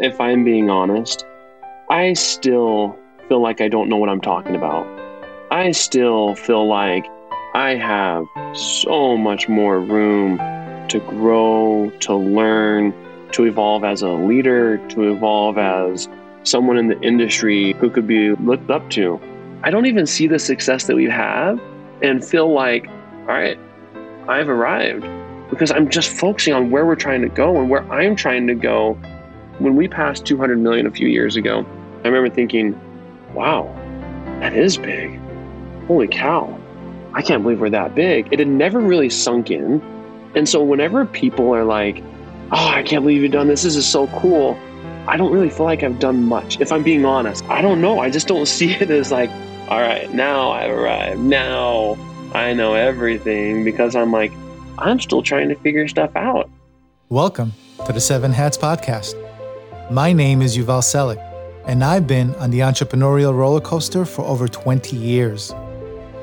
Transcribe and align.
If 0.00 0.20
I'm 0.20 0.44
being 0.44 0.70
honest, 0.70 1.26
I 1.90 2.12
still 2.12 2.96
feel 3.26 3.42
like 3.42 3.60
I 3.60 3.66
don't 3.66 3.88
know 3.88 3.96
what 3.96 4.08
I'm 4.08 4.20
talking 4.20 4.54
about. 4.54 4.86
I 5.50 5.72
still 5.72 6.36
feel 6.36 6.68
like 6.68 7.04
I 7.54 7.74
have 7.74 8.24
so 8.54 9.16
much 9.16 9.48
more 9.48 9.80
room 9.80 10.38
to 10.86 11.00
grow, 11.00 11.90
to 11.98 12.14
learn, 12.14 12.94
to 13.32 13.42
evolve 13.42 13.82
as 13.82 14.02
a 14.02 14.10
leader, 14.10 14.78
to 14.90 15.10
evolve 15.10 15.58
as 15.58 16.08
someone 16.44 16.78
in 16.78 16.86
the 16.86 17.00
industry 17.00 17.72
who 17.80 17.90
could 17.90 18.06
be 18.06 18.36
looked 18.36 18.70
up 18.70 18.88
to. 18.90 19.20
I 19.64 19.72
don't 19.72 19.86
even 19.86 20.06
see 20.06 20.28
the 20.28 20.38
success 20.38 20.86
that 20.86 20.94
we 20.94 21.06
have 21.06 21.60
and 22.02 22.24
feel 22.24 22.52
like, 22.52 22.86
all 22.86 23.34
right, 23.34 23.58
I've 24.28 24.48
arrived 24.48 25.04
because 25.50 25.72
I'm 25.72 25.88
just 25.88 26.08
focusing 26.08 26.54
on 26.54 26.70
where 26.70 26.86
we're 26.86 26.94
trying 26.94 27.22
to 27.22 27.28
go 27.28 27.58
and 27.58 27.68
where 27.68 27.82
I'm 27.92 28.14
trying 28.14 28.46
to 28.46 28.54
go. 28.54 28.96
When 29.58 29.74
we 29.74 29.88
passed 29.88 30.24
200 30.24 30.60
million 30.60 30.86
a 30.86 30.90
few 30.92 31.08
years 31.08 31.34
ago, 31.34 31.66
I 32.04 32.08
remember 32.08 32.32
thinking, 32.32 32.80
wow, 33.34 33.64
that 34.38 34.54
is 34.54 34.78
big. 34.78 35.18
Holy 35.88 36.06
cow. 36.06 36.56
I 37.12 37.22
can't 37.22 37.42
believe 37.42 37.60
we're 37.60 37.70
that 37.70 37.96
big. 37.96 38.32
It 38.32 38.38
had 38.38 38.46
never 38.46 38.78
really 38.78 39.10
sunk 39.10 39.50
in. 39.50 39.82
And 40.36 40.48
so 40.48 40.62
whenever 40.62 41.04
people 41.06 41.52
are 41.52 41.64
like, 41.64 42.04
oh, 42.52 42.68
I 42.68 42.84
can't 42.84 43.02
believe 43.02 43.20
you've 43.20 43.32
done 43.32 43.48
this, 43.48 43.64
this 43.64 43.74
is 43.74 43.84
so 43.84 44.06
cool, 44.18 44.56
I 45.08 45.16
don't 45.16 45.32
really 45.32 45.50
feel 45.50 45.66
like 45.66 45.82
I've 45.82 45.98
done 45.98 46.22
much. 46.22 46.60
If 46.60 46.70
I'm 46.70 46.84
being 46.84 47.04
honest, 47.04 47.44
I 47.46 47.60
don't 47.60 47.80
know. 47.80 47.98
I 47.98 48.10
just 48.10 48.28
don't 48.28 48.46
see 48.58 48.70
it 48.74 48.90
as 48.90 49.10
like, 49.10 49.30
all 49.68 49.80
right, 49.80 50.08
now 50.14 50.52
I've 50.52 50.70
arrived. 50.70 51.18
Now 51.18 51.98
I 52.32 52.54
know 52.54 52.74
everything 52.74 53.64
because 53.64 53.96
I'm 53.96 54.12
like, 54.12 54.30
I'm 54.78 55.00
still 55.00 55.24
trying 55.24 55.48
to 55.48 55.56
figure 55.56 55.88
stuff 55.88 56.14
out. 56.14 56.48
Welcome 57.08 57.54
to 57.86 57.92
the 57.92 58.00
Seven 58.00 58.30
Hats 58.32 58.56
Podcast. 58.56 59.27
My 59.90 60.12
name 60.12 60.42
is 60.42 60.54
Yuval 60.54 60.82
Selik, 60.82 61.16
and 61.64 61.82
I've 61.82 62.06
been 62.06 62.34
on 62.34 62.50
the 62.50 62.58
entrepreneurial 62.58 63.34
roller 63.34 63.62
coaster 63.62 64.04
for 64.04 64.20
over 64.20 64.46
20 64.46 64.94
years. 64.94 65.50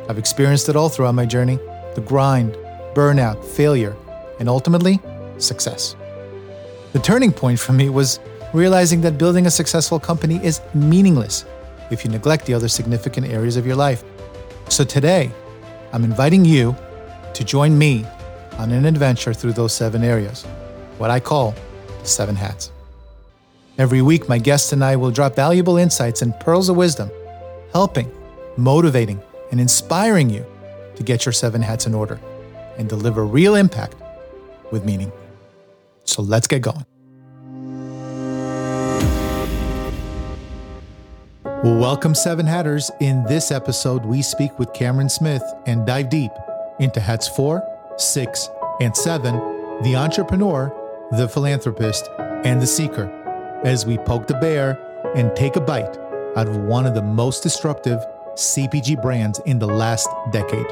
I've 0.07 0.19
experienced 0.19 0.69
it 0.69 0.75
all 0.75 0.87
throughout 0.87 1.15
my 1.15 1.25
journey 1.25 1.57
the 1.95 2.01
grind, 2.01 2.53
burnout, 2.93 3.43
failure, 3.43 3.95
and 4.39 4.47
ultimately, 4.47 4.99
success. 5.39 5.95
The 6.93 6.99
turning 6.99 7.31
point 7.31 7.59
for 7.59 7.73
me 7.73 7.89
was 7.89 8.19
realizing 8.53 9.01
that 9.01 9.17
building 9.17 9.47
a 9.47 9.51
successful 9.51 9.99
company 9.99 10.39
is 10.45 10.61
meaningless 10.75 11.43
if 11.89 12.05
you 12.05 12.11
neglect 12.11 12.45
the 12.45 12.53
other 12.53 12.67
significant 12.67 13.25
areas 13.29 13.57
of 13.57 13.65
your 13.65 13.77
life. 13.77 14.03
So 14.69 14.83
today, 14.83 15.31
I'm 15.91 16.03
inviting 16.03 16.45
you 16.45 16.75
to 17.33 17.43
join 17.43 17.75
me 17.75 18.05
on 18.59 18.71
an 18.71 18.85
adventure 18.85 19.33
through 19.33 19.53
those 19.53 19.73
seven 19.73 20.03
areas, 20.03 20.43
what 20.99 21.09
I 21.09 21.19
call 21.19 21.55
the 22.01 22.07
seven 22.07 22.35
hats. 22.35 22.71
Every 23.77 24.01
week, 24.01 24.29
my 24.29 24.37
guests 24.37 24.71
and 24.71 24.81
I 24.81 24.95
will 24.95 25.11
drop 25.11 25.35
valuable 25.35 25.75
insights 25.75 26.21
and 26.21 26.39
pearls 26.39 26.69
of 26.69 26.77
wisdom, 26.77 27.11
helping, 27.73 28.09
motivating, 28.55 29.21
and 29.51 29.59
inspiring 29.59 30.29
you 30.29 30.45
to 30.95 31.03
get 31.03 31.25
your 31.25 31.33
seven 31.33 31.61
hats 31.61 31.85
in 31.85 31.93
order 31.93 32.17
and 32.77 32.87
deliver 32.87 33.25
real 33.25 33.55
impact 33.55 33.95
with 34.71 34.85
meaning. 34.85 35.11
So 36.05 36.21
let's 36.21 36.47
get 36.47 36.61
going. 36.61 36.85
Welcome, 41.43 42.15
Seven 42.15 42.45
Hatters. 42.45 42.89
In 43.01 43.25
this 43.25 43.51
episode, 43.51 44.05
we 44.05 44.21
speak 44.21 44.57
with 44.57 44.71
Cameron 44.71 45.09
Smith 45.09 45.43
and 45.65 45.85
dive 45.85 46.09
deep 46.09 46.31
into 46.79 47.01
hats 47.01 47.27
four, 47.27 47.61
six, 47.97 48.47
and 48.79 48.95
seven 48.95 49.35
the 49.81 49.97
entrepreneur, 49.97 50.73
the 51.11 51.27
philanthropist, 51.27 52.09
and 52.45 52.61
the 52.61 52.67
seeker 52.67 53.23
as 53.65 53.85
we 53.85 53.97
poke 53.97 54.27
the 54.27 54.35
bear 54.35 54.79
and 55.15 55.35
take 55.35 55.55
a 55.55 55.61
bite 55.61 55.97
out 56.37 56.47
of 56.47 56.57
one 56.57 56.85
of 56.85 56.93
the 56.93 57.01
most 57.01 57.41
disruptive 57.41 57.99
CPG 58.35 59.01
brands 59.01 59.39
in 59.45 59.57
the 59.57 59.67
last 59.67 60.07
decade. 60.31 60.67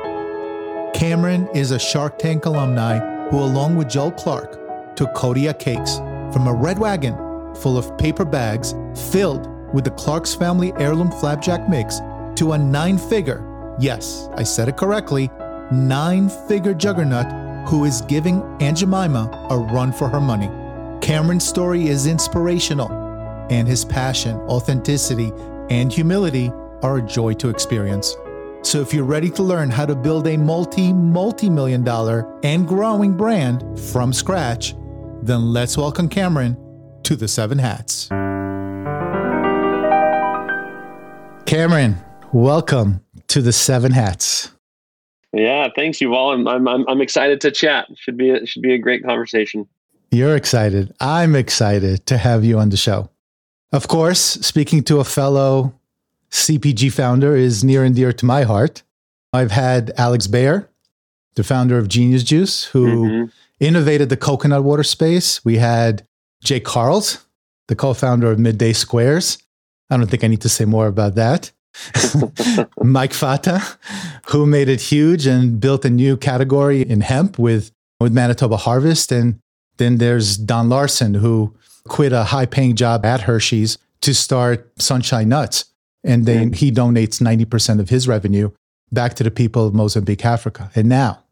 Cameron 0.93 1.47
is 1.55 1.71
a 1.71 1.79
Shark 1.79 2.19
Tank 2.19 2.45
alumni 2.45 2.99
who, 3.29 3.39
along 3.39 3.75
with 3.75 3.89
Joel 3.89 4.11
Clark, 4.11 4.95
took 4.95 5.13
Kodiak 5.15 5.57
cakes 5.57 5.97
from 6.31 6.47
a 6.47 6.53
red 6.53 6.77
wagon 6.77 7.15
full 7.55 7.77
of 7.77 7.97
paper 7.97 8.25
bags 8.25 8.75
filled 9.11 9.49
with 9.73 9.85
the 9.85 9.91
Clark's 9.91 10.35
family 10.35 10.71
heirloom 10.77 11.11
flapjack 11.11 11.67
mix 11.67 11.99
to 12.35 12.51
a 12.51 12.57
nine 12.57 12.99
figure, 12.99 13.75
yes, 13.79 14.29
I 14.35 14.43
said 14.43 14.67
it 14.67 14.77
correctly, 14.77 15.31
nine 15.71 16.29
figure 16.47 16.75
juggernaut 16.75 17.25
who 17.67 17.85
is 17.85 18.01
giving 18.01 18.43
Aunt 18.61 18.77
Jemima 18.77 19.47
a 19.49 19.57
run 19.57 19.91
for 19.91 20.07
her 20.09 20.21
money. 20.21 20.49
Cameron's 21.03 21.45
story 21.45 21.87
is 21.89 22.07
inspirational, 22.07 22.89
and 23.49 23.67
his 23.67 23.83
passion, 23.83 24.37
authenticity, 24.47 25.33
and 25.69 25.91
humility 25.91 26.49
are 26.81 26.99
a 26.99 27.01
joy 27.01 27.33
to 27.33 27.49
experience. 27.49 28.15
So 28.61 28.79
if 28.79 28.93
you're 28.93 29.03
ready 29.03 29.29
to 29.31 29.43
learn 29.43 29.69
how 29.69 29.85
to 29.85 29.95
build 29.95 30.27
a 30.27 30.37
multi, 30.37 30.93
multi 30.93 31.49
million 31.49 31.83
dollar 31.83 32.39
and 32.43 32.65
growing 32.65 33.17
brand 33.17 33.77
from 33.77 34.13
scratch, 34.13 34.75
then 35.21 35.51
let's 35.51 35.77
welcome 35.77 36.07
Cameron 36.07 36.55
to 37.03 37.17
the 37.17 37.27
Seven 37.27 37.59
Hats. 37.59 38.07
Cameron, 41.45 41.97
welcome 42.31 43.03
to 43.27 43.41
the 43.41 43.51
Seven 43.51 43.91
Hats. 43.91 44.53
Yeah, 45.33 45.67
thanks, 45.75 45.97
Yuval. 45.97 46.47
I'm, 46.47 46.47
I'm, 46.65 46.87
I'm, 46.87 47.01
excited 47.01 47.41
to 47.41 47.51
chat. 47.51 47.87
Should 47.97 48.15
be 48.15 48.29
a, 48.29 48.45
should 48.45 48.61
be 48.61 48.73
a 48.73 48.77
great 48.77 49.03
conversation. 49.03 49.67
You're 50.13 50.35
excited. 50.35 50.93
I'm 50.99 51.35
excited 51.35 52.05
to 52.05 52.19
have 52.19 52.45
you 52.45 52.59
on 52.59 52.69
the 52.69 52.77
show. 52.77 53.09
Of 53.71 53.87
course, 53.87 54.19
speaking 54.19 54.83
to 54.83 54.99
a 54.99 55.03
fellow 55.03 55.73
CPG 56.29 56.93
founder 56.93 57.35
is 57.35 57.63
near 57.63 57.83
and 57.83 57.95
dear 57.95 58.13
to 58.13 58.25
my 58.25 58.43
heart. 58.43 58.83
I've 59.33 59.49
had 59.49 59.91
Alex 59.97 60.27
Bayer, 60.27 60.69
the 61.33 61.43
founder 61.43 61.79
of 61.79 61.87
Genius 61.87 62.23
Juice, 62.23 62.65
who 62.65 62.85
mm-hmm. 62.85 63.25
innovated 63.59 64.09
the 64.09 64.17
coconut 64.17 64.63
water 64.63 64.83
space. 64.83 65.43
We 65.43 65.57
had 65.57 66.05
Jake 66.43 66.63
Karls, 66.63 67.25
the 67.67 67.75
co 67.75 67.95
founder 67.95 68.29
of 68.31 68.37
Midday 68.37 68.73
Squares. 68.73 69.39
I 69.89 69.97
don't 69.97 70.11
think 70.11 70.23
I 70.23 70.27
need 70.27 70.41
to 70.41 70.49
say 70.49 70.65
more 70.65 70.85
about 70.85 71.15
that. 71.15 71.51
Mike 72.83 73.13
Fata, 73.13 73.63
who 74.27 74.45
made 74.45 74.69
it 74.69 74.79
huge 74.79 75.25
and 75.25 75.59
built 75.59 75.85
a 75.85 75.89
new 75.89 76.17
category 76.17 76.83
in 76.83 77.01
hemp 77.01 77.39
with, 77.39 77.71
with 77.99 78.13
Manitoba 78.13 78.57
Harvest. 78.57 79.11
And 79.11 79.39
then 79.83 79.97
there's 79.97 80.37
Don 80.37 80.69
Larson, 80.69 81.15
who 81.15 81.53
quit 81.87 82.13
a 82.13 82.23
high 82.23 82.45
paying 82.45 82.75
job 82.75 83.05
at 83.05 83.21
Hershey's 83.21 83.77
to 84.01 84.13
start 84.13 84.71
Sunshine 84.81 85.29
Nuts. 85.29 85.65
And 86.03 86.25
then 86.25 86.53
he 86.53 86.71
donates 86.71 87.21
90% 87.21 87.79
of 87.79 87.89
his 87.89 88.07
revenue 88.07 88.51
back 88.91 89.13
to 89.15 89.23
the 89.23 89.31
people 89.31 89.67
of 89.67 89.73
Mozambique, 89.73 90.25
Africa. 90.25 90.69
And 90.75 90.89
now, 90.89 91.23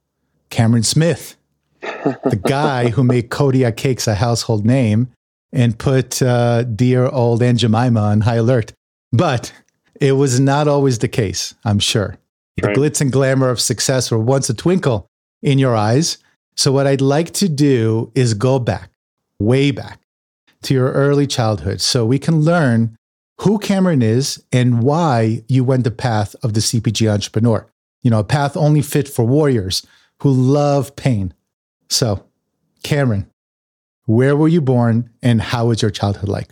Cameron 0.50 0.84
Smith, 0.84 1.36
the 1.82 2.40
guy 2.48 2.90
who 2.90 3.04
made 3.04 3.30
Kodiak 3.30 3.76
Cakes 3.76 4.08
a 4.08 4.16
household 4.16 4.66
name 4.66 5.10
and 5.52 5.78
put 5.78 6.22
uh, 6.22 6.64
dear 6.64 7.08
old 7.08 7.44
Aunt 7.44 7.60
Jemima 7.60 8.00
on 8.00 8.22
high 8.22 8.36
alert. 8.36 8.72
But 9.12 9.52
it 10.00 10.14
was 10.14 10.40
not 10.40 10.68
always 10.68 11.00
the 11.00 11.10
case, 11.10 11.54
I'm 11.66 11.80
sure. 11.80 12.18
Right. 12.62 12.74
The 12.74 12.80
glitz 12.80 13.02
and 13.02 13.12
glamour 13.12 13.50
of 13.50 13.60
success 13.60 14.10
were 14.10 14.20
once 14.20 14.50
a 14.50 14.54
twinkle 14.54 15.08
in 15.42 15.60
your 15.60 15.76
eyes. 15.76 16.18
So, 16.56 16.72
what 16.72 16.88
I'd 16.88 17.02
like 17.02 17.32
to 17.34 17.50
do 17.50 18.12
is 18.16 18.34
go 18.34 18.60
back, 18.60 18.92
way 19.40 19.72
back 19.72 20.02
to 20.64 20.74
your 20.74 20.92
early 20.92 21.28
childhood 21.28 21.82
so 21.82 22.06
we 22.06 22.20
can 22.20 22.42
learn 22.42 22.98
who 23.40 23.58
Cameron 23.58 24.02
is 24.02 24.44
and 24.52 24.84
why 24.84 25.44
you 25.48 25.64
went 25.64 25.84
the 25.84 25.92
path 25.92 26.36
of 26.44 26.54
the 26.54 26.60
CPG 26.60 27.12
entrepreneur. 27.12 27.68
You 28.04 28.12
know, 28.12 28.20
a 28.20 28.24
path 28.24 28.56
only 28.56 28.82
fit 28.82 29.08
for 29.08 29.26
warriors 29.26 29.86
who 30.20 30.32
love 30.32 30.96
pain. 30.96 31.34
So, 31.90 32.24
Cameron, 32.84 33.30
where 34.06 34.36
were 34.36 34.48
you 34.48 34.62
born 34.62 35.10
and 35.24 35.42
how 35.42 35.68
was 35.68 35.82
your 35.82 35.92
childhood 35.92 36.30
like? 36.30 36.50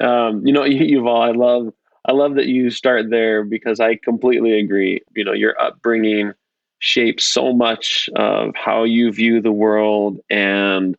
Um, 0.00 0.46
you 0.46 0.52
know, 0.52 0.62
Yuval, 0.64 1.28
I 1.28 1.30
love 1.32 1.72
I 2.08 2.12
love 2.12 2.36
that 2.36 2.46
you 2.46 2.70
start 2.70 3.10
there 3.10 3.44
because 3.44 3.80
I 3.80 3.96
completely 3.96 4.58
agree. 4.58 5.00
You 5.14 5.24
know, 5.24 5.32
your 5.32 5.60
upbringing 5.60 6.32
shapes 6.78 7.24
so 7.24 7.52
much 7.52 8.08
of 8.16 8.54
how 8.54 8.84
you 8.84 9.12
view 9.12 9.40
the 9.40 9.52
world 9.52 10.20
and 10.28 10.96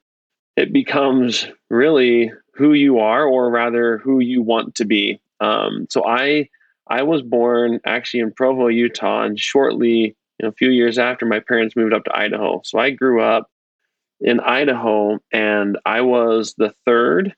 it 0.56 0.74
becomes 0.74 1.48
really 1.70 2.32
who 2.54 2.74
you 2.74 3.00
are 3.00 3.26
or 3.26 3.50
rather 3.50 4.00
who 4.00 4.20
you 4.20 4.42
want 4.42 4.74
to 4.76 4.86
be. 4.86 5.20
Um, 5.40 5.88
so 5.90 6.04
i 6.06 6.50
i 6.90 7.04
was 7.04 7.22
born 7.22 7.80
actually 7.86 8.22
in 8.22 8.32
provo 8.32 8.68
utah 8.68 9.24
and 9.24 9.40
shortly 9.40 10.16
you 10.40 10.44
know, 10.44 10.50
a 10.50 10.54
few 10.54 10.70
years 10.70 10.98
after 10.98 11.26
my 11.26 11.40
parents 11.40 11.76
moved 11.76 11.94
up 11.94 12.06
to 12.06 12.16
idaho. 12.16 12.62
So 12.64 12.80
i 12.80 12.90
grew 12.90 13.22
up 13.22 13.50
in 14.20 14.40
idaho 14.40 15.20
and 15.32 15.78
i 15.86 16.02
was 16.02 16.56
the 16.58 16.74
third 16.86 17.36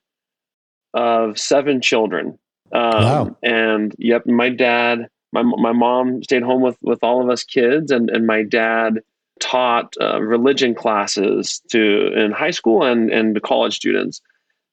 of 0.94 1.38
seven 1.38 1.81
children. 1.81 2.39
Um, 2.71 3.03
wow. 3.03 3.38
and 3.44 3.95
yep 3.97 4.25
my 4.27 4.50
dad 4.50 5.09
my, 5.31 5.43
my 5.43 5.71
mom 5.71 6.23
stayed 6.23 6.43
home 6.43 6.61
with 6.61 6.77
with 6.81 7.03
all 7.03 7.21
of 7.21 7.29
us 7.29 7.43
kids 7.43 7.91
and 7.91 8.09
and 8.09 8.25
my 8.27 8.43
dad 8.43 8.99
taught 9.39 9.95
uh, 10.01 10.21
religion 10.21 10.75
classes 10.75 11.61
to 11.69 12.13
in 12.13 12.31
high 12.31 12.51
school 12.51 12.83
and 12.83 13.11
and 13.11 13.35
to 13.35 13.41
college 13.41 13.75
students. 13.75 14.21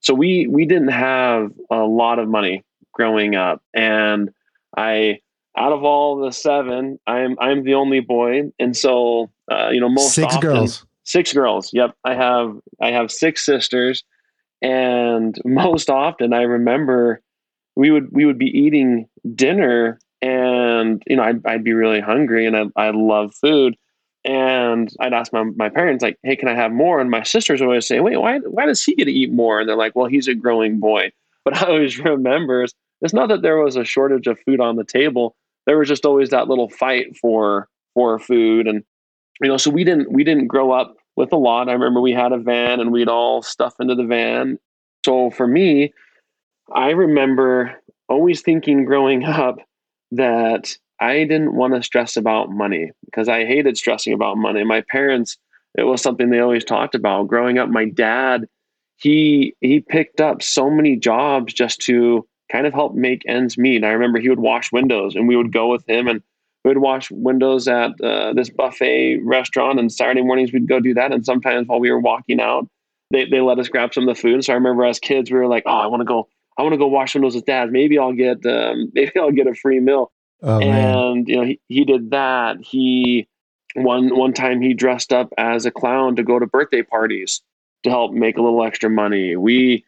So 0.01 0.15
we 0.15 0.47
we 0.47 0.65
didn't 0.65 0.89
have 0.89 1.53
a 1.71 1.85
lot 1.85 2.19
of 2.19 2.29
money 2.29 2.65
growing 2.93 3.35
up, 3.35 3.63
and 3.75 4.33
I 4.77 5.21
out 5.57 5.73
of 5.73 5.85
all 5.85 6.17
the 6.19 6.33
seven, 6.33 6.99
I'm 7.07 7.37
I'm 7.41 7.65
the 7.65 7.75
only 7.75 8.01
boy, 8.01 8.53
and 8.59 8.77
so 8.77 9.31
uh, 9.51 9.71
you 9.71 9.81
know 9.81 9.89
most 9.89 10.15
six 10.15 10.35
often, 10.35 10.41
girls. 10.41 10.87
Six 11.05 11.33
girls. 11.33 11.71
Yep, 11.73 11.97
I 12.05 12.15
have 12.15 12.57
I 12.81 12.91
have 12.91 13.11
six 13.11 13.45
sisters, 13.45 14.05
and 14.61 15.37
most 15.45 15.89
often 15.89 16.33
I 16.33 16.43
remember 16.43 17.23
we 17.75 17.91
would 17.91 18.09
we 18.13 18.27
would 18.27 18.39
be 18.39 18.47
eating 18.47 19.09
dinner, 19.35 19.99
and 20.23 21.03
you 21.07 21.17
know 21.17 21.23
I'd, 21.23 21.47
I'd 21.47 21.65
be 21.65 21.73
really 21.73 22.01
hungry, 22.01 22.47
and 22.47 22.57
I 22.57 22.65
I 22.77 22.91
love 22.91 23.35
food, 23.35 23.77
and 24.25 24.91
I'd 25.01 25.13
ask 25.13 25.33
my, 25.33 25.45
my 25.57 25.69
parents 25.69 26.03
like, 26.03 26.19
"Hey, 26.23 26.37
can 26.37 26.49
I 26.49 26.55
have 26.55 26.73
more?" 26.73 27.01
And 27.01 27.11
my 27.11 27.23
sisters 27.23 27.63
always 27.63 27.87
say, 27.87 28.01
"Wait, 28.01 28.17
why 28.17 28.39
why 28.39 28.67
does 28.67 28.83
he 28.83 28.95
get 28.95 29.05
to 29.05 29.13
eat 29.13 29.33
more?" 29.33 29.61
And 29.61 29.69
they're 29.69 29.77
like, 29.77 29.95
"Well, 29.95 30.07
he's 30.07 30.29
a 30.29 30.35
growing 30.35 30.81
boy." 30.81 31.13
But 31.45 31.63
I 31.63 31.69
always 31.69 31.99
remember 32.05 32.67
it's 33.01 33.15
not 33.15 33.29
that 33.29 33.43
there 33.43 33.59
was 33.59 33.77
a 33.77 33.85
shortage 33.85 34.27
of 34.27 34.39
food 34.41 34.61
on 34.61 34.77
the 34.77 34.85
table. 34.85 35.37
There 35.67 35.79
was 35.79 35.89
just 35.89 36.07
always 36.07 36.31
that 36.31 36.49
little 36.49 36.69
fight 36.69 37.17
for 37.17 37.69
for 37.95 38.19
food, 38.19 38.67
and 38.67 38.83
you 39.41 39.49
know, 39.49 39.57
so 39.57 39.71
we 39.71 39.85
didn't 39.85 40.11
we 40.13 40.25
didn't 40.25 40.47
grow 40.49 40.73
up 40.73 40.97
with 41.17 41.33
a 41.33 41.37
lot. 41.37 41.69
I 41.69 41.73
remember 41.73 42.01
we 42.01 42.13
had 42.13 42.33
a 42.33 42.39
van, 42.39 42.81
and 42.81 42.93
we'd 42.93 43.09
all 43.09 43.43
stuff 43.43 43.75
into 43.81 43.95
the 43.95 44.05
van. 44.05 44.59
So 45.05 45.31
for 45.31 45.47
me, 45.47 45.93
I 46.75 46.91
remember 46.91 47.81
always 48.09 48.43
thinking 48.43 48.85
growing 48.85 49.25
up 49.25 49.59
that 50.13 50.77
I 51.01 51.19
didn't 51.25 51.55
want 51.55 51.75
to 51.75 51.83
stress 51.83 52.17
about 52.17 52.51
money 52.51 52.91
because 53.05 53.29
I 53.29 53.45
hated 53.45 53.77
stressing 53.77 54.13
about 54.13 54.39
money. 54.39 54.65
My 54.65 54.83
parents, 54.91 55.37
it 55.77 55.85
was 55.85 56.01
something 56.01 56.31
they 56.31 56.41
always 56.41 56.65
talked 56.65 56.95
about. 56.95 57.29
Growing 57.29 57.59
up, 57.59 57.69
my 57.69 57.85
dad, 57.85 58.47
he 58.97 59.55
he 59.61 59.81
picked 59.81 60.21
up 60.21 60.43
so 60.43 60.71
many 60.71 60.97
jobs 60.97 61.53
just 61.53 61.81
to 61.83 62.27
kind 62.51 62.67
of 62.67 62.73
help 62.73 62.95
make 62.95 63.23
ends 63.27 63.59
meet. 63.59 63.85
I 63.85 63.91
remember 63.91 64.19
he 64.19 64.29
would 64.29 64.41
wash 64.41 64.73
windows, 64.73 65.15
and 65.15 65.29
we 65.29 65.37
would 65.37 65.53
go 65.53 65.69
with 65.69 65.87
him, 65.89 66.09
and 66.09 66.23
we 66.65 66.71
would 66.71 66.79
wash 66.79 67.11
windows 67.11 67.69
at 67.69 68.01
uh, 68.01 68.33
this 68.33 68.51
buffet 68.51 69.19
restaurant. 69.25 69.79
And 69.79 69.93
Saturday 69.93 70.23
mornings 70.23 70.53
we'd 70.53 70.69
go 70.69 70.81
do 70.81 70.95
that. 70.95 71.13
And 71.13 71.25
sometimes 71.25 71.69
while 71.69 71.81
we 71.81 71.91
were 71.91 72.01
walking 72.01 72.41
out, 72.41 72.67
they 73.11 73.27
they 73.27 73.41
let 73.41 73.59
us 73.59 73.69
grab 73.69 73.93
some 73.93 74.09
of 74.09 74.17
the 74.17 74.21
food. 74.21 74.45
So 74.45 74.53
I 74.53 74.57
remember 74.57 74.85
as 74.85 74.99
kids, 74.99 75.31
we 75.31 75.39
were 75.39 75.47
like, 75.47 75.65
"Oh, 75.67 75.77
I 75.77 75.87
want 75.87 76.01
to 76.01 76.07
go." 76.07 76.29
I 76.59 76.63
want 76.63 76.73
to 76.73 76.79
go 76.79 76.87
wash 76.87 77.15
windows 77.15 77.35
with 77.35 77.45
dad. 77.45 77.71
Maybe 77.71 77.99
I'll 77.99 78.13
get 78.13 78.45
um, 78.47 78.91
maybe 78.95 79.13
I'll 79.19 79.33
get 79.33 79.47
a 79.47 79.55
free 79.55 79.81
meal. 79.81 80.13
Oh, 80.43 80.61
and 80.61 80.71
man. 80.71 81.25
you 81.27 81.37
know 81.37 81.45
he, 81.45 81.61
he 81.69 81.85
did 81.85 82.11
that 82.11 82.59
he 82.61 83.27
one 83.75 84.15
one 84.17 84.33
time 84.33 84.61
he 84.61 84.75
dressed 84.75 85.13
up 85.13 85.33
as 85.39 85.67
a 85.67 85.71
clown 85.71 86.17
to 86.17 86.23
go 86.23 86.39
to 86.39 86.47
birthday 86.47 86.83
parties 86.83 87.43
to 87.85 87.91
help 87.91 88.13
make 88.13 88.37
a 88.37 88.43
little 88.43 88.63
extra 88.63 88.91
money 88.91 89.37
we 89.37 89.85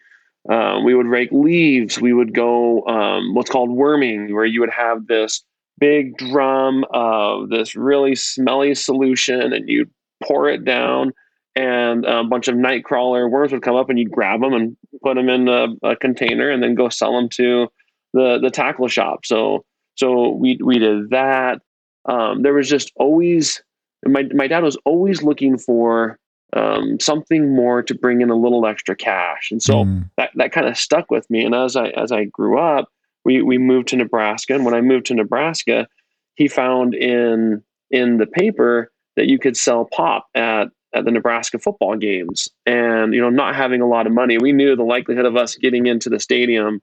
um, 0.48 0.84
we 0.84 0.94
would 0.94 1.06
rake 1.06 1.30
leaves 1.32 2.00
we 2.00 2.14
would 2.14 2.34
go 2.34 2.82
um, 2.86 3.34
what's 3.34 3.50
called 3.50 3.70
worming 3.70 4.34
where 4.34 4.46
you 4.46 4.60
would 4.60 4.70
have 4.70 5.06
this 5.06 5.44
big 5.78 6.16
drum 6.16 6.84
of 6.90 7.50
this 7.50 7.76
really 7.76 8.14
smelly 8.14 8.74
solution 8.74 9.52
and 9.52 9.68
you'd 9.68 9.90
pour 10.22 10.48
it 10.48 10.64
down 10.64 11.12
and 11.54 12.04
a 12.04 12.24
bunch 12.24 12.48
of 12.48 12.54
nightcrawler 12.54 13.30
worms 13.30 13.52
would 13.52 13.62
come 13.62 13.76
up 13.76 13.90
and 13.90 13.98
you'd 13.98 14.10
grab 14.10 14.40
them 14.40 14.54
and 14.54 14.76
put 15.02 15.14
them 15.14 15.29
in 15.29 15.49
a, 15.49 15.69
a 15.82 15.96
container 15.96 16.50
and 16.50 16.62
then 16.62 16.75
go 16.75 16.88
sell 16.88 17.12
them 17.12 17.29
to 17.29 17.69
the 18.14 18.38
the 18.40 18.50
tackle 18.50 18.88
shop 18.88 19.26
so 19.26 19.64
so 19.99 20.31
we 20.31 20.58
we 20.64 20.79
did 20.79 21.11
that. 21.11 21.61
Um, 22.08 22.43
there 22.43 22.55
was 22.55 22.69
just 22.69 22.93
always 22.96 23.62
my 24.06 24.25
my 24.32 24.46
dad 24.46 24.62
was 24.62 24.79
always 24.85 25.23
looking 25.23 25.58
for 25.58 26.19
um, 26.55 26.99
something 27.00 27.55
more 27.55 27.82
to 27.82 27.94
bring 27.94 28.20
in 28.20 28.31
a 28.31 28.37
little 28.37 28.64
extra 28.64 28.94
cash, 28.96 29.50
and 29.50 29.62
so 29.62 29.85
Mm. 29.85 30.11
that 30.17 30.31
that 30.37 30.52
kind 30.52 30.69
of 30.69 30.79
stuck 30.79 31.11
with 31.11 31.29
me. 31.29 31.44
And 31.44 31.55
as 31.55 31.75
I 31.76 31.88
as 31.88 32.12
I 32.12 32.25
grew 32.25 32.58
up, 32.58 32.88
we 33.25 33.43
we 33.43 33.58
moved 33.58 33.88
to 33.88 33.96
Nebraska, 33.96 34.55
and 34.55 34.64
when 34.64 34.75
I 34.75 34.81
moved 34.81 35.06
to 35.06 35.14
Nebraska, 35.14 35.88
he 36.37 36.46
found 36.46 36.94
in 36.94 37.62
in 37.90 38.19
the 38.19 38.26
paper 38.26 38.93
that 39.17 39.26
you 39.26 39.38
could 39.38 39.56
sell 39.56 39.85
pop 39.85 40.26
at 40.37 40.69
at 40.94 41.05
the 41.05 41.11
Nebraska 41.11 41.58
football 41.58 41.96
games, 41.96 42.49
and 42.67 43.12
you 43.14 43.20
know, 43.20 43.31
not 43.31 43.55
having 43.55 43.81
a 43.81 43.87
lot 43.88 44.06
of 44.06 44.12
money, 44.12 44.38
we 44.38 44.52
knew 44.52 44.75
the 44.76 44.82
likelihood 44.85 45.26
of 45.26 45.37
us 45.37 45.55
getting 45.56 45.87
into 45.87 46.08
the 46.08 46.19
stadium 46.20 46.81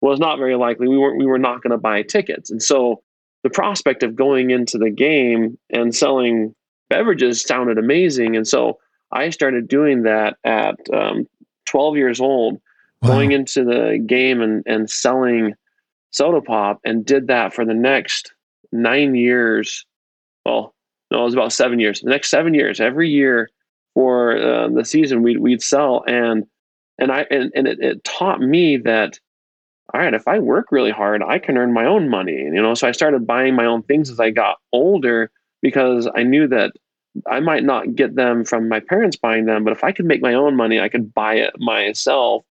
was 0.00 0.18
not 0.18 0.38
very 0.38 0.56
likely. 0.56 0.88
We 0.88 0.98
weren't 0.98 1.18
we 1.18 1.26
were 1.26 1.38
not 1.38 1.62
going 1.62 1.70
to 1.70 1.78
buy 1.78 2.02
tickets, 2.02 2.50
and 2.50 2.62
so 2.62 3.02
the 3.42 3.50
prospect 3.50 4.02
of 4.02 4.16
going 4.16 4.50
into 4.50 4.78
the 4.78 4.90
game 4.90 5.56
and 5.70 5.94
selling 5.94 6.54
beverages 6.90 7.42
sounded 7.42 7.78
amazing. 7.78 8.36
And 8.36 8.46
so 8.46 8.78
I 9.12 9.30
started 9.30 9.68
doing 9.68 10.02
that 10.02 10.36
at 10.44 10.74
um, 10.92 11.26
12 11.66 11.96
years 11.96 12.20
old, 12.20 12.60
Wow. 13.02 13.10
going 13.10 13.32
into 13.32 13.62
the 13.64 14.02
game 14.06 14.40
and 14.40 14.62
and 14.66 14.90
selling 14.90 15.54
soda 16.10 16.40
pop, 16.40 16.80
and 16.84 17.04
did 17.04 17.26
that 17.28 17.52
for 17.54 17.64
the 17.64 17.74
next 17.74 18.32
nine 18.72 19.14
years. 19.14 19.84
Well, 20.44 20.74
no, 21.10 21.20
it 21.20 21.24
was 21.24 21.34
about 21.34 21.52
seven 21.52 21.78
years. 21.78 22.00
The 22.00 22.10
next 22.10 22.30
seven 22.30 22.54
years, 22.54 22.80
every 22.80 23.08
year 23.08 23.50
for 23.94 24.36
uh, 24.36 24.68
the 24.68 24.84
season, 24.84 25.22
we'd 25.22 25.38
we'd 25.38 25.62
sell 25.62 26.04
and 26.06 26.44
and 26.98 27.12
I 27.12 27.26
and, 27.30 27.52
and 27.54 27.66
it, 27.66 27.78
it 27.80 28.04
taught 28.04 28.40
me 28.40 28.76
that 28.78 29.18
all 29.94 30.00
right, 30.00 30.14
if 30.14 30.26
I 30.26 30.40
work 30.40 30.72
really 30.72 30.90
hard, 30.90 31.22
I 31.22 31.38
can 31.38 31.56
earn 31.56 31.72
my 31.72 31.86
own 31.86 32.08
money. 32.08 32.34
You 32.34 32.60
know, 32.60 32.74
so 32.74 32.88
I 32.88 32.92
started 32.92 33.26
buying 33.26 33.54
my 33.54 33.66
own 33.66 33.82
things 33.84 34.10
as 34.10 34.18
I 34.18 34.30
got 34.30 34.56
older 34.72 35.30
because 35.62 36.08
I 36.14 36.24
knew 36.24 36.48
that 36.48 36.72
I 37.30 37.40
might 37.40 37.64
not 37.64 37.94
get 37.94 38.16
them 38.16 38.44
from 38.44 38.68
my 38.68 38.80
parents 38.80 39.16
buying 39.16 39.46
them, 39.46 39.64
but 39.64 39.72
if 39.72 39.84
I 39.84 39.92
could 39.92 40.04
make 40.04 40.20
my 40.20 40.34
own 40.34 40.56
money, 40.56 40.80
I 40.80 40.88
could 40.88 41.14
buy 41.14 41.34
it 41.34 41.54
myself. 41.58 42.44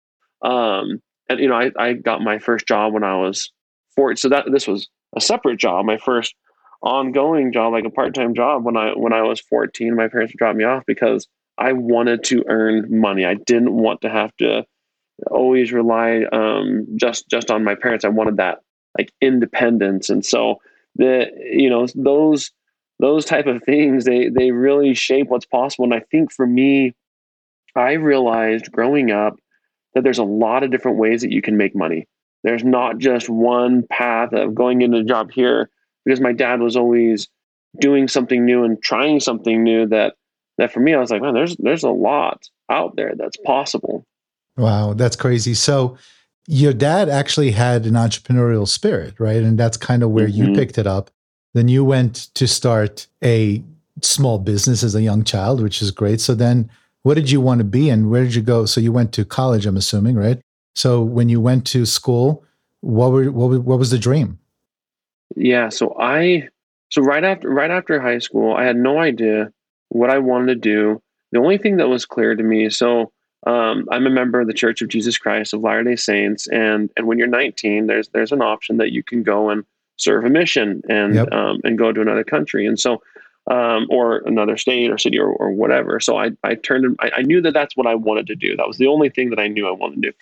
Um, 0.43 1.01
and 1.29 1.41
you 1.41 1.49
know, 1.49 1.55
I, 1.55 1.71
I 1.79 1.93
got 1.95 2.21
my 2.21 2.39
first 2.39 2.67
job 2.67 2.93
when 2.93 3.03
I 3.03 3.17
was 3.17 3.51
four. 3.97 4.15
So 4.17 4.29
that 4.29 4.47
this 4.53 4.69
was 4.69 4.89
a 5.17 5.21
separate 5.21 5.59
job, 5.59 5.85
my 5.87 5.99
first 5.99 6.35
ongoing 6.83 7.53
job, 7.53 7.73
like 7.73 7.85
a 7.85 7.91
part-time 7.91 8.35
job 8.35 8.65
when 8.65 8.77
I 8.77 8.93
when 8.93 9.13
I 9.13 9.23
was 9.23 9.41
14. 9.41 9.95
My 9.95 10.09
parents 10.09 10.35
dropped 10.37 10.57
me 10.57 10.65
off 10.65 10.85
because 10.87 11.29
I 11.59 11.73
wanted 11.73 12.25
to 12.25 12.45
earn 12.49 13.01
money. 13.01 13.25
I 13.25 13.35
didn't 13.35 13.73
want 13.73 14.01
to 14.03 14.11
have 14.11 14.37
to 14.39 14.65
always 15.31 15.73
rely 15.73 16.25
um, 16.33 16.87
just 16.97 17.29
just 17.29 17.51
on 17.51 17.65
my 17.65 17.75
parents. 17.75 18.05
I 18.05 18.09
wanted 18.09 18.39
that 18.39 18.59
like 18.99 19.13
independence, 19.21 20.11
and 20.11 20.25
so 20.25 20.61
the 20.97 21.31
you 21.51 21.71
know 21.71 21.87
those 21.95 22.51
those 22.99 23.25
type 23.25 23.47
of 23.47 23.63
things 23.63 24.05
they 24.05 24.29
they 24.29 24.51
really 24.51 24.95
shape 24.95 25.29
what's 25.29 25.47
possible. 25.47 25.85
And 25.85 25.95
I 25.95 26.01
think 26.11 26.33
for 26.33 26.47
me, 26.47 26.95
I 27.77 27.93
realized 27.93 28.73
growing 28.73 29.11
up 29.11 29.37
that 29.95 30.05
there's 30.05 30.19
a 30.19 30.25
lot 30.25 30.63
of 30.63 30.71
different 30.71 30.99
ways 30.99 31.21
that 31.21 31.33
you 31.33 31.43
can 31.43 31.57
make 31.57 31.77
money. 31.77 32.09
There's 32.45 32.65
not 32.65 32.99
just 32.99 33.29
one 33.29 33.87
path 33.89 34.33
of 34.33 34.55
going 34.55 34.83
into 34.83 34.99
a 34.99 35.05
job 35.05 35.31
here 35.31 35.71
because 36.05 36.21
my 36.21 36.33
dad 36.33 36.61
was 36.61 36.77
always 36.77 37.29
doing 37.81 38.09
something 38.09 38.45
new 38.45 38.65
and 38.65 38.83
trying 38.83 39.21
something 39.21 39.63
new 39.63 39.87
that 39.87 40.15
that 40.59 40.73
for 40.73 40.81
me 40.81 40.95
I 40.95 40.99
was 41.01 41.11
like, 41.11 41.23
man, 41.23 41.35
there's 41.35 41.57
there's 41.57 41.83
a 41.85 41.91
lot 41.91 42.43
out 42.71 42.97
there 42.97 43.13
that's 43.17 43.37
possible. 43.39 44.05
Wow, 44.57 44.93
that's 44.95 45.17
crazy. 45.17 45.55
So 45.55 45.97
your 46.47 46.73
dad 46.73 47.09
actually 47.09 47.53
had 47.53 47.87
an 47.87 47.95
entrepreneurial 47.95 48.67
spirit, 48.69 49.15
right? 49.19 49.43
And 49.43 49.59
that's 49.59 49.77
kind 49.77 50.03
of 50.03 50.11
where 50.11 50.27
you 50.27 50.49
Mhm. 50.49 50.55
picked 50.57 50.77
it 50.79 50.87
up. 50.87 51.11
Then 51.55 51.69
you 51.69 51.85
went 51.85 52.29
to 52.35 52.47
start 52.47 53.07
a 53.23 53.63
small 54.03 54.39
business 54.39 54.83
as 54.83 54.95
a 54.95 55.03
young 55.03 55.23
child, 55.23 55.63
which 55.63 55.81
is 55.81 55.91
great. 55.91 56.21
So 56.21 56.35
then 56.35 56.69
what 57.03 57.15
did 57.15 57.31
you 57.31 57.41
want 57.41 57.59
to 57.59 57.65
be 57.65 57.89
and 57.91 58.11
where 58.11 58.25
did 58.25 58.35
you 58.35 58.43
go? 58.43 58.65
So 58.67 58.81
you 58.81 58.93
went 58.93 59.13
to 59.13 59.25
college, 59.25 59.67
I'm 59.67 59.77
assuming, 59.77 60.17
right? 60.17 60.41
So 60.75 61.03
when 61.03 61.29
you 61.29 61.41
went 61.41 61.67
to 61.69 61.85
school, 61.87 62.45
what 62.81 63.13
were 63.13 63.31
what, 63.31 63.51
were- 63.51 63.61
what 63.61 63.79
was 63.79 63.91
the 63.91 63.99
dream? 63.99 64.39
Yeah, 65.37 65.69
so 65.69 65.97
I 65.99 66.49
so 66.91 67.03
right 67.03 67.25
after 67.25 67.49
right 67.49 67.71
after 67.71 68.01
high 68.01 68.19
school, 68.19 68.55
I 68.55 68.65
had 68.65 68.77
no 68.77 68.99
idea 68.99 69.53
what 69.89 70.11
I 70.11 70.19
wanted 70.19 70.47
to 70.47 70.55
do. 70.57 71.03
The 71.33 71.39
only 71.39 71.59
thing 71.59 71.79
that 71.79 71.89
was 71.89 72.05
clear 72.05 72.35
to 72.35 72.43
me, 72.43 72.69
so 72.71 73.13
um, 73.47 73.87
I'm 73.91 74.07
a 74.07 74.11
member 74.11 74.41
of 74.41 74.47
the 74.47 74.53
Church 74.53 74.83
of 74.83 74.89
Jesus 74.89 75.19
Christ 75.19 75.55
of 75.55 75.63
Latter 75.63 75.85
Day 75.85 75.97
Saints, 75.97 76.47
and 76.49 76.91
and 76.97 77.07
when 77.07 77.19
you're 77.19 77.27
19, 77.29 77.87
there's 77.87 78.09
there's 78.09 78.33
an 78.33 78.43
option 78.43 78.77
that 78.77 78.93
you 78.93 79.03
can 79.03 79.23
go 79.23 79.49
and 79.49 79.65
serve 79.97 80.25
a 80.25 80.31
mission 80.31 80.83
and 80.89 81.15
Yep. 81.15 81.33
um, 81.33 81.61
and 81.65 81.79
go 81.79 81.93
to 81.93 82.01
another 82.01 82.25
country, 82.25 82.67
and 82.67 82.79
so 82.79 83.03
um, 83.51 83.87
or 83.91 84.19
another 84.19 84.57
state 84.57 84.91
or 84.91 84.99
city 84.99 85.19
or, 85.19 85.29
or 85.29 85.51
whatever. 85.51 85.99
So 85.99 86.19
I 86.19 86.31
I 86.45 86.55
turned 86.55 86.97
I, 87.01 87.11
I 87.17 87.23
knew 87.23 87.41
that 87.41 87.55
that's 87.55 87.77
what 87.77 87.87
I 87.87 87.95
wanted 87.95 88.27
to 88.29 88.37
do. 88.37 88.57
That 88.57 88.69
was 88.69 88.79
the 88.79 88.87
only 88.87 89.09
thing 89.09 89.31
that 89.31 89.39
I 89.41 89.49
knew 89.49 89.67
I 89.67 89.73
wanted 89.73 90.03
to 90.03 90.11
do. 90.11 90.17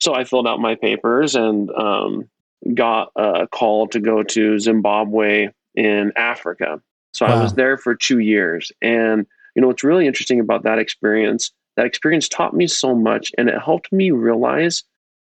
So 0.00 0.14
I 0.14 0.24
filled 0.24 0.48
out 0.48 0.60
my 0.60 0.74
papers 0.74 1.34
and 1.34 1.70
um, 1.72 2.28
got 2.74 3.10
a 3.16 3.46
call 3.48 3.86
to 3.88 4.00
go 4.00 4.22
to 4.22 4.58
Zimbabwe 4.58 5.48
in 5.74 6.12
Africa. 6.16 6.80
So 7.12 7.26
I 7.26 7.34
was 7.34 7.54
there 7.54 7.76
for 7.78 7.94
two 7.94 8.18
years. 8.18 8.70
And, 8.82 9.26
you 9.54 9.62
know, 9.62 9.68
what's 9.68 9.84
really 9.84 10.06
interesting 10.06 10.40
about 10.40 10.62
that 10.64 10.78
experience, 10.78 11.50
that 11.76 11.86
experience 11.86 12.28
taught 12.28 12.54
me 12.54 12.66
so 12.66 12.94
much 12.94 13.32
and 13.38 13.48
it 13.48 13.60
helped 13.60 13.92
me 13.92 14.10
realize 14.10 14.84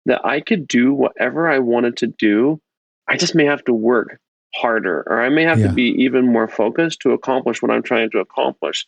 that 0.06 0.24
I 0.26 0.40
could 0.40 0.68
do 0.68 0.94
whatever 0.94 1.50
I 1.50 1.60
wanted 1.60 1.98
to 1.98 2.08
do. 2.08 2.62
I 3.08 3.18
just 3.18 3.36
may 3.36 3.46
have 3.46 3.64
to 3.66 3.74
work 3.74 4.20
harder 4.56 5.04
or 5.08 5.22
I 5.22 5.30
may 5.30 5.44
have 5.44 5.60
Yeah. 5.60 5.68
to 5.68 5.74
be 5.74 5.96
even 5.98 6.32
more 6.32 6.48
focused 6.48 7.02
to 7.02 7.12
accomplish 7.12 7.62
what 7.62 7.72
I'm 7.72 7.84
trying 7.84 8.10
to 8.12 8.20
accomplish. 8.20 8.88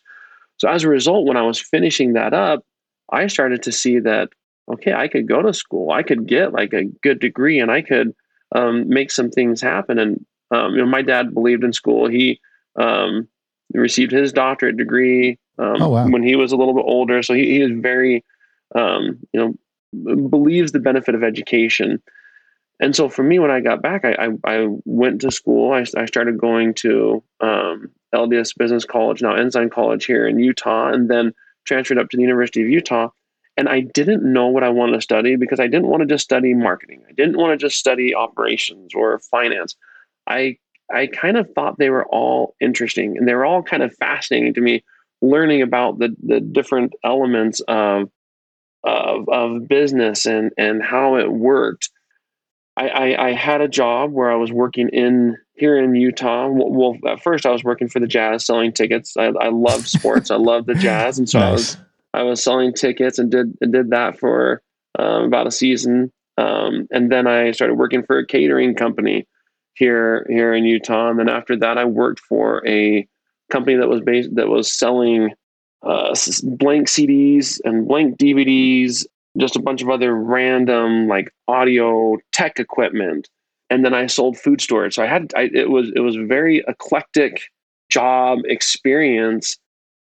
So 0.58 0.68
as 0.68 0.84
a 0.84 0.88
result, 0.88 1.26
when 1.26 1.36
I 1.36 1.42
was 1.42 1.60
finishing 1.60 2.14
that 2.14 2.32
up, 2.32 2.64
I 3.10 3.26
started 3.26 3.62
to 3.64 3.72
see 3.72 3.98
that 4.00 4.30
okay, 4.70 4.92
I 4.92 5.08
could 5.08 5.26
go 5.26 5.40
to 5.40 5.54
school, 5.54 5.90
I 5.90 6.02
could 6.02 6.26
get 6.26 6.52
like 6.52 6.74
a 6.74 6.84
good 7.02 7.20
degree, 7.20 7.58
and 7.58 7.70
I 7.70 7.80
could 7.80 8.14
um, 8.54 8.88
make 8.88 9.10
some 9.10 9.30
things 9.30 9.60
happen. 9.60 9.98
And 9.98 10.24
um, 10.50 10.72
you 10.74 10.78
know, 10.78 10.86
my 10.86 11.02
dad 11.02 11.34
believed 11.34 11.64
in 11.64 11.72
school. 11.72 12.08
He 12.08 12.40
um, 12.78 13.28
received 13.74 14.12
his 14.12 14.32
doctorate 14.32 14.76
degree 14.76 15.38
um, 15.58 15.82
oh, 15.82 15.88
wow. 15.90 16.08
when 16.08 16.22
he 16.22 16.36
was 16.36 16.52
a 16.52 16.56
little 16.56 16.74
bit 16.74 16.84
older, 16.86 17.22
so 17.22 17.34
he, 17.34 17.44
he 17.44 17.60
is 17.60 17.72
very, 17.80 18.24
um, 18.74 19.18
you 19.32 19.40
know, 19.40 20.28
believes 20.28 20.72
the 20.72 20.78
benefit 20.78 21.14
of 21.14 21.24
education. 21.24 22.02
And 22.80 22.94
so 22.94 23.08
for 23.08 23.24
me, 23.24 23.38
when 23.38 23.50
I 23.50 23.60
got 23.60 23.82
back, 23.82 24.04
I 24.04 24.12
I, 24.12 24.28
I 24.44 24.66
went 24.84 25.20
to 25.22 25.30
school. 25.30 25.72
I, 25.72 25.84
I 25.96 26.06
started 26.06 26.38
going 26.38 26.74
to 26.74 27.22
um, 27.40 27.90
LDS 28.14 28.56
Business 28.56 28.84
College, 28.84 29.20
now 29.20 29.34
Ensign 29.34 29.68
College 29.68 30.04
here 30.04 30.26
in 30.26 30.38
Utah, 30.38 30.88
and 30.88 31.10
then 31.10 31.34
transferred 31.66 31.98
up 31.98 32.08
to 32.10 32.16
the 32.16 32.22
University 32.22 32.62
of 32.62 32.68
Utah. 32.68 33.08
And 33.58 33.68
I 33.68 33.80
didn't 33.80 34.22
know 34.22 34.46
what 34.46 34.62
I 34.62 34.68
wanted 34.68 34.92
to 34.92 35.00
study 35.00 35.34
because 35.34 35.58
I 35.58 35.66
didn't 35.66 35.88
want 35.88 36.00
to 36.00 36.06
just 36.06 36.22
study 36.22 36.54
marketing. 36.54 37.02
I 37.08 37.12
didn't 37.12 37.38
want 37.38 37.58
to 37.58 37.66
just 37.66 37.76
study 37.76 38.14
operations 38.14 38.94
or 38.94 39.18
finance. 39.18 39.74
I 40.28 40.58
I 40.94 41.08
kind 41.08 41.36
of 41.36 41.50
thought 41.54 41.76
they 41.76 41.90
were 41.90 42.06
all 42.06 42.54
interesting 42.60 43.18
and 43.18 43.26
they 43.26 43.34
were 43.34 43.44
all 43.44 43.64
kind 43.64 43.82
of 43.82 43.92
fascinating 43.96 44.54
to 44.54 44.60
me, 44.60 44.84
learning 45.20 45.60
about 45.60 45.98
the 45.98 46.14
the 46.22 46.38
different 46.40 46.92
elements 47.02 47.60
of 47.66 48.08
of, 48.84 49.28
of 49.28 49.66
business 49.66 50.24
and 50.24 50.52
and 50.56 50.80
how 50.80 51.16
it 51.16 51.32
worked. 51.32 51.90
I, 52.76 52.88
I, 52.88 53.26
I 53.28 53.32
had 53.32 53.60
a 53.60 53.66
job 53.66 54.12
where 54.12 54.30
I 54.30 54.36
was 54.36 54.52
working 54.52 54.88
in 54.90 55.36
here 55.54 55.76
in 55.76 55.96
Utah. 55.96 56.48
Well, 56.48 56.96
at 57.08 57.20
first 57.20 57.44
I 57.44 57.50
was 57.50 57.64
working 57.64 57.88
for 57.88 57.98
the 57.98 58.06
Jazz 58.06 58.46
selling 58.46 58.72
tickets. 58.72 59.16
I, 59.16 59.32
I 59.40 59.48
love 59.48 59.88
sports. 59.88 60.30
I 60.30 60.36
love 60.36 60.66
the 60.66 60.76
Jazz, 60.76 61.18
and 61.18 61.28
so 61.28 61.40
nice. 61.40 61.48
I 61.48 61.52
was 61.52 61.76
I 62.14 62.22
was 62.22 62.42
selling 62.42 62.72
tickets 62.72 63.18
and 63.18 63.30
did 63.30 63.56
did 63.60 63.90
that 63.90 64.18
for 64.18 64.62
um, 64.98 65.24
about 65.24 65.46
a 65.46 65.50
season. 65.50 66.12
Um, 66.36 66.86
and 66.90 67.10
then 67.10 67.26
I 67.26 67.50
started 67.50 67.74
working 67.74 68.04
for 68.04 68.18
a 68.18 68.26
catering 68.26 68.74
company 68.74 69.26
here 69.74 70.26
here 70.28 70.54
in 70.54 70.64
Utah. 70.64 71.10
And 71.10 71.18
then 71.18 71.28
after 71.28 71.56
that, 71.56 71.78
I 71.78 71.84
worked 71.84 72.20
for 72.20 72.66
a 72.66 73.06
company 73.50 73.76
that 73.76 73.88
was 73.88 74.00
based 74.02 74.34
that 74.36 74.48
was 74.48 74.72
selling 74.72 75.30
uh, 75.82 76.14
blank 76.42 76.88
CDs 76.88 77.60
and 77.64 77.86
blank 77.86 78.18
DVDs, 78.18 79.06
just 79.38 79.56
a 79.56 79.62
bunch 79.62 79.82
of 79.82 79.88
other 79.88 80.14
random 80.14 81.08
like 81.08 81.32
audio 81.46 82.16
tech 82.32 82.58
equipment. 82.58 83.28
And 83.70 83.84
then 83.84 83.94
I 83.94 84.06
sold 84.06 84.38
food 84.38 84.60
storage. 84.60 84.94
So 84.94 85.02
I 85.02 85.06
had 85.06 85.32
I, 85.36 85.50
it 85.52 85.70
was 85.70 85.90
it 85.94 86.00
was 86.00 86.16
a 86.16 86.24
very 86.24 86.64
eclectic 86.66 87.42
job 87.90 88.40
experience 88.44 89.56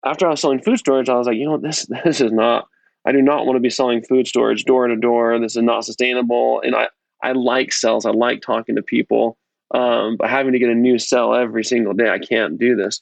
after 0.05 0.27
I 0.27 0.31
was 0.31 0.41
selling 0.41 0.61
food 0.61 0.79
storage, 0.79 1.09
I 1.09 1.15
was 1.15 1.27
like, 1.27 1.37
you 1.37 1.45
know, 1.45 1.57
this 1.57 1.85
this 2.05 2.21
is 2.21 2.31
not. 2.31 2.67
I 3.05 3.11
do 3.11 3.21
not 3.21 3.45
want 3.45 3.57
to 3.57 3.61
be 3.61 3.69
selling 3.69 4.01
food 4.01 4.27
storage 4.27 4.63
door 4.63 4.87
to 4.87 4.95
door. 4.95 5.37
This 5.37 5.57
is 5.57 5.63
not 5.63 5.85
sustainable. 5.85 6.61
And 6.61 6.75
I 6.75 6.87
I 7.21 7.31
like 7.33 7.71
sales. 7.71 8.05
I 8.05 8.11
like 8.11 8.41
talking 8.41 8.75
to 8.75 8.81
people. 8.81 9.37
Um, 9.73 10.17
but 10.17 10.29
having 10.29 10.53
to 10.53 10.59
get 10.59 10.69
a 10.69 10.75
new 10.75 10.99
cell 10.99 11.33
every 11.33 11.63
single 11.63 11.93
day, 11.93 12.09
I 12.09 12.19
can't 12.19 12.59
do 12.59 12.75
this. 12.75 13.01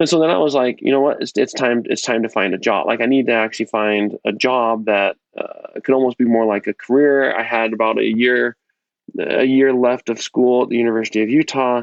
And 0.00 0.08
so 0.08 0.18
then 0.18 0.30
I 0.30 0.38
was 0.38 0.54
like, 0.54 0.80
you 0.82 0.90
know 0.90 1.00
what? 1.00 1.22
It's, 1.22 1.32
it's 1.36 1.52
time. 1.52 1.84
It's 1.86 2.02
time 2.02 2.22
to 2.24 2.28
find 2.28 2.52
a 2.52 2.58
job. 2.58 2.86
Like 2.86 3.00
I 3.00 3.06
need 3.06 3.26
to 3.26 3.32
actually 3.32 3.66
find 3.66 4.18
a 4.24 4.32
job 4.32 4.86
that 4.86 5.16
uh, 5.38 5.80
could 5.84 5.94
almost 5.94 6.18
be 6.18 6.24
more 6.24 6.46
like 6.46 6.66
a 6.66 6.74
career. 6.74 7.36
I 7.36 7.42
had 7.42 7.72
about 7.72 7.98
a 7.98 8.04
year, 8.04 8.56
a 9.20 9.44
year 9.44 9.72
left 9.72 10.08
of 10.08 10.20
school 10.20 10.64
at 10.64 10.68
the 10.68 10.76
University 10.76 11.22
of 11.22 11.28
Utah. 11.28 11.82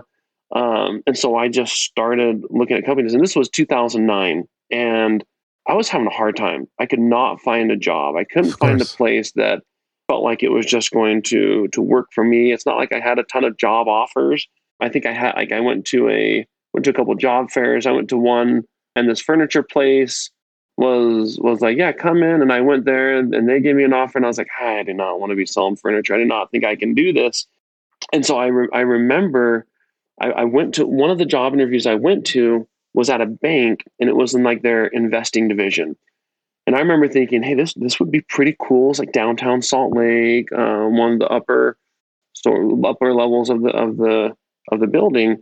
Um, 0.54 1.02
and 1.08 1.18
so 1.18 1.36
I 1.36 1.48
just 1.48 1.74
started 1.74 2.44
looking 2.50 2.78
at 2.78 2.86
companies, 2.86 3.14
and 3.14 3.24
this 3.24 3.36
was 3.36 3.50
2009, 3.50 4.48
and 4.70 5.24
I 5.68 5.74
was 5.74 5.90
having 5.90 6.08
a 6.08 6.12
hard 6.12 6.36
time. 6.36 6.68
I 6.80 6.86
could 6.86 7.00
not 7.00 7.40
find 7.42 7.72
a 7.72 7.78
job. 7.78 8.16
I 8.16 8.24
couldn't 8.24 8.52
find 8.54 8.82
a 8.82 8.86
place 8.86 9.32
that 9.34 9.64
felt 10.08 10.24
like 10.24 10.44
it 10.44 10.52
was 10.52 10.66
just 10.66 10.92
going 10.92 11.22
to 11.24 11.68
to 11.70 11.82
work 11.82 12.08
for 12.14 12.24
me. 12.24 12.52
It's 12.52 12.66
not 12.66 12.78
like 12.78 12.92
I 12.92 13.00
had 13.00 13.20
a 13.20 13.24
ton 13.24 13.44
of 13.44 13.58
job 13.58 13.88
offers. 13.88 14.48
I 14.82 14.90
think 14.90 15.06
I 15.06 15.14
had 15.14 15.36
like 15.36 15.52
I 15.52 15.60
went 15.60 15.86
to 15.88 16.10
a 16.10 16.46
went 16.74 16.84
to 16.86 16.90
a 16.90 16.94
couple 16.94 17.16
job 17.16 17.52
fairs. 17.52 17.86
I 17.86 17.92
went 17.92 18.10
to 18.10 18.18
one, 18.18 18.64
and 18.96 19.10
this 19.10 19.22
furniture 19.22 19.64
place 19.64 20.30
was 20.78 21.38
was 21.40 21.62
like, 21.62 21.78
yeah, 21.78 21.92
come 21.92 22.24
in. 22.24 22.42
And 22.42 22.52
I 22.52 22.60
went 22.60 22.86
there, 22.86 23.18
and 23.18 23.48
they 23.48 23.62
gave 23.62 23.76
me 23.76 23.84
an 23.84 23.94
offer, 23.94 24.18
and 24.18 24.26
I 24.26 24.28
was 24.28 24.38
like, 24.38 24.50
I 24.60 24.84
do 24.84 24.94
not 24.94 25.20
want 25.20 25.30
to 25.30 25.36
be 25.36 25.46
selling 25.46 25.76
furniture. 25.78 26.16
I 26.16 26.18
do 26.18 26.26
not 26.26 26.52
think 26.52 26.66
I 26.66 26.76
can 26.76 26.94
do 26.94 27.14
this. 27.14 27.48
And 28.12 28.26
so 28.26 28.38
I 28.38 28.48
re- 28.48 28.70
I 28.74 28.82
remember 28.82 29.66
I, 30.20 30.32
I 30.32 30.44
went 30.44 30.76
to 30.76 30.86
one 30.86 31.10
of 31.10 31.18
the 31.18 31.26
job 31.26 31.54
interviews 31.54 31.86
I 31.86 31.96
went 31.96 32.26
to 32.28 32.68
was 32.94 33.10
at 33.10 33.22
a 33.22 33.26
bank 33.26 33.84
and 34.00 34.10
it 34.10 34.16
was 34.16 34.34
in 34.34 34.44
like 34.44 34.62
their 34.62 34.86
investing 34.88 35.48
division. 35.48 35.96
And 36.68 36.76
I 36.76 36.80
remember 36.80 37.08
thinking, 37.08 37.42
hey, 37.42 37.56
this 37.56 37.74
this 37.74 38.00
would 38.00 38.12
be 38.12 38.22
pretty 38.22 38.56
cool. 38.60 38.92
It's 38.92 39.00
like 39.00 39.14
downtown 39.14 39.62
Salt 39.62 39.96
Lake, 39.96 40.52
um, 40.54 40.98
one 40.98 41.14
of 41.14 41.20
the 41.20 41.28
upper 41.28 41.78
so 42.34 42.82
upper 42.86 43.14
levels 43.14 43.50
of 43.50 43.62
the 43.62 43.70
of 43.70 43.98
the 43.98 44.36
of 44.72 44.80
the 44.80 44.88
building. 44.88 45.38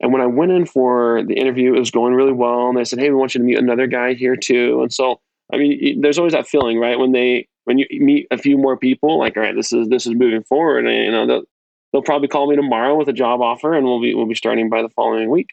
And 0.00 0.12
when 0.12 0.22
I 0.22 0.26
went 0.26 0.52
in 0.52 0.66
for 0.66 1.22
the 1.22 1.34
interview, 1.34 1.74
it 1.74 1.78
was 1.78 1.90
going 1.92 2.14
really 2.14 2.32
well. 2.32 2.68
And 2.68 2.76
they 2.76 2.84
said, 2.84 2.98
hey, 2.98 3.10
we 3.10 3.16
want 3.16 3.34
you 3.34 3.38
to 3.38 3.44
meet 3.44 3.58
another 3.58 3.86
guy 3.86 4.14
here 4.14 4.34
too. 4.34 4.82
And 4.82 4.92
so, 4.92 5.20
I 5.52 5.58
mean, 5.58 6.00
there's 6.00 6.18
always 6.18 6.32
that 6.32 6.48
feeling, 6.48 6.78
right? 6.80 6.98
When 6.98 7.12
they 7.12 7.46
when 7.64 7.78
you 7.78 7.86
meet 7.92 8.26
a 8.32 8.38
few 8.38 8.58
more 8.58 8.76
people, 8.76 9.18
like, 9.18 9.36
all 9.36 9.42
right, 9.42 9.54
this 9.54 9.72
is 9.72 9.88
this 9.88 10.06
is 10.06 10.14
moving 10.14 10.42
forward. 10.42 10.86
And 10.86 11.04
you 11.04 11.10
know, 11.12 11.44
they'll 11.92 12.02
probably 12.02 12.28
call 12.28 12.48
me 12.48 12.56
tomorrow 12.56 12.96
with 12.96 13.08
a 13.08 13.12
job 13.12 13.40
offer 13.40 13.74
and 13.74 13.86
we'll 13.86 14.00
be 14.00 14.14
we'll 14.14 14.26
be 14.26 14.34
starting 14.34 14.68
by 14.68 14.82
the 14.82 14.88
following 14.90 15.30
week 15.30 15.50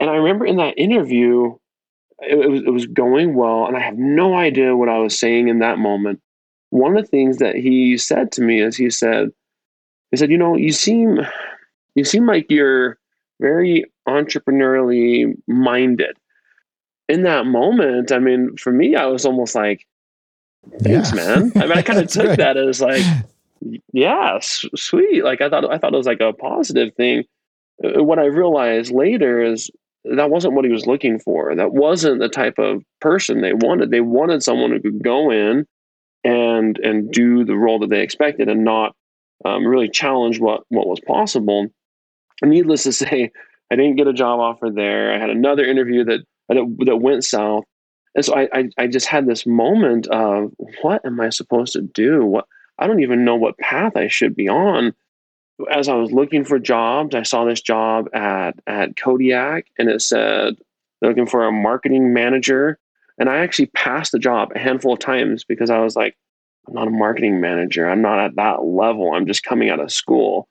and 0.00 0.08
i 0.08 0.14
remember 0.14 0.46
in 0.46 0.56
that 0.56 0.78
interview 0.78 1.54
it, 2.20 2.38
it, 2.38 2.48
was, 2.48 2.62
it 2.62 2.70
was 2.70 2.86
going 2.86 3.34
well 3.34 3.66
and 3.66 3.76
i 3.76 3.80
have 3.80 3.98
no 3.98 4.34
idea 4.36 4.76
what 4.76 4.88
i 4.88 4.98
was 4.98 5.18
saying 5.18 5.48
in 5.48 5.58
that 5.58 5.78
moment 5.78 6.20
one 6.70 6.96
of 6.96 7.04
the 7.04 7.10
things 7.10 7.38
that 7.38 7.54
he 7.54 7.96
said 7.96 8.32
to 8.32 8.42
me 8.42 8.60
is 8.60 8.76
he 8.76 8.90
said 8.90 9.30
he 10.10 10.16
said 10.16 10.30
you 10.30 10.38
know 10.38 10.56
you 10.56 10.72
seem 10.72 11.20
you 11.94 12.04
seem 12.04 12.26
like 12.26 12.46
you're 12.50 12.98
very 13.40 13.84
entrepreneurially 14.08 15.34
minded 15.46 16.16
in 17.08 17.22
that 17.22 17.46
moment 17.46 18.12
i 18.12 18.18
mean 18.18 18.56
for 18.56 18.72
me 18.72 18.96
i 18.96 19.06
was 19.06 19.24
almost 19.24 19.54
like 19.54 19.86
thanks 20.80 21.10
yeah. 21.10 21.16
man 21.16 21.52
i 21.56 21.60
mean 21.60 21.72
i 21.72 21.82
kind 21.82 21.98
of 21.98 22.08
took 22.08 22.26
great. 22.26 22.38
that 22.38 22.56
as 22.56 22.80
like 22.80 23.02
yeah, 23.92 24.38
sweet. 24.40 25.24
Like 25.24 25.40
I 25.40 25.48
thought, 25.48 25.70
I 25.70 25.78
thought 25.78 25.94
it 25.94 25.96
was 25.96 26.06
like 26.06 26.20
a 26.20 26.32
positive 26.32 26.94
thing. 26.94 27.24
Uh, 27.84 28.02
what 28.02 28.18
I 28.18 28.26
realized 28.26 28.92
later 28.92 29.42
is 29.42 29.70
that 30.04 30.30
wasn't 30.30 30.54
what 30.54 30.64
he 30.64 30.70
was 30.70 30.86
looking 30.86 31.18
for. 31.18 31.54
That 31.54 31.72
wasn't 31.72 32.20
the 32.20 32.28
type 32.28 32.58
of 32.58 32.82
person 33.00 33.40
they 33.40 33.52
wanted. 33.52 33.90
They 33.90 34.00
wanted 34.00 34.42
someone 34.42 34.70
who 34.70 34.80
could 34.80 35.02
go 35.02 35.30
in 35.30 35.66
and 36.24 36.78
and 36.78 37.10
do 37.10 37.44
the 37.44 37.56
role 37.56 37.78
that 37.80 37.90
they 37.90 38.02
expected, 38.02 38.48
and 38.48 38.64
not 38.64 38.94
um, 39.44 39.66
really 39.66 39.88
challenge 39.88 40.40
what 40.40 40.62
what 40.68 40.86
was 40.86 41.00
possible. 41.00 41.66
And 42.42 42.50
needless 42.50 42.84
to 42.84 42.92
say, 42.92 43.30
I 43.70 43.76
didn't 43.76 43.96
get 43.96 44.08
a 44.08 44.12
job 44.12 44.40
offer 44.40 44.70
there. 44.70 45.12
I 45.12 45.18
had 45.18 45.30
another 45.30 45.64
interview 45.64 46.04
that 46.04 46.20
that, 46.48 46.76
that 46.86 46.96
went 46.96 47.24
south, 47.24 47.64
and 48.14 48.24
so 48.24 48.34
I, 48.34 48.48
I 48.52 48.68
I 48.78 48.86
just 48.86 49.06
had 49.06 49.26
this 49.26 49.46
moment 49.46 50.06
of 50.08 50.52
what 50.82 51.04
am 51.04 51.20
I 51.20 51.30
supposed 51.30 51.72
to 51.72 51.82
do? 51.82 52.24
What 52.24 52.46
I 52.78 52.86
don't 52.86 53.02
even 53.02 53.24
know 53.24 53.36
what 53.36 53.58
path 53.58 53.96
I 53.96 54.08
should 54.08 54.34
be 54.34 54.48
on. 54.48 54.94
As 55.70 55.88
I 55.88 55.94
was 55.94 56.12
looking 56.12 56.44
for 56.44 56.58
jobs, 56.58 57.14
I 57.14 57.22
saw 57.22 57.44
this 57.44 57.62
job 57.62 58.08
at 58.14 58.58
at 58.66 58.96
Kodiak 58.96 59.66
and 59.78 59.88
it 59.88 60.02
said 60.02 60.56
they're 61.00 61.10
looking 61.10 61.26
for 61.26 61.46
a 61.46 61.52
marketing 61.52 62.12
manager. 62.12 62.78
And 63.18 63.30
I 63.30 63.38
actually 63.38 63.66
passed 63.66 64.12
the 64.12 64.18
job 64.18 64.52
a 64.54 64.58
handful 64.58 64.92
of 64.92 64.98
times 64.98 65.44
because 65.44 65.70
I 65.70 65.78
was 65.78 65.96
like, 65.96 66.16
I'm 66.68 66.74
not 66.74 66.88
a 66.88 66.90
marketing 66.90 67.40
manager. 67.40 67.88
I'm 67.88 68.02
not 68.02 68.18
at 68.18 68.36
that 68.36 68.64
level. 68.64 69.12
I'm 69.12 69.26
just 69.26 69.42
coming 69.42 69.70
out 69.70 69.80
of 69.80 69.90
school. 69.92 70.48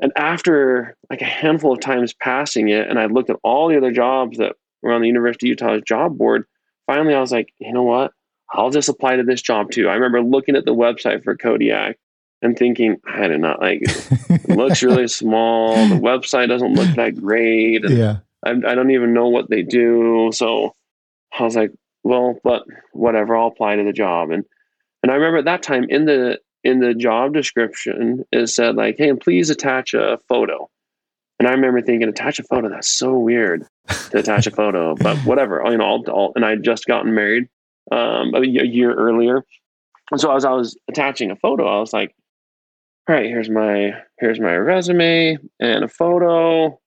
And 0.00 0.12
after 0.16 0.96
like 1.10 1.20
a 1.20 1.26
handful 1.26 1.72
of 1.72 1.80
times 1.80 2.14
passing 2.14 2.68
it, 2.68 2.88
and 2.88 2.98
I 2.98 3.06
looked 3.06 3.30
at 3.30 3.36
all 3.42 3.68
the 3.68 3.76
other 3.76 3.90
jobs 3.90 4.38
that 4.38 4.56
were 4.82 4.92
on 4.92 5.02
the 5.02 5.08
University 5.08 5.48
of 5.48 5.60
Utah's 5.60 5.82
job 5.82 6.16
board, 6.16 6.44
finally 6.86 7.14
I 7.14 7.20
was 7.20 7.32
like, 7.32 7.52
you 7.58 7.72
know 7.72 7.82
what? 7.82 8.12
I'll 8.52 8.70
just 8.70 8.88
apply 8.88 9.16
to 9.16 9.22
this 9.22 9.42
job 9.42 9.70
too. 9.70 9.88
I 9.88 9.94
remember 9.94 10.22
looking 10.22 10.56
at 10.56 10.64
the 10.64 10.74
website 10.74 11.22
for 11.22 11.36
Kodiak 11.36 11.98
and 12.42 12.56
thinking, 12.56 12.96
I 13.06 13.28
do 13.28 13.38
not 13.38 13.60
like 13.60 13.82
it. 13.82 14.08
it 14.30 14.56
looks 14.56 14.82
really 14.82 15.08
small. 15.08 15.74
The 15.88 15.94
website 15.96 16.48
doesn't 16.48 16.74
look 16.74 16.94
that 16.96 17.20
great. 17.20 17.88
yeah. 17.88 18.18
I, 18.44 18.50
I 18.50 18.74
don't 18.74 18.90
even 18.90 19.12
know 19.12 19.28
what 19.28 19.50
they 19.50 19.62
do. 19.62 20.30
So 20.32 20.74
I 21.38 21.44
was 21.44 21.56
like, 21.56 21.72
well, 22.02 22.38
but 22.42 22.64
whatever, 22.92 23.36
I'll 23.36 23.48
apply 23.48 23.76
to 23.76 23.84
the 23.84 23.92
job. 23.92 24.30
And 24.30 24.44
and 25.02 25.10
I 25.10 25.14
remember 25.14 25.38
at 25.38 25.44
that 25.46 25.62
time 25.62 25.86
in 25.88 26.04
the 26.06 26.38
in 26.62 26.80
the 26.80 26.94
job 26.94 27.32
description 27.32 28.24
it 28.32 28.48
said 28.48 28.76
like, 28.76 28.96
hey, 28.98 29.12
please 29.14 29.50
attach 29.50 29.94
a 29.94 30.18
photo. 30.28 30.68
And 31.38 31.48
I 31.48 31.52
remember 31.52 31.80
thinking, 31.80 32.06
attach 32.08 32.38
a 32.38 32.42
photo. 32.42 32.68
That's 32.68 32.88
so 32.88 33.18
weird 33.18 33.66
to 34.10 34.18
attach 34.18 34.46
a 34.46 34.50
photo, 34.50 34.94
but 34.94 35.16
whatever. 35.24 35.62
You 35.64 35.78
know, 35.78 35.84
I'll, 35.84 36.04
I'll, 36.08 36.32
and 36.36 36.44
I 36.44 36.50
had 36.50 36.62
just 36.62 36.84
gotten 36.84 37.14
married, 37.14 37.48
um, 37.90 38.34
a, 38.34 38.44
year 38.44 38.94
earlier. 38.94 39.44
And 40.10 40.20
so 40.20 40.34
as 40.34 40.44
I 40.44 40.50
was 40.50 40.76
attaching 40.88 41.30
a 41.30 41.36
photo, 41.36 41.66
I 41.66 41.80
was 41.80 41.92
like, 41.92 42.14
all 43.08 43.14
right, 43.14 43.26
here's 43.26 43.50
my 43.50 43.94
here's 44.18 44.40
my 44.40 44.54
resume 44.56 45.38
and 45.58 45.84
a 45.84 45.88
photo. 45.88 46.78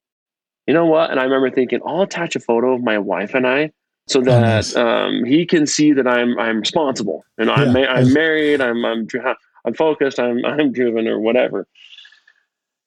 You 0.68 0.74
know 0.74 0.86
what? 0.86 1.12
And 1.12 1.20
I 1.20 1.24
remember 1.24 1.50
thinking, 1.50 1.82
I'll 1.86 2.02
attach 2.02 2.36
a 2.36 2.40
photo 2.40 2.74
of 2.74 2.84
my 2.84 2.98
wife 2.98 3.34
and 3.34 3.46
I 3.46 3.72
so 4.08 4.22
that 4.22 4.38
oh, 4.38 4.42
nice. 4.42 4.76
um, 4.76 5.24
he 5.24 5.46
can 5.46 5.66
see 5.66 5.94
that 5.94 6.08
I'm 6.08 6.38
I'm 6.40 6.60
responsible 6.60 7.24
and 7.38 7.48
yeah. 7.48 7.56
I'm 7.56 7.74
ma- 7.74 7.80
I'm 7.82 8.14
married. 8.14 8.62
I'm 8.62 8.84
I'm 8.86 9.08
I'm 9.66 9.74
focused. 9.74 10.20
I'm 10.20 10.44
I'm 10.46 10.72
driven 10.72 11.08
or 11.08 11.20
whatever. 11.20 11.68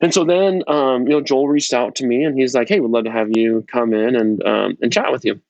And 0.01 0.13
so 0.13 0.25
then, 0.25 0.63
um, 0.67 1.07
you 1.07 1.15
know, 1.15 1.23
Joel 1.23 1.49
reached 1.49 1.73
out 1.73 1.95
to 1.97 2.07
me 2.07 2.23
and 2.23 2.39
he's 2.39 2.55
like, 2.55 2.69
"Hey, 2.69 2.81
we'd 2.81 2.91
love 2.91 3.05
to 3.05 3.11
have 3.11 3.29
you 3.35 3.65
come 3.73 3.95
in 3.95 4.15
and 4.15 4.43
um, 4.45 4.77
and 4.83 4.93
chat 4.93 5.11
with 5.11 5.25
you." 5.25 5.41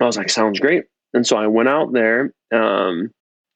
I 0.00 0.04
was 0.04 0.16
like, 0.16 0.28
"Sounds 0.28 0.60
great." 0.60 0.84
And 1.14 1.26
so 1.26 1.36
I 1.36 1.46
went 1.46 1.68
out 1.68 1.92
there 1.92 2.32
um, 2.52 3.10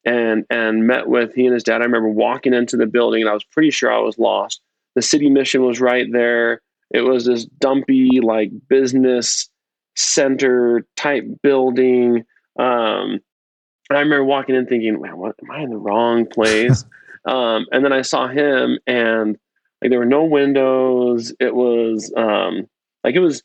and 0.04 0.44
and 0.48 0.86
met 0.86 1.08
with 1.08 1.34
he 1.34 1.44
and 1.44 1.54
his 1.54 1.64
dad. 1.64 1.82
I 1.82 1.84
remember 1.84 2.08
walking 2.08 2.54
into 2.54 2.76
the 2.76 2.86
building 2.86 3.22
and 3.22 3.28
I 3.28 3.34
was 3.34 3.44
pretty 3.44 3.70
sure 3.70 3.92
I 3.92 3.98
was 3.98 4.18
lost. 4.18 4.60
The 4.94 5.02
city 5.02 5.28
mission 5.28 5.62
was 5.62 5.80
right 5.80 6.06
there. 6.10 6.62
It 6.90 7.02
was 7.02 7.26
this 7.26 7.44
dumpy 7.44 8.20
like 8.22 8.50
business 8.68 9.50
center 9.96 10.86
type 10.96 11.24
building. 11.42 12.24
Um, 12.58 13.20
and 13.90 13.96
I 13.96 14.00
remember 14.00 14.24
walking 14.24 14.54
in 14.54 14.66
thinking, 14.66 15.00
"Man, 15.00 15.18
what 15.18 15.34
am 15.42 15.50
I 15.50 15.62
in 15.62 15.70
the 15.70 15.76
wrong 15.76 16.26
place?" 16.26 16.84
um, 17.26 17.66
and 17.72 17.84
then 17.84 17.92
I 17.92 18.02
saw 18.02 18.28
him 18.28 18.78
and 18.86 19.36
like 19.82 19.90
there 19.90 19.98
were 19.98 20.04
no 20.04 20.24
windows. 20.24 21.34
It 21.40 21.54
was 21.54 22.12
um, 22.16 22.68
like 23.04 23.14
it 23.14 23.20
was. 23.20 23.42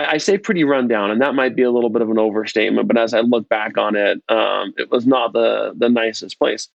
I, 0.00 0.12
I, 0.12 0.16
say 0.18 0.38
pretty 0.38 0.64
rundown, 0.64 1.10
and 1.10 1.20
that 1.20 1.34
might 1.34 1.54
be 1.54 1.62
a 1.62 1.70
little 1.70 1.90
bit 1.90 2.02
of 2.02 2.10
an 2.10 2.18
overstatement. 2.18 2.88
But 2.88 2.96
as 2.96 3.14
I 3.14 3.20
look 3.20 3.48
back 3.48 3.76
on 3.76 3.96
it, 3.96 4.22
um, 4.28 4.72
it 4.76 4.90
was 4.90 5.06
not 5.06 5.32
the 5.32 5.72
the 5.76 5.88
nicest 5.88 6.38
place. 6.38 6.68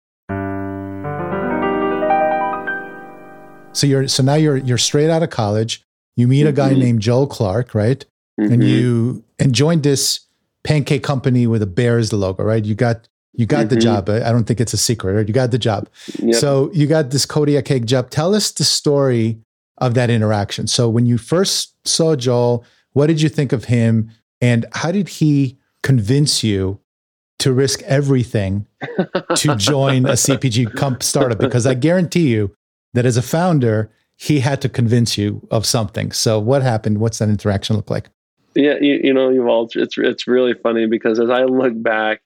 So 3.73 3.87
you're 3.87 4.07
so 4.07 4.23
now 4.23 4.35
you're 4.35 4.57
you're 4.57 4.77
straight 4.77 5.09
out 5.09 5.23
of 5.23 5.29
college. 5.29 5.83
You 6.15 6.27
meet 6.27 6.45
a 6.45 6.53
guy 6.53 6.71
mm-hmm. 6.71 6.79
named 6.79 7.01
Joel 7.01 7.27
Clark, 7.27 7.75
right? 7.75 8.05
Mm-hmm. 8.39 8.53
And 8.53 8.63
you 8.63 9.23
and 9.39 9.53
joined 9.53 9.83
this 9.83 10.21
pancake 10.63 11.03
company 11.03 11.45
with 11.47 11.61
a 11.61 11.67
bear 11.67 11.97
as 11.97 12.09
the 12.09 12.17
logo, 12.17 12.43
right? 12.43 12.63
You 12.63 12.75
got 12.75 13.07
you 13.33 13.45
got 13.45 13.65
mm-hmm. 13.65 13.75
the 13.75 13.81
job. 13.81 14.09
I 14.09 14.31
don't 14.31 14.45
think 14.45 14.61
it's 14.61 14.73
a 14.73 14.77
secret. 14.77 15.13
Right? 15.13 15.27
You 15.27 15.33
got 15.33 15.51
the 15.51 15.59
job. 15.59 15.89
Yep. 16.19 16.35
So 16.35 16.71
you 16.73 16.87
got 16.87 17.09
this 17.09 17.25
Kodiak 17.25 17.65
cake 17.65 17.85
job. 17.85 18.09
Tell 18.09 18.33
us 18.33 18.51
the 18.51 18.63
story 18.63 19.39
of 19.79 19.93
that 19.95 20.09
interaction. 20.09 20.67
So 20.67 20.87
when 20.87 21.05
you 21.05 21.17
first 21.17 21.75
saw 21.85 22.15
Joel, 22.15 22.63
what 22.95 23.07
did 23.07 23.21
you 23.21 23.29
think 23.29 23.51
of 23.51 23.65
him, 23.65 24.09
and 24.41 24.65
how 24.71 24.91
did 24.91 25.09
he 25.09 25.57
convince 25.83 26.43
you 26.43 26.79
to 27.39 27.51
risk 27.51 27.81
everything 27.83 28.65
to 29.35 29.55
join 29.57 30.05
a 30.05 30.13
CPG 30.25 30.75
comp 30.75 31.03
startup? 31.03 31.37
Because 31.37 31.67
I 31.67 31.73
guarantee 31.73 32.29
you 32.29 32.55
that 32.93 33.05
as 33.05 33.17
a 33.17 33.21
founder, 33.21 33.91
he 34.15 34.39
had 34.39 34.61
to 34.61 34.69
convince 34.69 35.17
you 35.17 35.45
of 35.51 35.65
something. 35.65 36.11
So 36.13 36.39
what 36.39 36.61
happened? 36.61 36.99
What's 36.99 37.19
that 37.19 37.29
interaction 37.29 37.75
look 37.75 37.89
like? 37.89 38.09
Yeah, 38.55 38.75
you, 38.79 39.01
you 39.03 39.13
know, 39.13 39.29
Yuval, 39.29 39.75
it's 39.75 39.97
it's 39.97 40.25
really 40.25 40.53
funny 40.53 40.87
because 40.87 41.19
as 41.19 41.29
I 41.29 41.43
look 41.43 41.73
back 41.83 42.21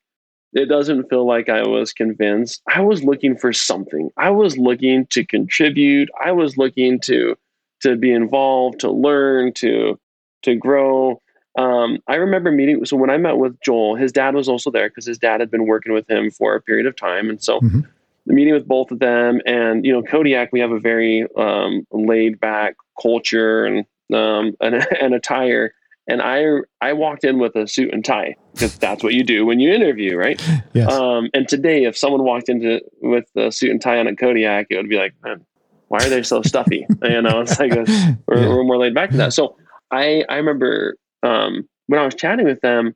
it 0.54 0.66
doesn't 0.66 1.10
feel 1.10 1.28
like 1.28 1.48
I 1.48 1.68
was 1.68 1.94
convinced. 1.94 2.62
I 2.68 2.82
was 2.82 3.04
looking 3.04 3.38
for 3.38 3.54
something. 3.54 4.10
I 4.18 4.32
was 4.32 4.58
looking 4.58 5.06
to 5.08 5.24
contribute. 5.24 6.10
I 6.24 6.32
was 6.32 6.58
looking 6.58 7.00
to 7.02 7.36
to 7.82 7.96
be 7.96 8.12
involved, 8.12 8.80
to 8.82 8.92
learn, 8.92 9.54
to 9.54 9.98
to 10.44 10.56
grow. 10.56 11.22
Um, 11.58 12.00
I 12.08 12.16
remember 12.16 12.52
meeting. 12.52 12.86
So 12.86 12.96
when 12.96 13.10
I 13.10 13.18
met 13.18 13.38
with 13.38 13.60
Joel, 13.62 13.96
his 13.96 14.12
dad 14.12 14.36
was 14.36 14.48
also 14.48 14.72
there 14.72 14.90
because 14.90 15.06
his 15.06 15.18
dad 15.18 15.40
had 15.40 15.52
been 15.52 15.66
working 15.66 15.94
with 15.94 16.10
him 16.10 16.32
for 16.32 16.56
a 16.56 16.62
period 16.62 16.86
of 16.86 16.96
time, 16.96 17.30
and 17.30 17.42
so 17.42 17.60
mm-hmm. 17.60 17.82
the 18.26 18.34
meeting 18.34 18.54
with 18.54 18.68
both 18.68 18.92
of 18.92 19.00
them. 19.00 19.42
And 19.46 19.86
you 19.86 19.92
know, 19.92 20.04
Kodiak, 20.04 20.52
we 20.52 20.60
have 20.60 20.72
a 20.72 20.80
very 20.80 21.26
um, 21.38 21.86
laid 21.92 22.40
back 22.40 22.76
culture 23.02 23.66
and 23.66 23.86
um, 24.14 24.56
and, 24.62 24.86
and 25.02 25.14
attire 25.14 25.74
and 26.10 26.22
I 26.22 26.46
I 26.82 26.94
walked 26.94 27.24
in 27.24 27.38
with 27.38 27.56
a 27.56 27.68
suit 27.68 27.94
and 27.94 28.04
tie 28.04 28.36
because 28.54 28.78
that's 28.78 29.04
what 29.04 29.14
you 29.14 29.24
do 29.24 29.46
when 29.46 29.60
you 29.60 29.72
interview, 29.72 30.18
right? 30.18 30.42
Yes. 30.74 30.92
Um, 30.92 31.30
and 31.34 31.48
today, 31.48 31.84
if 31.84 31.96
someone 31.96 32.24
walked 32.24 32.50
into 32.50 32.82
with 33.02 33.26
a 33.36 33.52
suit 33.52 33.70
and 33.70 33.82
tie 33.82 34.00
on 34.00 34.08
a 34.08 34.16
Kodiak, 34.16 34.68
it 34.70 34.78
would 34.78 34.90
be 34.90 34.98
like, 34.98 35.14
man, 35.24 35.46
why 35.88 36.00
are 36.00 36.10
they 36.10 36.24
so 36.24 36.42
stuffy? 36.42 36.86
you 37.04 37.22
know, 37.22 37.42
it's 37.42 37.60
like 37.60 37.74
a, 37.74 37.86
we're, 38.26 38.42
yeah. 38.42 38.50
we're, 38.50 38.64
more 38.64 38.78
laid 38.78 38.96
back 38.96 39.10
than 39.12 39.20
that. 39.20 39.34
So 39.34 39.56
I 39.92 40.24
I 40.30 40.36
remember 40.38 40.96
um, 41.24 41.68
when 41.88 42.00
I 42.00 42.06
was 42.06 42.16
chatting 42.16 42.46
with 42.46 42.62
them, 42.62 42.96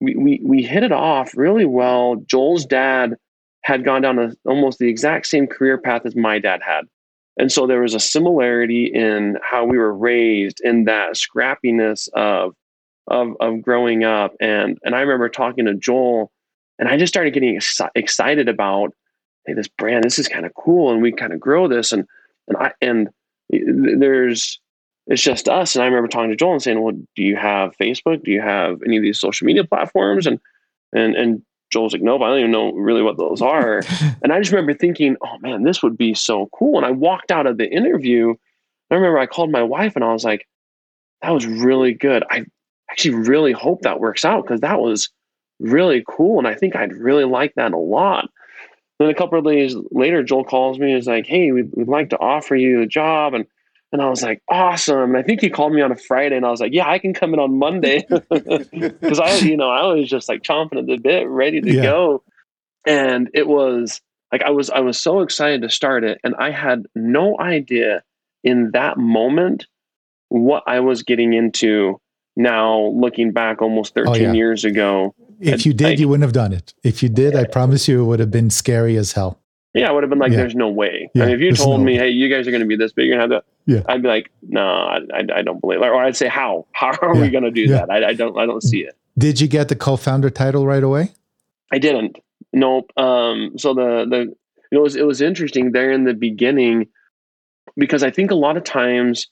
we, 0.00 0.14
we 0.16 0.40
we 0.44 0.62
hit 0.62 0.82
it 0.82 0.92
off 0.92 1.36
really 1.36 1.64
well. 1.64 2.16
Joel's 2.26 2.66
dad 2.66 3.14
had 3.62 3.84
gone 3.84 4.02
down 4.02 4.18
a, 4.18 4.32
almost 4.44 4.78
the 4.78 4.88
exact 4.88 5.26
same 5.26 5.46
career 5.46 5.78
path 5.78 6.02
as 6.04 6.14
my 6.14 6.38
dad 6.38 6.60
had. 6.62 6.84
And 7.38 7.50
so 7.50 7.66
there 7.66 7.80
was 7.80 7.94
a 7.94 8.00
similarity 8.00 8.86
in 8.86 9.38
how 9.42 9.64
we 9.64 9.78
were 9.78 9.94
raised 9.94 10.60
in 10.62 10.84
that 10.84 11.14
scrappiness 11.14 12.08
of 12.14 12.54
of 13.08 13.36
of 13.40 13.62
growing 13.62 14.04
up. 14.04 14.34
And 14.40 14.78
and 14.84 14.94
I 14.94 15.00
remember 15.00 15.28
talking 15.28 15.64
to 15.64 15.74
Joel, 15.74 16.30
and 16.78 16.88
I 16.88 16.96
just 16.96 17.12
started 17.12 17.32
getting 17.32 17.56
ex- 17.56 17.80
excited 17.94 18.48
about, 18.48 18.94
hey, 19.46 19.54
this 19.54 19.68
brand, 19.68 20.04
this 20.04 20.18
is 20.18 20.28
kind 20.28 20.46
of 20.46 20.54
cool, 20.54 20.92
and 20.92 21.02
we 21.02 21.12
kind 21.12 21.32
of 21.32 21.40
grow 21.40 21.66
this, 21.66 21.92
and 21.92 22.06
and 22.48 22.56
I 22.58 22.72
and 22.80 23.08
there's 23.50 24.60
it's 25.06 25.22
just 25.22 25.48
us. 25.48 25.74
And 25.74 25.82
I 25.82 25.86
remember 25.86 26.08
talking 26.08 26.30
to 26.30 26.36
Joel 26.36 26.52
and 26.52 26.62
saying, 26.62 26.80
well, 26.80 26.94
do 27.14 27.22
you 27.22 27.36
have 27.36 27.76
Facebook? 27.76 28.24
Do 28.24 28.30
you 28.30 28.40
have 28.40 28.80
any 28.86 28.96
of 28.96 29.02
these 29.02 29.20
social 29.20 29.46
media 29.46 29.64
platforms? 29.64 30.26
And 30.26 30.40
and 30.92 31.14
and 31.14 31.42
Joel's 31.70 31.92
like, 31.92 32.02
nope, 32.02 32.22
I 32.22 32.28
don't 32.28 32.38
even 32.38 32.50
know 32.50 32.72
really 32.72 33.02
what 33.02 33.18
those 33.18 33.42
are. 33.42 33.82
and 34.22 34.32
I 34.32 34.38
just 34.38 34.52
remember 34.52 34.74
thinking, 34.74 35.16
oh 35.22 35.38
man, 35.40 35.64
this 35.64 35.82
would 35.82 35.98
be 35.98 36.14
so 36.14 36.48
cool. 36.56 36.76
And 36.76 36.86
I 36.86 36.90
walked 36.90 37.30
out 37.30 37.46
of 37.46 37.58
the 37.58 37.68
interview. 37.68 38.34
I 38.90 38.94
remember 38.94 39.18
I 39.18 39.26
called 39.26 39.50
my 39.50 39.62
wife 39.62 39.96
and 39.96 40.04
I 40.04 40.12
was 40.12 40.24
like, 40.24 40.46
that 41.22 41.30
was 41.30 41.46
really 41.46 41.92
good. 41.92 42.22
I 42.30 42.44
actually 42.90 43.14
really 43.14 43.52
hope 43.52 43.82
that 43.82 43.98
works 43.98 44.24
out 44.24 44.44
because 44.44 44.60
that 44.60 44.80
was 44.80 45.10
really 45.58 46.04
cool. 46.08 46.38
And 46.38 46.46
I 46.46 46.54
think 46.54 46.76
I'd 46.76 46.92
really 46.92 47.24
like 47.24 47.54
that 47.56 47.72
a 47.72 47.78
lot. 47.78 48.28
Then 48.98 49.08
a 49.08 49.14
couple 49.14 49.38
of 49.38 49.44
days 49.44 49.74
later, 49.90 50.22
Joel 50.22 50.44
calls 50.44 50.78
me 50.78 50.90
and 50.90 50.98
is 50.98 51.06
like, 51.06 51.26
hey, 51.26 51.50
we'd, 51.50 51.70
we'd 51.74 51.88
like 51.88 52.10
to 52.10 52.18
offer 52.20 52.54
you 52.54 52.82
a 52.82 52.86
job. 52.86 53.34
And 53.34 53.46
and 53.94 54.02
I 54.02 54.10
was 54.10 54.24
like, 54.24 54.42
awesome. 54.48 55.14
And 55.14 55.16
I 55.16 55.22
think 55.22 55.40
he 55.40 55.48
called 55.48 55.72
me 55.72 55.80
on 55.80 55.92
a 55.92 55.96
Friday 55.96 56.36
and 56.36 56.44
I 56.44 56.50
was 56.50 56.60
like, 56.60 56.72
yeah, 56.72 56.90
I 56.90 56.98
can 56.98 57.14
come 57.14 57.32
in 57.32 57.38
on 57.38 57.60
Monday. 57.60 58.02
Cause 58.02 59.20
I, 59.20 59.36
you 59.36 59.56
know, 59.56 59.70
I 59.70 59.86
was 59.86 60.10
just 60.10 60.28
like 60.28 60.42
chomping 60.42 60.80
at 60.80 60.86
the 60.86 60.96
bit, 60.96 61.28
ready 61.28 61.60
to 61.60 61.72
yeah. 61.72 61.82
go. 61.82 62.24
And 62.84 63.30
it 63.34 63.46
was 63.46 64.00
like, 64.32 64.42
I 64.42 64.50
was, 64.50 64.68
I 64.68 64.80
was 64.80 65.00
so 65.00 65.20
excited 65.20 65.62
to 65.62 65.70
start 65.70 66.02
it. 66.02 66.18
And 66.24 66.34
I 66.40 66.50
had 66.50 66.86
no 66.96 67.38
idea 67.38 68.02
in 68.42 68.72
that 68.72 68.98
moment 68.98 69.68
what 70.28 70.64
I 70.66 70.80
was 70.80 71.04
getting 71.04 71.32
into 71.32 72.00
now 72.34 72.86
looking 72.96 73.30
back 73.30 73.62
almost 73.62 73.94
13 73.94 74.12
oh, 74.12 74.16
yeah. 74.16 74.32
years 74.32 74.64
ago. 74.64 75.14
If 75.38 75.64
you 75.64 75.72
did, 75.72 75.84
like, 75.84 75.98
you 76.00 76.08
wouldn't 76.08 76.24
have 76.24 76.32
done 76.32 76.52
it. 76.52 76.74
If 76.82 77.00
you 77.00 77.08
did, 77.08 77.36
I 77.36 77.44
promise 77.44 77.86
you 77.86 78.02
it 78.02 78.06
would 78.06 78.18
have 78.18 78.32
been 78.32 78.50
scary 78.50 78.96
as 78.96 79.12
hell. 79.12 79.38
Yeah, 79.72 79.88
I 79.88 79.92
would 79.92 80.02
have 80.02 80.10
been 80.10 80.20
like, 80.20 80.30
yeah. 80.30 80.38
"There's 80.38 80.54
no 80.54 80.68
way." 80.68 81.10
Yeah, 81.14 81.24
I 81.24 81.26
mean, 81.26 81.34
if 81.34 81.40
you 81.40 81.52
told 81.52 81.80
no 81.80 81.84
me, 81.84 81.96
"Hey, 81.96 82.08
you 82.08 82.28
guys 82.28 82.46
are 82.46 82.52
going 82.52 82.60
to 82.60 82.66
be 82.66 82.76
this 82.76 82.92
big, 82.92 83.06
you're 83.06 83.18
going 83.18 83.28
to 83.28 83.34
have 83.34 83.44
that," 83.44 83.53
yeah. 83.66 83.82
I'd 83.86 84.02
be 84.02 84.08
like, 84.08 84.30
"No, 84.42 84.66
I, 84.66 84.98
I, 85.12 85.26
I 85.36 85.42
don't 85.42 85.60
believe." 85.60 85.80
it. 85.80 85.84
Or 85.84 86.02
I'd 86.02 86.16
say, 86.16 86.28
"How? 86.28 86.66
How 86.72 86.92
are 87.02 87.14
yeah. 87.14 87.20
we 87.20 87.30
going 87.30 87.44
to 87.44 87.50
do 87.50 87.68
that?" 87.68 87.90
I, 87.90 88.08
I, 88.08 88.14
don't, 88.14 88.38
I 88.38 88.46
don't 88.46 88.62
see 88.62 88.80
it. 88.80 88.96
Did 89.16 89.40
you 89.40 89.48
get 89.48 89.68
the 89.68 89.76
co-founder 89.76 90.30
title 90.30 90.66
right 90.66 90.82
away? 90.82 91.12
I 91.72 91.78
didn't. 91.78 92.18
Nope. 92.52 92.90
Um, 92.96 93.52
so 93.58 93.74
the 93.74 94.06
the 94.08 94.34
it 94.70 94.78
was 94.78 94.96
it 94.96 95.06
was 95.06 95.20
interesting 95.20 95.72
there 95.72 95.92
in 95.92 96.04
the 96.04 96.14
beginning 96.14 96.88
because 97.76 98.02
I 98.02 98.10
think 98.10 98.30
a 98.30 98.36
lot 98.36 98.56
of 98.56 98.64
times, 98.64 99.28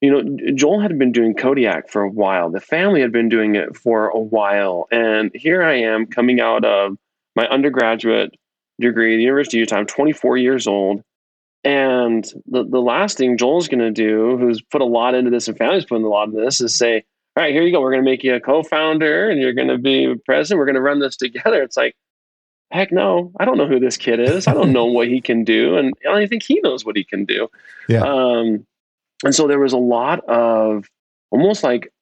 you 0.00 0.10
know, 0.10 0.52
Joel 0.54 0.80
had 0.80 0.98
been 0.98 1.12
doing 1.12 1.34
Kodiak 1.34 1.88
for 1.88 2.02
a 2.02 2.10
while. 2.10 2.50
The 2.50 2.60
family 2.60 3.00
had 3.00 3.12
been 3.12 3.28
doing 3.28 3.56
it 3.56 3.76
for 3.76 4.08
a 4.08 4.18
while, 4.18 4.86
and 4.90 5.30
here 5.34 5.62
I 5.62 5.74
am 5.74 6.06
coming 6.06 6.40
out 6.40 6.64
of 6.64 6.96
my 7.34 7.46
undergraduate 7.48 8.34
degree 8.80 9.14
at 9.14 9.16
the 9.16 9.22
University 9.22 9.58
of 9.58 9.60
Utah. 9.60 9.76
I'm 9.76 9.86
24 9.86 10.36
years 10.36 10.66
old. 10.66 11.02
And 11.64 12.24
the, 12.46 12.64
the 12.64 12.80
last 12.80 13.18
thing 13.18 13.36
Joel's 13.36 13.68
going 13.68 13.80
to 13.80 13.90
do, 13.90 14.36
who's 14.38 14.62
put 14.62 14.80
a 14.80 14.86
lot 14.86 15.14
into 15.14 15.30
this 15.30 15.48
and 15.48 15.58
family's 15.58 15.84
putting 15.84 16.04
a 16.04 16.08
lot 16.08 16.28
into 16.28 16.40
this, 16.40 16.60
is 16.60 16.74
say, 16.74 17.04
all 17.36 17.42
right, 17.42 17.52
here 17.52 17.62
you 17.62 17.72
go. 17.72 17.80
We're 17.80 17.92
going 17.92 18.04
to 18.04 18.10
make 18.10 18.24
you 18.24 18.34
a 18.34 18.40
co-founder 18.40 19.28
and 19.28 19.40
you're 19.40 19.52
going 19.52 19.68
to 19.68 19.78
be 19.78 20.14
president. 20.24 20.58
We're 20.58 20.66
going 20.66 20.76
to 20.76 20.80
run 20.80 21.00
this 21.00 21.16
together. 21.16 21.62
It's 21.62 21.76
like, 21.76 21.94
heck 22.70 22.92
no, 22.92 23.32
I 23.40 23.44
don't 23.44 23.58
know 23.58 23.66
who 23.66 23.80
this 23.80 23.96
kid 23.96 24.20
is. 24.20 24.46
I 24.46 24.54
don't 24.54 24.72
know 24.72 24.84
what 24.86 25.08
he 25.08 25.20
can 25.20 25.44
do. 25.44 25.76
And 25.76 25.94
I 26.08 26.12
don't 26.12 26.28
think 26.28 26.42
he 26.42 26.60
knows 26.62 26.84
what 26.84 26.96
he 26.96 27.04
can 27.04 27.24
do. 27.24 27.48
Yeah. 27.88 28.02
Um, 28.02 28.66
and 29.24 29.34
so 29.34 29.46
there 29.46 29.58
was 29.58 29.72
a 29.72 29.78
lot 29.78 30.20
of 30.28 30.86
almost 31.30 31.64
like 31.64 31.92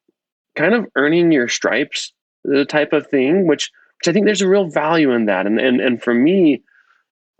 kind 0.55 0.73
of 0.73 0.87
earning 0.95 1.31
your 1.31 1.47
stripes 1.47 2.13
the 2.43 2.65
type 2.65 2.93
of 2.93 3.07
thing, 3.07 3.47
which 3.47 3.71
which 3.99 4.07
I 4.07 4.13
think 4.13 4.25
there's 4.25 4.41
a 4.41 4.47
real 4.47 4.69
value 4.69 5.11
in 5.11 5.25
that. 5.25 5.47
And 5.47 5.59
and 5.59 5.81
and 5.81 6.01
for 6.01 6.13
me, 6.13 6.61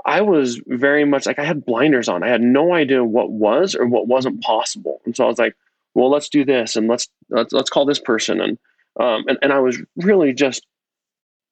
I 0.07 0.21
was 0.21 0.61
very 0.67 1.03
much 1.03 1.25
like 1.25 1.37
I 1.37 1.43
had 1.43 1.65
blinders 1.65 2.07
on. 2.07 2.23
I 2.23 2.29
had 2.29 2.41
no 2.41 2.73
idea 2.73 3.03
what 3.03 3.29
was 3.29 3.75
or 3.75 3.85
what 3.85 4.07
wasn't 4.07 4.41
possible. 4.41 5.01
And 5.05 5.15
so 5.15 5.25
I 5.25 5.27
was 5.27 5.37
like, 5.37 5.55
well, 5.93 6.09
let's 6.09 6.29
do 6.29 6.45
this 6.45 6.75
and 6.75 6.87
let's 6.87 7.09
let's 7.29 7.51
let's 7.51 7.69
call 7.69 7.85
this 7.85 7.99
person 7.99 8.39
and 8.39 8.57
um 8.99 9.25
and, 9.27 9.37
and 9.41 9.53
I 9.53 9.59
was 9.59 9.77
really 9.97 10.33
just 10.33 10.65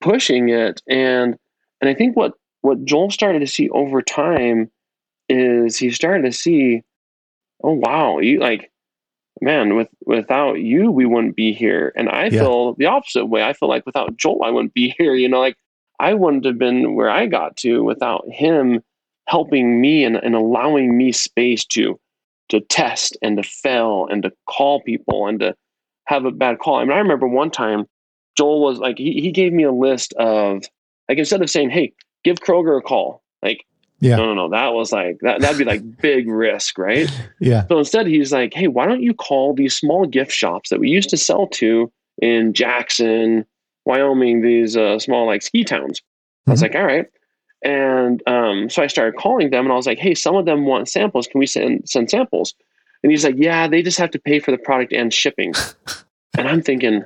pushing 0.01 0.49
it 0.49 0.81
and 0.87 1.37
and 1.81 1.89
I 1.89 1.93
think 1.93 2.15
what 2.15 2.33
what 2.61 2.83
Joel 2.85 3.11
started 3.11 3.39
to 3.39 3.47
see 3.47 3.69
over 3.69 4.01
time 4.01 4.71
is 5.27 5.77
he 5.77 5.91
started 5.91 6.23
to 6.23 6.31
see, 6.31 6.81
oh 7.63 7.73
wow, 7.73 8.19
you 8.19 8.39
like 8.39 8.71
man, 9.41 9.75
with 9.75 9.89
without 10.05 10.61
you, 10.61 10.91
we 10.91 11.05
wouldn't 11.05 11.35
be 11.35 11.53
here. 11.53 11.91
And 11.97 12.09
I 12.09 12.25
yeah. 12.25 12.41
feel 12.41 12.73
the 12.75 12.85
opposite 12.85 13.25
way. 13.25 13.43
I 13.43 13.53
feel 13.53 13.67
like 13.67 13.85
without 13.85 14.15
Joel, 14.15 14.43
I 14.43 14.49
wouldn't 14.49 14.73
be 14.73 14.95
here. 14.97 15.13
You 15.13 15.27
know, 15.27 15.39
like 15.39 15.57
I 15.99 16.13
wouldn't 16.13 16.45
have 16.45 16.57
been 16.57 16.95
where 16.95 17.09
I 17.09 17.25
got 17.27 17.57
to 17.57 17.83
without 17.83 18.25
him 18.29 18.81
helping 19.27 19.81
me 19.81 20.03
and, 20.03 20.17
and 20.17 20.35
allowing 20.35 20.97
me 20.97 21.11
space 21.11 21.65
to 21.65 21.99
to 22.49 22.61
test 22.61 23.17
and 23.23 23.37
to 23.37 23.43
fail 23.43 24.07
and 24.09 24.21
to 24.23 24.31
call 24.47 24.81
people 24.81 25.25
and 25.27 25.39
to 25.39 25.55
have 26.05 26.25
a 26.25 26.31
bad 26.31 26.59
call. 26.59 26.75
I 26.75 26.83
mean, 26.83 26.91
I 26.91 26.99
remember 26.99 27.27
one 27.27 27.49
time 27.49 27.87
Joel 28.37 28.61
was 28.61 28.77
like, 28.77 28.99
he, 28.99 29.19
he 29.19 29.31
gave 29.31 29.51
me 29.51 29.63
a 29.63 29.71
list 29.71 30.13
of 30.13 30.63
like 31.09 31.17
instead 31.17 31.41
of 31.41 31.49
saying, 31.49 31.71
Hey, 31.71 31.93
give 32.23 32.37
Kroger 32.37 32.77
a 32.77 32.81
call, 32.81 33.23
like 33.41 33.65
yeah. 34.01 34.17
No, 34.17 34.25
no, 34.25 34.33
no. 34.33 34.49
That 34.49 34.73
was 34.73 34.91
like 34.91 35.19
that. 35.21 35.39
That'd 35.39 35.57
be 35.57 35.63
like 35.63 35.81
big 36.01 36.27
risk, 36.27 36.77
right? 36.77 37.09
Yeah. 37.39 37.65
So 37.67 37.79
instead, 37.79 38.07
he's 38.07 38.33
like, 38.33 38.53
"Hey, 38.53 38.67
why 38.67 38.85
don't 38.85 39.01
you 39.01 39.13
call 39.13 39.53
these 39.53 39.73
small 39.73 40.05
gift 40.05 40.31
shops 40.31 40.69
that 40.69 40.79
we 40.79 40.89
used 40.89 41.09
to 41.11 41.17
sell 41.17 41.47
to 41.47 41.91
in 42.21 42.53
Jackson, 42.53 43.45
Wyoming? 43.85 44.41
These 44.41 44.75
uh, 44.77 44.99
small 44.99 45.25
like 45.25 45.41
ski 45.41 45.63
towns." 45.63 45.99
Mm-hmm. 45.99 46.51
I 46.51 46.53
was 46.53 46.61
mm-hmm. 46.61 46.73
like, 46.73 46.81
"All 46.81 46.87
right." 46.87 47.05
And 47.63 48.21
um, 48.27 48.69
so 48.69 48.83
I 48.83 48.87
started 48.87 49.17
calling 49.17 49.49
them, 49.49 49.65
and 49.65 49.73
I 49.73 49.75
was 49.75 49.87
like, 49.87 49.99
"Hey, 49.99 50.13
some 50.13 50.35
of 50.35 50.45
them 50.45 50.65
want 50.65 50.89
samples. 50.89 51.27
Can 51.27 51.39
we 51.39 51.47
send 51.47 51.87
send 51.87 52.09
samples?" 52.09 52.53
And 53.03 53.11
he's 53.11 53.23
like, 53.23 53.35
"Yeah, 53.37 53.67
they 53.67 53.81
just 53.81 53.97
have 53.97 54.11
to 54.11 54.19
pay 54.19 54.39
for 54.39 54.51
the 54.51 54.57
product 54.57 54.93
and 54.93 55.13
shipping." 55.13 55.53
and 56.37 56.47
I'm 56.47 56.61
thinking, 56.61 57.03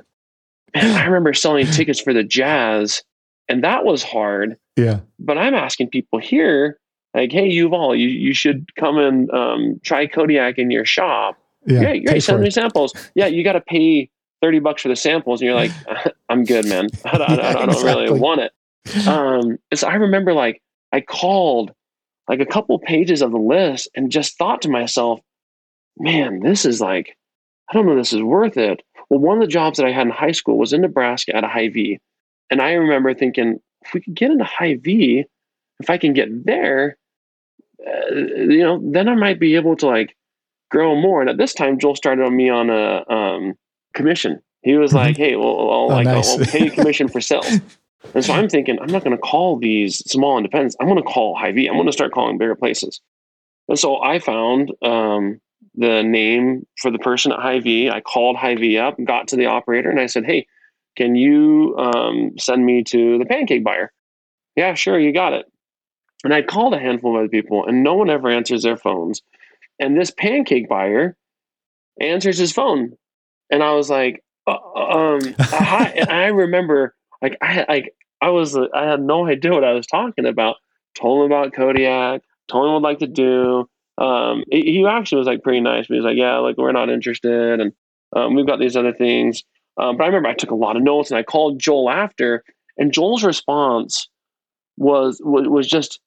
man, 0.74 0.96
I 0.96 1.04
remember 1.04 1.32
selling 1.34 1.66
tickets 1.66 2.00
for 2.00 2.12
the 2.12 2.24
Jazz, 2.24 3.02
and 3.48 3.64
that 3.64 3.84
was 3.84 4.02
hard. 4.02 4.56
Yeah. 4.76 5.00
But 5.18 5.38
I'm 5.38 5.54
asking 5.54 5.90
people 5.90 6.18
here, 6.18 6.78
like, 7.14 7.32
hey, 7.32 7.50
Yuval, 7.50 7.98
you, 7.98 8.08
you 8.08 8.34
should 8.34 8.74
come 8.76 8.98
and 8.98 9.30
um, 9.30 9.80
try 9.82 10.06
Kodiak 10.06 10.58
in 10.58 10.70
your 10.70 10.84
shop. 10.84 11.36
Yeah, 11.66 11.92
yeah, 11.92 12.18
send 12.18 12.40
me 12.40 12.50
samples. 12.50 12.94
Yeah, 13.14 13.26
you 13.26 13.44
got 13.44 13.52
to 13.52 13.60
pay 13.60 14.08
30 14.42 14.58
bucks 14.60 14.82
for 14.82 14.88
the 14.88 14.96
samples. 14.96 15.40
And 15.40 15.46
you're 15.46 15.56
like, 15.56 15.72
I'm 16.28 16.44
good, 16.44 16.66
man. 16.66 16.88
I, 17.04 17.16
I, 17.16 17.34
I, 17.34 17.48
I 17.50 17.52
don't 17.52 17.70
exactly. 17.70 18.04
really 18.06 18.18
want 18.18 18.40
it. 18.40 18.52
Um, 19.06 19.58
so 19.74 19.88
I 19.88 19.94
remember 19.94 20.32
like 20.32 20.62
I 20.92 21.00
called 21.00 21.72
like 22.28 22.40
a 22.40 22.46
couple 22.46 22.78
pages 22.78 23.22
of 23.22 23.32
the 23.32 23.38
list 23.38 23.88
and 23.94 24.10
just 24.10 24.38
thought 24.38 24.62
to 24.62 24.68
myself, 24.68 25.20
man, 25.98 26.40
this 26.40 26.64
is 26.64 26.80
like, 26.80 27.16
I 27.68 27.74
don't 27.74 27.86
know, 27.86 27.96
this 27.96 28.12
is 28.12 28.22
worth 28.22 28.56
it. 28.56 28.82
Well, 29.10 29.20
one 29.20 29.36
of 29.36 29.40
the 29.42 29.52
jobs 29.52 29.78
that 29.78 29.86
I 29.86 29.92
had 29.92 30.06
in 30.06 30.12
high 30.12 30.32
school 30.32 30.56
was 30.56 30.72
in 30.72 30.80
Nebraska 30.80 31.34
at 31.34 31.44
a 31.44 31.48
Hy-Vee 31.48 31.98
And 32.50 32.62
I 32.62 32.72
remember 32.72 33.12
thinking, 33.12 33.60
if 33.82 33.92
we 33.92 34.00
could 34.00 34.14
get 34.14 34.30
into 34.30 34.44
Hy-Vee 34.44 35.26
if 35.80 35.90
I 35.90 35.98
can 35.98 36.12
get 36.12 36.46
there, 36.46 36.96
uh, 37.84 38.14
you 38.14 38.62
know, 38.62 38.80
then 38.92 39.08
I 39.08 39.14
might 39.14 39.40
be 39.40 39.56
able 39.56 39.76
to 39.76 39.86
like 39.86 40.14
grow 40.70 40.94
more. 40.94 41.20
And 41.20 41.30
at 41.30 41.38
this 41.38 41.54
time, 41.54 41.78
Joel 41.78 41.96
started 41.96 42.24
on 42.24 42.36
me 42.36 42.48
on 42.50 42.70
a 42.70 43.04
um, 43.10 43.54
commission. 43.94 44.40
He 44.62 44.76
was 44.76 44.92
like, 44.92 45.14
mm-hmm. 45.14 45.22
"Hey, 45.22 45.36
well, 45.36 45.70
I'll, 45.70 45.70
oh, 45.70 45.86
like 45.86 46.04
nice. 46.04 46.34
I'll, 46.34 46.40
I'll 46.40 46.46
pay 46.46 46.70
commission 46.70 47.08
for 47.08 47.20
sales." 47.20 47.60
And 48.14 48.24
so 48.24 48.32
I'm 48.32 48.48
thinking, 48.48 48.78
I'm 48.80 48.90
not 48.90 49.04
going 49.04 49.16
to 49.16 49.20
call 49.20 49.58
these 49.58 49.98
small 50.10 50.36
independents. 50.38 50.74
I'm 50.80 50.86
going 50.88 50.96
to 50.96 51.04
call 51.04 51.36
Hy-Vee. 51.36 51.66
I'm 51.68 51.74
going 51.74 51.86
to 51.86 51.92
start 51.92 52.12
calling 52.12 52.38
bigger 52.38 52.54
places. 52.54 53.00
And 53.68 53.78
so 53.78 54.02
I 54.02 54.18
found 54.18 54.72
um, 54.82 55.40
the 55.74 56.02
name 56.02 56.66
for 56.78 56.90
the 56.90 56.98
person 56.98 57.30
at 57.30 57.38
Hy-Vee. 57.38 57.90
I 57.90 58.00
called 58.00 58.36
Hy-Vee 58.36 58.78
up, 58.78 58.96
got 59.04 59.28
to 59.28 59.36
the 59.36 59.46
operator, 59.46 59.90
and 59.90 60.00
I 60.00 60.06
said, 60.06 60.24
"Hey, 60.24 60.46
can 60.96 61.14
you 61.14 61.76
um, 61.78 62.32
send 62.38 62.64
me 62.64 62.82
to 62.84 63.18
the 63.18 63.26
pancake 63.26 63.64
buyer?" 63.64 63.92
Yeah, 64.56 64.74
sure, 64.74 64.98
you 64.98 65.12
got 65.12 65.32
it. 65.32 65.46
And 66.24 66.34
I 66.34 66.42
called 66.42 66.74
a 66.74 66.78
handful 66.78 67.14
of 67.14 67.20
other 67.20 67.28
people, 67.28 67.66
and 67.66 67.82
no 67.82 67.94
one 67.94 68.10
ever 68.10 68.28
answers 68.28 68.62
their 68.62 68.76
phones. 68.76 69.22
And 69.78 69.96
this 69.96 70.10
pancake 70.10 70.68
buyer 70.68 71.16
answers 72.00 72.38
his 72.38 72.52
phone, 72.52 72.92
and 73.50 73.62
I 73.62 73.72
was 73.72 73.90
like, 73.90 74.22
uh, 74.46 74.52
um, 74.52 75.20
hi. 75.38 75.84
and 75.96 76.10
I 76.10 76.26
remember, 76.26 76.94
like, 77.22 77.36
I 77.40 77.64
like 77.68 77.94
I 78.20 78.30
was, 78.30 78.56
I 78.56 78.84
had 78.84 79.00
no 79.00 79.26
idea 79.26 79.52
what 79.52 79.64
I 79.64 79.72
was 79.72 79.86
talking 79.86 80.26
about. 80.26 80.56
Told 80.94 81.24
him 81.24 81.32
about 81.32 81.54
Kodiak. 81.54 82.22
Told 82.48 82.66
him 82.66 82.72
what 82.72 82.78
I'd 82.78 82.92
like 82.92 82.98
to 82.98 83.06
do. 83.06 83.68
Um, 83.98 84.44
he, 84.50 84.84
actually 84.86 85.18
was 85.18 85.26
like 85.26 85.42
pretty 85.42 85.60
nice. 85.60 85.86
But 85.86 85.94
he 85.94 86.00
was 86.00 86.04
like, 86.04 86.16
yeah, 86.16 86.38
like 86.38 86.56
we're 86.56 86.72
not 86.72 86.90
interested, 86.90 87.60
and 87.60 87.72
um, 88.14 88.34
we've 88.34 88.46
got 88.46 88.58
these 88.58 88.76
other 88.76 88.92
things. 88.92 89.42
Um, 89.76 89.96
but 89.96 90.04
I 90.04 90.06
remember 90.06 90.28
I 90.28 90.34
took 90.34 90.50
a 90.50 90.56
lot 90.56 90.76
of 90.76 90.82
notes, 90.82 91.10
and 91.10 91.18
I 91.18 91.22
called 91.22 91.58
Joel 91.58 91.90
after, 91.90 92.44
and 92.76 92.92
Joel's 92.92 93.22
response 93.22 94.08
was 94.76 95.20
was, 95.22 95.48
was 95.48 95.66
just 95.66 96.00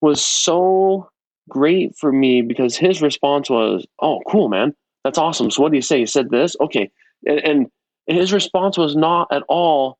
was 0.00 0.24
so 0.24 1.08
great 1.48 1.96
for 1.96 2.12
me 2.12 2.42
because 2.42 2.76
his 2.76 3.02
response 3.02 3.50
was, 3.50 3.86
"Oh, 4.00 4.20
cool, 4.28 4.48
man, 4.48 4.74
that's 5.06 5.18
awesome." 5.18 5.50
So 5.50 5.62
what 5.62 5.70
do 5.70 5.76
you 5.76 5.82
say? 5.82 6.00
He 6.00 6.06
said 6.06 6.30
this, 6.30 6.56
okay, 6.60 6.90
and, 7.26 7.40
and 8.08 8.18
his 8.18 8.32
response 8.32 8.76
was 8.76 8.96
not 8.96 9.28
at 9.30 9.42
all, 9.48 9.98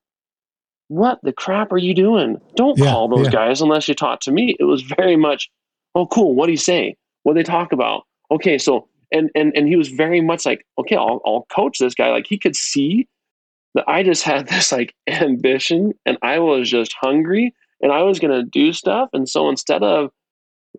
"What 0.87 1.19
the 1.23 1.33
crap 1.33 1.71
are 1.71 1.77
you 1.77 1.93
doing? 1.93 2.37
Don't 2.55 2.77
yeah, 2.77 2.91
call 2.91 3.07
those 3.07 3.25
yeah. 3.27 3.31
guys 3.31 3.61
unless 3.61 3.87
you 3.87 3.95
talk 3.95 4.19
to 4.21 4.31
me." 4.31 4.55
It 4.59 4.65
was 4.65 4.81
very 4.81 5.15
much, 5.15 5.49
"Oh, 5.95 6.07
cool. 6.07 6.35
What 6.35 6.45
do 6.47 6.51
you 6.51 6.57
say? 6.57 6.95
What 7.23 7.33
do 7.33 7.39
they 7.39 7.43
talk 7.43 7.71
about?" 7.71 8.03
Okay, 8.31 8.57
so 8.57 8.87
and 9.11 9.29
and 9.35 9.55
and 9.55 9.67
he 9.67 9.75
was 9.75 9.89
very 9.89 10.21
much 10.21 10.45
like, 10.45 10.65
"Okay, 10.77 10.95
I'll 10.95 11.21
I'll 11.25 11.47
coach 11.49 11.79
this 11.79 11.95
guy." 11.95 12.09
Like 12.09 12.27
he 12.27 12.37
could 12.37 12.55
see 12.55 13.07
that 13.75 13.87
I 13.87 14.03
just 14.03 14.23
had 14.23 14.47
this 14.49 14.71
like 14.71 14.93
ambition 15.07 15.93
and 16.05 16.17
I 16.21 16.39
was 16.39 16.69
just 16.69 16.93
hungry 16.99 17.53
and 17.81 17.91
I 17.91 18.01
was 18.03 18.19
going 18.19 18.33
to 18.33 18.43
do 18.43 18.73
stuff. 18.73 19.09
And 19.13 19.29
so 19.29 19.49
instead 19.49 19.83
of 19.83 20.09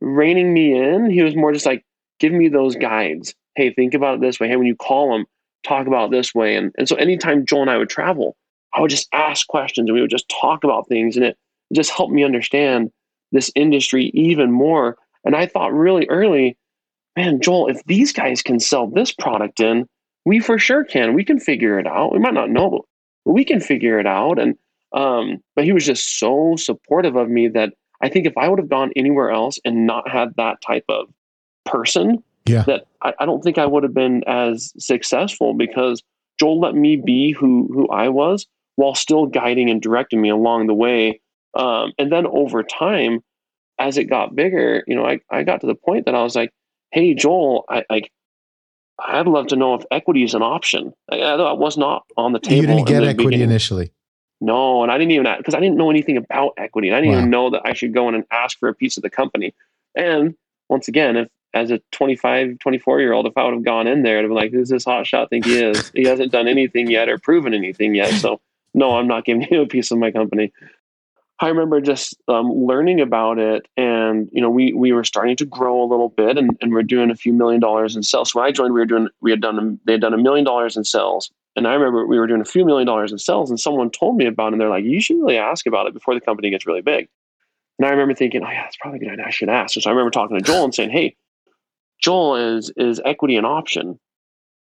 reining 0.01 0.53
me 0.53 0.77
in, 0.77 1.11
he 1.11 1.23
was 1.23 1.37
more 1.37 1.53
just 1.53 1.67
like, 1.67 1.85
give 2.19 2.33
me 2.33 2.49
those 2.49 2.77
guides. 2.77 3.35
Hey, 3.55 3.73
think 3.73 3.95
about 3.95 4.17
it 4.17 4.21
this 4.21 4.39
way. 4.39 4.49
Hey, 4.49 4.57
when 4.57 4.67
you 4.67 4.77
call 4.77 5.13
them, 5.13 5.27
talk 5.65 5.87
about 5.87 6.11
this 6.11 6.35
way. 6.35 6.55
And, 6.57 6.73
and 6.79 6.89
so 6.89 6.97
anytime 6.97 7.45
Joel 7.45 7.63
and 7.63 7.71
I 7.71 7.79
would 7.79 7.91
travel, 7.91 8.37
I 8.75 8.81
would 8.81 8.91
just 8.91 9.09
ask 9.13 9.47
questions 9.49 9.89
and 9.89 9.95
we 9.95 10.01
would 10.01 10.11
just 10.11 10.29
talk 10.29 10.65
about 10.65 10.89
things. 10.89 11.17
And 11.17 11.25
it 11.25 11.37
just 11.75 11.91
helped 11.91 12.13
me 12.13 12.25
understand 12.25 12.91
this 13.33 13.51
industry 13.55 14.11
even 14.15 14.51
more. 14.51 14.97
And 15.25 15.35
I 15.35 15.47
thought 15.47 15.73
really 15.73 16.07
early, 16.09 16.57
man, 17.17 17.41
Joel, 17.41 17.69
if 17.69 17.83
these 17.87 18.13
guys 18.13 18.43
can 18.43 18.61
sell 18.61 18.87
this 18.87 19.13
product 19.13 19.61
in, 19.61 19.87
we 20.25 20.41
for 20.41 20.59
sure 20.59 20.85
can. 20.85 21.15
We 21.15 21.25
can 21.25 21.41
figure 21.41 21.79
it 21.79 21.87
out. 21.87 22.13
We 22.13 22.19
might 22.19 22.35
not 22.35 22.51
know, 22.51 22.85
but 23.25 23.33
we 23.33 23.45
can 23.45 23.61
figure 23.61 23.99
it 23.99 24.07
out. 24.07 24.39
And 24.39 24.57
um, 24.93 25.39
but 25.55 25.65
he 25.65 25.73
was 25.73 25.85
just 25.85 26.19
so 26.19 26.55
supportive 26.57 27.17
of 27.17 27.29
me 27.29 27.49
that 27.49 27.75
I 28.03 28.09
think 28.09 28.27
if 28.27 28.37
I 28.39 28.49
would 28.49 28.59
have 28.59 28.71
gone 28.71 28.91
anywhere 28.97 29.31
else 29.31 29.59
and 29.65 29.87
not 29.87 30.09
had 30.09 30.35
that 30.37 30.63
type 30.63 30.85
of 30.89 31.09
person, 31.71 32.23
yeah. 32.47 32.63
that 32.65 32.87
I, 33.03 33.15
I 33.21 33.27
don't 33.27 33.43
think 33.43 33.59
I 33.59 33.67
would 33.67 33.83
have 33.83 33.95
been 33.95 34.25
as 34.27 34.73
successful 34.79 35.55
because 35.55 36.03
Joel 36.39 36.61
let 36.61 36.75
me 36.75 36.97
be 36.97 37.33
who 37.33 37.69
who 37.73 37.89
I 37.89 38.09
was 38.09 38.47
while 38.77 38.95
still 38.95 39.27
guiding 39.27 39.71
and 39.71 39.83
directing 39.83 40.21
me 40.21 40.31
along 40.31 40.67
the 40.67 40.75
way. 40.75 41.21
Um, 41.55 41.93
and 41.99 42.13
then 42.13 42.27
over 42.27 42.63
time, 42.63 43.21
as 43.79 43.99
it 43.99 44.05
got 44.05 44.37
bigger, 44.37 44.85
you 44.87 44.95
know, 44.95 45.07
I, 45.07 45.21
I 45.31 45.43
got 45.43 45.61
to 45.63 45.67
the 45.67 45.75
point 45.75 46.07
that 46.07 46.15
I 46.15 46.23
was 46.23 46.37
like, 46.37 46.53
hey, 46.93 47.15
Joel, 47.15 47.65
I 47.69 47.85
like 47.91 48.11
I'd 49.01 49.27
love 49.27 49.47
to 49.49 49.57
know 49.57 49.75
if 49.75 49.85
equity 49.91 50.25
is 50.25 50.35
an 50.35 50.43
option. 50.43 50.93
I, 51.11 51.19
I 51.19 51.53
was 51.53 51.77
not 51.77 52.05
on 52.17 52.33
the 52.33 52.41
table. 52.41 52.63
You 52.63 52.67
didn't 52.67 52.87
get 52.87 53.05
equity 53.05 53.31
beginning. 53.31 53.51
initially. 53.51 53.93
No, 54.41 54.83
and 54.83 54.93
I 54.93 54.99
didn't 54.99 55.13
even 55.13 55.27
because 55.39 55.55
I 55.55 55.61
didn't 55.61 55.77
know 55.77 55.91
anything 55.91 56.17
about 56.17 56.53
equity. 56.57 56.89
And 56.89 56.97
I 56.97 57.01
didn't 57.01 57.13
wow. 57.13 57.19
even 57.19 57.31
know 57.31 57.51
that 57.51 57.63
I 57.65 57.73
should 57.73 57.93
go 57.93 58.09
in 58.09 58.15
and 58.15 58.25
ask 58.31 58.59
for 58.59 58.69
a 58.69 58.75
piece 58.75 58.97
of 58.97 59.03
the 59.03 59.11
company. 59.11 59.55
And 59.95 60.35
once 60.69 60.87
again, 60.87 61.17
if 61.17 61.29
as 61.55 61.71
a 61.71 61.81
25, 61.93 62.59
24 62.59 63.01
year 63.01 63.13
old, 63.13 63.27
if 63.27 63.37
I 63.37 63.45
would 63.45 63.55
have 63.55 63.65
gone 63.65 63.87
in 63.87 64.03
there, 64.03 64.19
I'd 64.19 64.23
have 64.23 64.29
been 64.29 64.37
like, 64.37 64.53
who's 64.53 64.69
this 64.69 64.85
hot 64.85 65.07
shot 65.07 65.31
think 65.31 65.47
he 65.47 65.59
is? 65.59 65.91
he 65.95 66.05
hasn't 66.05 66.33
done 66.33 66.49
anything 66.49 66.91
yet 66.91 67.09
or 67.09 67.19
proven 67.19 67.55
anything 67.55 67.95
yet. 67.95 68.13
So 68.15 68.41
no, 68.75 68.97
I'm 68.97 69.09
not 69.09 69.25
giving 69.25 69.47
you 69.51 69.63
a 69.63 69.67
piece 69.67 69.91
of 69.91 69.99
my 69.99 70.11
company. 70.11 70.53
I 71.41 71.49
remember 71.49 71.81
just 71.81 72.17
um, 72.27 72.51
learning 72.51 73.01
about 73.01 73.39
it, 73.39 73.67
and 73.77 74.29
you 74.33 74.43
know, 74.43 74.51
we 74.51 74.73
we 74.73 74.93
were 74.93 75.05
starting 75.05 75.37
to 75.37 75.45
grow 75.45 75.81
a 75.81 75.87
little 75.87 76.09
bit, 76.09 76.37
and, 76.37 76.51
and 76.61 76.73
we're 76.73 76.83
doing 76.83 77.11
a 77.11 77.15
few 77.15 77.33
million 77.33 77.61
dollars 77.61 77.95
in 77.95 78.03
sales. 78.03 78.33
So 78.33 78.41
when 78.41 78.49
I 78.49 78.51
joined, 78.51 78.75
we 78.75 78.81
were 78.81 78.87
doing 78.87 79.09
we 79.21 79.31
had 79.31 79.41
done 79.41 79.79
they 79.85 79.93
had 79.93 80.01
done 80.01 80.15
a 80.15 80.19
million 80.19 80.45
dollars 80.45 80.77
in 80.77 80.83
sales, 80.83 81.31
and 81.55 81.69
I 81.69 81.75
remember 81.75 82.07
we 82.07 82.19
were 82.19 82.27
doing 82.27 82.41
a 82.41 82.45
few 82.45 82.65
million 82.65 82.87
dollars 82.87 83.13
in 83.13 83.19
sales, 83.19 83.51
and 83.51 83.61
someone 83.61 83.91
told 83.91 84.17
me 84.17 84.27
about 84.27 84.49
it. 84.49 84.53
And 84.55 84.61
they're 84.61 84.69
like, 84.69 84.85
you 84.85 85.01
should 85.01 85.19
really 85.19 85.39
ask 85.39 85.65
about 85.67 85.87
it 85.87 85.95
before 85.95 86.15
the 86.15 86.21
company 86.21 86.51
gets 86.51 86.67
really 86.67 86.83
big. 86.83 87.09
And 87.79 87.87
I 87.87 87.91
remember 87.91 88.15
thinking, 88.15 88.43
oh, 88.43 88.51
yeah, 88.51 88.65
that's 88.65 88.77
probably 88.77 88.99
good. 88.99 89.21
I 89.21 89.31
should 89.31 89.49
ask. 89.49 89.75
So 89.75 89.89
I 89.89 89.93
remember 89.93 90.11
talking 90.11 90.37
to 90.37 90.43
Joel 90.43 90.65
and 90.65 90.75
saying, 90.75 90.91
hey, 90.91 91.15
Joel, 92.01 92.37
is 92.57 92.71
is 92.77 93.01
equity 93.05 93.37
an 93.37 93.45
option? 93.45 93.99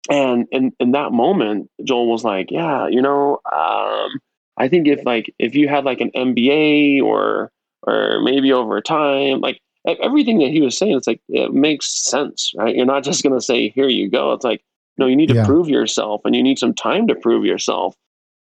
And 0.10 0.48
in, 0.52 0.74
in 0.80 0.91
that 0.91 1.13
moment, 1.13 1.69
Joel 1.84 2.08
was 2.10 2.26
like, 2.26 2.52
yeah, 2.52 2.88
you 2.88 3.02
know, 3.02 3.39
um, 3.52 4.19
I 4.58 4.67
think 4.67 4.88
if 4.88 5.06
like 5.06 5.34
if 5.39 5.56
you 5.56 5.67
had 5.67 5.86
like 5.86 6.02
an 6.02 6.12
MBA 6.12 7.02
or 7.02 7.52
or 7.84 8.22
maybe 8.22 8.52
over 8.52 8.82
time, 8.82 9.39
like 9.39 9.60
everything 9.86 10.39
that 10.39 10.50
he 10.50 10.62
was 10.62 10.78
saying, 10.78 10.96
it's 10.96 11.08
like 11.08 11.22
it 11.30 11.54
makes 11.54 11.88
sense, 11.88 12.52
right? 12.56 12.76
You're 12.76 12.86
not 12.86 13.04
just 13.04 13.24
gonna 13.24 13.41
say, 13.41 13.69
here 13.69 13.88
you 13.88 14.10
go. 14.10 14.34
It's 14.34 14.43
like, 14.43 14.62
no, 14.98 15.08
you 15.08 15.15
need 15.15 15.30
to 15.30 15.36
yeah. 15.36 15.46
prove 15.46 15.69
yourself 15.69 16.22
and 16.26 16.36
you 16.36 16.43
need 16.43 16.60
some 16.60 16.74
time 16.74 17.08
to 17.08 17.15
prove 17.15 17.46
yourself. 17.46 17.96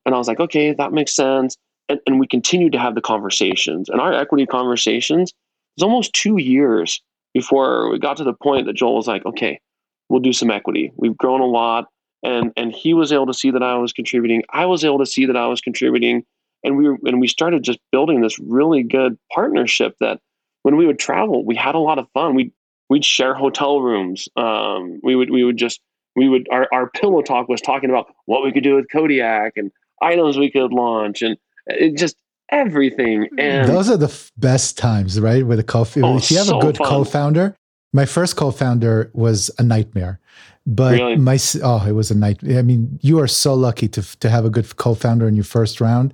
And 0.06 0.14
I 0.14 0.18
was 0.18 0.28
like, 0.28 0.40
okay, 0.40 0.74
that 0.74 0.94
makes 0.94 1.14
sense. 1.14 1.58
And, 1.90 2.00
and 2.06 2.20
we 2.20 2.28
continued 2.28 2.74
to 2.74 2.80
have 2.80 2.96
the 2.96 3.02
conversations. 3.02 3.90
And 3.90 4.00
our 4.00 4.14
equity 4.14 4.46
conversations, 4.46 5.32
it 5.32 5.82
was 5.82 5.84
almost 5.84 6.14
two 6.14 6.38
years 6.38 7.02
before 7.36 7.92
we 7.92 8.00
got 8.00 8.16
to 8.18 8.24
the 8.24 8.34
point 8.34 8.66
that 8.66 8.78
Joel 8.78 8.96
was 8.96 9.08
like, 9.08 9.26
okay, 9.26 9.60
we'll 10.10 10.22
do 10.22 10.32
some 10.32 10.50
equity. 10.50 10.92
We've 10.96 11.18
grown 11.18 11.42
a 11.42 11.46
lot. 11.46 11.86
And, 12.24 12.54
and 12.56 12.72
he 12.72 12.94
was 12.96 13.12
able 13.12 13.28
to 13.28 13.34
see 13.34 13.52
that 13.52 13.62
I 13.62 13.76
was 13.76 13.92
contributing. 13.92 14.42
I 14.52 14.66
was 14.66 14.86
able 14.86 15.00
to 15.00 15.06
see 15.06 15.26
that 15.26 15.36
I 15.36 15.46
was 15.48 15.60
contributing. 15.60 16.24
And 16.64 16.78
we 16.78 16.88
were, 16.88 16.98
and 17.04 17.20
we 17.20 17.28
started 17.28 17.62
just 17.62 17.80
building 17.92 18.22
this 18.22 18.40
really 18.40 18.84
good 18.84 19.20
partnership 19.34 19.96
that 20.00 20.22
when 20.64 20.78
we 20.78 20.88
would 20.88 20.98
travel, 20.98 21.46
we 21.46 21.56
had 21.56 21.76
a 21.76 21.80
lot 21.80 22.00
of 22.00 22.08
fun. 22.14 22.36
We 22.36 22.52
we'd 22.90 23.06
share 23.06 23.36
hotel 23.36 23.82
rooms. 23.82 24.28
Um, 24.38 25.00
we 25.04 25.16
would 25.16 25.30
we 25.30 25.44
would 25.44 25.58
just 25.58 25.82
we 26.16 26.30
would 26.30 26.48
our, 26.52 26.68
our 26.72 26.90
pillow 26.90 27.22
talk 27.22 27.50
was 27.50 27.62
talking 27.62 27.90
about 27.90 28.08
what 28.26 28.44
we 28.44 28.52
could 28.52 28.64
do 28.64 28.76
with 28.76 28.90
Kodiak 28.92 29.54
and 29.58 29.72
items 30.02 30.38
we 30.38 30.50
could 30.50 30.74
launch 30.74 31.22
and 31.22 31.38
it 31.68 31.98
just 31.98 32.16
everything. 32.50 33.28
And 33.38 33.68
those 33.68 33.90
are 33.90 33.98
the 33.98 34.08
f- 34.08 34.32
best 34.38 34.78
times, 34.78 35.20
right? 35.20 35.46
With 35.46 35.60
a 35.60 35.64
co 35.64 35.86
oh, 35.98 36.18
if 36.18 36.32
you 36.32 36.38
have 36.38 36.48
so 36.48 36.60
a 36.60 36.62
good 36.62 36.78
fun. 36.78 36.88
co-founder. 36.88 37.56
My 37.94 38.06
first 38.06 38.36
co-founder 38.36 39.10
was 39.14 39.50
a 39.58 39.64
nightmare, 39.64 40.20
but 40.66 40.94
really? 40.94 41.16
my 41.16 41.40
oh, 41.64 41.86
it 41.88 41.94
was 41.94 42.12
a 42.12 42.16
night. 42.16 42.40
I 42.44 42.62
mean, 42.62 43.00
you 43.02 43.20
are 43.20 43.28
so 43.28 43.54
lucky 43.54 43.88
to 43.90 44.20
to 44.20 44.30
have 44.30 44.44
a 44.44 44.50
good 44.50 44.76
co-founder 44.76 45.28
in 45.28 45.36
your 45.36 45.46
first 45.46 45.80
round. 45.80 46.14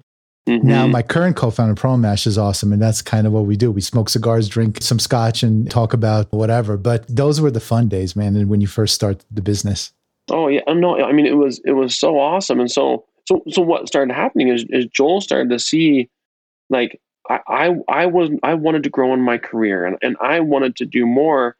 Mm-hmm. 0.50 0.67
Now, 0.67 0.88
my 0.88 1.04
current 1.04 1.36
co-founder, 1.36 1.76
ProMash, 1.76 2.26
is 2.26 2.38
awesome, 2.38 2.74
and 2.74 2.82
that's 2.82 3.02
kind 3.02 3.28
of 3.28 3.34
what 3.34 3.46
we 3.46 3.56
do. 3.56 3.72
We 3.72 3.82
smoke 3.82 4.10
cigars, 4.10 4.50
drink 4.50 4.82
some 4.82 4.98
scotch, 4.98 5.44
and 5.44 5.70
talk 5.70 5.94
about 5.94 6.32
whatever. 6.32 6.78
But 6.78 7.06
those 7.08 7.39
were 7.39 7.52
the 7.52 7.60
fun 7.60 7.88
days, 7.88 8.15
man. 8.15 8.36
And 8.36 8.50
when 8.50 8.60
you 8.60 8.67
first 8.67 8.96
start 8.96 9.24
the 9.30 9.41
business. 9.41 9.94
Oh 10.30 10.48
yeah, 10.48 10.62
I'm 10.67 10.80
no, 10.80 11.04
I 11.04 11.12
mean 11.12 11.26
it 11.26 11.38
was 11.38 11.60
it 11.65 11.74
was 11.74 11.98
so 11.98 12.20
awesome, 12.20 12.60
and 12.60 12.72
so 12.72 13.06
so 13.28 13.44
so 13.50 13.62
what 13.62 13.88
started 13.88 14.13
happening 14.13 14.48
is, 14.48 14.65
is 14.70 14.86
Joel 14.88 15.22
started 15.22 15.50
to 15.50 15.60
see, 15.60 16.10
like 16.72 17.00
I, 17.30 17.40
I 17.48 17.76
I 17.88 18.06
was 18.08 18.32
I 18.44 18.56
wanted 18.56 18.84
to 18.84 18.90
grow 18.90 19.14
in 19.14 19.22
my 19.22 19.38
career, 19.38 19.86
and 19.86 19.98
and 20.02 20.18
I 20.20 20.40
wanted 20.40 20.76
to 20.78 20.86
do 20.86 21.06
more, 21.06 21.56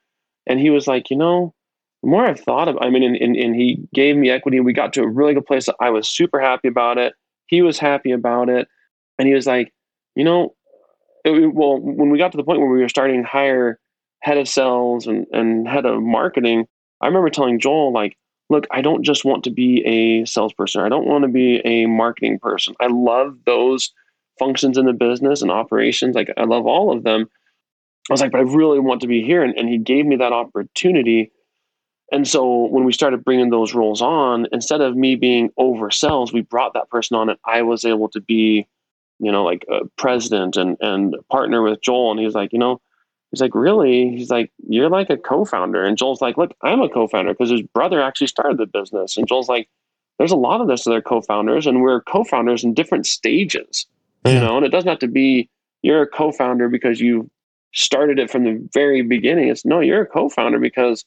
and 0.48 0.60
he 0.60 0.72
was 0.72 0.88
like, 0.88 1.12
you 1.12 1.18
know, 1.18 1.54
the 2.02 2.10
more 2.10 2.26
I've 2.26 2.40
thought 2.40 2.68
of, 2.68 2.78
I 2.82 2.90
mean, 2.90 3.04
and, 3.04 3.16
and, 3.16 3.36
and 3.36 3.56
he 3.56 3.78
gave 3.94 4.16
me 4.18 4.32
equity. 4.32 4.60
We 4.60 4.74
got 4.74 4.94
to 4.94 5.04
a 5.04 5.08
really 5.08 5.36
good 5.36 5.46
place. 5.46 5.70
I 5.80 5.92
was 5.92 6.10
super 6.10 6.40
happy 6.40 6.68
about 6.68 6.98
it 6.98 7.14
he 7.52 7.62
was 7.62 7.78
happy 7.78 8.12
about 8.12 8.50
it. 8.50 8.68
And 9.20 9.28
he 9.28 9.36
was 9.36 9.46
like, 9.46 9.72
you 10.16 10.24
know, 10.24 10.56
it, 11.24 11.54
well, 11.54 11.80
when 11.80 12.10
we 12.10 12.18
got 12.18 12.32
to 12.32 12.38
the 12.38 12.44
point 12.44 12.60
where 12.60 12.70
we 12.70 12.82
were 12.82 12.90
starting 12.90 13.22
to 13.22 13.28
hire 13.28 13.80
head 14.22 14.38
of 14.38 14.48
sales 14.48 15.06
and, 15.06 15.28
and 15.32 15.68
head 15.68 15.86
of 15.86 16.02
marketing, 16.02 16.66
I 17.02 17.08
remember 17.08 17.30
telling 17.30 17.60
Joel, 17.60 17.94
like, 17.94 18.18
look, 18.50 18.66
I 18.72 18.82
don't 18.82 19.04
just 19.04 19.26
want 19.26 19.44
to 19.44 19.52
be 19.52 19.86
a 19.86 20.26
salesperson. 20.26 20.82
I 20.82 20.90
don't 20.90 21.08
want 21.08 21.24
to 21.24 21.28
be 21.28 21.58
a 21.66 21.86
marketing 21.86 22.40
person. 22.40 22.74
I 22.80 22.88
love 22.88 23.38
those 23.46 23.94
functions 24.42 24.78
in 24.78 24.86
the 24.86 24.94
business 24.94 25.42
and 25.42 25.52
operations. 25.52 26.16
Like, 26.16 26.30
I 26.38 26.46
love 26.46 26.66
all 26.66 26.92
of 26.96 27.04
them. 27.04 27.30
I 28.10 28.14
was 28.14 28.22
like, 28.22 28.32
but 28.32 28.40
I 28.40 28.44
really 28.44 28.80
want 28.80 29.02
to 29.02 29.08
be 29.08 29.24
here. 29.24 29.44
And, 29.44 29.58
and 29.58 29.70
he 29.70 29.78
gave 29.78 30.06
me 30.06 30.16
that 30.18 30.34
opportunity 30.34 31.32
and 32.12 32.28
so 32.28 32.66
when 32.66 32.84
we 32.84 32.92
started 32.92 33.24
bringing 33.24 33.50
those 33.50 33.74
roles 33.74 34.02
on, 34.02 34.46
instead 34.52 34.82
of 34.82 34.98
me 34.98 35.16
being 35.16 35.50
over 35.58 35.90
sales, 35.90 36.34
we 36.34 36.42
brought 36.42 36.74
that 36.74 36.90
person 36.90 37.16
on, 37.16 37.30
and 37.30 37.40
I 37.46 37.62
was 37.62 37.86
able 37.86 38.10
to 38.10 38.20
be, 38.20 38.68
you 39.20 39.32
know, 39.32 39.44
like 39.46 39.66
a 39.70 39.86
president 39.98 40.58
and 40.58 40.78
and 40.82 41.16
partner 41.32 41.62
with 41.62 41.82
Joel. 41.82 42.12
And 42.12 42.20
he's 42.20 42.36
like, 42.36 42.52
you 42.52 42.60
know, 42.60 42.82
he's 43.32 43.40
like, 43.40 43.56
really? 43.56 44.10
He's 44.10 44.30
like, 44.30 44.52
you're 44.68 44.90
like 44.90 45.10
a 45.10 45.16
co-founder. 45.16 45.86
And 45.86 45.98
Joel's 45.98 46.22
like, 46.22 46.38
look, 46.38 46.54
I'm 46.62 46.82
a 46.82 46.90
co-founder 46.90 47.34
because 47.34 47.50
his 47.50 47.62
brother 47.62 48.02
actually 48.02 48.28
started 48.28 48.58
the 48.58 48.66
business. 48.66 49.16
And 49.16 49.26
Joel's 49.26 49.48
like, 49.48 49.70
there's 50.18 50.34
a 50.34 50.36
lot 50.36 50.60
of 50.60 50.68
this 50.68 50.86
other 50.86 51.02
co-founders, 51.02 51.66
and 51.66 51.82
we're 51.82 52.02
co-founders 52.02 52.66
in 52.66 52.74
different 52.74 53.08
stages, 53.08 53.86
you 54.26 54.40
know. 54.40 54.58
And 54.58 54.66
it 54.66 54.70
doesn't 54.70 54.90
have 54.90 55.00
to 55.00 55.08
be 55.08 55.50
you're 55.82 56.02
a 56.02 56.08
co-founder 56.08 56.70
because 56.70 57.00
you 57.02 57.30
started 57.74 58.20
it 58.20 58.30
from 58.30 58.44
the 58.44 58.70
very 58.74 59.02
beginning. 59.02 59.50
It's 59.50 59.66
no, 59.66 59.80
you're 59.80 60.02
a 60.02 60.08
co-founder 60.08 60.60
because 60.60 61.06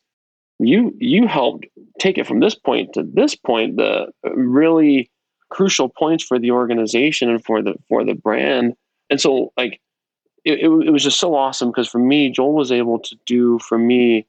you 0.59 0.95
you 0.99 1.27
helped 1.27 1.67
take 1.99 2.19
it 2.19 2.27
from 2.27 2.41
this 2.41 2.55
point 2.55 2.93
to 2.95 3.03
this 3.03 3.35
point 3.35 3.77
the 3.77 4.07
really 4.35 5.11
crucial 5.51 5.89
points 5.89 6.25
for 6.25 6.39
the 6.39 6.51
organization 6.51 7.29
and 7.29 7.45
for 7.45 7.63
the 7.63 7.75
for 7.89 8.05
the 8.05 8.15
brand 8.15 8.75
and 9.11 9.21
so 9.21 9.53
like 9.57 9.81
it, 10.45 10.61
it, 10.61 10.69
it 10.87 10.91
was 10.91 11.03
just 11.03 11.19
so 11.19 11.35
awesome 11.35 11.71
because 11.71 11.89
for 11.89 11.99
me 11.99 12.31
joel 12.31 12.55
was 12.55 12.71
able 12.71 12.99
to 12.99 13.17
do 13.27 13.59
for 13.61 13.79
me 13.79 14.27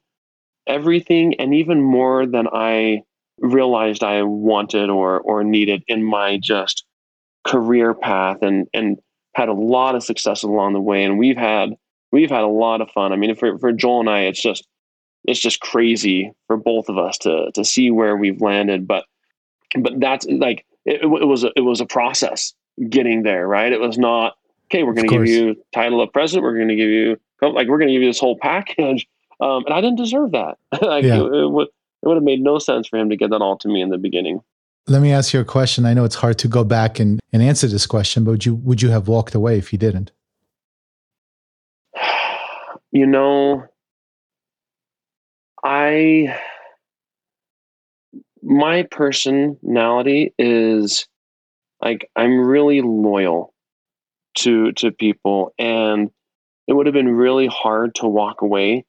everything 0.67 1.35
and 1.39 1.53
even 1.53 1.81
more 1.81 2.25
than 2.25 2.47
i 2.53 3.01
realized 3.39 4.03
i 4.03 4.21
wanted 4.23 4.89
or 4.89 5.19
or 5.21 5.43
needed 5.43 5.83
in 5.87 6.03
my 6.03 6.37
just 6.41 6.84
career 7.45 7.93
path 7.93 8.37
and 8.41 8.67
and 8.73 8.97
had 9.35 9.49
a 9.49 9.53
lot 9.53 9.95
of 9.95 10.03
success 10.03 10.43
along 10.43 10.73
the 10.73 10.81
way 10.81 11.03
and 11.03 11.17
we've 11.17 11.37
had 11.37 11.69
we've 12.11 12.29
had 12.29 12.41
a 12.41 12.47
lot 12.47 12.81
of 12.81 12.89
fun 12.91 13.11
i 13.11 13.15
mean 13.15 13.35
for, 13.35 13.57
for 13.59 13.71
joel 13.71 13.99
and 13.99 14.09
i 14.09 14.21
it's 14.21 14.41
just 14.41 14.67
it's 15.27 15.39
just 15.39 15.59
crazy 15.59 16.31
for 16.47 16.57
both 16.57 16.89
of 16.89 16.97
us 16.97 17.17
to 17.19 17.51
to 17.53 17.65
see 17.65 17.91
where 17.91 18.15
we've 18.15 18.41
landed. 18.41 18.87
But 18.87 19.05
but 19.77 19.99
that's 19.99 20.25
like 20.27 20.65
it, 20.85 21.01
it 21.01 21.27
was 21.27 21.43
a, 21.43 21.51
it 21.55 21.61
was 21.61 21.81
a 21.81 21.85
process 21.85 22.53
getting 22.89 23.23
there, 23.23 23.47
right? 23.47 23.71
It 23.71 23.79
was 23.79 23.97
not 23.97 24.35
okay. 24.67 24.83
We're 24.83 24.93
going 24.93 25.09
to 25.09 25.15
give 25.15 25.27
you 25.27 25.55
title 25.73 26.01
of 26.01 26.11
president. 26.13 26.43
We're 26.43 26.55
going 26.55 26.69
to 26.69 26.75
give 26.75 26.89
you 26.89 27.17
like 27.41 27.67
we're 27.67 27.77
going 27.77 27.87
to 27.87 27.93
give 27.93 28.03
you 28.03 28.09
this 28.09 28.19
whole 28.19 28.37
package, 28.39 29.07
um, 29.39 29.65
and 29.65 29.73
I 29.73 29.81
didn't 29.81 29.97
deserve 29.97 30.31
that. 30.31 30.57
like 30.81 31.03
yeah. 31.03 31.21
it, 31.21 31.33
it, 31.33 31.51
would 31.51 31.67
it 31.67 32.07
would 32.07 32.15
have 32.15 32.23
made 32.23 32.41
no 32.41 32.59
sense 32.59 32.87
for 32.87 32.97
him 32.97 33.09
to 33.09 33.17
get 33.17 33.31
that 33.31 33.41
all 33.41 33.57
to 33.57 33.67
me 33.67 33.81
in 33.81 33.89
the 33.89 33.97
beginning. 33.97 34.41
Let 34.87 35.01
me 35.01 35.11
ask 35.11 35.33
you 35.33 35.39
a 35.39 35.45
question. 35.45 35.85
I 35.85 35.93
know 35.95 36.05
it's 36.05 36.15
hard 36.15 36.37
to 36.39 36.47
go 36.47 36.63
back 36.63 36.99
and, 36.99 37.19
and 37.33 37.41
answer 37.41 37.67
this 37.67 37.87
question, 37.87 38.23
but 38.23 38.31
would 38.31 38.45
you 38.45 38.55
would 38.55 38.81
you 38.81 38.89
have 38.89 39.07
walked 39.07 39.33
away 39.33 39.57
if 39.57 39.69
he 39.69 39.77
didn't? 39.77 40.11
You 42.91 43.05
know, 43.05 43.65
I 45.61 46.39
my 48.41 48.83
personality 48.83 50.33
is 50.39 51.05
like 51.81 52.09
I'm 52.15 52.39
really 52.39 52.81
loyal 52.81 53.53
to 54.35 54.71
to 54.73 54.91
people 54.91 55.53
and 55.57 56.09
it 56.67 56.73
would 56.73 56.85
have 56.85 56.93
been 56.93 57.13
really 57.13 57.47
hard 57.47 57.95
to 57.95 58.07
walk 58.07 58.41
away 58.41 58.85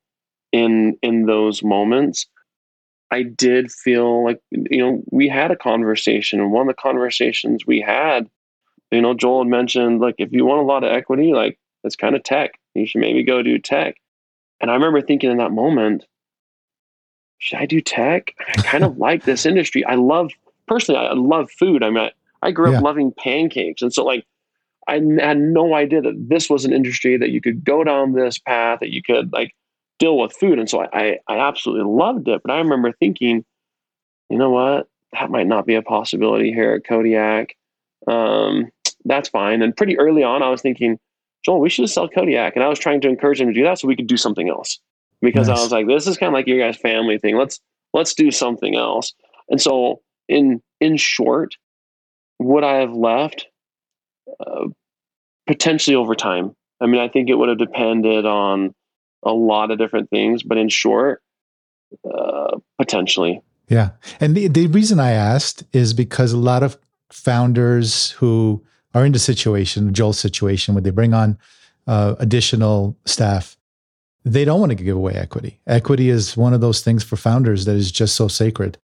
in 0.52 0.98
in 1.02 1.26
those 1.26 1.64
moments 1.64 2.26
I 3.10 3.22
did 3.22 3.70
feel 3.70 4.24
like 4.24 4.40
you 4.50 4.78
know 4.78 5.02
we 5.10 5.28
had 5.28 5.50
a 5.50 5.56
conversation 5.56 6.40
and 6.40 6.52
one 6.52 6.68
of 6.68 6.74
the 6.74 6.80
conversations 6.80 7.66
we 7.66 7.80
had 7.80 8.28
you 8.90 9.00
know 9.00 9.14
Joel 9.14 9.44
had 9.44 9.50
mentioned 9.50 10.00
like 10.00 10.16
if 10.18 10.32
you 10.32 10.44
want 10.44 10.62
a 10.62 10.66
lot 10.66 10.84
of 10.84 10.90
equity 10.90 11.32
like 11.32 11.58
that's 11.82 11.96
kind 11.96 12.16
of 12.16 12.22
tech 12.22 12.52
you 12.74 12.86
should 12.86 13.00
maybe 13.00 13.22
go 13.22 13.42
do 13.42 13.58
tech 13.58 13.96
and 14.60 14.70
I 14.70 14.74
remember 14.74 15.00
thinking 15.00 15.30
in 15.30 15.38
that 15.38 15.52
moment 15.52 16.04
should 17.38 17.58
I 17.58 17.66
do 17.66 17.80
tech? 17.80 18.34
I 18.48 18.62
kind 18.62 18.84
of 18.84 18.98
like 18.98 19.24
this 19.24 19.46
industry. 19.46 19.84
I 19.84 19.94
love 19.94 20.32
personally, 20.66 21.00
I 21.00 21.12
love 21.12 21.50
food. 21.50 21.82
I 21.82 21.90
mean, 21.90 22.04
I, 22.04 22.12
I 22.42 22.50
grew 22.50 22.70
yeah. 22.70 22.78
up 22.78 22.84
loving 22.84 23.12
pancakes, 23.12 23.82
and 23.82 23.92
so 23.92 24.04
like 24.04 24.24
I 24.88 24.94
had 25.20 25.38
no 25.38 25.74
idea 25.74 26.00
that 26.02 26.28
this 26.28 26.48
was 26.48 26.64
an 26.64 26.72
industry 26.72 27.16
that 27.16 27.30
you 27.30 27.40
could 27.40 27.64
go 27.64 27.84
down 27.84 28.12
this 28.12 28.38
path 28.38 28.80
that 28.80 28.92
you 28.92 29.02
could 29.02 29.32
like 29.32 29.54
deal 29.98 30.18
with 30.18 30.32
food, 30.32 30.58
and 30.58 30.68
so 30.68 30.82
I 30.82 30.88
I, 30.92 31.18
I 31.28 31.38
absolutely 31.38 31.90
loved 31.90 32.28
it. 32.28 32.40
But 32.44 32.52
I 32.52 32.58
remember 32.58 32.92
thinking, 32.92 33.44
you 34.30 34.38
know 34.38 34.50
what, 34.50 34.88
that 35.12 35.30
might 35.30 35.46
not 35.46 35.66
be 35.66 35.74
a 35.74 35.82
possibility 35.82 36.52
here 36.52 36.74
at 36.74 36.86
Kodiak. 36.86 37.56
Um, 38.06 38.68
that's 39.04 39.28
fine. 39.28 39.62
And 39.62 39.76
pretty 39.76 39.98
early 39.98 40.22
on, 40.22 40.42
I 40.42 40.50
was 40.50 40.62
thinking, 40.62 40.98
Joel, 41.44 41.60
we 41.60 41.70
should 41.70 41.88
sell 41.88 42.08
Kodiak, 42.08 42.56
and 42.56 42.64
I 42.64 42.68
was 42.68 42.78
trying 42.78 43.00
to 43.02 43.08
encourage 43.08 43.40
him 43.40 43.48
to 43.48 43.54
do 43.54 43.62
that 43.62 43.78
so 43.78 43.88
we 43.88 43.96
could 43.96 44.06
do 44.06 44.16
something 44.16 44.48
else 44.48 44.80
because 45.22 45.48
nice. 45.48 45.58
I 45.58 45.62
was 45.62 45.72
like, 45.72 45.86
this 45.86 46.06
is 46.06 46.16
kind 46.16 46.28
of 46.28 46.34
like 46.34 46.46
your 46.46 46.58
guys' 46.58 46.76
family 46.76 47.18
thing. 47.18 47.36
Let's 47.36 47.60
let's 47.94 48.14
do 48.14 48.30
something 48.30 48.76
else. 48.76 49.14
And 49.48 49.60
so, 49.60 50.00
in 50.28 50.60
in 50.80 50.96
short, 50.96 51.54
would 52.38 52.64
I 52.64 52.74
have 52.80 52.92
left? 52.92 53.46
Uh, 54.40 54.66
potentially 55.46 55.94
over 55.96 56.14
time. 56.14 56.54
I 56.80 56.86
mean, 56.86 57.00
I 57.00 57.08
think 57.08 57.28
it 57.28 57.34
would 57.34 57.48
have 57.48 57.58
depended 57.58 58.26
on 58.26 58.74
a 59.22 59.32
lot 59.32 59.70
of 59.70 59.78
different 59.78 60.10
things, 60.10 60.42
but 60.42 60.58
in 60.58 60.68
short, 60.68 61.22
uh, 62.04 62.58
potentially. 62.78 63.42
Yeah, 63.68 63.90
and 64.20 64.36
the 64.36 64.48
the 64.48 64.66
reason 64.68 65.00
I 65.00 65.10
asked 65.10 65.64
is 65.72 65.92
because 65.92 66.32
a 66.32 66.38
lot 66.38 66.62
of 66.62 66.78
founders 67.10 68.10
who 68.12 68.64
are 68.94 69.04
in 69.04 69.12
the 69.12 69.18
situation, 69.18 69.92
Joel's 69.92 70.18
situation, 70.18 70.74
where 70.74 70.82
they 70.82 70.90
bring 70.90 71.14
on 71.14 71.38
uh, 71.86 72.14
additional 72.18 72.96
staff, 73.04 73.56
they 74.24 74.44
don't 74.44 74.60
want 74.60 74.70
to 74.70 74.76
give 74.76 74.96
away 74.96 75.14
equity. 75.14 75.60
Equity 75.66 76.10
is 76.10 76.36
one 76.36 76.54
of 76.54 76.60
those 76.60 76.80
things 76.80 77.04
for 77.04 77.16
founders 77.16 77.64
that 77.64 77.76
is 77.76 77.92
just 77.92 78.16
so 78.16 78.28
sacred. 78.28 78.78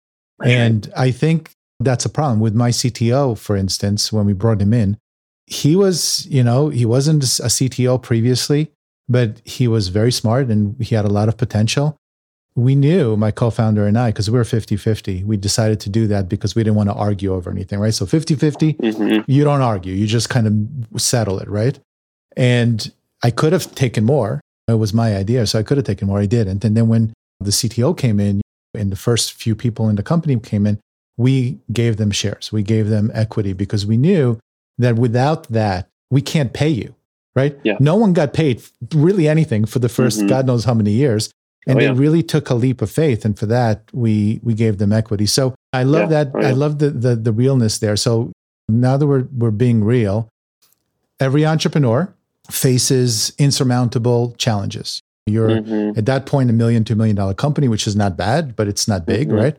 And 0.44 0.90
I 0.96 1.10
think 1.10 1.50
that's 1.80 2.04
a 2.04 2.08
problem 2.08 2.40
with 2.40 2.54
my 2.54 2.70
CTO, 2.70 3.36
for 3.36 3.56
instance, 3.56 4.12
when 4.12 4.26
we 4.26 4.32
brought 4.32 4.60
him 4.60 4.72
in. 4.72 4.96
He 5.46 5.76
was, 5.76 6.26
you 6.26 6.44
know, 6.44 6.68
he 6.68 6.84
wasn't 6.84 7.22
a 7.22 7.48
CTO 7.48 8.02
previously, 8.02 8.70
but 9.08 9.40
he 9.44 9.68
was 9.68 9.88
very 9.88 10.12
smart 10.12 10.48
and 10.48 10.76
he 10.82 10.94
had 10.94 11.04
a 11.04 11.08
lot 11.08 11.28
of 11.28 11.36
potential. 11.36 11.96
We 12.54 12.74
knew, 12.74 13.16
my 13.16 13.30
co 13.30 13.50
founder 13.50 13.86
and 13.86 13.96
I, 13.96 14.10
because 14.10 14.30
we 14.30 14.38
were 14.38 14.44
50 14.44 14.76
50, 14.76 15.24
we 15.24 15.36
decided 15.36 15.78
to 15.80 15.90
do 15.90 16.06
that 16.08 16.28
because 16.28 16.54
we 16.54 16.64
didn't 16.64 16.76
want 16.76 16.88
to 16.88 16.94
argue 16.94 17.32
over 17.32 17.50
anything, 17.50 17.78
right? 17.78 17.94
So 17.94 18.04
50 18.04 18.34
50, 18.34 18.74
mm-hmm. 18.74 19.30
you 19.30 19.44
don't 19.44 19.62
argue, 19.62 19.94
you 19.94 20.06
just 20.06 20.28
kind 20.28 20.46
of 20.46 21.00
settle 21.00 21.38
it, 21.38 21.48
right? 21.48 21.78
And 22.36 22.90
I 23.22 23.30
could 23.30 23.52
have 23.52 23.72
taken 23.74 24.04
more, 24.04 24.40
it 24.66 24.74
was 24.74 24.92
my 24.92 25.16
idea, 25.16 25.46
so 25.46 25.58
I 25.58 25.62
could 25.62 25.76
have 25.76 25.86
taken 25.86 26.08
more. 26.08 26.18
I 26.18 26.26
didn't. 26.26 26.64
And 26.64 26.76
then 26.76 26.88
when 26.88 27.12
the 27.40 27.50
CTO 27.50 27.96
came 27.96 28.20
in, 28.20 28.40
and 28.74 28.92
the 28.92 28.96
first 28.96 29.32
few 29.32 29.54
people 29.54 29.88
in 29.88 29.96
the 29.96 30.02
company 30.02 30.38
came 30.38 30.66
in, 30.66 30.78
we 31.16 31.58
gave 31.72 31.96
them 31.96 32.10
shares, 32.10 32.52
we 32.52 32.62
gave 32.62 32.88
them 32.88 33.10
equity 33.14 33.52
because 33.52 33.86
we 33.86 33.96
knew 33.96 34.38
that 34.78 34.96
without 34.96 35.48
that, 35.48 35.88
we 36.10 36.22
can't 36.22 36.52
pay 36.52 36.68
you, 36.68 36.94
right? 37.40 37.54
Yeah. 37.68 37.76
No 37.80 37.94
one 38.04 38.12
got 38.20 38.32
paid 38.32 38.56
really 38.94 39.26
anything 39.28 39.62
for 39.72 39.78
the 39.84 39.88
1st 39.88 40.18
Mhm. 40.22 40.28
God 40.28 40.46
knows 40.46 40.64
how 40.64 40.74
many 40.74 40.92
years. 41.04 41.30
And 41.66 41.76
Oh, 41.76 41.80
they 41.80 41.90
really 42.04 42.22
took 42.22 42.50
a 42.50 42.54
leap 42.64 42.80
of 42.82 42.90
faith. 42.90 43.24
And 43.26 43.34
for 43.38 43.46
that, 43.56 43.76
we 43.92 44.40
we 44.46 44.54
gave 44.54 44.74
them 44.78 44.92
equity. 44.92 45.26
So 45.26 45.42
I 45.80 45.82
love 45.84 46.06
Yeah. 46.10 46.24
that. 46.24 46.26
Oh, 46.34 46.40
yeah. 46.40 46.48
I 46.50 46.52
love 46.64 46.74
the, 46.82 46.90
the 47.04 47.12
the 47.26 47.32
realness 47.32 47.78
there. 47.78 47.96
So 47.96 48.12
now 48.86 48.96
that 48.98 49.06
we're 49.06 49.26
we're 49.40 49.58
being 49.66 49.84
real, 49.96 50.16
every 51.20 51.44
entrepreneur 51.46 52.00
faces 52.50 53.32
insurmountable 53.38 54.34
challenges. 54.38 55.00
You're 55.26 55.50
Mhm. 55.60 55.98
at 55.98 56.06
that 56.06 56.24
point 56.26 56.48
a 56.50 56.54
million, 56.54 56.84
two 56.84 56.96
million 56.96 57.16
dollar 57.16 57.34
company, 57.34 57.68
which 57.68 57.86
is 57.86 57.94
not 57.94 58.16
bad, 58.16 58.56
but 58.56 58.66
it's 58.68 58.88
not 58.88 59.04
big, 59.04 59.28
Mhm. 59.28 59.36
right? 59.42 59.56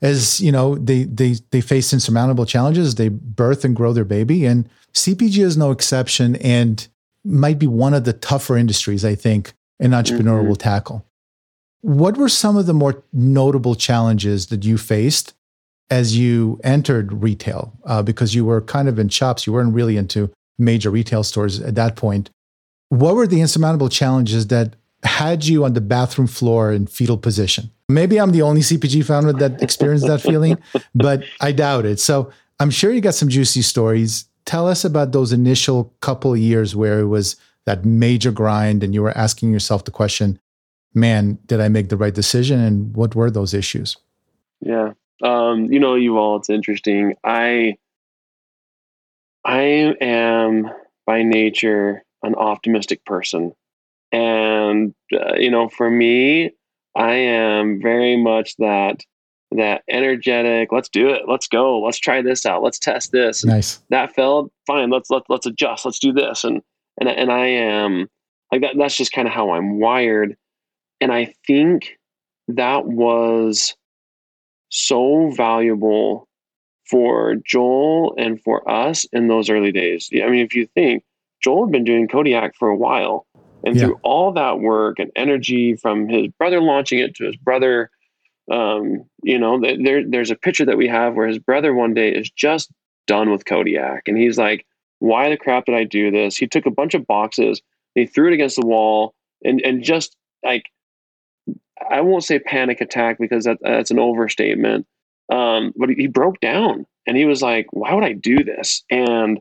As 0.00 0.40
you 0.40 0.50
know, 0.50 0.76
they 0.76 1.04
they 1.04 1.36
they 1.50 1.60
face 1.60 1.92
insurmountable 1.92 2.46
challenges. 2.46 2.94
They 2.94 3.08
birth 3.10 3.64
and 3.66 3.76
grow 3.76 3.92
their 3.92 4.06
baby, 4.16 4.46
and 4.46 4.58
CPG 4.94 5.42
is 5.42 5.56
no 5.56 5.70
exception, 5.70 6.36
and 6.36 6.74
might 7.24 7.58
be 7.58 7.66
one 7.66 7.94
of 7.94 8.04
the 8.04 8.12
tougher 8.12 8.56
industries 8.56 9.04
I 9.04 9.14
think 9.14 9.52
an 9.80 9.94
entrepreneur 9.94 10.42
Mhm. 10.42 10.48
will 10.48 10.56
tackle. 10.56 11.04
What 11.80 12.16
were 12.16 12.28
some 12.28 12.56
of 12.56 12.66
the 12.66 12.74
more 12.74 13.02
notable 13.12 13.74
challenges 13.74 14.46
that 14.46 14.64
you 14.64 14.78
faced 14.78 15.34
as 15.90 16.16
you 16.16 16.60
entered 16.62 17.12
retail? 17.22 17.72
Uh, 17.84 18.02
because 18.02 18.34
you 18.34 18.44
were 18.44 18.60
kind 18.60 18.88
of 18.88 18.98
in 18.98 19.08
shops, 19.08 19.46
you 19.46 19.52
weren't 19.52 19.74
really 19.74 19.96
into 19.96 20.30
major 20.58 20.90
retail 20.90 21.22
stores 21.24 21.60
at 21.60 21.74
that 21.74 21.96
point. 21.96 22.30
What 22.88 23.16
were 23.16 23.26
the 23.26 23.40
insurmountable 23.40 23.88
challenges 23.88 24.46
that 24.48 24.76
had 25.02 25.44
you 25.44 25.64
on 25.64 25.72
the 25.74 25.80
bathroom 25.80 26.28
floor 26.28 26.72
in 26.72 26.86
fetal 26.86 27.16
position? 27.18 27.70
Maybe 27.88 28.18
I'm 28.20 28.30
the 28.30 28.42
only 28.42 28.62
CPG 28.62 29.02
founder 29.02 29.32
that 29.32 29.60
experienced 29.62 30.06
that 30.06 30.20
feeling, 30.20 30.58
but 30.94 31.24
I 31.40 31.50
doubt 31.52 31.84
it. 31.86 31.98
So 31.98 32.30
I'm 32.60 32.70
sure 32.70 32.92
you 32.92 33.00
got 33.00 33.14
some 33.14 33.28
juicy 33.28 33.62
stories. 33.62 34.26
Tell 34.44 34.68
us 34.68 34.84
about 34.84 35.12
those 35.12 35.32
initial 35.32 35.92
couple 36.00 36.36
years 36.36 36.74
where 36.74 37.00
it 37.00 37.06
was 37.06 37.36
that 37.64 37.84
major 37.84 38.32
grind 38.32 38.82
and 38.82 38.92
you 38.92 39.02
were 39.02 39.16
asking 39.16 39.52
yourself 39.52 39.84
the 39.84 39.90
question, 39.90 40.38
man, 40.94 41.38
did 41.46 41.60
I 41.60 41.68
make 41.68 41.88
the 41.88 41.96
right 41.96 42.14
decision? 42.14 42.60
And 42.60 42.94
what 42.94 43.14
were 43.14 43.30
those 43.30 43.54
issues? 43.54 43.96
Yeah. 44.60 44.92
Um, 45.22 45.72
you 45.72 45.78
know, 45.78 45.94
you 45.94 46.18
all, 46.18 46.36
it's 46.36 46.50
interesting. 46.50 47.14
I 47.24 47.76
I 49.44 49.94
am 50.00 50.70
by 51.06 51.22
nature 51.22 52.04
an 52.22 52.34
optimistic 52.34 53.04
person. 53.04 53.52
And 54.10 54.94
uh, 55.12 55.34
you 55.36 55.50
know, 55.50 55.68
for 55.68 55.90
me, 55.90 56.50
I 56.94 57.12
am 57.12 57.80
very 57.80 58.16
much 58.16 58.56
that 58.56 59.04
that 59.56 59.82
energetic, 59.88 60.72
let's 60.72 60.88
do 60.88 61.08
it. 61.08 61.22
Let's 61.28 61.46
go. 61.48 61.80
Let's 61.80 61.98
try 61.98 62.22
this 62.22 62.44
out. 62.46 62.62
Let's 62.62 62.78
test 62.78 63.12
this. 63.12 63.42
And 63.42 63.52
Nice. 63.52 63.82
that 63.90 64.14
failed. 64.14 64.50
Fine. 64.66 64.90
Let's 64.90 65.10
let, 65.10 65.22
let's 65.28 65.46
adjust. 65.46 65.84
Let's 65.84 65.98
do 65.98 66.12
this. 66.12 66.44
And 66.44 66.62
and 67.00 67.08
and 67.08 67.30
I 67.32 67.46
am 67.46 68.08
like 68.50 68.60
that 68.62 68.74
that's 68.78 68.96
just 68.96 69.12
kind 69.12 69.26
of 69.28 69.34
how 69.34 69.50
I'm 69.50 69.78
wired. 69.80 70.36
And 71.00 71.12
I 71.12 71.34
think 71.46 71.98
that 72.48 72.86
was 72.86 73.74
so 74.70 75.30
valuable 75.30 76.28
for 76.90 77.36
Joel 77.46 78.14
and 78.18 78.40
for 78.42 78.68
us 78.70 79.04
in 79.12 79.28
those 79.28 79.48
early 79.50 79.72
days. 79.72 80.10
I 80.12 80.28
mean, 80.28 80.44
if 80.44 80.54
you 80.54 80.66
think 80.74 81.04
Joel 81.42 81.66
had 81.66 81.72
been 81.72 81.84
doing 81.84 82.08
Kodiak 82.08 82.54
for 82.56 82.68
a 82.68 82.76
while, 82.76 83.26
and 83.64 83.76
Yeah. 83.76 83.82
through 83.84 84.00
all 84.02 84.32
that 84.32 84.58
work 84.60 84.98
and 84.98 85.10
energy 85.16 85.74
from 85.76 86.08
his 86.08 86.26
brother 86.38 86.60
launching 86.60 86.98
it 86.98 87.14
to 87.16 87.24
his 87.24 87.36
brother, 87.36 87.90
um, 88.50 89.04
you 89.22 89.38
know, 89.38 89.60
there 89.60 90.02
there's 90.08 90.30
a 90.30 90.36
picture 90.36 90.64
that 90.64 90.78
we 90.78 90.88
have 90.88 91.14
where 91.14 91.28
his 91.28 91.38
brother 91.38 91.74
one 91.74 91.94
day 91.94 92.10
is 92.10 92.30
just 92.30 92.70
done 93.06 93.30
with 93.30 93.44
Kodiak, 93.44 94.02
and 94.06 94.18
he's 94.18 94.38
like, 94.38 94.66
"Why 94.98 95.28
the 95.28 95.36
crap 95.36 95.66
did 95.66 95.74
I 95.74 95.84
do 95.84 96.10
this?" 96.10 96.36
He 96.36 96.46
took 96.46 96.66
a 96.66 96.70
bunch 96.70 96.94
of 96.94 97.06
boxes, 97.06 97.62
he 97.94 98.06
threw 98.06 98.28
it 98.28 98.34
against 98.34 98.60
the 98.60 98.66
wall, 98.66 99.14
and 99.44 99.60
and 99.62 99.82
just 99.82 100.16
like 100.44 100.64
I 101.90 102.00
won't 102.00 102.24
say 102.24 102.38
panic 102.38 102.80
attack 102.80 103.18
because 103.18 103.44
that, 103.44 103.58
that's 103.60 103.90
an 103.90 103.98
overstatement. 103.98 104.86
Um, 105.30 105.72
but 105.76 105.88
he, 105.88 105.94
he 105.96 106.06
broke 106.06 106.40
down 106.40 106.86
and 107.06 107.16
he 107.16 107.24
was 107.24 107.42
like, 107.42 107.66
why 107.72 107.94
would 107.94 108.04
I 108.04 108.12
do 108.12 108.44
this? 108.44 108.82
And 108.90 109.40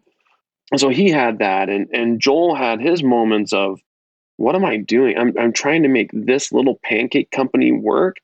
so 0.77 0.89
he 0.89 1.09
had 1.09 1.39
that. 1.39 1.69
And, 1.69 1.87
and 1.91 2.19
Joel 2.19 2.55
had 2.55 2.79
his 2.79 3.03
moments 3.03 3.53
of, 3.53 3.79
what 4.37 4.55
am 4.55 4.65
I 4.65 4.77
doing? 4.77 5.17
I'm, 5.17 5.33
I'm 5.37 5.53
trying 5.53 5.83
to 5.83 5.89
make 5.89 6.09
this 6.13 6.51
little 6.51 6.79
pancake 6.83 7.29
company 7.31 7.71
work. 7.71 8.17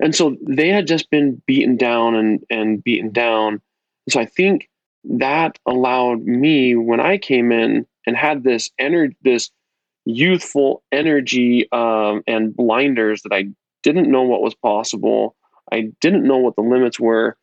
And 0.00 0.14
so 0.14 0.36
they 0.46 0.68
had 0.68 0.86
just 0.86 1.10
been 1.10 1.42
beaten 1.46 1.76
down 1.76 2.14
and, 2.14 2.44
and 2.50 2.82
beaten 2.82 3.10
down. 3.10 3.60
So 4.08 4.20
I 4.20 4.26
think 4.26 4.68
that 5.04 5.58
allowed 5.66 6.22
me 6.22 6.76
when 6.76 7.00
I 7.00 7.18
came 7.18 7.52
in 7.52 7.86
and 8.06 8.16
had 8.16 8.44
this 8.44 8.70
energy, 8.78 9.16
this 9.22 9.50
youthful 10.04 10.82
energy 10.92 11.68
um, 11.72 12.22
and 12.26 12.54
blinders 12.56 13.22
that 13.22 13.32
I 13.32 13.48
didn't 13.82 14.10
know 14.10 14.22
what 14.22 14.42
was 14.42 14.54
possible. 14.54 15.36
I 15.72 15.90
didn't 16.00 16.26
know 16.26 16.38
what 16.38 16.56
the 16.56 16.62
limits 16.62 16.98
were. 16.98 17.36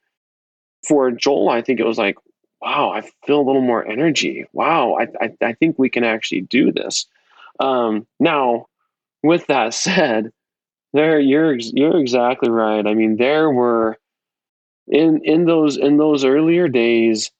For 0.88 1.12
Joel, 1.12 1.50
I 1.50 1.62
think 1.62 1.80
it 1.80 1.86
was 1.86 1.98
like, 1.98 2.16
wow, 2.62 2.92
I 2.92 3.02
feel 3.26 3.40
a 3.40 3.46
little 3.46 3.62
more 3.62 3.86
energy. 3.88 4.46
Wow, 4.54 4.98
I, 5.00 5.08
I, 5.24 5.34
I 5.42 5.54
think 5.54 5.78
we 5.78 5.90
can 5.90 6.04
actually 6.04 6.42
do 6.42 6.72
this. 6.72 7.06
Um, 7.60 8.08
now, 8.20 8.68
with 9.24 9.48
that 9.48 9.74
said, 9.74 10.32
there 10.96 11.20
you're 11.20 11.54
you're 11.56 11.98
exactly 11.98 12.50
right. 12.50 12.86
I 12.88 12.94
mean, 12.94 13.18
there 13.18 13.52
were 13.52 13.98
in 14.88 15.22
in 15.24 15.46
those 15.46 15.78
in 15.78 15.98
those 15.98 16.24
earlier 16.26 16.68
days. 16.68 17.32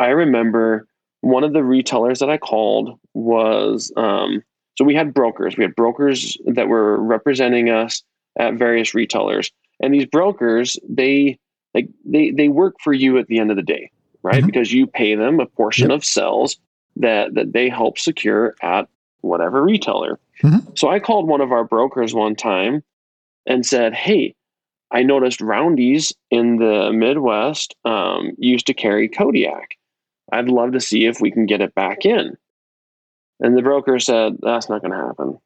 I 0.00 0.08
remember 0.08 0.86
one 1.20 1.44
of 1.44 1.52
the 1.52 1.62
retailers 1.62 2.18
that 2.18 2.30
I 2.30 2.36
called 2.38 2.98
was 3.14 3.92
um, 3.96 4.42
so 4.76 4.84
we 4.84 4.94
had 4.94 5.14
brokers. 5.14 5.56
We 5.56 5.64
had 5.64 5.76
brokers 5.76 6.36
that 6.46 6.68
were 6.68 7.00
representing 7.02 7.70
us 7.70 8.02
at 8.38 8.54
various 8.54 8.94
retailers, 8.94 9.50
and 9.80 9.92
these 9.94 10.06
brokers 10.06 10.76
they 10.88 11.38
like 11.74 11.88
they 12.04 12.30
they 12.30 12.48
work 12.48 12.74
for 12.82 12.92
you 12.92 13.18
at 13.18 13.26
the 13.28 13.38
end 13.38 13.50
of 13.50 13.56
the 13.56 13.62
day, 13.62 13.90
right? 14.22 14.42
Mhm. 14.42 14.46
Because 14.46 14.72
you 14.72 14.86
pay 14.86 15.14
them 15.14 15.40
a 15.40 15.46
portion 15.46 15.90
Yep. 15.90 15.96
of 15.98 16.04
sales 16.04 16.56
that 16.96 17.34
that 17.34 17.52
they 17.52 17.68
help 17.68 17.98
secure 17.98 18.54
at 18.62 18.88
whatever 19.20 19.62
retailer. 19.62 20.18
Mhm. 20.42 20.76
So 20.78 20.88
I 20.88 21.00
called 21.00 21.28
one 21.28 21.40
of 21.40 21.52
our 21.52 21.64
brokers 21.64 22.14
one 22.14 22.34
time 22.34 22.82
and 23.46 23.64
said, 23.64 23.94
"Hey, 23.94 24.34
I 24.90 25.02
noticed 25.02 25.40
Roundy's 25.40 26.12
in 26.30 26.56
the 26.56 26.92
Midwest 26.92 27.74
um, 27.84 28.32
used 28.38 28.66
to 28.66 28.74
carry 28.74 29.08
Kodiak. 29.08 29.76
I'd 30.32 30.48
love 30.48 30.72
to 30.72 30.80
see 30.80 31.06
if 31.06 31.20
we 31.20 31.30
can 31.30 31.46
get 31.46 31.60
it 31.60 31.74
back 31.74 32.04
in." 32.04 32.36
And 33.40 33.56
the 33.56 33.62
broker 33.62 33.98
said, 33.98 34.36
"That's 34.42 34.68
not 34.68 34.82
going 34.82 34.92
to 34.92 35.06
happen. 35.06 35.38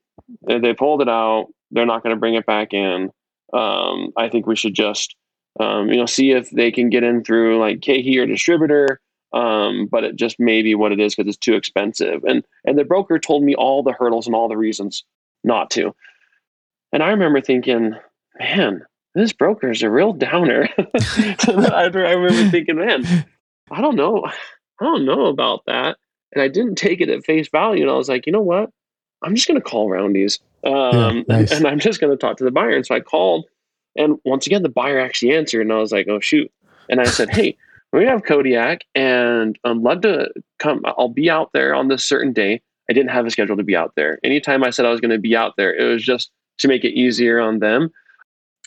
They, 0.46 0.58
they 0.58 0.74
pulled 0.74 1.02
it 1.02 1.08
out. 1.08 1.46
They're 1.70 1.86
not 1.86 2.02
going 2.02 2.14
to 2.14 2.20
bring 2.20 2.34
it 2.34 2.46
back 2.46 2.72
in. 2.72 3.10
Um, 3.52 4.12
I 4.16 4.28
think 4.28 4.46
we 4.46 4.56
should 4.56 4.74
just, 4.74 5.14
um, 5.58 5.88
you 5.88 5.96
know, 5.96 6.06
see 6.06 6.32
if 6.32 6.50
they 6.50 6.70
can 6.70 6.90
get 6.90 7.02
in 7.02 7.24
through 7.24 7.58
like 7.58 7.80
KeHE 7.80 8.18
or 8.18 8.26
distributor." 8.26 9.00
Um, 9.32 9.88
but 9.90 10.04
it 10.04 10.16
just 10.16 10.40
may 10.40 10.62
be 10.62 10.74
what 10.74 10.92
it 10.92 11.00
is 11.00 11.14
because 11.14 11.28
it's 11.28 11.36
too 11.36 11.54
expensive. 11.54 12.24
And 12.24 12.44
and 12.64 12.78
the 12.78 12.84
broker 12.84 13.18
told 13.18 13.42
me 13.42 13.54
all 13.54 13.82
the 13.82 13.92
hurdles 13.92 14.26
and 14.26 14.34
all 14.34 14.48
the 14.48 14.56
reasons 14.56 15.04
not 15.44 15.70
to. 15.72 15.94
And 16.92 17.02
I 17.02 17.10
remember 17.10 17.40
thinking, 17.40 17.94
man, 18.38 18.82
this 19.14 19.32
broker 19.32 19.70
is 19.70 19.82
a 19.82 19.90
real 19.90 20.12
downer. 20.12 20.68
I, 20.78 21.90
remember 21.92 22.50
thinking, 22.50 22.76
man, 22.76 23.26
I 23.70 23.80
don't 23.80 23.96
know. 23.96 24.24
I 24.80 24.84
don't 24.84 25.04
know 25.04 25.26
about 25.26 25.62
that. 25.66 25.96
And 26.32 26.42
I 26.42 26.48
didn't 26.48 26.76
take 26.76 27.00
it 27.00 27.08
at 27.08 27.24
face 27.24 27.48
value. 27.48 27.82
And 27.82 27.90
I 27.90 27.94
was 27.94 28.08
like, 28.08 28.26
you 28.26 28.32
know 28.32 28.40
what? 28.40 28.70
I'm 29.22 29.34
just 29.34 29.48
going 29.48 29.60
to 29.60 29.66
call 29.66 29.90
Roundy's. 29.90 30.38
Um, 30.64 31.24
nice. 31.28 31.50
and, 31.50 31.60
and 31.60 31.66
I'm 31.66 31.78
just 31.78 32.00
going 32.00 32.12
to 32.12 32.16
talk 32.16 32.36
to 32.36 32.44
the 32.44 32.50
buyer. 32.50 32.76
And 32.76 32.86
so 32.86 32.94
I 32.94 33.00
called. 33.00 33.46
And 33.96 34.18
once 34.24 34.46
again, 34.46 34.62
the 34.62 34.68
buyer 34.68 35.00
actually 35.00 35.34
answered. 35.34 35.62
And 35.62 35.72
I 35.72 35.78
was 35.78 35.90
like, 35.90 36.06
oh, 36.08 36.20
shoot. 36.20 36.50
And 36.88 37.00
I 37.00 37.04
said, 37.04 37.30
hey, 37.30 37.56
we 37.92 38.04
have 38.04 38.24
Kodiak 38.24 38.82
and 38.94 39.58
I'd 39.64 39.78
love 39.78 40.02
to 40.02 40.30
come. 40.58 40.82
I'll 40.84 41.08
be 41.08 41.30
out 41.30 41.50
there 41.52 41.74
on 41.74 41.88
this 41.88 42.04
certain 42.04 42.32
day. 42.32 42.60
I 42.90 42.92
didn't 42.92 43.10
have 43.10 43.26
a 43.26 43.30
schedule 43.30 43.56
to 43.56 43.62
be 43.62 43.76
out 43.76 43.92
there. 43.96 44.18
Anytime 44.22 44.64
I 44.64 44.70
said 44.70 44.86
I 44.86 44.90
was 44.90 45.00
going 45.00 45.10
to 45.10 45.18
be 45.18 45.36
out 45.36 45.54
there, 45.56 45.74
it 45.74 45.84
was 45.84 46.02
just 46.02 46.30
to 46.58 46.68
make 46.68 46.84
it 46.84 46.98
easier 46.98 47.40
on 47.40 47.58
them. 47.58 47.90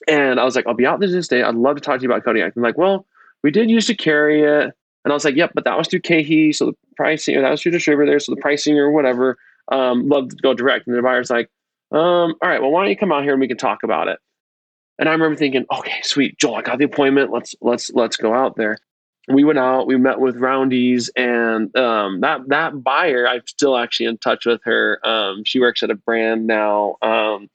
And 0.08 0.40
I 0.40 0.44
was 0.44 0.56
like, 0.56 0.66
I'll 0.68 0.74
be 0.74 0.86
out 0.86 1.00
there 1.00 1.10
this 1.10 1.28
day. 1.28 1.44
I'd 1.44 1.56
love 1.56 1.76
to 1.76 1.82
talk 1.82 2.00
to 2.00 2.04
you 2.04 2.10
about 2.10 2.24
Kodiak. 2.24 2.54
I'm 2.56 2.64
like, 2.64 2.78
well, 2.78 3.06
we 3.44 3.52
did 3.52 3.70
used 3.70 3.88
to 3.88 3.96
carry 3.96 4.44
it. 4.44 4.74
And 5.04 5.12
I 5.12 5.14
was 5.14 5.26
like, 5.26 5.36
yep, 5.36 5.52
but 5.54 5.64
that 5.66 5.78
was 5.78 5.88
through 5.88 6.02
KeHE. 6.02 6.56
So 6.56 6.68
the 6.68 6.74
pricing, 6.96 7.36
or 7.36 7.42
that 7.42 7.50
was 7.50 7.62
through 7.62 7.72
distributor. 7.72 8.12
There. 8.12 8.20
So 8.20 8.34
the 8.34 8.42
pricing 8.42 8.78
or 8.78 8.92
whatever, 8.92 9.38
um, 9.72 10.08
love 10.08 10.30
to 10.30 10.36
go 10.38 10.54
direct. 10.54 10.88
And 10.88 10.96
the 10.96 11.02
buyer's 11.02 11.30
like, 11.30 11.50
um, 11.92 12.36
all 12.42 12.50
right, 12.50 12.62
well, 12.62 12.72
why 12.72 12.82
don't 12.82 12.90
you 12.90 12.98
come 12.98 13.12
out 13.12 13.24
here 13.24 13.34
and 13.34 13.42
we 13.42 13.48
can 13.48 13.58
talk 13.58 13.84
about 13.84 14.08
it? 14.08 14.20
And 15.00 15.10
I 15.10 15.14
remember 15.14 15.36
thinking, 15.36 15.66
okay, 15.76 16.00
sweet, 16.04 16.38
Joel, 16.38 16.56
I 16.56 16.62
got 16.62 16.78
the 16.78 16.86
appointment. 16.86 17.32
Let's 17.32 17.56
let's 17.62 17.90
let's 17.92 18.18
go 18.18 18.34
out 18.34 18.56
there. 18.56 18.78
We 19.28 19.44
went 19.44 19.60
out. 19.60 19.88
We 19.88 19.98
met 19.98 20.20
with 20.20 20.38
Roundy's 20.38 21.10
and 21.16 21.76
um, 21.76 22.22
that 22.22 22.42
that 22.48 22.84
buyer, 22.84 23.28
I'm 23.28 23.42
still 23.48 23.78
actually 23.78 24.06
in 24.08 24.20
touch 24.20 24.46
with 24.46 24.62
her. 24.64 25.00
Um, 25.06 25.44
she 25.44 25.60
works 25.60 25.82
at 25.82 25.90
a 25.90 25.96
brand 25.96 26.46
now. 26.46 26.98
Um, 27.02 27.50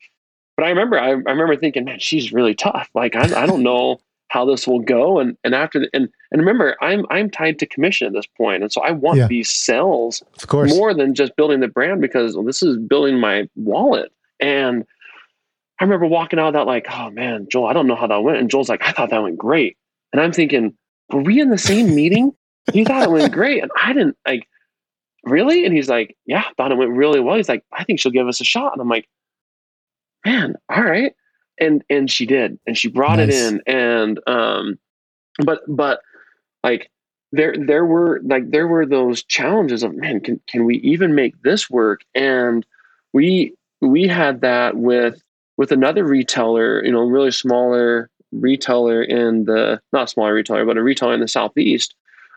but 0.57 0.65
I 0.65 0.69
remember, 0.71 0.99
I, 0.99 1.09
I 1.11 1.13
remember 1.13 1.57
thinking, 1.57 1.85
man, 1.85 1.99
she's 1.99 2.33
really 2.33 2.55
tough. 2.55 2.89
Like, 2.95 3.15
I, 3.17 3.25
I 3.25 3.47
don't 3.47 3.63
know 3.63 4.01
how 4.29 4.45
this 4.45 4.67
will 4.67 4.81
go. 4.81 5.21
And, 5.21 5.37
and 5.45 5.55
after, 5.55 5.79
the, 5.79 5.89
and, 5.95 6.09
and 6.33 6.41
remember, 6.41 6.77
I'm, 6.81 7.07
I'm 7.11 7.31
tied 7.31 7.59
to 7.61 7.67
commission 7.67 8.09
at 8.09 8.13
this 8.13 8.27
point. 8.27 8.63
And 8.65 8.73
so 8.73 8.81
I 8.83 8.91
want 8.91 9.19
Yeah. 9.19 9.29
these 9.29 9.49
sales 9.49 10.23
Of 10.43 10.49
course. 10.49 10.69
more 10.75 10.93
than 10.95 11.15
just 11.15 11.37
building 11.37 11.61
the 11.61 11.69
brand 11.69 12.01
because 12.01 12.35
well, 12.35 12.45
this 12.45 12.61
is 12.63 12.77
building 12.77 13.21
my 13.21 13.49
wallet. 13.55 14.11
And 14.41 14.85
I 15.79 15.85
remember 15.85 16.07
walking 16.07 16.39
out 16.41 16.49
of 16.49 16.53
that 16.55 16.67
like, 16.67 16.87
oh 16.91 17.11
man, 17.11 17.47
Joel, 17.51 17.67
I 17.69 17.73
don't 17.73 17.87
know 17.87 17.95
how 17.95 18.09
that 18.09 18.23
went. 18.25 18.39
And 18.39 18.51
Joel's 18.51 18.69
like, 18.69 18.83
I 18.83 18.91
thought 18.93 19.11
that 19.11 19.23
went 19.23 19.39
great. 19.39 19.77
And 20.13 20.21
I'm 20.21 20.33
thinking, 20.33 20.75
were 21.13 21.23
we 21.23 21.41
in 21.41 21.51
the 21.51 21.59
same 21.59 21.95
meeting? 21.95 22.33
He 22.73 22.85
thought 22.85 23.05
it 23.05 23.11
went 23.13 23.33
great. 23.33 23.63
And 23.63 23.71
I 23.81 23.93
didn't 23.93 24.17
like, 24.27 24.49
really? 25.23 25.65
And 25.65 25.75
he's 25.75 25.89
like, 25.89 26.17
yeah, 26.27 26.45
thought 26.57 26.73
it 26.73 26.77
went 26.79 26.91
really 26.93 27.21
well. 27.21 27.37
He's 27.37 27.49
like, 27.49 27.63
I 27.73 27.85
think 27.85 28.01
she'll 28.01 28.11
give 28.13 28.27
us 28.27 28.41
a 28.41 28.45
shot. 28.45 28.73
And 28.73 28.81
I'm 28.81 28.89
like, 28.89 29.07
man, 30.27 30.57
all 30.69 30.83
right. 30.83 31.15
And 31.59 31.83
and 31.89 32.11
she 32.11 32.27
did. 32.27 32.59
And 32.67 32.77
she 32.77 32.89
brought 32.89 33.19
Nice. 33.19 33.29
it 33.29 33.35
in. 33.35 33.63
And 33.67 34.21
um, 34.29 34.79
but 35.45 35.61
but 35.69 36.01
like 36.63 36.91
there 37.33 37.55
there 37.59 37.87
were 37.87 38.21
like 38.25 38.51
there 38.51 38.69
were 38.69 38.85
those 38.87 39.23
challenges 39.25 39.83
of 39.83 39.95
man, 39.95 40.21
can 40.21 40.41
can 40.49 40.65
we 40.65 40.77
even 40.79 41.15
make 41.15 41.41
this 41.43 41.71
work? 41.71 42.01
And 42.15 42.67
we 43.13 43.55
we 43.81 44.07
had 44.07 44.41
that 44.43 44.77
with 44.77 45.23
with 45.57 45.73
another 45.73 46.05
retailer, 46.05 46.85
you 46.85 46.93
know, 46.93 47.01
really 47.03 47.31
smaller 47.31 48.11
retailer 48.33 49.03
in 49.03 49.45
the 49.45 49.81
not 49.93 50.11
smaller 50.11 50.35
retailer, 50.35 50.67
but 50.67 50.77
a 50.77 50.83
retailer 50.83 51.15
in 51.15 51.21
the 51.21 51.29
southeast. 51.29 51.95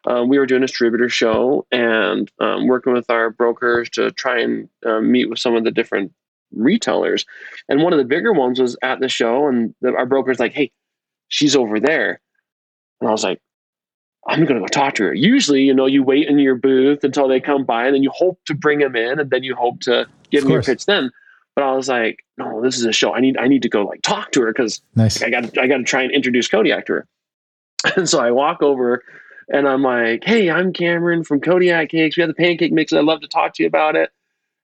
Um, 0.07 0.29
we 0.29 0.39
were 0.39 0.45
doing 0.45 0.63
a 0.63 0.67
distributor 0.67 1.09
show 1.09 1.65
and 1.71 2.31
um, 2.39 2.67
working 2.67 2.93
with 2.93 3.09
our 3.09 3.29
brokers 3.29 3.89
to 3.91 4.11
try 4.11 4.39
and 4.39 4.69
uh, 4.85 5.01
meet 5.01 5.29
with 5.29 5.39
some 5.39 5.57
of 5.57 5.65
the 5.65 5.71
different 5.71 6.13
retailers. 6.51 7.25
And 7.67 7.81
one 7.81 7.93
of 7.93 7.99
the 7.99 8.05
bigger 8.05 8.33
ones 8.33 8.59
was 8.59 8.77
at 8.81 8.99
the 8.99 9.09
show, 9.09 9.47
and 9.47 9.73
the, 9.81 9.93
our 9.93 10.05
broker's 10.05 10.39
like, 10.39 10.53
"Hey, 10.53 10.71
she's 11.27 11.55
over 11.55 11.79
there," 11.79 12.19
and 13.01 13.09
I 13.09 13.11
was 13.11 13.23
like, 13.23 13.41
"I'm 14.27 14.45
gonna 14.45 14.59
go 14.59 14.67
talk 14.67 14.95
to 14.95 15.03
her." 15.03 15.13
Usually, 15.13 15.63
you 15.63 15.73
know, 15.73 15.85
you 15.85 16.03
wait 16.03 16.27
in 16.27 16.39
your 16.39 16.55
booth 16.55 17.03
until 17.03 17.27
they 17.27 17.39
come 17.39 17.65
by, 17.65 17.85
and 17.85 17.95
then 17.95 18.03
you 18.03 18.11
hope 18.13 18.39
to 18.45 18.53
bring 18.53 18.79
them 18.79 18.95
in, 18.95 19.19
and 19.19 19.29
then 19.29 19.43
you 19.43 19.55
hope 19.55 19.81
to 19.81 20.07
give 20.29 20.43
them 20.43 20.51
your 20.51 20.63
pitch 20.63 20.85
then. 20.85 21.11
But 21.55 21.63
I 21.63 21.73
was 21.73 21.89
like, 21.89 22.23
"No, 22.37 22.61
this 22.61 22.77
is 22.77 22.85
a 22.85 22.93
show. 22.93 23.13
I 23.13 23.19
need 23.19 23.37
I 23.37 23.47
need 23.47 23.63
to 23.63 23.69
go 23.69 23.85
like 23.85 24.01
talk 24.01 24.31
to 24.31 24.41
her 24.41 24.53
because 24.53 24.81
nice. 24.95 25.21
I 25.21 25.29
got 25.29 25.57
I 25.57 25.67
got 25.67 25.77
to 25.77 25.83
try 25.83 26.03
and 26.03 26.11
introduce 26.11 26.47
Kodiak 26.47 26.85
to 26.87 26.93
her. 26.93 27.07
And 27.95 28.09
so 28.09 28.19
I 28.19 28.31
walk 28.31 28.61
over 28.61 29.03
and 29.47 29.67
I'm 29.67 29.81
like, 29.81 30.23
"Hey, 30.23 30.49
I'm 30.49 30.73
Cameron 30.73 31.23
from 31.23 31.39
Kodiak 31.39 31.89
Cakes. 31.89 32.17
We 32.17 32.21
have 32.21 32.27
the 32.27 32.33
pancake 32.33 32.71
mix. 32.71 32.93
I'd 32.93 33.05
love 33.05 33.21
to 33.21 33.27
talk 33.27 33.53
to 33.55 33.63
you 33.63 33.67
about 33.67 33.95
it." 33.95 34.11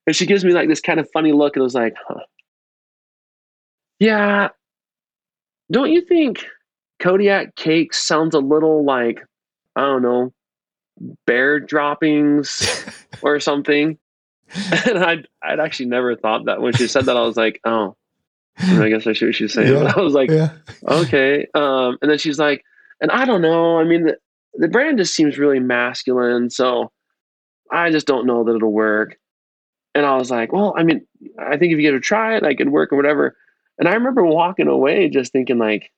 And 0.07 0.15
she 0.15 0.25
gives 0.25 0.45
me 0.45 0.53
like 0.53 0.69
this 0.69 0.81
kind 0.81 0.99
of 0.99 1.09
funny 1.11 1.31
look 1.31 1.55
and 1.55 1.61
I 1.61 1.63
was 1.63 1.75
like, 1.75 1.95
huh. 2.07 2.19
"Yeah, 3.99 4.49
don't 5.71 5.91
you 5.91 6.01
think 6.01 6.45
Kodiak 6.99 7.55
cake 7.55 7.93
sounds 7.93 8.35
a 8.35 8.39
little 8.39 8.85
like 8.85 9.19
I 9.75 9.81
don't 9.81 10.01
know, 10.01 10.33
bear 11.25 11.59
droppings 11.59 12.85
or 13.21 13.39
something?" 13.39 13.97
And 14.85 14.99
I'd 14.99 15.27
I'd 15.43 15.59
actually 15.59 15.87
never 15.87 16.15
thought 16.15 16.45
that 16.45 16.61
when 16.61 16.73
she 16.73 16.87
said 16.87 17.05
that. 17.05 17.17
I 17.17 17.21
was 17.21 17.37
like, 17.37 17.59
"Oh." 17.65 17.95
I 18.57 18.89
guess 18.89 19.05
I 19.05 19.13
see 19.13 19.25
what 19.25 19.35
she's 19.35 19.53
saying. 19.53 19.73
Yeah. 19.73 19.93
I 19.97 19.99
was 19.99 20.13
like, 20.13 20.29
yeah. 20.29 20.51
okay. 20.87 21.45
Um, 21.55 21.97
and 22.01 22.09
then 22.09 22.17
she's 22.17 22.39
like, 22.39 22.63
and 23.01 23.11
I 23.11 23.25
don't 23.25 23.41
know. 23.41 23.79
I 23.79 23.83
mean, 23.83 24.05
the, 24.05 24.17
the 24.53 24.67
brand 24.67 24.97
just 24.97 25.13
seems 25.13 25.37
really 25.37 25.59
masculine. 25.59 26.49
So 26.49 26.91
I 27.71 27.91
just 27.91 28.07
don't 28.07 28.25
know 28.25 28.43
that 28.45 28.55
it'll 28.55 28.71
work. 28.71 29.17
And 29.95 30.05
I 30.05 30.15
was 30.17 30.29
like, 30.29 30.51
well, 30.51 30.75
I 30.77 30.83
mean, 30.83 31.07
I 31.39 31.57
think 31.57 31.73
if 31.73 31.79
you 31.79 31.89
it 31.89 31.95
a 31.95 31.99
try, 31.99 32.35
it, 32.35 32.43
I 32.43 32.53
could 32.53 32.69
work 32.69 32.91
or 32.91 32.97
whatever. 32.97 33.35
And 33.79 33.87
I 33.87 33.93
remember 33.93 34.23
walking 34.23 34.67
away 34.67 35.09
just 35.09 35.31
thinking 35.31 35.57
like, 35.57 35.91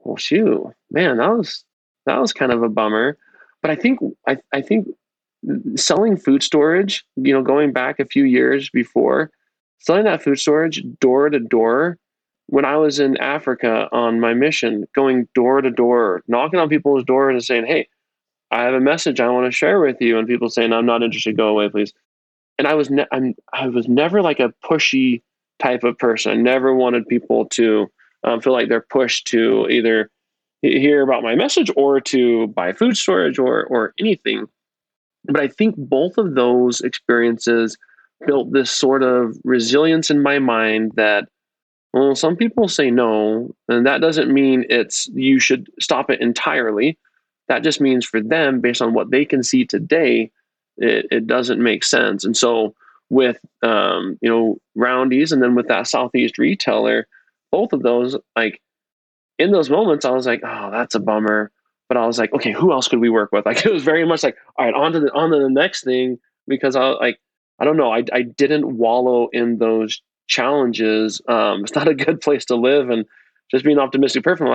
well, 0.00 0.16
shoot, 0.16 0.72
man, 0.90 1.18
that 1.18 1.28
was, 1.30 1.64
that 2.06 2.20
was 2.20 2.32
kind 2.32 2.52
of 2.52 2.62
a 2.62 2.68
bummer. 2.68 3.16
But 3.62 3.70
I 3.70 3.76
think, 3.76 4.00
I, 4.26 4.38
I 4.52 4.60
think 4.62 4.88
selling 5.76 6.16
food 6.16 6.42
storage, 6.42 7.04
you 7.16 7.32
know, 7.32 7.42
going 7.42 7.72
back 7.72 8.00
a 8.00 8.04
few 8.04 8.24
years 8.24 8.68
before, 8.70 9.30
selling 9.78 10.04
that 10.04 10.22
food 10.22 10.38
storage 10.38 10.82
door 11.00 11.30
to 11.30 11.38
door 11.38 11.98
when 12.46 12.64
I 12.64 12.76
was 12.76 12.98
in 12.98 13.16
Africa 13.18 13.88
on 13.92 14.20
my 14.20 14.34
mission, 14.34 14.86
going 14.94 15.28
door 15.34 15.60
to 15.60 15.70
door, 15.70 16.22
knocking 16.28 16.58
on 16.58 16.68
people's 16.68 17.04
doors 17.04 17.32
and 17.32 17.44
saying, 17.44 17.66
Hey, 17.66 17.88
I 18.50 18.62
have 18.62 18.74
a 18.74 18.80
message 18.80 19.20
I 19.20 19.28
want 19.28 19.46
to 19.46 19.52
share 19.52 19.80
with 19.80 20.00
you. 20.00 20.18
And 20.18 20.26
people 20.26 20.48
saying, 20.48 20.72
I'm 20.72 20.86
not 20.86 21.02
interested, 21.02 21.36
go 21.36 21.48
away, 21.48 21.68
please. 21.68 21.92
And 22.58 22.66
I 22.66 22.74
was, 22.74 22.90
ne- 22.90 23.06
I'm, 23.12 23.34
I 23.52 23.68
was 23.68 23.88
never 23.88 24.20
like 24.20 24.40
a 24.40 24.52
pushy 24.64 25.22
type 25.58 25.84
of 25.84 25.98
person. 25.98 26.32
I 26.32 26.36
never 26.36 26.74
wanted 26.74 27.06
people 27.06 27.46
to 27.50 27.86
um, 28.24 28.40
feel 28.40 28.52
like 28.52 28.68
they're 28.68 28.80
pushed 28.80 29.26
to 29.28 29.68
either 29.68 30.10
hear 30.62 31.02
about 31.02 31.22
my 31.22 31.34
message 31.34 31.70
or 31.76 32.00
to 32.00 32.48
buy 32.48 32.72
food 32.72 32.96
storage 32.96 33.38
or, 33.38 33.64
or 33.66 33.94
anything. 33.98 34.46
But 35.24 35.40
I 35.40 35.48
think 35.48 35.76
both 35.76 36.18
of 36.18 36.34
those 36.34 36.80
experiences 36.80 37.76
built 38.26 38.52
this 38.52 38.70
sort 38.70 39.02
of 39.02 39.36
resilience 39.44 40.10
in 40.10 40.22
my 40.22 40.38
mind 40.38 40.92
that 40.96 41.28
well, 41.94 42.14
some 42.14 42.36
people 42.36 42.68
say 42.68 42.90
no, 42.90 43.54
and 43.68 43.86
that 43.86 44.00
doesn't 44.00 44.32
mean 44.32 44.66
it's 44.68 45.08
you 45.14 45.40
should 45.40 45.68
stop 45.80 46.10
it 46.10 46.20
entirely. 46.20 46.98
That 47.48 47.62
just 47.62 47.80
means 47.80 48.04
for 48.04 48.20
them, 48.20 48.60
based 48.60 48.82
on 48.82 48.92
what 48.92 49.10
they 49.10 49.24
can 49.24 49.42
see 49.42 49.64
today, 49.64 50.30
it, 50.78 51.06
it 51.10 51.26
doesn't 51.26 51.62
make 51.62 51.84
sense. 51.84 52.24
And 52.24 52.36
so, 52.36 52.74
with 53.10 53.38
um, 53.62 54.18
you 54.20 54.28
know 54.28 54.58
Roundy's, 54.74 55.32
and 55.32 55.42
then 55.42 55.54
with 55.54 55.68
that 55.68 55.86
Southeast 55.86 56.38
retailer, 56.38 57.06
both 57.50 57.72
of 57.72 57.82
those, 57.82 58.16
like 58.36 58.60
in 59.38 59.52
those 59.52 59.70
moments, 59.70 60.04
I 60.04 60.10
was 60.10 60.26
like, 60.26 60.40
oh, 60.44 60.70
that's 60.70 60.94
a 60.94 61.00
bummer. 61.00 61.50
But 61.88 61.96
I 61.96 62.06
was 62.06 62.18
like, 62.18 62.32
okay, 62.34 62.52
who 62.52 62.72
else 62.72 62.86
could 62.86 63.00
we 63.00 63.08
work 63.08 63.32
with? 63.32 63.46
Like 63.46 63.64
it 63.64 63.72
was 63.72 63.82
very 63.82 64.04
much 64.06 64.22
like, 64.22 64.36
all 64.58 64.66
right, 64.66 64.74
on 64.74 64.92
to 64.92 65.00
the 65.00 65.12
on 65.12 65.30
to 65.30 65.38
the 65.38 65.50
next 65.50 65.84
thing 65.84 66.18
because 66.46 66.76
I 66.76 66.88
like 66.90 67.18
I 67.58 67.64
don't 67.64 67.76
know, 67.76 67.92
I 67.92 68.04
I 68.12 68.22
didn't 68.22 68.76
wallow 68.76 69.28
in 69.32 69.58
those 69.58 70.02
challenges. 70.26 71.20
Um, 71.28 71.62
it's 71.62 71.74
not 71.74 71.88
a 71.88 71.94
good 71.94 72.20
place 72.20 72.44
to 72.46 72.56
live, 72.56 72.90
and 72.90 73.04
just 73.50 73.64
being 73.64 73.78
an 73.78 73.82
optimistic 73.82 74.22
person, 74.24 74.46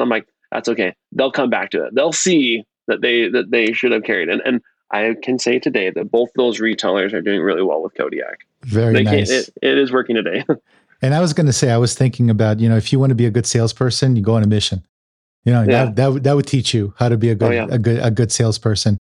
I'm 0.00 0.08
like, 0.10 0.26
that's 0.50 0.68
okay. 0.68 0.94
They'll 1.12 1.32
come 1.32 1.50
back 1.50 1.70
to 1.70 1.84
it. 1.84 1.94
They'll 1.94 2.12
see 2.12 2.64
that 2.88 3.00
they 3.00 3.28
that 3.28 3.50
they 3.50 3.72
should 3.72 3.92
have 3.92 4.04
carried. 4.04 4.28
And 4.28 4.42
and 4.44 4.60
I 4.92 5.14
can 5.22 5.38
say 5.38 5.58
today 5.58 5.90
that 5.90 6.10
both 6.10 6.28
those 6.36 6.60
retailers 6.60 7.12
are 7.14 7.22
doing 7.22 7.40
really 7.40 7.62
well 7.62 7.82
with 7.82 7.94
Kodiak. 7.96 8.40
Very 8.64 8.92
They 8.92 9.02
nice. 9.02 9.30
it, 9.30 9.48
it 9.62 9.78
is 9.78 9.90
working 9.92 10.16
today. 10.16 10.44
And 11.04 11.14
I 11.14 11.20
was 11.20 11.32
going 11.32 11.46
to 11.46 11.52
say, 11.52 11.72
I 11.72 11.78
was 11.78 11.94
thinking 11.94 12.30
about, 12.30 12.60
you 12.60 12.68
know, 12.68 12.76
if 12.76 12.92
you 12.92 13.00
want 13.00 13.10
to 13.10 13.16
be 13.16 13.26
a 13.26 13.30
good 13.30 13.44
salesperson, 13.44 14.14
you 14.14 14.22
go 14.22 14.34
on 14.36 14.44
a 14.44 14.46
mission. 14.46 14.86
You 15.44 15.52
know, 15.52 15.62
Yeah. 15.62 15.86
that, 15.86 15.96
that, 15.96 16.12
would- 16.12 16.22
that 16.22 16.36
would 16.36 16.46
teach 16.46 16.72
you 16.72 16.94
how 16.96 17.08
to 17.08 17.16
be 17.16 17.30
a 17.30 17.32
oh, 17.32 17.34
good, 17.34 17.48
Oh, 17.50 17.50
yeah. 17.50 17.66
a 17.68 17.78
good, 17.78 17.98
a 18.04 18.10
good 18.12 18.30
salesperson. 18.30 18.98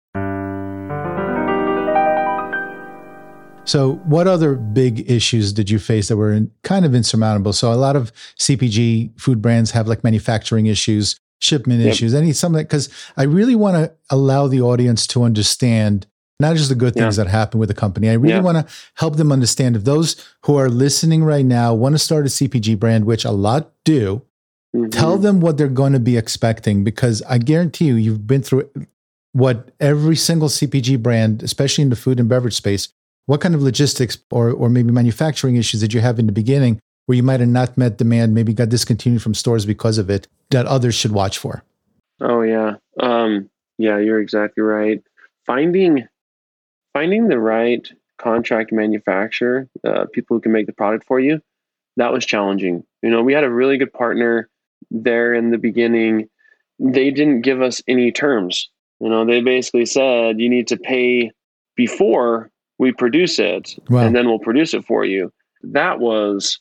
So, 3.66 3.94
what 4.04 4.26
other 4.26 4.56
big 4.56 5.08
issues 5.10 5.52
did 5.52 5.70
you 5.70 5.78
face 5.78 6.08
that 6.08 6.16
were 6.16 6.32
in, 6.32 6.50
kind 6.64 6.84
of 6.84 6.94
insurmountable? 6.96 7.52
So, 7.52 7.72
a 7.72 7.76
lot 7.76 7.94
of 7.96 8.12
CPG 8.40 9.18
food 9.18 9.40
brands 9.40 9.70
have 9.70 9.86
like 9.88 10.02
manufacturing 10.04 10.66
issues, 10.66 11.16
shipment 11.44 11.80
Yep. 11.82 11.92
issues, 11.92 12.14
any 12.14 12.32
something 12.32 12.62
because 12.62 12.88
I 13.16 13.24
really 13.24 13.54
want 13.54 13.76
to 13.76 13.92
allow 14.10 14.48
the 14.48 14.60
audience 14.62 15.06
to 15.08 15.22
understand 15.22 16.06
not 16.40 16.56
just 16.56 16.68
the 16.68 16.74
good 16.74 16.94
things 16.94 17.16
that 17.16 17.28
happen 17.28 17.60
with 17.60 17.68
the 17.68 17.74
company. 17.74 18.08
I 18.08 18.14
really 18.14 18.34
Yeah. 18.34 18.40
want 18.40 18.58
to 18.58 18.74
help 18.94 19.16
them 19.16 19.30
understand 19.30 19.76
if 19.76 19.84
those 19.84 20.16
who 20.46 20.56
are 20.56 20.68
listening 20.68 21.22
right 21.22 21.44
now 21.46 21.72
want 21.74 21.94
to 21.94 21.98
start 21.98 22.26
a 22.26 22.28
CPG 22.30 22.74
brand, 22.74 23.04
which 23.04 23.24
a 23.24 23.30
lot 23.30 23.70
do, 23.84 24.22
tell 24.90 25.16
Mhm. 25.18 25.22
them 25.22 25.40
what 25.40 25.56
they're 25.56 25.68
going 25.68 25.92
to 25.92 26.00
be 26.00 26.16
expecting 26.16 26.82
because 26.82 27.22
I 27.28 27.38
guarantee 27.38 27.84
you, 27.86 27.94
you've 27.94 28.26
been 28.26 28.42
through 28.42 28.68
what 29.32 29.70
every 29.80 30.16
single 30.16 30.48
CPG 30.48 30.96
brand, 30.96 31.42
especially 31.42 31.82
in 31.82 31.90
the 31.90 31.96
food 31.96 32.18
and 32.18 32.28
beverage 32.28 32.54
space, 32.54 32.88
what 33.26 33.40
kind 33.40 33.54
of 33.54 33.62
logistics 33.62 34.18
or, 34.32 34.50
or 34.50 34.68
maybe 34.68 34.90
manufacturing 34.92 35.56
issues 35.56 35.80
did 35.80 35.92
you 35.94 36.00
have 36.00 36.18
in 36.18 36.26
the 36.26 36.32
beginning 36.32 36.80
where 37.06 37.16
you 37.16 37.22
might 37.22 37.40
have 37.40 37.48
not 37.48 37.76
met 37.76 37.98
demand, 37.98 38.34
maybe 38.34 38.52
got 38.54 38.68
discontinued 38.68 39.22
from 39.22 39.34
stores 39.34 39.66
because 39.66 39.98
of 39.98 40.08
it 40.10 40.26
that 40.50 40.66
others 40.66 40.94
should 40.94 41.12
watch 41.12 41.38
for? 41.38 41.62
Oh 42.20 42.42
yeah. 42.42 42.76
Um, 43.00 43.50
yeah, 43.78 43.98
you're 43.98 44.20
exactly 44.20 44.62
right. 44.62 45.02
Finding 45.46 46.06
finding 46.92 47.28
the 47.28 47.38
right 47.38 47.86
contract 48.18 48.72
manufacturer, 48.72 49.68
uh, 49.84 50.06
people 50.12 50.36
who 50.36 50.40
can 50.40 50.52
make 50.52 50.66
the 50.66 50.72
product 50.72 51.04
for 51.04 51.18
you, 51.18 51.40
that 51.96 52.12
was 52.12 52.24
challenging. 52.24 52.84
You 53.02 53.10
know, 53.10 53.22
we 53.22 53.32
had 53.32 53.44
a 53.44 53.50
really 53.50 53.76
good 53.76 53.92
partner 53.92 54.48
there 54.90 55.34
in 55.34 55.50
the 55.50 55.58
beginning. 55.58 56.28
They 56.78 57.10
didn't 57.10 57.42
give 57.42 57.60
us 57.60 57.82
any 57.88 58.12
terms. 58.12 58.70
You 59.00 59.08
know, 59.08 59.24
they 59.24 59.40
basically 59.40 59.86
said 59.86 60.38
you 60.40 60.48
need 60.48 60.68
to 60.68 60.76
pay 60.76 61.32
before 61.76 62.50
we 62.78 62.92
produce 62.92 63.38
it, 63.38 63.76
Wow. 63.90 64.00
and 64.06 64.14
then 64.14 64.26
we'll 64.26 64.38
produce 64.38 64.72
it 64.74 64.84
for 64.84 65.04
you. 65.04 65.32
That 65.62 65.98
was 65.98 66.58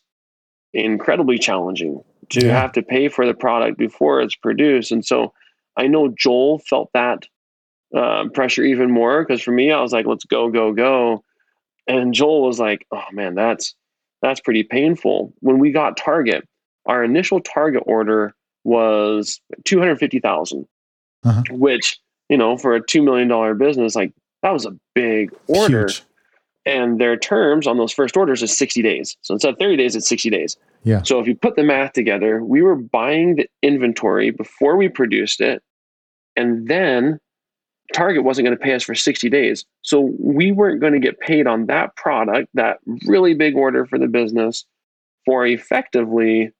incredibly 0.73 1.37
challenging 1.37 2.03
to 2.29 2.45
Yeah. 2.45 2.59
have 2.61 2.71
to 2.73 2.81
pay 2.81 3.09
for 3.09 3.25
the 3.25 3.33
product 3.33 3.77
before 3.77 4.21
it's 4.21 4.35
produced. 4.35 4.91
And 4.91 5.05
so 5.05 5.33
I 5.77 5.87
know 5.87 6.09
Joel 6.09 6.59
felt 6.59 6.89
that 6.93 7.27
uh, 7.95 8.27
pressure 8.29 8.63
even 8.63 8.91
more 8.91 9.23
because 9.23 9.41
for 9.41 9.51
me, 9.51 9.71
I 9.71 9.81
was 9.81 9.93
like, 9.93 10.05
let's 10.05 10.25
go, 10.25 10.49
go, 10.49 10.73
go. 10.73 11.23
And 11.87 12.13
Joel 12.13 12.43
was 12.45 12.59
like, 12.59 12.85
oh 12.91 13.03
man, 13.11 13.35
that's 13.35 13.75
that's 14.21 14.39
pretty 14.39 14.63
painful. 14.63 15.33
When 15.41 15.59
we 15.59 15.71
got 15.71 15.97
Target, 15.97 16.47
our 16.85 17.03
initial 17.03 17.41
Target 17.41 17.83
order 17.85 18.33
was 18.63 19.41
250,000, 19.65 20.65
uh-huh. 21.25 21.43
which, 21.51 21.99
you 22.29 22.37
know, 22.37 22.57
for 22.57 22.73
a 22.73 22.81
$2 22.81 23.03
million 23.03 23.57
business, 23.57 23.95
like 23.95 24.13
that 24.41 24.51
was 24.51 24.65
a 24.65 24.75
big 24.95 25.31
order. 25.47 25.87
Huge. 25.87 26.03
And 26.65 26.99
their 26.99 27.17
terms 27.17 27.67
on 27.67 27.77
those 27.77 27.91
first 27.91 28.15
orders 28.15 28.41
is 28.41 28.57
60 28.57 28.81
days. 28.81 29.17
So 29.21 29.33
instead 29.33 29.53
of 29.53 29.59
30 29.59 29.77
days, 29.77 29.95
it's 29.95 30.07
60 30.07 30.29
days. 30.29 30.55
Yeah. 30.83 31.01
So 31.03 31.19
if 31.19 31.27
you 31.27 31.35
put 31.35 31.55
the 31.55 31.63
math 31.63 31.93
together, 31.93 32.43
we 32.43 32.61
were 32.61 32.75
buying 32.75 33.35
the 33.35 33.49
inventory 33.61 34.31
before 34.31 34.77
we 34.77 34.87
produced 34.87 35.41
it. 35.41 35.61
And 36.35 36.67
then 36.67 37.19
Target 37.93 38.23
wasn't 38.23 38.45
going 38.45 38.57
to 38.57 38.63
pay 38.63 38.73
us 38.73 38.83
for 38.83 38.95
60 38.95 39.29
days. 39.29 39.65
So 39.81 40.13
we 40.17 40.51
weren't 40.51 40.79
going 40.79 40.93
to 40.93 40.99
get 40.99 41.19
paid 41.19 41.47
on 41.47 41.65
that 41.65 41.95
product, 41.97 42.49
that 42.53 42.79
really 43.07 43.33
big 43.33 43.55
order 43.55 43.85
for 43.85 43.99
the 43.99 44.07
business, 44.07 44.65
for 45.25 45.45
effectively 45.45 46.51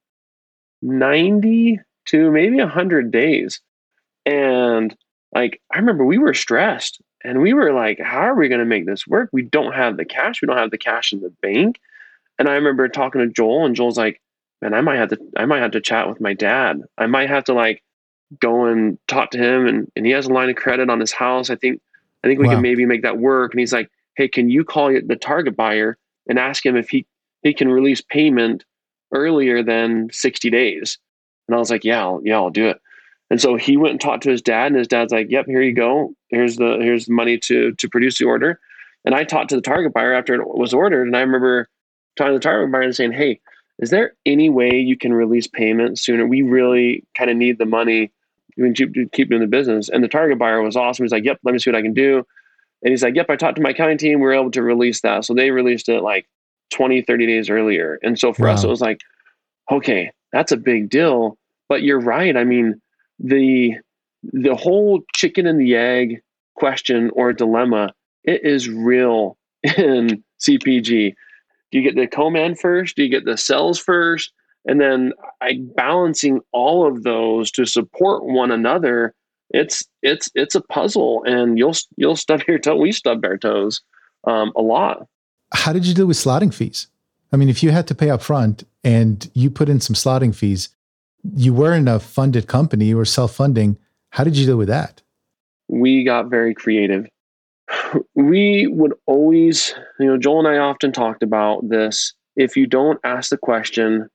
90 0.82 1.80
to 2.08 2.32
maybe 2.32 2.58
100 2.58 3.10
days. 3.10 3.62
And 4.26 4.96
like, 5.34 5.62
I 5.74 5.78
remember 5.80 6.06
we 6.06 6.18
were 6.18 6.34
stressed 6.34 7.02
and 7.24 7.42
we 7.42 7.54
were 7.54 7.74
like, 7.74 8.00
how 8.00 8.20
are 8.20 8.36
we 8.36 8.50
going 8.50 8.60
to 8.60 8.66
make 8.66 8.86
this 8.86 9.08
work? 9.08 9.30
We 9.32 9.44
don't 9.44 9.74
have 9.74 9.98
the 9.98 10.06
cash. 10.06 10.42
We 10.42 10.48
don't 10.48 10.58
have 10.58 10.72
the 10.72 10.78
cash 10.78 11.14
in 11.14 11.22
the 11.22 11.34
bank. 11.42 11.80
And 12.38 12.50
I 12.50 12.54
remember 12.54 12.88
talking 12.88 13.22
to 13.22 13.28
Joel, 13.28 13.66
and 13.66 13.76
Joel's 13.76 13.98
like, 13.98 14.22
man, 14.62 14.74
I 14.74 14.82
might 14.82 14.98
have 14.98 15.10
to, 15.10 15.20
I 15.38 15.46
might 15.46 15.62
have 15.62 15.72
to 15.72 15.82
chat 15.82 16.08
with 16.08 16.20
my 16.22 16.34
dad. 16.34 16.82
I 16.98 17.08
might 17.08 17.30
have 17.30 17.44
to 17.46 17.54
like 17.54 17.84
go 18.40 18.66
and 18.66 18.98
talk 19.08 19.32
to 19.32 19.38
him 19.38 19.68
and, 19.68 19.92
and 19.96 20.06
he 20.06 20.12
has 20.12 20.26
a 20.26 20.34
line 20.34 20.50
of 20.50 20.56
credit 20.56 20.90
on 20.90 21.00
his 21.00 21.12
house. 21.12 21.50
I 21.50 21.56
think 21.56 21.82
I 22.24 22.28
think 22.28 22.40
we 22.40 22.48
wow. 22.48 22.54
can 22.54 22.62
maybe 22.62 22.86
make 22.86 23.02
that 23.02 23.18
work. 23.18 23.54
And 23.54 23.60
he's 23.60 23.74
like, 23.74 23.90
Hey, 24.16 24.28
can 24.28 24.50
you 24.50 24.64
call 24.64 24.88
the 24.88 25.16
target 25.16 25.56
buyer 25.56 25.98
and 26.28 26.40
ask 26.40 26.66
him 26.66 26.76
if 26.76 26.90
he, 26.90 27.06
he 27.42 27.54
can 27.54 27.70
release 27.70 28.02
payment 28.02 28.64
earlier 29.14 29.62
than 29.64 30.10
60 30.12 30.50
days? 30.50 30.98
And 31.48 31.56
I 31.56 31.60
was 31.60 31.70
like, 31.70 31.84
Yeah, 31.84 32.02
I'll, 32.02 32.22
yeah, 32.24 32.36
I'll 32.36 32.50
do 32.50 32.68
it. 32.68 32.82
And 33.34 33.42
so 33.42 33.56
he 33.56 33.78
went 33.78 33.94
and 33.94 34.00
talked 34.00 34.22
to 34.24 34.30
his 34.30 34.44
dad, 34.44 34.68
and 34.68 34.76
his 34.76 34.88
dad's 34.88 35.12
like, 35.12 35.32
Yep, 35.32 35.48
here 35.48 35.64
you 35.64 35.74
go. 35.74 36.14
Here's 36.30 36.58
the 36.58 36.78
here's 36.80 37.08
the 37.08 37.14
money 37.14 37.40
to 37.40 37.72
to 37.72 37.90
produce 37.90 38.20
the 38.20 38.26
order. 38.26 38.60
And 39.06 39.16
I 39.16 39.24
talked 39.24 39.50
to 39.50 39.56
the 39.56 39.62
target 39.64 39.92
buyer 39.92 40.14
after 40.14 40.36
it 40.36 40.48
was 40.48 40.72
ordered, 40.72 41.08
and 41.08 41.18
I 41.18 41.22
remember 41.22 41.68
talking 42.16 42.34
to 42.34 42.38
the 42.38 42.44
target 42.44 42.72
buyer 42.72 42.84
and 42.84 42.96
saying, 42.96 43.14
Hey, 43.14 43.42
is 43.80 43.90
there 43.90 44.14
any 44.24 44.52
way 44.52 44.78
you 44.78 44.96
can 44.96 45.14
release 45.14 45.48
payment 45.48 45.98
sooner? 45.98 46.28
We 46.28 46.44
really 46.44 47.06
kind 47.18 47.32
of 47.32 47.36
need 47.36 47.58
the 47.58 47.66
money 47.66 48.12
can 48.56 48.76
keep, 48.76 49.12
keep 49.14 49.30
doing 49.30 49.42
the 49.42 49.48
business. 49.48 49.90
And 49.90 50.04
the 50.04 50.08
target 50.08 50.38
buyer 50.38 50.62
was 50.62 50.76
awesome. 50.76 51.04
He's 51.04 51.12
like, 51.12 51.24
yep, 51.24 51.40
let 51.44 51.54
me 51.54 51.60
see 51.60 51.72
what 51.72 51.78
I 51.78 51.82
can 51.82 51.94
do. 51.94 52.24
And 52.84 52.92
he's 52.92 53.02
like, 53.02 53.16
yep, 53.16 53.30
I 53.30 53.36
talked 53.36 53.56
to 53.56 53.62
my 53.62 53.72
accounting 53.72 53.98
team. 53.98 54.20
We 54.20 54.26
were 54.26 54.34
able 54.34 54.52
to 54.52 54.62
release 54.62 55.02
that. 55.02 55.26
So 55.26 55.34
they 55.34 55.52
released 55.52 55.90
it 55.90 56.02
like 56.02 56.28
20, 56.72 57.02
30 57.02 57.26
days 57.26 57.50
earlier. 57.50 57.98
And 58.04 58.20
so 58.20 58.34
for 58.34 58.46
wow. 58.46 58.54
us, 58.54 58.64
it 58.64 58.70
was 58.70 58.82
like, 58.82 59.02
okay, 59.72 60.12
that's 60.32 60.52
a 60.52 60.58
big 60.58 60.90
deal. 60.90 61.38
But 61.70 61.82
you're 61.84 62.00
right. 62.00 62.36
I 62.36 62.44
mean, 62.44 62.82
the 63.24 63.74
the 64.22 64.56
whole 64.56 65.02
chicken 65.16 65.48
and 65.48 65.60
the 65.60 65.76
egg 65.76 66.22
question 66.56 67.10
or 67.14 67.34
dilemma, 67.34 67.94
it 68.24 68.46
is 68.46 68.70
real 68.70 69.38
in 69.64 70.24
CPG. 70.40 71.16
Do 71.72 71.80
you 71.80 71.82
get 71.82 71.96
the 71.96 72.08
co-man 72.08 72.56
first? 72.56 72.96
Do 72.96 73.04
you 73.04 73.10
get 73.10 73.26
the 73.26 73.38
cells 73.38 73.80
first? 73.80 74.32
and 74.66 74.80
then 74.80 75.14
I 75.42 75.60
balancing 75.76 76.42
all 76.52 76.88
of 76.88 77.04
those 77.04 77.52
to 77.52 77.66
support 77.66 78.24
one 78.26 78.52
another. 78.52 79.14
It's 79.50 79.86
it's 80.02 80.30
it's 80.36 80.56
a 80.56 80.62
puzzle, 80.62 81.24
and 81.26 81.58
you'll 81.58 81.76
you'll 81.98 82.16
stub 82.16 82.42
your 82.48 82.60
toe. 82.60 82.76
We 82.76 82.92
stub 82.92 83.24
our 83.26 83.38
toes 83.38 83.82
um, 84.26 84.52
a 84.56 84.62
lot. 84.62 85.08
How 85.54 85.74
did 85.74 85.86
you 85.86 85.94
deal 85.94 86.08
with 86.08 86.18
slotting 86.18 86.54
fees? 86.54 86.88
I 87.32 87.38
mean, 87.38 87.50
if 87.50 87.62
you 87.62 87.72
had 87.72 87.88
to 87.88 87.96
pay 87.96 88.10
up 88.10 88.22
front 88.22 88.64
and 88.84 89.30
you 89.34 89.50
put 89.50 89.70
in 89.70 89.80
some 89.80 89.96
slotting 89.96 90.36
fees, 90.36 90.70
you 91.36 91.54
weren't 91.54 91.90
a 91.90 92.00
funded 92.00 92.48
company; 92.48 92.86
you 92.86 92.98
were 92.98 93.06
self-funding. 93.06 93.78
How 94.12 94.24
did 94.24 94.38
you 94.38 94.46
deal 94.46 94.58
with 94.58 94.68
that? 94.68 95.02
We 95.68 96.04
got 96.04 96.30
very 96.30 96.54
creative. 96.54 97.08
We 98.16 98.68
would 98.68 98.94
always, 99.06 99.74
you 100.00 100.08
know, 100.08 100.18
Joel 100.18 100.40
and 100.40 100.48
I 100.48 100.58
often 100.58 100.92
talked 100.92 101.22
about 101.22 101.70
this. 101.70 102.14
If 102.36 102.58
you 102.58 102.66
don't 102.66 103.00
ask 103.04 103.30
the 103.30 103.38
question, 103.38 104.10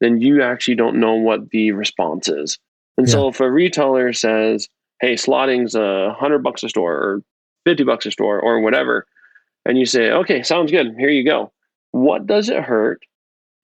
then 0.00 0.20
you 0.20 0.42
actually 0.42 0.74
don't 0.74 1.00
know 1.00 1.14
what 1.14 1.50
the 1.50 1.72
response 1.72 2.28
is. 2.28 2.58
And 2.98 3.06
yeah. 3.06 3.12
so 3.12 3.28
if 3.28 3.40
a 3.40 3.50
retailer 3.50 4.12
says, 4.12 4.68
hey, 5.00 5.14
slotting's 5.14 5.74
a 5.74 6.14
hundred 6.18 6.42
bucks 6.42 6.62
a 6.62 6.68
store 6.68 6.92
or 6.92 7.22
50 7.64 7.84
bucks 7.84 8.06
a 8.06 8.10
store 8.10 8.40
or 8.40 8.60
whatever, 8.60 9.06
and 9.64 9.78
you 9.78 9.86
say, 9.86 10.10
okay, 10.10 10.42
sounds 10.42 10.70
good. 10.70 10.94
Here 10.98 11.10
you 11.10 11.24
go. 11.24 11.52
What 11.92 12.26
does 12.26 12.48
it 12.48 12.62
hurt 12.62 13.02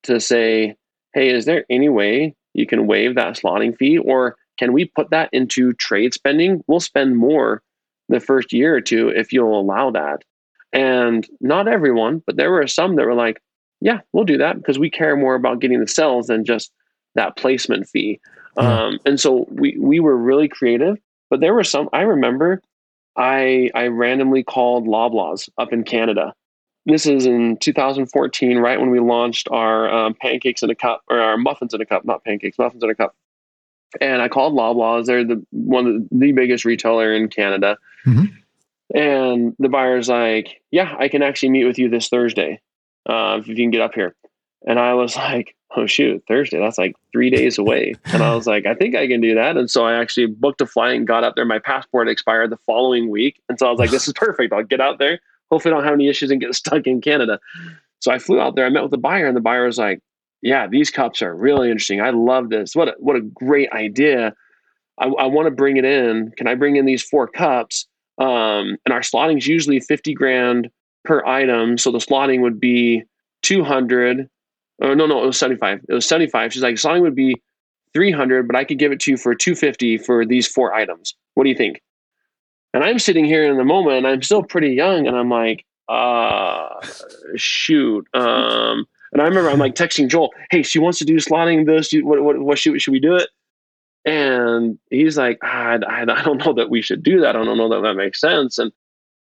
to 0.05 0.21
say, 0.21 0.77
hey, 1.15 1.31
is 1.31 1.45
there 1.45 1.65
any 1.71 1.89
way 1.89 2.35
you 2.55 2.67
can 2.67 2.87
waive 2.87 3.15
that 3.15 3.35
slotting 3.35 3.77
fee? 3.77 3.99
Or 3.99 4.37
can 4.59 4.73
we 4.73 4.85
put 4.85 5.11
that 5.11 5.31
into 5.33 5.73
trade 5.75 6.15
spending? 6.15 6.63
We'll 6.67 6.81
spend 6.81 7.17
more 7.17 7.63
the 8.09 8.21
first 8.21 8.53
year 8.53 8.75
or 8.75 8.81
two 8.81 9.09
if 9.09 9.33
you'll 9.33 9.59
allow 9.59 9.91
that. 9.91 10.23
And 10.73 11.27
not 11.41 11.69
everyone, 11.69 12.23
but 12.27 12.37
there 12.37 12.51
were 12.51 12.67
some 12.67 12.97
that 12.97 13.07
were 13.07 13.15
like, 13.15 13.41
yeah, 13.81 14.01
we'll 14.13 14.25
do 14.25 14.39
that 14.39 14.57
because 14.57 14.79
we 14.79 14.91
care 14.91 15.17
more 15.17 15.35
about 15.35 15.61
getting 15.61 15.81
the 15.81 15.89
sales 15.89 16.29
than 16.29 16.45
just 16.45 16.73
that 17.15 17.37
placement 17.37 17.89
fee. 17.89 18.21
Um, 18.57 18.99
and 19.07 19.19
so 19.19 19.47
we 19.51 19.77
we 19.79 19.99
were 19.99 20.17
really 20.17 20.49
creative, 20.49 20.99
but 21.31 21.41
there 21.41 21.55
were 21.55 21.65
some. 21.65 21.89
I 21.93 22.03
remember, 22.03 22.63
I 23.17 23.71
I 23.75 23.87
randomly 23.89 24.43
called 24.43 24.87
Loblaws 24.87 25.49
up 25.59 25.73
in 25.73 25.85
Canada. 25.85 26.35
This 26.87 27.07
is 27.07 27.27
in 27.27 27.57
2014, 27.59 28.59
right 28.59 28.81
when 28.81 28.91
we 28.91 29.01
launched 29.01 29.49
our 29.51 29.89
um, 29.93 30.15
pancakes 30.15 30.63
in 30.63 30.71
a 30.71 30.75
cup 30.75 31.03
or 31.09 31.21
our 31.21 31.37
muffins 31.37 31.75
in 31.75 31.81
a 31.81 31.87
cup, 31.87 32.05
not 32.05 32.25
pancakes, 32.25 32.59
muffins 32.59 32.83
in 32.83 32.91
a 32.91 32.95
cup. 32.95 33.15
And 34.01 34.23
I 34.23 34.29
called 34.29 34.55
Loblaws. 34.55 35.07
They're 35.07 35.25
the 35.25 35.45
one 35.51 35.87
of 35.87 35.95
the, 35.95 36.09
the 36.19 36.33
biggest 36.33 36.65
retailer 36.65 37.13
in 37.13 37.29
Canada. 37.29 37.77
Mm-hmm. 38.07 38.25
And 38.97 39.57
the 39.59 39.69
buyer's 39.69 40.09
like, 40.09 40.63
"Yeah, 40.71 40.97
I 40.99 41.09
can 41.09 41.23
actually 41.23 41.51
meet 41.51 41.67
with 41.67 41.79
you 41.79 41.89
this 41.89 42.09
Thursday." 42.09 42.61
uh, 43.09 43.39
if 43.41 43.49
you 43.49 43.55
can 43.55 43.71
get 43.71 43.81
up 43.81 43.95
here. 43.95 44.15
And 44.67 44.79
I 44.79 44.95
was 44.95 45.17
like, 45.17 45.57
oh, 45.77 45.87
shoot, 45.87 46.23
Thursday, 46.29 46.59
that's 46.59 46.79
like 46.79 46.95
three 47.13 47.31
days 47.31 47.59
away. 47.59 47.95
And 48.05 48.23
I 48.23 48.35
was 48.35 48.47
like, 48.47 48.67
I 48.67 48.75
think 48.75 48.95
I 48.95 49.07
can 49.07 49.21
do 49.21 49.35
that. 49.35 49.57
And 49.57 49.71
so 49.71 49.87
I 49.87 49.95
actually 49.95 50.27
booked 50.27 50.61
a 50.61 50.67
flight 50.67 50.97
and 50.97 51.07
got 51.07 51.25
up 51.25 51.35
there. 51.35 51.45
My 51.45 51.59
passport 51.59 52.09
expired 52.09 52.51
the 52.51 52.59
following 52.59 53.11
week. 53.11 53.41
And 53.49 53.59
so 53.59 53.67
I 53.67 53.71
was 53.71 53.79
like, 53.79 53.91
this 53.91 54.07
is 54.07 54.13
perfect. 54.17 54.53
I'll 54.53 54.63
get 54.63 54.81
out 54.81 54.99
there. 54.99 55.21
Hopefully, 55.53 55.75
I 55.75 55.77
don't 55.77 55.85
have 55.85 55.95
any 55.95 56.09
issues 56.09 56.31
and 56.31 56.41
get 56.41 56.55
stuck 56.63 56.87
in 56.87 57.01
Canada. 57.03 57.39
So 58.01 58.11
I 58.11 58.19
flew 58.19 58.41
out 58.41 58.57
there. 58.57 58.67
I 58.67 58.71
met 58.71 58.83
with 58.83 58.91
the 58.91 58.99
buyer, 58.99 59.27
and 59.27 59.37
the 59.37 59.41
buyer 59.41 59.67
was 59.67 59.79
like, 59.79 60.01
yeah, 60.41 60.67
these 60.67 60.91
cups 60.91 61.23
are 61.23 61.37
really 61.37 61.69
interesting. 61.69 62.01
I 62.01 62.11
love 62.11 62.49
this. 62.49 62.75
What 62.75 62.89
a, 62.89 62.95
what 62.99 63.15
a 63.15 63.21
great 63.21 63.71
idea. 63.71 64.35
I, 64.99 65.07
I 65.07 65.27
want 65.27 65.47
to 65.47 65.51
bring 65.51 65.77
it 65.77 65.85
in. 65.85 66.33
Can 66.37 66.49
I 66.49 66.55
bring 66.55 66.77
in 66.77 66.87
these 66.87 67.03
four 67.03 67.29
cups? 67.29 67.87
Um, 68.19 68.77
and 68.85 68.93
our 68.93 69.01
slotting 69.01 69.39
is 69.39 69.47
usually 69.47 69.79
50 69.79 70.15
grand 70.15 70.69
per 71.05 71.25
item. 71.25 71.79
So 71.79 71.93
the 71.93 71.99
slotting 71.99 72.41
would 72.41 72.59
be 72.59 73.05
200. 73.43 74.29
Oh, 74.83 74.95
no, 74.95 75.07
no, 75.07 75.23
it 75.23 75.27
was 75.27 75.39
75. 75.39 75.81
It 75.89 75.95
was 75.95 76.07
75. 76.07 76.53
She's 76.53 76.63
like, 76.63 76.75
slotting 76.77 77.03
would 77.03 77.15
be 77.15 77.37
300, 77.95 78.47
but 78.47 78.57
I 78.57 78.65
could 78.65 78.79
give 78.79 78.91
it 78.91 79.01
to 79.01 79.13
you 79.13 79.17
for 79.17 79.35
250 79.35 79.99
for 79.99 80.25
these 80.25 80.49
four 80.49 80.75
items. 80.75 81.15
What 81.35 81.45
do 81.45 81.51
you 81.51 81.57
think? 81.57 81.81
And 82.75 82.83
I'm 82.83 82.99
sitting 82.99 83.25
here 83.25 83.45
in 83.45 83.59
the 83.59 83.65
moment 83.65 83.99
and 83.99 84.07
I'm 84.07 84.23
still 84.23 84.43
pretty 84.43 84.71
young 84.71 85.07
and 85.07 85.17
I'm 85.17 85.29
like, 85.29 85.65
uh, 85.89 86.81
shoot. 87.37 88.07
Um, 88.15 88.87
and 89.13 89.21
I 89.21 89.25
remember 89.25 89.51
I'm 89.51 89.59
like 89.59 89.75
texting 89.75 90.09
Joel, 90.09 90.33
hey, 90.51 90.63
she 90.63 90.79
wants 90.79 90.99
to 90.99 91.05
do 91.05 91.17
slotting 91.17 91.67
this. 91.67 91.93
What, 91.93 92.23
what, 92.23 92.39
what 92.39 92.59
should, 92.59 92.81
should 92.81 92.93
we 92.93 93.01
do 93.01 93.15
it? 93.17 93.29
And 94.05 94.79
he's 94.91 95.19
like, 95.19 95.39
I, 95.43 95.79
I, 95.87 96.03
I 96.03 96.23
don't 96.23 96.45
know 96.45 96.55
that 96.55 96.71
we 96.71 96.83
should 96.83 97.03
do 97.03 97.21
that. 97.21 97.37
I 97.37 97.45
don't 97.45 97.59
know 97.59 97.69
that 97.69 97.83
that 97.83 97.95
makes 97.95 98.21
sense. 98.21 98.59
And, 98.59 98.73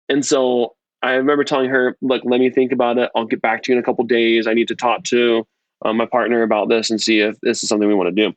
and 0.09 0.25
so 0.25 0.75
I 1.03 1.13
remember 1.13 1.45
telling 1.45 1.69
her, 1.69 1.97
look, 2.01 2.23
let 2.25 2.41
me 2.41 2.49
think 2.51 2.73
about 2.73 2.97
it. 2.99 3.11
I'll 3.15 3.27
get 3.27 3.43
back 3.43 3.63
to 3.65 3.73
you 3.73 3.77
in 3.77 3.83
a 3.83 3.85
couple 3.85 4.05
days. 4.05 4.47
I 4.47 4.55
need 4.55 4.69
to 4.69 4.77
talk 4.77 5.05
to 5.05 5.47
um, 5.85 5.97
my 5.97 6.07
partner 6.07 6.43
about 6.43 6.69
this 6.69 6.91
and 6.91 7.01
see 7.01 7.21
if 7.21 7.39
this 7.41 7.63
is 7.63 7.69
something 7.69 7.89
we 7.89 7.95
want 7.95 8.15
to 8.15 8.29
do. 8.29 8.35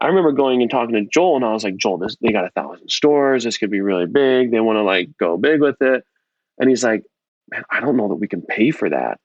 I 0.00 0.08
remember 0.08 0.32
going 0.32 0.60
and 0.60 0.70
talking 0.70 0.94
to 0.94 1.04
Joel, 1.04 1.36
and 1.36 1.44
I 1.44 1.52
was 1.52 1.64
like, 1.64 1.76
Joel, 1.76 1.98
this, 1.98 2.16
they 2.20 2.32
got 2.32 2.44
a 2.44 2.50
thousand 2.50 2.90
stores. 2.90 3.44
This 3.44 3.56
could 3.56 3.70
be 3.70 3.80
really 3.80 4.06
big. 4.06 4.50
They 4.50 4.60
want 4.60 4.76
to 4.76 4.82
like 4.82 5.08
go 5.18 5.36
big 5.36 5.60
with 5.60 5.80
it. 5.80 6.04
And 6.58 6.68
he's 6.68 6.84
like, 6.84 7.04
man, 7.50 7.64
I 7.70 7.80
don't 7.80 7.96
know 7.96 8.08
that 8.08 8.16
we 8.16 8.28
can 8.28 8.42
pay 8.42 8.70
for 8.70 8.90
that. 8.90 9.18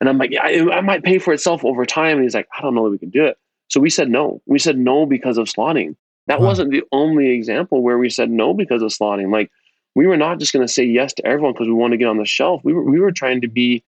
And 0.00 0.08
I'm 0.08 0.18
like, 0.18 0.30
yeah, 0.30 0.48
it, 0.48 0.68
I 0.70 0.80
might 0.80 1.04
pay 1.04 1.18
for 1.18 1.32
itself 1.32 1.64
over 1.64 1.86
time. 1.86 2.16
And 2.16 2.22
he's 2.24 2.34
like, 2.34 2.48
I 2.56 2.60
don't 2.60 2.74
know 2.74 2.84
that 2.84 2.90
we 2.90 2.98
can 2.98 3.10
do 3.10 3.24
it. 3.24 3.38
So 3.68 3.80
we 3.80 3.90
said 3.90 4.10
no. 4.10 4.42
We 4.46 4.58
said 4.58 4.78
no 4.78 5.06
because 5.06 5.38
of 5.38 5.46
slotting. 5.46 5.96
That 6.26 6.40
wow. 6.40 6.46
wasn't 6.46 6.70
the 6.70 6.82
only 6.92 7.30
example 7.30 7.82
where 7.82 7.98
we 7.98 8.10
said 8.10 8.30
no 8.30 8.52
because 8.52 8.82
of 8.82 8.90
slotting. 8.90 9.32
Like 9.32 9.50
we 9.94 10.06
were 10.06 10.16
not 10.16 10.38
just 10.38 10.52
going 10.52 10.66
to 10.66 10.72
say 10.72 10.84
yes 10.84 11.12
to 11.14 11.26
everyone 11.26 11.52
because 11.52 11.68
we 11.68 11.74
want 11.74 11.92
to 11.92 11.96
get 11.96 12.08
on 12.08 12.18
the 12.18 12.24
shelf. 12.24 12.60
We 12.64 12.74
were 12.74 12.82
we 12.82 13.00
were 13.00 13.12
trying 13.12 13.40
to 13.42 13.48
be 13.48 13.84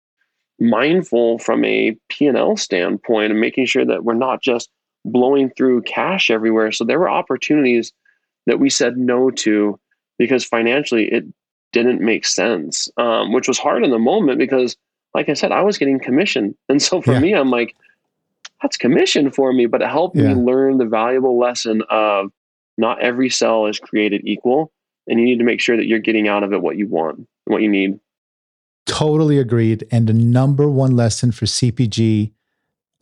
mindful 0.59 1.39
from 1.39 1.65
a 1.65 1.97
P&L 2.09 2.55
standpoint 2.55 3.31
and 3.31 3.41
making 3.41 3.65
sure 3.65 3.86
that 3.86 4.03
we're 4.05 4.13
not 4.13 4.41
just 4.41 4.69
blowing 5.06 5.49
through 5.51 5.84
cash 5.84 6.30
everywhere. 6.30 6.72
So 6.72 6.84
there 6.84 6.99
were 6.99 7.10
opportunities 7.10 7.93
that 8.47 8.60
we 8.60 8.70
said 8.70 8.97
no 8.97 9.32
to 9.32 9.80
because 10.18 10.43
financially 10.43 11.06
it 11.12 11.26
didn't 11.72 12.01
make 12.01 12.26
sense, 12.26 12.89
um, 12.97 13.32
which 13.32 13.47
was 13.47 13.58
hard 13.58 13.84
in 13.84 13.91
the 13.91 13.99
moment 13.99 14.39
because 14.39 14.76
like 15.14 15.30
I 15.30 15.34
said, 15.34 15.51
I 15.51 15.62
was 15.62 15.78
getting 15.78 15.99
commission. 15.99 16.56
And 16.70 16.82
so 16.82 17.01
for 17.01 17.14
yeah. 17.14 17.20
me, 17.20 17.34
I'm 17.34 17.49
like, 17.49 17.76
that's 18.62 18.78
commission 18.78 19.32
for 19.32 19.53
me, 19.53 19.66
but 19.66 19.82
it 19.82 19.88
helped 19.88 20.16
yeah. 20.16 20.34
me 20.34 20.41
learn 20.41 20.78
the 20.78 20.86
valuable 20.86 21.39
lesson 21.39 21.84
of 21.89 22.32
not 22.78 23.01
every 23.01 23.30
cell 23.30 23.68
is 23.68 23.80
created 23.80 24.22
equal. 24.26 24.72
And 25.08 25.20
you 25.20 25.26
need 25.26 25.38
to 25.38 25.45
make 25.45 25.62
sure 25.62 25.78
that 25.78 25.86
you're 25.86 25.99
getting 25.99 26.28
out 26.28 26.43
of 26.43 26.51
it 26.51 26.62
what 26.62 26.78
you 26.78 26.88
want, 26.88 27.28
what 27.45 27.62
you 27.62 27.70
need. 27.70 27.99
Totally 28.86 29.38
agreed. 29.38 29.86
And 29.91 30.08
the 30.08 30.14
number 30.14 30.70
one 30.70 30.95
lesson 30.95 31.32
for 31.32 31.45
CPG 31.45 32.32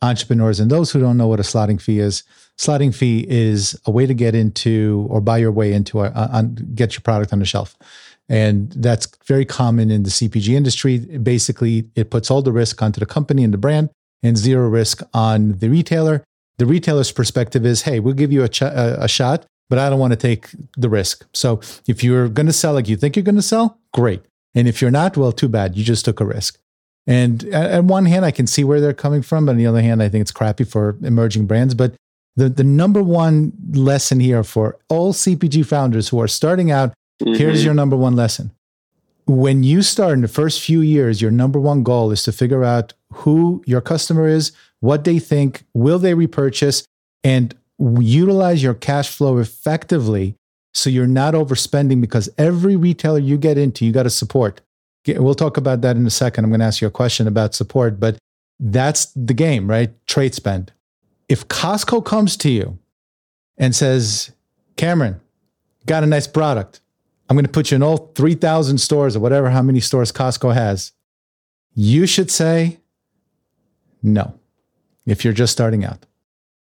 entrepreneurs 0.04 0.60
and 0.60 0.70
those 0.70 0.90
who 0.90 1.00
don't 1.00 1.16
know 1.16 1.26
what 1.26 1.40
a 1.40 1.42
slotting 1.42 1.80
fee 1.80 1.98
is, 1.98 2.22
slotting 2.58 2.94
fee 2.94 3.26
is 3.28 3.78
a 3.84 3.90
way 3.90 4.06
to 4.06 4.14
get 4.14 4.34
into 4.34 5.06
or 5.10 5.20
buy 5.20 5.38
your 5.38 5.52
way 5.52 5.72
into 5.72 6.00
a, 6.00 6.06
a, 6.06 6.42
get 6.74 6.94
your 6.94 7.00
product 7.00 7.32
on 7.32 7.38
the 7.38 7.44
shelf. 7.44 7.76
And 8.28 8.72
that's 8.72 9.06
very 9.26 9.44
common 9.44 9.90
in 9.90 10.04
the 10.04 10.10
CPG 10.10 10.54
industry. 10.54 10.98
Basically, 10.98 11.90
it 11.94 12.10
puts 12.10 12.30
all 12.30 12.42
the 12.42 12.52
risk 12.52 12.80
onto 12.82 13.00
the 13.00 13.06
company 13.06 13.44
and 13.44 13.52
the 13.52 13.58
brand 13.58 13.90
and 14.22 14.36
zero 14.38 14.68
risk 14.68 15.02
on 15.12 15.58
the 15.58 15.68
retailer. 15.68 16.24
The 16.56 16.66
retailer's 16.66 17.12
perspective 17.12 17.66
is, 17.66 17.82
hey, 17.82 18.00
we'll 18.00 18.14
give 18.14 18.32
you 18.32 18.42
a, 18.42 18.48
ch- 18.48 18.62
a 18.62 19.06
shot, 19.08 19.44
but 19.68 19.78
I 19.78 19.90
don't 19.90 19.98
want 19.98 20.12
to 20.12 20.16
take 20.16 20.48
the 20.76 20.88
risk. 20.88 21.26
So 21.34 21.60
if 21.86 22.02
you're 22.02 22.28
going 22.28 22.46
to 22.46 22.52
sell 22.52 22.72
like 22.72 22.88
you 22.88 22.96
think 22.96 23.16
you're 23.16 23.24
going 23.24 23.34
to 23.36 23.42
sell, 23.42 23.78
great. 23.92 24.22
And 24.54 24.68
if 24.68 24.80
you're 24.80 24.90
not, 24.90 25.16
well, 25.16 25.32
too 25.32 25.48
bad. 25.48 25.76
You 25.76 25.84
just 25.84 26.04
took 26.04 26.20
a 26.20 26.24
risk. 26.24 26.58
And 27.06 27.44
at 27.44 27.84
one 27.84 28.06
hand, 28.06 28.24
I 28.24 28.30
can 28.30 28.46
see 28.46 28.64
where 28.64 28.80
they're 28.80 28.94
coming 28.94 29.22
from. 29.22 29.46
But 29.46 29.52
on 29.52 29.58
the 29.58 29.66
other 29.66 29.82
hand, 29.82 30.02
I 30.02 30.08
think 30.08 30.22
it's 30.22 30.32
crappy 30.32 30.64
for 30.64 30.96
emerging 31.02 31.46
brands. 31.46 31.74
But 31.74 31.94
the, 32.36 32.48
the 32.48 32.64
number 32.64 33.02
one 33.02 33.52
lesson 33.72 34.20
here 34.20 34.42
for 34.42 34.78
all 34.88 35.12
CPG 35.12 35.66
founders 35.66 36.08
who 36.08 36.20
are 36.20 36.28
starting 36.28 36.70
out 36.70 36.94
Mm-hmm. 37.22 37.34
Here's 37.34 37.64
your 37.64 37.74
number 37.74 37.96
one 37.96 38.16
lesson. 38.16 38.50
When 39.26 39.62
you 39.62 39.82
start 39.82 40.12
in 40.12 40.20
the 40.20 40.28
first 40.28 40.60
few 40.60 40.80
years, 40.80 41.22
your 41.22 41.30
number 41.30 41.58
one 41.58 41.82
goal 41.82 42.10
is 42.10 42.22
to 42.24 42.32
figure 42.32 42.64
out 42.64 42.92
who 43.12 43.62
your 43.66 43.80
customer 43.80 44.26
is, 44.26 44.52
what 44.80 45.04
they 45.04 45.18
think, 45.18 45.64
will 45.72 45.98
they 45.98 46.14
repurchase, 46.14 46.84
and 47.22 47.54
utilize 47.78 48.62
your 48.62 48.74
cash 48.74 49.08
flow 49.08 49.38
effectively 49.38 50.34
so 50.74 50.90
you're 50.90 51.06
not 51.06 51.34
overspending 51.34 52.00
because 52.00 52.28
every 52.36 52.76
retailer 52.76 53.18
you 53.18 53.38
get 53.38 53.56
into, 53.56 53.86
you 53.86 53.92
got 53.92 54.02
to 54.02 54.10
support. 54.10 54.60
We'll 55.06 55.34
talk 55.34 55.56
about 55.56 55.82
that 55.82 55.96
in 55.96 56.06
a 56.06 56.10
second. 56.10 56.44
I'm 56.44 56.50
going 56.50 56.60
to 56.60 56.66
ask 56.66 56.80
you 56.80 56.88
a 56.88 56.90
question 56.90 57.26
about 57.26 57.54
support, 57.54 58.00
but 58.00 58.16
that's 58.58 59.06
the 59.14 59.34
game, 59.34 59.68
right? 59.68 59.90
Trade 60.06 60.34
spend. 60.34 60.72
If 61.28 61.48
Costco 61.48 62.04
comes 62.04 62.36
to 62.38 62.50
you 62.50 62.78
and 63.58 63.74
says, 63.74 64.32
Cameron, 64.76 65.20
got 65.86 66.04
a 66.04 66.06
nice 66.06 66.26
product. 66.26 66.80
I'm 67.28 67.36
going 67.36 67.46
to 67.46 67.50
put 67.50 67.70
you 67.70 67.76
in 67.76 67.82
all 67.82 68.12
3,000 68.14 68.78
stores 68.78 69.16
or 69.16 69.20
whatever, 69.20 69.50
how 69.50 69.62
many 69.62 69.80
stores 69.80 70.12
Costco 70.12 70.54
has. 70.54 70.92
You 71.74 72.06
should 72.06 72.30
say 72.30 72.80
no 74.02 74.38
if 75.06 75.24
you're 75.24 75.32
just 75.32 75.52
starting 75.52 75.84
out. 75.84 76.06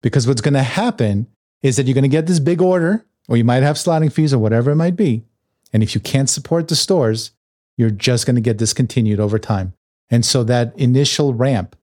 Because 0.02 0.28
what's 0.28 0.42
going 0.42 0.54
to 0.54 0.64
happen 0.64 1.28
is 1.62 1.78
that 1.78 1.86
you're 1.86 1.94
going 1.94 2.04
to 2.04 2.10
get 2.10 2.28
this 2.28 2.40
big 2.40 2.62
order, 2.62 3.06
or 3.30 3.38
you 3.38 3.44
might 3.44 3.64
have 3.64 3.78
slotting 3.78 4.12
fees 4.12 4.34
or 4.34 4.40
whatever 4.40 4.72
it 4.72 4.76
might 4.76 4.96
be. 4.96 5.24
And 5.72 5.82
if 5.82 5.96
you 5.96 6.02
can't 6.02 6.30
support 6.30 6.68
the 6.68 6.76
stores, 6.76 7.32
you're 7.78 7.90
just 7.90 8.26
going 8.26 8.36
to 8.36 8.42
get 8.42 8.58
discontinued 8.58 9.20
over 9.20 9.40
time. 9.40 9.74
And 10.10 10.26
so 10.26 10.44
that 10.44 10.78
initial 10.78 11.34
ramp, 11.34 11.76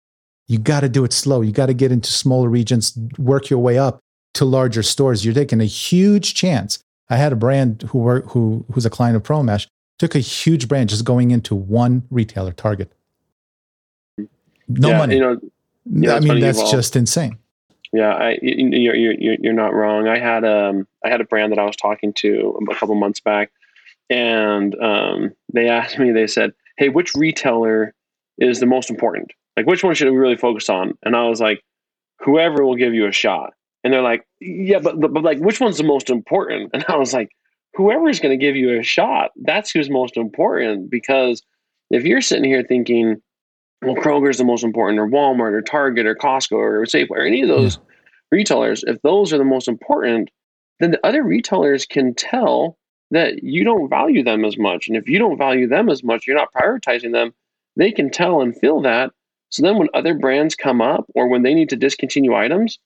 you 0.46 0.58
got 0.58 0.80
to 0.80 0.88
do 0.88 1.04
it 1.04 1.12
slow. 1.12 1.40
You 1.40 1.52
got 1.52 1.66
to 1.66 1.74
get 1.74 1.92
into 1.92 2.12
smaller 2.12 2.48
regions, 2.48 2.96
work 3.18 3.50
your 3.50 3.58
way 3.58 3.78
up 3.78 4.00
to 4.34 4.44
larger 4.44 4.82
stores. 4.82 5.24
You're 5.24 5.34
taking 5.34 5.60
a 5.60 5.64
huge 5.64 6.34
chance 6.34 6.78
I 7.10 7.16
had 7.16 7.32
a 7.32 7.36
brand 7.36 7.82
who 7.88 7.98
were, 7.98 8.20
who 8.20 8.64
who's 8.72 8.86
a 8.86 8.90
client 8.90 9.16
of 9.16 9.24
ProMesh 9.24 9.66
took 9.98 10.14
a 10.14 10.20
huge 10.20 10.68
brand 10.68 10.88
just 10.88 11.04
going 11.04 11.32
into 11.32 11.54
one 11.54 12.04
retailer 12.10 12.52
Target. 12.52 12.90
No 14.68 14.90
yeah, 14.90 14.98
money. 14.98 15.16
You 15.16 15.20
know, 15.20 15.40
yeah, 15.86 16.14
I 16.14 16.20
mean 16.20 16.40
that's 16.40 16.70
just 16.70 16.94
insane. 16.94 17.36
Yeah, 17.92 18.14
I, 18.14 18.38
you're, 18.40 18.94
you're 18.94 19.36
you're 19.40 19.52
not 19.52 19.74
wrong. 19.74 20.06
I 20.06 20.18
had 20.18 20.44
um 20.44 20.86
I 21.04 21.08
had 21.08 21.20
a 21.20 21.24
brand 21.24 21.50
that 21.50 21.58
I 21.58 21.64
was 21.64 21.74
talking 21.74 22.12
to 22.14 22.56
a 22.70 22.74
couple 22.76 22.94
months 22.94 23.18
back, 23.18 23.50
and 24.10 24.74
um, 24.82 25.30
they 25.52 25.68
asked 25.68 25.98
me. 25.98 26.12
They 26.12 26.26
said, 26.26 26.52
"Hey, 26.76 26.90
which 26.90 27.14
retailer 27.14 27.94
is 28.38 28.60
the 28.60 28.66
most 28.66 28.90
important? 28.90 29.32
Like, 29.56 29.66
which 29.66 29.82
one 29.82 29.94
should 29.94 30.10
we 30.10 30.18
really 30.18 30.36
focus 30.36 30.68
on?" 30.68 30.98
And 31.02 31.16
I 31.16 31.22
was 31.22 31.40
like, 31.40 31.62
"Whoever 32.18 32.64
will 32.64 32.76
give 32.76 32.92
you 32.92 33.06
a 33.06 33.12
shot." 33.12 33.54
And 33.82 33.92
they're 33.92 34.02
like, 34.02 34.26
yeah, 34.40 34.78
but, 34.78 35.00
but, 35.00 35.12
but 35.12 35.22
like, 35.22 35.38
which 35.38 35.60
one's 35.60 35.78
the 35.78 35.84
most 35.84 36.10
important? 36.10 36.70
And 36.74 36.84
I 36.88 36.96
was 36.96 37.12
like, 37.12 37.30
whoever's 37.74 38.20
going 38.20 38.38
to 38.38 38.44
give 38.44 38.56
you 38.56 38.78
a 38.78 38.82
shot, 38.82 39.30
that's 39.42 39.70
who's 39.70 39.90
most 39.90 40.16
important. 40.16 40.90
Because 40.90 41.42
if 41.90 42.04
you're 42.04 42.20
sitting 42.20 42.44
here 42.44 42.62
thinking, 42.62 43.20
well, 43.82 43.96
Kroger's 43.96 44.38
the 44.38 44.44
most 44.44 44.64
important, 44.64 44.98
or 44.98 45.08
Walmart, 45.08 45.52
or 45.52 45.62
Target, 45.62 46.06
or 46.06 46.14
Costco, 46.14 46.52
or 46.52 46.84
Safeway, 46.84 47.10
or 47.10 47.24
any 47.24 47.42
of 47.42 47.48
those 47.48 47.76
yeah. 47.76 47.82
retailers, 48.30 48.84
if 48.86 49.00
those 49.02 49.32
are 49.32 49.38
the 49.38 49.44
most 49.44 49.68
important, 49.68 50.30
then 50.80 50.90
the 50.90 51.06
other 51.06 51.22
retailers 51.22 51.86
can 51.86 52.14
tell 52.14 52.76
that 53.10 53.42
you 53.42 53.64
don't 53.64 53.88
value 53.88 54.22
them 54.22 54.44
as 54.44 54.56
much. 54.56 54.88
And 54.88 54.96
if 54.96 55.08
you 55.08 55.18
don't 55.18 55.38
value 55.38 55.66
them 55.66 55.88
as 55.88 56.02
much, 56.04 56.26
you're 56.26 56.36
not 56.36 56.52
prioritizing 56.52 57.12
them, 57.12 57.32
they 57.76 57.90
can 57.92 58.10
tell 58.10 58.40
and 58.40 58.56
feel 58.56 58.80
that. 58.82 59.10
So 59.48 59.62
then 59.62 59.78
when 59.78 59.88
other 59.94 60.14
brands 60.14 60.54
come 60.54 60.80
up 60.80 61.06
or 61.14 61.28
when 61.28 61.42
they 61.42 61.54
need 61.54 61.70
to 61.70 61.76
discontinue 61.76 62.34
items, 62.34 62.78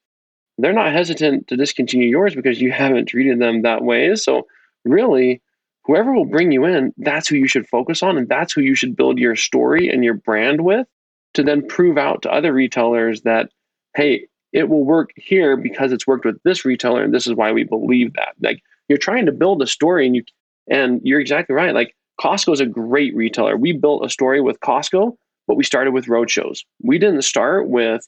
they're 0.58 0.72
not 0.72 0.92
hesitant 0.92 1.48
to 1.48 1.56
discontinue 1.56 2.08
yours 2.08 2.34
because 2.34 2.60
you 2.60 2.70
haven't 2.72 3.06
treated 3.06 3.38
them 3.38 3.62
that 3.62 3.82
way. 3.82 4.14
So, 4.14 4.46
really, 4.84 5.42
whoever 5.84 6.12
will 6.12 6.24
bring 6.24 6.52
you 6.52 6.64
in, 6.64 6.92
that's 6.96 7.28
who 7.28 7.36
you 7.36 7.48
should 7.48 7.66
focus 7.66 8.02
on. 8.02 8.16
And 8.16 8.28
that's 8.28 8.52
who 8.52 8.60
you 8.60 8.74
should 8.74 8.96
build 8.96 9.18
your 9.18 9.36
story 9.36 9.88
and 9.88 10.04
your 10.04 10.14
brand 10.14 10.62
with 10.62 10.86
to 11.34 11.42
then 11.42 11.66
prove 11.66 11.98
out 11.98 12.22
to 12.22 12.32
other 12.32 12.52
retailers 12.52 13.22
that, 13.22 13.50
hey, 13.96 14.28
it 14.52 14.68
will 14.68 14.84
work 14.84 15.10
here 15.16 15.56
because 15.56 15.92
it's 15.92 16.06
worked 16.06 16.24
with 16.24 16.40
this 16.44 16.64
retailer. 16.64 17.02
And 17.02 17.12
this 17.12 17.26
is 17.26 17.34
why 17.34 17.50
we 17.50 17.64
believe 17.64 18.14
that. 18.14 18.34
Like, 18.40 18.62
you're 18.88 18.98
trying 18.98 19.26
to 19.26 19.32
build 19.32 19.62
a 19.62 19.66
story 19.66 20.06
and 20.06 20.16
you, 20.16 20.24
and 20.68 21.00
you're 21.04 21.20
exactly 21.20 21.54
right. 21.54 21.74
Like, 21.74 21.94
Costco 22.20 22.52
is 22.52 22.60
a 22.60 22.66
great 22.66 23.14
retailer. 23.14 23.56
We 23.56 23.72
built 23.72 24.04
a 24.04 24.10
story 24.10 24.40
with 24.40 24.60
Costco, 24.60 25.16
but 25.46 25.56
we 25.56 25.64
started 25.64 25.92
with 25.92 26.06
roadshows. 26.06 26.60
We 26.82 26.98
didn't 26.98 27.22
start 27.22 27.68
with 27.68 28.06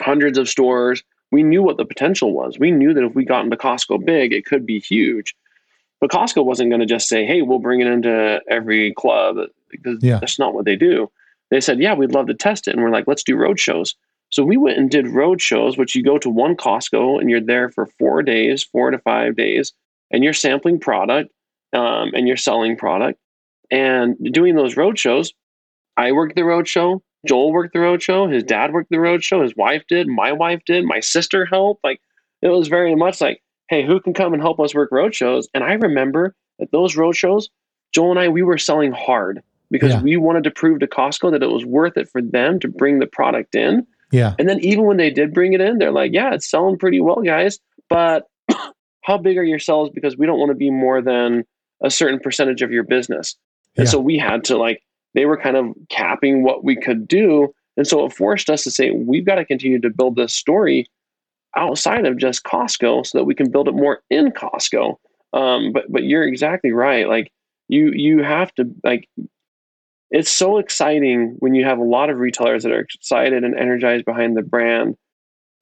hundreds 0.00 0.38
of 0.38 0.48
stores 0.48 1.02
we 1.32 1.42
knew 1.42 1.62
what 1.62 1.78
the 1.78 1.84
potential 1.84 2.32
was. 2.32 2.58
We 2.58 2.70
knew 2.70 2.94
that 2.94 3.02
if 3.02 3.14
we 3.14 3.24
got 3.24 3.44
into 3.44 3.56
Costco 3.56 4.04
big, 4.04 4.32
it 4.32 4.44
could 4.44 4.64
be 4.64 4.78
huge. 4.78 5.34
But 6.00 6.10
Costco 6.10 6.44
wasn't 6.44 6.70
going 6.70 6.80
to 6.80 6.86
just 6.86 7.08
say, 7.08 7.24
"Hey, 7.24 7.42
we'll 7.42 7.58
bring 7.58 7.80
it 7.80 7.86
into 7.86 8.40
every 8.48 8.92
club," 8.92 9.36
because 9.70 9.98
yeah. 10.02 10.18
that's 10.18 10.38
not 10.38 10.54
what 10.54 10.66
they 10.66 10.76
do. 10.76 11.10
They 11.50 11.60
said, 11.60 11.80
"Yeah, 11.80 11.94
we'd 11.94 12.12
love 12.12 12.26
to 12.26 12.34
test 12.34 12.68
it," 12.68 12.74
and 12.74 12.82
we're 12.82 12.90
like, 12.90 13.08
"Let's 13.08 13.22
do 13.24 13.36
road 13.36 13.58
shows." 13.58 13.94
So 14.28 14.44
we 14.44 14.56
went 14.56 14.78
and 14.78 14.90
did 14.90 15.08
road 15.08 15.40
shows, 15.40 15.76
which 15.76 15.94
you 15.94 16.02
go 16.02 16.18
to 16.18 16.28
one 16.28 16.56
Costco 16.56 17.20
and 17.20 17.30
you're 17.30 17.40
there 17.40 17.70
for 17.70 17.86
four 17.98 18.22
days, 18.22 18.62
four 18.62 18.90
to 18.90 18.98
five 18.98 19.36
days, 19.36 19.72
and 20.12 20.22
you're 20.22 20.32
sampling 20.32 20.78
product 20.78 21.30
um, 21.72 22.10
and 22.14 22.28
you're 22.28 22.36
selling 22.36 22.76
product 22.76 23.18
and 23.70 24.16
doing 24.32 24.54
those 24.54 24.76
road 24.76 24.98
shows. 24.98 25.32
I 25.96 26.12
worked 26.12 26.36
the 26.36 26.44
road 26.44 26.68
show. 26.68 27.02
Joel 27.26 27.52
worked 27.52 27.72
the 27.72 27.80
road 27.80 28.02
show. 28.02 28.26
His 28.26 28.42
dad 28.42 28.72
worked 28.72 28.90
the 28.90 29.00
road 29.00 29.22
show. 29.22 29.42
His 29.42 29.56
wife 29.56 29.84
did. 29.88 30.08
My 30.08 30.32
wife 30.32 30.60
did. 30.66 30.84
My 30.84 31.00
sister 31.00 31.44
helped. 31.44 31.82
Like 31.84 32.00
it 32.42 32.48
was 32.48 32.68
very 32.68 32.94
much 32.94 33.20
like, 33.20 33.42
hey, 33.68 33.86
who 33.86 34.00
can 34.00 34.12
come 34.12 34.32
and 34.32 34.42
help 34.42 34.60
us 34.60 34.74
work 34.74 34.90
road 34.92 35.14
shows? 35.14 35.48
And 35.54 35.64
I 35.64 35.74
remember 35.74 36.34
at 36.60 36.70
those 36.72 36.96
road 36.96 37.16
shows, 37.16 37.48
Joel 37.92 38.10
and 38.10 38.20
I, 38.20 38.28
we 38.28 38.42
were 38.42 38.58
selling 38.58 38.92
hard 38.92 39.42
because 39.70 39.92
yeah. 39.92 40.02
we 40.02 40.16
wanted 40.16 40.44
to 40.44 40.50
prove 40.50 40.80
to 40.80 40.86
Costco 40.86 41.30
that 41.30 41.42
it 41.42 41.50
was 41.50 41.64
worth 41.64 41.96
it 41.96 42.08
for 42.08 42.20
them 42.20 42.60
to 42.60 42.68
bring 42.68 42.98
the 42.98 43.06
product 43.06 43.54
in. 43.54 43.86
Yeah. 44.10 44.34
And 44.38 44.48
then 44.48 44.60
even 44.60 44.84
when 44.84 44.98
they 44.98 45.10
did 45.10 45.32
bring 45.32 45.54
it 45.54 45.60
in, 45.60 45.78
they're 45.78 45.92
like, 45.92 46.12
yeah, 46.12 46.34
it's 46.34 46.50
selling 46.50 46.76
pretty 46.76 47.00
well, 47.00 47.22
guys. 47.22 47.58
But 47.88 48.26
how 49.02 49.18
big 49.18 49.36
are 49.36 49.44
your 49.44 49.58
sales? 49.58 49.90
Because 49.90 50.16
we 50.16 50.26
don't 50.26 50.38
want 50.38 50.50
to 50.50 50.56
be 50.56 50.70
more 50.70 51.02
than 51.02 51.44
a 51.82 51.90
certain 51.90 52.18
percentage 52.18 52.62
of 52.62 52.72
your 52.72 52.84
business. 52.84 53.36
And 53.76 53.86
yeah. 53.86 53.90
so 53.90 53.98
we 53.98 54.18
had 54.18 54.44
to 54.44 54.56
like 54.56 54.82
they 55.14 55.26
were 55.26 55.36
kind 55.36 55.56
of 55.56 55.66
capping 55.90 56.42
what 56.42 56.64
we 56.64 56.76
could 56.76 57.06
do. 57.06 57.52
And 57.76 57.86
so 57.86 58.04
it 58.04 58.12
forced 58.12 58.50
us 58.50 58.64
to 58.64 58.70
say, 58.70 58.90
we've 58.90 59.26
got 59.26 59.36
to 59.36 59.44
continue 59.44 59.80
to 59.80 59.90
build 59.90 60.16
this 60.16 60.34
story 60.34 60.86
outside 61.56 62.06
of 62.06 62.16
just 62.16 62.44
Costco 62.44 63.06
so 63.06 63.18
that 63.18 63.24
we 63.24 63.34
can 63.34 63.50
build 63.50 63.68
it 63.68 63.74
more 63.74 64.02
in 64.10 64.30
Costco. 64.30 64.96
Um, 65.32 65.72
but 65.72 65.90
but 65.90 66.04
you're 66.04 66.24
exactly 66.26 66.72
right. 66.72 67.08
Like 67.08 67.32
you 67.68 67.92
you 67.92 68.22
have 68.22 68.54
to 68.54 68.70
like 68.84 69.08
it's 70.10 70.30
so 70.30 70.58
exciting 70.58 71.36
when 71.38 71.54
you 71.54 71.64
have 71.64 71.78
a 71.78 71.84
lot 71.84 72.10
of 72.10 72.18
retailers 72.18 72.62
that 72.62 72.72
are 72.72 72.80
excited 72.80 73.44
and 73.44 73.58
energized 73.58 74.04
behind 74.04 74.36
the 74.36 74.42
brand. 74.42 74.96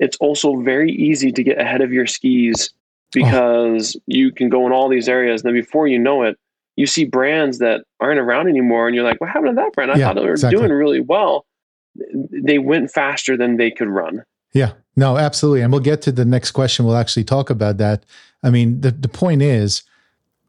It's 0.00 0.16
also 0.16 0.56
very 0.56 0.90
easy 0.90 1.30
to 1.30 1.42
get 1.44 1.60
ahead 1.60 1.82
of 1.82 1.92
your 1.92 2.06
skis 2.06 2.70
Oh. 3.16 3.20
because 3.24 3.96
oh. 3.96 4.02
you 4.06 4.32
can 4.32 4.48
go 4.48 4.66
in 4.66 4.72
all 4.72 4.88
these 4.88 5.08
areas. 5.08 5.42
And 5.42 5.48
then 5.48 5.60
before 5.60 5.86
you 5.86 5.98
know 5.98 6.22
it, 6.22 6.36
you 6.76 6.86
see 6.86 7.04
brands 7.04 7.58
that 7.58 7.82
aren't 8.00 8.20
around 8.20 8.48
anymore 8.48 8.86
and 8.86 8.94
you're 8.94 9.04
like, 9.04 9.20
what 9.20 9.30
happened 9.30 9.56
to 9.56 9.62
that 9.62 9.72
brand? 9.72 9.90
I 9.90 9.96
yeah, 9.96 10.06
thought 10.06 10.14
they 10.16 10.22
were 10.22 10.32
exactly. 10.32 10.58
doing 10.58 10.72
really 10.72 11.00
well. 11.00 11.44
They 12.30 12.58
went 12.58 12.90
faster 12.90 13.36
than 13.36 13.56
they 13.56 13.70
could 13.70 13.88
run. 13.88 14.22
Yeah, 14.52 14.72
no, 14.96 15.16
absolutely. 15.16 15.62
And 15.62 15.72
we'll 15.72 15.82
get 15.82 16.02
to 16.02 16.12
the 16.12 16.24
next 16.24 16.52
question. 16.52 16.84
We'll 16.84 16.96
actually 16.96 17.24
talk 17.24 17.50
about 17.50 17.78
that. 17.78 18.04
I 18.42 18.50
mean, 18.50 18.80
the, 18.80 18.90
the 18.90 19.08
point 19.08 19.42
is 19.42 19.82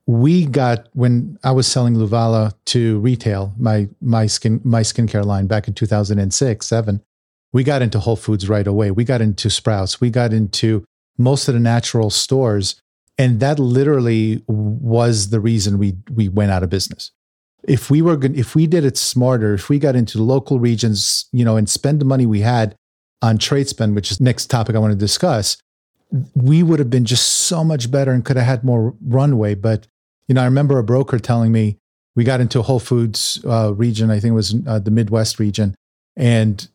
we 0.08 0.46
got 0.46 0.88
when 0.94 1.38
I 1.44 1.52
was 1.52 1.68
selling 1.68 1.96
Luvala 1.96 2.54
to 2.66 3.00
retail, 3.00 3.54
my 3.58 3.90
my 4.02 4.26
skin 4.28 4.62
my 4.64 4.82
skincare 4.82 5.26
line 5.26 5.48
back 5.48 5.68
in 5.68 5.74
2006, 5.74 6.66
7, 6.66 7.02
we 7.54 7.64
got 7.64 7.82
into 7.82 8.00
Whole 8.00 8.16
Foods 8.16 8.50
right 8.50 8.66
away. 8.66 8.92
We 8.92 9.04
got 9.04 9.22
into 9.22 9.50
Sprouts. 9.50 10.02
We 10.02 10.10
got 10.10 10.34
into 10.34 10.84
most 11.22 11.48
of 11.48 11.54
the 11.54 11.60
natural 11.60 12.10
stores 12.10 12.82
and 13.22 13.40
that 13.40 13.60
literally 13.60 14.44
was 14.48 15.30
the 15.30 15.40
reason 15.40 15.78
we 15.78 15.96
we 16.12 16.28
went 16.28 16.52
out 16.52 16.64
of 16.64 16.70
business. 16.70 17.12
If 17.64 17.92
we 17.92 18.02
were 18.02 18.18
if 18.24 18.56
we 18.56 18.66
did 18.66 18.84
it 18.84 18.98
smarter, 18.98 19.54
if 19.54 19.70
we 19.70 19.78
got 19.78 19.96
into 19.96 20.22
local 20.22 20.60
regions, 20.60 21.28
you 21.32 21.46
know, 21.46 21.56
and 21.56 21.70
spend 21.70 22.02
the 22.02 22.06
money 22.06 22.26
we 22.26 22.42
had 22.42 22.76
on 23.22 23.38
trade 23.38 23.68
spend, 23.68 23.94
which 23.96 24.10
is 24.10 24.20
next 24.20 24.48
topic 24.48 24.76
I 24.76 24.80
want 24.80 24.94
to 24.94 24.98
discuss, 24.98 25.58
we 26.34 26.64
would 26.64 26.80
have 26.80 26.90
been 26.90 27.06
just 27.06 27.28
so 27.28 27.64
much 27.64 27.92
better 27.92 28.12
and 28.12 28.26
could 28.26 28.38
have 28.38 28.46
had 28.48 28.64
more 28.64 28.96
runway. 29.06 29.54
But 29.54 29.86
you 30.28 30.34
know, 30.34 30.42
I 30.42 30.46
remember 30.46 30.80
a 30.80 30.84
broker 30.84 31.20
telling 31.20 31.52
me 31.52 31.78
we 32.16 32.24
got 32.24 32.42
into 32.42 32.64
Whole 32.64 32.80
Foods 32.80 33.40
uh, 33.46 33.74
region. 33.76 34.10
I 34.10 34.20
think 34.20 34.32
it 34.32 34.36
was 34.36 34.56
uh, 34.66 34.80
the 34.80 34.90
Midwest 34.90 35.40
region, 35.40 35.76
and 36.16 36.68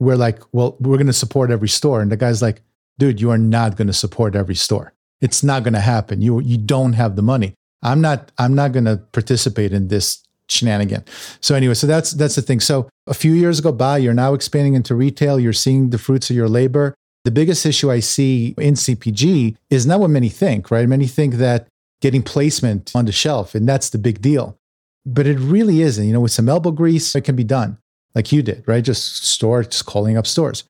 we're 0.00 0.16
like, 0.16 0.40
well, 0.50 0.76
we're 0.80 0.96
going 0.96 1.06
to 1.06 1.12
support 1.12 1.52
every 1.52 1.68
store. 1.68 2.00
And 2.02 2.10
the 2.10 2.16
guy's 2.16 2.42
like, 2.42 2.60
dude, 2.98 3.20
you 3.20 3.30
are 3.30 3.38
not 3.38 3.76
going 3.76 3.86
to 3.86 3.92
support 3.92 4.34
every 4.34 4.54
store. 4.54 4.92
It's 5.20 5.42
not 5.42 5.62
going 5.62 5.74
to 5.74 5.80
happen. 5.80 6.20
You 6.20 6.40
you 6.40 6.58
don't 6.58 6.94
have 6.94 7.16
the 7.16 7.22
money. 7.22 7.54
I'm 7.82 8.00
not. 8.00 8.32
I'm 8.38 8.54
not 8.54 8.72
going 8.72 8.84
to 8.86 8.96
participate 9.12 9.72
in 9.72 9.88
this 9.88 10.22
shenanigan. 10.48 11.04
So 11.40 11.54
anyway, 11.54 11.74
so 11.74 11.86
that's 11.86 12.12
that's 12.12 12.34
the 12.34 12.42
thing. 12.42 12.60
So 12.60 12.88
a 13.06 13.14
few 13.14 13.32
years 13.32 13.60
go 13.60 13.72
by. 13.72 13.98
You're 13.98 14.14
now 14.14 14.34
expanding 14.34 14.74
into 14.74 14.94
retail. 14.94 15.38
You're 15.38 15.52
seeing 15.52 15.90
the 15.90 15.98
fruits 15.98 16.30
of 16.30 16.36
your 16.36 16.48
labor. 16.48 16.94
The 17.24 17.30
biggest 17.30 17.64
issue 17.64 17.90
I 17.90 18.00
see 18.00 18.54
in 18.58 18.74
CPG 18.74 19.56
is 19.70 19.86
not 19.86 20.00
what 20.00 20.10
many 20.10 20.28
think. 20.28 20.70
Right? 20.70 20.88
Many 20.88 21.06
think 21.06 21.34
that 21.34 21.68
getting 22.00 22.22
placement 22.22 22.90
on 22.94 23.04
the 23.04 23.12
shelf. 23.12 23.54
And 23.54 23.68
that's 23.68 23.90
the 23.90 23.98
big 23.98 24.20
deal. 24.20 24.58
But 25.06 25.26
it 25.26 25.38
really 25.38 25.82
isn't. 25.82 26.04
You 26.04 26.12
know, 26.12 26.20
with 26.20 26.32
some 26.32 26.48
elbow 26.48 26.72
grease, 26.72 27.14
it 27.14 27.22
can 27.22 27.36
be 27.36 27.44
done 27.44 27.78
like 28.14 28.32
you 28.32 28.42
did, 28.42 28.62
right? 28.66 28.84
Just 28.84 29.24
store, 29.24 29.62
just 29.64 29.86
calling 29.86 30.16
up 30.16 30.26
stores. 30.26 30.64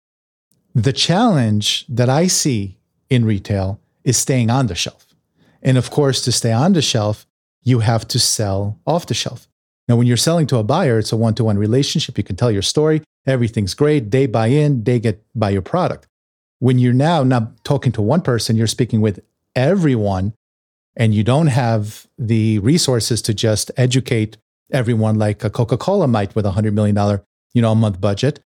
The 0.74 0.92
challenge 0.92 1.86
that 1.88 2.08
I 2.08 2.26
see 2.26 2.78
in 3.10 3.24
retail 3.24 3.78
is 4.04 4.16
staying 4.16 4.50
on 4.50 4.66
the 4.66 4.74
shelf. 4.74 5.06
And 5.62 5.76
of 5.76 5.90
course, 5.90 6.22
to 6.22 6.32
stay 6.32 6.52
on 6.52 6.72
the 6.72 6.82
shelf, 6.82 7.26
you 7.62 7.80
have 7.80 8.08
to 8.08 8.18
sell 8.18 8.78
off 8.86 9.06
the 9.06 9.14
shelf. 9.14 9.46
Now, 9.88 9.96
when 9.96 10.06
you're 10.06 10.16
selling 10.16 10.46
to 10.48 10.58
a 10.58 10.64
buyer, 10.64 10.98
it's 10.98 11.12
a 11.12 11.16
one 11.16 11.34
to 11.34 11.44
one 11.44 11.58
relationship. 11.58 12.16
You 12.16 12.24
can 12.24 12.36
tell 12.36 12.50
your 12.50 12.62
story, 12.62 13.02
everything's 13.26 13.74
great. 13.74 14.10
They 14.10 14.26
buy 14.26 14.48
in, 14.48 14.84
they 14.84 14.98
get 14.98 15.22
buy 15.34 15.50
your 15.50 15.62
product. 15.62 16.06
When 16.58 16.78
you're 16.78 16.92
now 16.92 17.22
not 17.22 17.64
talking 17.64 17.92
to 17.92 18.02
one 18.02 18.22
person, 18.22 18.56
you're 18.56 18.66
speaking 18.66 19.00
with 19.00 19.20
everyone 19.54 20.32
and 20.96 21.14
you 21.14 21.24
don't 21.24 21.48
have 21.48 22.06
the 22.18 22.58
resources 22.60 23.20
to 23.22 23.34
just 23.34 23.70
educate 23.76 24.36
everyone 24.70 25.18
like 25.18 25.44
a 25.44 25.50
Coca-Cola 25.50 26.08
might 26.08 26.34
with 26.34 26.46
a 26.46 26.52
$100 26.52 26.72
million, 26.72 27.20
you 27.52 27.62
know, 27.62 27.72
a 27.72 27.74
month 27.74 28.00
budget. 28.00 28.40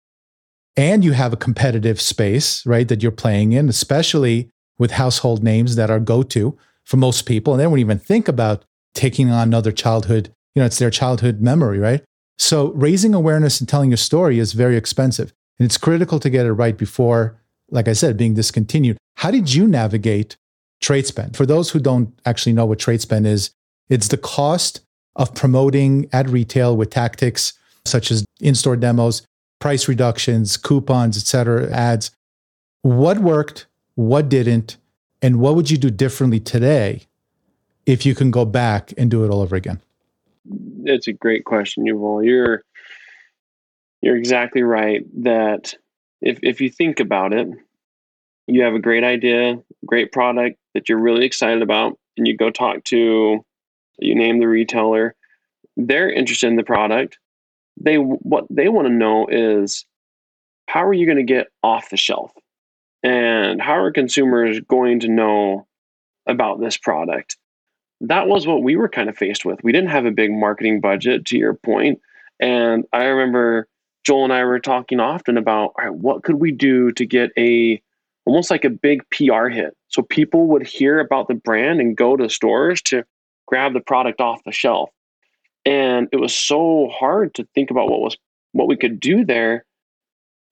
And 0.77 1.05
you 1.05 1.13
have 1.13 1.33
a 1.33 1.37
competitive 1.37 2.01
space, 2.01 2.65
right, 2.67 2.89
that 2.89 3.03
you're 3.03 3.13
playing 3.13 3.53
in, 3.53 3.69
especially 3.69 4.51
with 4.79 4.93
household 4.93 5.43
names 5.43 5.77
that 5.77 5.91
are 5.91 6.01
go-to 6.01 6.59
for 6.85 6.97
most 6.97 7.27
people. 7.27 7.53
And 7.53 7.61
they 7.61 7.65
don't 7.65 7.79
even 7.79 7.99
think 7.99 8.27
about 8.29 8.65
taking 8.95 9.31
on 9.31 9.49
another 9.49 9.73
childhood, 9.73 10.33
you 10.55 10.61
know, 10.61 10.67
it's 10.67 10.79
their 10.79 10.91
childhood 10.91 11.41
memory, 11.41 11.79
right? 11.79 12.03
So 12.39 12.73
raising 12.73 13.15
awareness 13.15 13.61
and 13.61 13.69
telling 13.69 13.91
your 13.91 13.97
story 13.97 14.39
is 14.39 14.53
very 14.53 14.77
expensive. 14.77 15.33
And 15.59 15.67
it's 15.67 15.79
critical 15.79 16.19
to 16.19 16.31
get 16.31 16.47
it 16.47 16.53
right 16.53 16.77
before, 16.77 17.41
like 17.71 17.87
I 17.87 17.93
said, 17.93 18.17
being 18.17 18.35
discontinued. 18.35 18.99
How 19.17 19.31
did 19.31 19.55
you 19.55 19.69
navigate 19.69 20.37
trade 20.85 21.07
spend. 21.07 21.37
For 21.37 21.47
those 21.47 21.71
who 21.71 21.81
don't 21.81 22.13
actually 22.27 22.53
know 22.53 22.67
what 22.67 22.79
trade 22.79 23.01
spend 23.01 23.27
is, 23.27 23.51
it's 23.89 24.09
the 24.09 24.19
cost 24.19 24.81
of 25.17 25.35
promoting 25.35 26.09
at 26.13 26.29
retail 26.29 26.77
with 26.77 26.91
tactics 26.91 27.55
such 27.87 28.11
as 28.11 28.25
in-store 28.41 28.77
demos, 28.77 29.23
price 29.65 29.89
reductions, 29.89 30.59
coupons, 30.59 31.17
etc., 31.17 31.73
ads. 31.73 32.11
What 32.83 33.21
worked, 33.21 33.65
what 33.95 34.29
didn't, 34.29 34.77
and 35.23 35.41
what 35.41 35.55
would 35.55 35.71
you 35.71 35.79
do 35.79 35.89
differently 35.89 36.39
today 36.39 37.05
if 37.87 38.05
you 38.05 38.15
can 38.15 38.31
go 38.31 38.45
back 38.45 38.93
and 38.99 39.11
do 39.11 39.25
it 39.25 39.31
all 39.31 39.41
over 39.41 39.57
again? 39.57 39.81
It's 40.85 41.09
a 41.09 41.15
great 41.15 41.47
question, 41.47 41.83
Yuval. 41.87 42.27
You're 42.27 42.63
you're 44.03 44.19
exactly 44.19 44.63
right 44.63 45.03
that 45.23 45.73
if 46.21 46.39
if 46.43 46.61
you 46.61 46.69
think 46.69 47.01
about 47.01 47.33
it, 47.33 47.49
you 48.47 48.65
have 48.65 48.75
a 48.75 48.79
great 48.79 49.03
idea, 49.03 49.57
great 49.87 50.13
product 50.13 50.59
that 50.75 50.91
you're 50.91 50.99
really 50.99 51.25
excited 51.25 51.63
about, 51.63 51.99
and 52.19 52.29
you 52.29 52.37
go 52.37 52.51
talk 52.51 52.85
to, 52.85 53.43
you 53.99 54.15
name 54.15 54.41
the 54.41 54.47
retailer, 54.47 55.15
they're 55.79 56.11
interested 56.11 56.49
in 56.49 56.57
the 56.57 56.65
product. 56.65 57.17
They 57.77 57.97
what 57.97 58.47
they 58.51 58.69
want 58.69 58.87
to 58.89 58.93
know 58.93 59.27
is 59.27 59.85
how 60.69 60.85
are 60.85 60.93
you 60.93 61.07
going 61.07 61.19
to 61.19 61.25
get 61.25 61.49
off 61.63 61.91
the 61.91 61.97
shelf, 61.97 62.33
and 63.03 63.61
how 63.61 63.77
are 63.77 63.93
consumers 63.93 64.61
going 64.61 65.01
to 65.01 65.09
know 65.09 65.67
about 66.27 66.61
this 66.61 66.77
product? 66.77 67.37
That 68.01 68.29
was 68.29 68.47
what 68.47 68.63
we 68.63 68.77
were 68.77 68.89
kind 68.89 69.09
of 69.09 69.17
faced 69.17 69.45
with. 69.45 69.63
We 69.63 69.73
didn't 69.73 69.91
have 69.91 70.07
a 70.07 70.11
big 70.11 70.33
marketing 70.33 70.81
budget, 70.81 71.25
to 71.27 71.39
your 71.39 71.55
point, 71.55 72.01
and 72.41 72.85
I 72.93 73.05
remember 73.05 73.69
Joel 74.05 74.25
and 74.25 74.33
I 74.33 74.45
were 74.45 74.61
talking 74.61 75.01
often 75.01 75.37
about, 75.37 75.73
all 75.79 75.85
right, 75.85 75.95
what 75.95 76.23
could 76.23 76.37
we 76.37 76.53
do 76.53 76.93
to 76.93 77.07
get 77.07 77.31
a 77.39 77.83
almost 78.27 78.51
like 78.51 78.65
a 78.65 78.71
big 78.71 79.03
PR 79.11 79.49
hit. 79.49 79.77
So 79.89 80.03
people 80.03 80.47
would 80.49 80.67
hear 80.67 80.99
about 80.99 81.29
the 81.29 81.35
brand 81.35 81.81
and 81.81 81.97
go 81.97 82.17
to 82.17 82.29
stores 82.29 82.81
to 82.83 83.05
grab 83.47 83.73
the 83.75 83.81
product 83.81 84.21
off 84.21 84.43
the 84.45 84.53
shelf. 84.53 84.91
And 85.65 86.09
it 86.13 86.17
was 86.17 86.35
so 86.35 86.89
hard 86.89 87.35
to 87.35 87.49
think 87.55 87.71
about 87.71 87.89
what 87.89 88.01
was 88.01 88.17
what 88.53 88.69
we 88.69 88.77
could 88.77 89.01
do 89.01 89.25
there. 89.25 89.65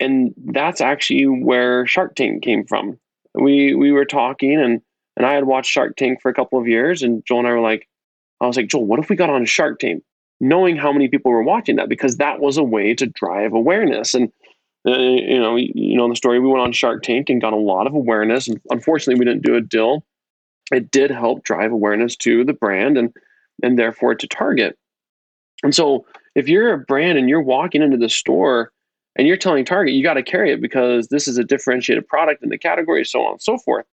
And 0.00 0.34
that's 0.36 0.80
actually 0.80 1.26
where 1.26 1.86
Shark 1.86 2.14
Tank 2.14 2.42
came 2.42 2.64
from. 2.66 2.98
We 3.34 3.74
we 3.74 3.92
were 3.92 4.04
talking 4.04 4.60
and 4.60 4.80
and 5.16 5.26
I 5.26 5.34
had 5.34 5.44
watched 5.44 5.70
Shark 5.70 5.96
Tank 5.96 6.20
for 6.20 6.30
a 6.30 6.34
couple 6.34 6.58
of 6.58 6.66
years 6.66 7.02
and 7.02 7.24
Joel 7.26 7.40
and 7.40 7.48
I 7.48 7.52
were 7.52 7.60
like, 7.60 7.88
I 8.40 8.46
was 8.46 8.56
like, 8.56 8.68
Joel, 8.68 8.86
what 8.86 8.98
if 8.98 9.08
we 9.08 9.16
got 9.16 9.30
on 9.30 9.44
Shark 9.44 9.78
Tank? 9.78 10.02
Knowing 10.40 10.76
how 10.76 10.92
many 10.92 11.08
people 11.08 11.30
were 11.30 11.42
watching 11.42 11.76
that 11.76 11.88
because 11.88 12.16
that 12.16 12.40
was 12.40 12.56
a 12.56 12.64
way 12.64 12.94
to 12.94 13.06
drive 13.06 13.52
awareness. 13.52 14.14
And 14.14 14.32
uh, 14.86 14.98
you 14.98 15.38
know, 15.38 15.56
you 15.56 15.96
know 15.96 16.08
the 16.08 16.16
story. 16.16 16.40
We 16.40 16.48
went 16.48 16.64
on 16.64 16.72
Shark 16.72 17.02
Tank 17.02 17.30
and 17.30 17.40
got 17.40 17.52
a 17.52 17.56
lot 17.56 17.86
of 17.86 17.94
awareness. 17.94 18.48
And 18.48 18.60
unfortunately, 18.70 19.20
we 19.20 19.24
didn't 19.24 19.44
do 19.44 19.54
a 19.54 19.60
deal. 19.60 20.04
It 20.72 20.90
did 20.90 21.10
help 21.10 21.44
drive 21.44 21.70
awareness 21.70 22.16
to 22.16 22.44
the 22.44 22.52
brand 22.52 22.98
and 22.98 23.12
and 23.62 23.78
therefore 23.78 24.16
to 24.16 24.26
Target. 24.26 24.76
And 25.62 25.74
so, 25.74 26.06
if 26.34 26.48
you're 26.48 26.72
a 26.72 26.78
brand 26.78 27.18
and 27.18 27.28
you're 27.28 27.42
walking 27.42 27.82
into 27.82 27.96
the 27.96 28.08
store 28.08 28.72
and 29.16 29.28
you're 29.28 29.36
telling 29.36 29.64
Target 29.64 29.94
you 29.94 30.02
got 30.02 30.14
to 30.14 30.22
carry 30.22 30.52
it 30.52 30.60
because 30.60 31.08
this 31.08 31.28
is 31.28 31.38
a 31.38 31.44
differentiated 31.44 32.06
product 32.08 32.42
in 32.42 32.48
the 32.48 32.58
category, 32.58 33.04
so 33.04 33.24
on 33.24 33.32
and 33.32 33.42
so 33.42 33.58
forth. 33.58 33.86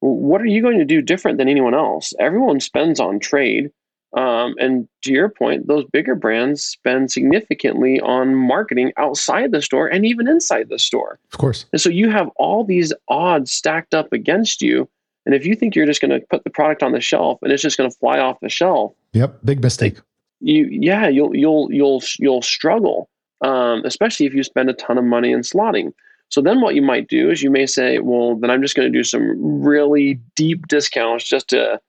What 0.00 0.42
are 0.42 0.46
you 0.46 0.60
going 0.60 0.78
to 0.78 0.84
do 0.84 1.00
different 1.00 1.38
than 1.38 1.48
anyone 1.48 1.74
else? 1.74 2.12
Everyone 2.20 2.60
spends 2.60 3.00
on 3.00 3.18
trade. 3.18 3.70
Um, 4.16 4.54
and 4.58 4.88
to 5.02 5.12
your 5.12 5.28
point, 5.28 5.66
those 5.66 5.84
bigger 5.92 6.14
brands 6.14 6.62
spend 6.62 7.10
significantly 7.10 8.00
on 8.00 8.34
marketing 8.34 8.92
outside 8.96 9.52
the 9.52 9.60
store 9.60 9.88
and 9.88 10.06
even 10.06 10.28
inside 10.28 10.68
the 10.68 10.78
store. 10.78 11.18
Of 11.32 11.38
course. 11.38 11.66
And 11.72 11.80
so 11.80 11.90
you 11.90 12.10
have 12.10 12.28
all 12.36 12.64
these 12.64 12.92
odds 13.08 13.52
stacked 13.52 13.94
up 13.94 14.12
against 14.12 14.62
you. 14.62 14.88
And 15.24 15.34
if 15.34 15.44
you 15.44 15.56
think 15.56 15.74
you're 15.74 15.86
just 15.86 16.00
going 16.00 16.18
to 16.18 16.24
put 16.28 16.44
the 16.44 16.50
product 16.50 16.82
on 16.82 16.92
the 16.92 17.00
shelf 17.00 17.40
and 17.42 17.50
it's 17.50 17.62
just 17.62 17.76
going 17.76 17.90
to 17.90 17.96
fly 17.96 18.18
off 18.18 18.38
the 18.40 18.48
shelf, 18.48 18.92
yep, 19.12 19.38
big 19.44 19.60
mistake. 19.60 19.98
You 20.40 20.68
yeah, 20.70 21.08
you'll 21.08 21.34
you'll 21.34 21.72
you'll 21.72 22.02
you'll 22.18 22.42
struggle, 22.42 23.08
um, 23.42 23.84
especially 23.84 24.26
if 24.26 24.34
you 24.34 24.42
spend 24.42 24.70
a 24.70 24.74
ton 24.74 24.98
of 24.98 25.04
money 25.04 25.32
in 25.32 25.40
slotting. 25.40 25.92
So 26.28 26.40
then 26.40 26.60
what 26.60 26.74
you 26.74 26.82
might 26.82 27.08
do 27.08 27.30
is 27.30 27.42
you 27.42 27.50
may 27.50 27.66
say, 27.66 28.00
well, 28.00 28.36
then 28.36 28.50
I'm 28.50 28.60
just 28.60 28.74
going 28.74 28.90
to 28.90 28.98
do 28.98 29.04
some 29.04 29.62
really 29.62 30.18
deep 30.34 30.66
discounts 30.66 31.24
just 31.24 31.48
to 31.48 31.80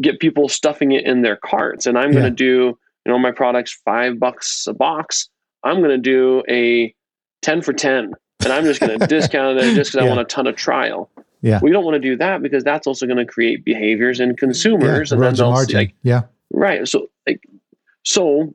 get 0.00 0.18
people 0.18 0.48
stuffing 0.48 0.92
it 0.92 1.04
in 1.04 1.22
their 1.22 1.36
carts. 1.36 1.86
And 1.86 1.98
I'm 1.98 2.12
yeah. 2.12 2.20
going 2.20 2.24
to 2.24 2.30
do, 2.30 2.78
you 3.04 3.12
know, 3.12 3.18
my 3.18 3.32
products 3.32 3.78
five 3.84 4.18
bucks 4.18 4.66
a 4.66 4.72
box. 4.72 5.28
I'm 5.62 5.78
going 5.78 5.90
to 5.90 5.98
do 5.98 6.42
a 6.48 6.94
10 7.42 7.62
for 7.62 7.72
10 7.72 8.14
and 8.44 8.52
I'm 8.52 8.64
just 8.64 8.80
going 8.80 8.98
to 8.98 9.06
discount 9.06 9.58
it 9.58 9.74
just 9.74 9.92
because 9.92 9.94
yeah. 10.04 10.04
I 10.04 10.08
want 10.08 10.20
a 10.20 10.24
ton 10.24 10.46
of 10.46 10.56
trial. 10.56 11.10
Yeah. 11.42 11.60
We 11.62 11.70
don't 11.70 11.84
want 11.84 11.94
to 11.94 12.00
do 12.00 12.16
that 12.16 12.42
because 12.42 12.64
that's 12.64 12.86
also 12.86 13.06
going 13.06 13.18
to 13.18 13.26
create 13.26 13.64
behaviors 13.64 14.20
in 14.20 14.36
consumers. 14.36 15.10
Yeah, 15.10 15.16
and 15.16 15.22
then 15.22 15.34
they'll 15.34 15.50
margin. 15.50 15.68
See, 15.68 15.76
like, 15.76 15.94
yeah. 16.02 16.22
Right. 16.50 16.88
So, 16.88 17.08
like, 17.26 17.40
so 18.06 18.54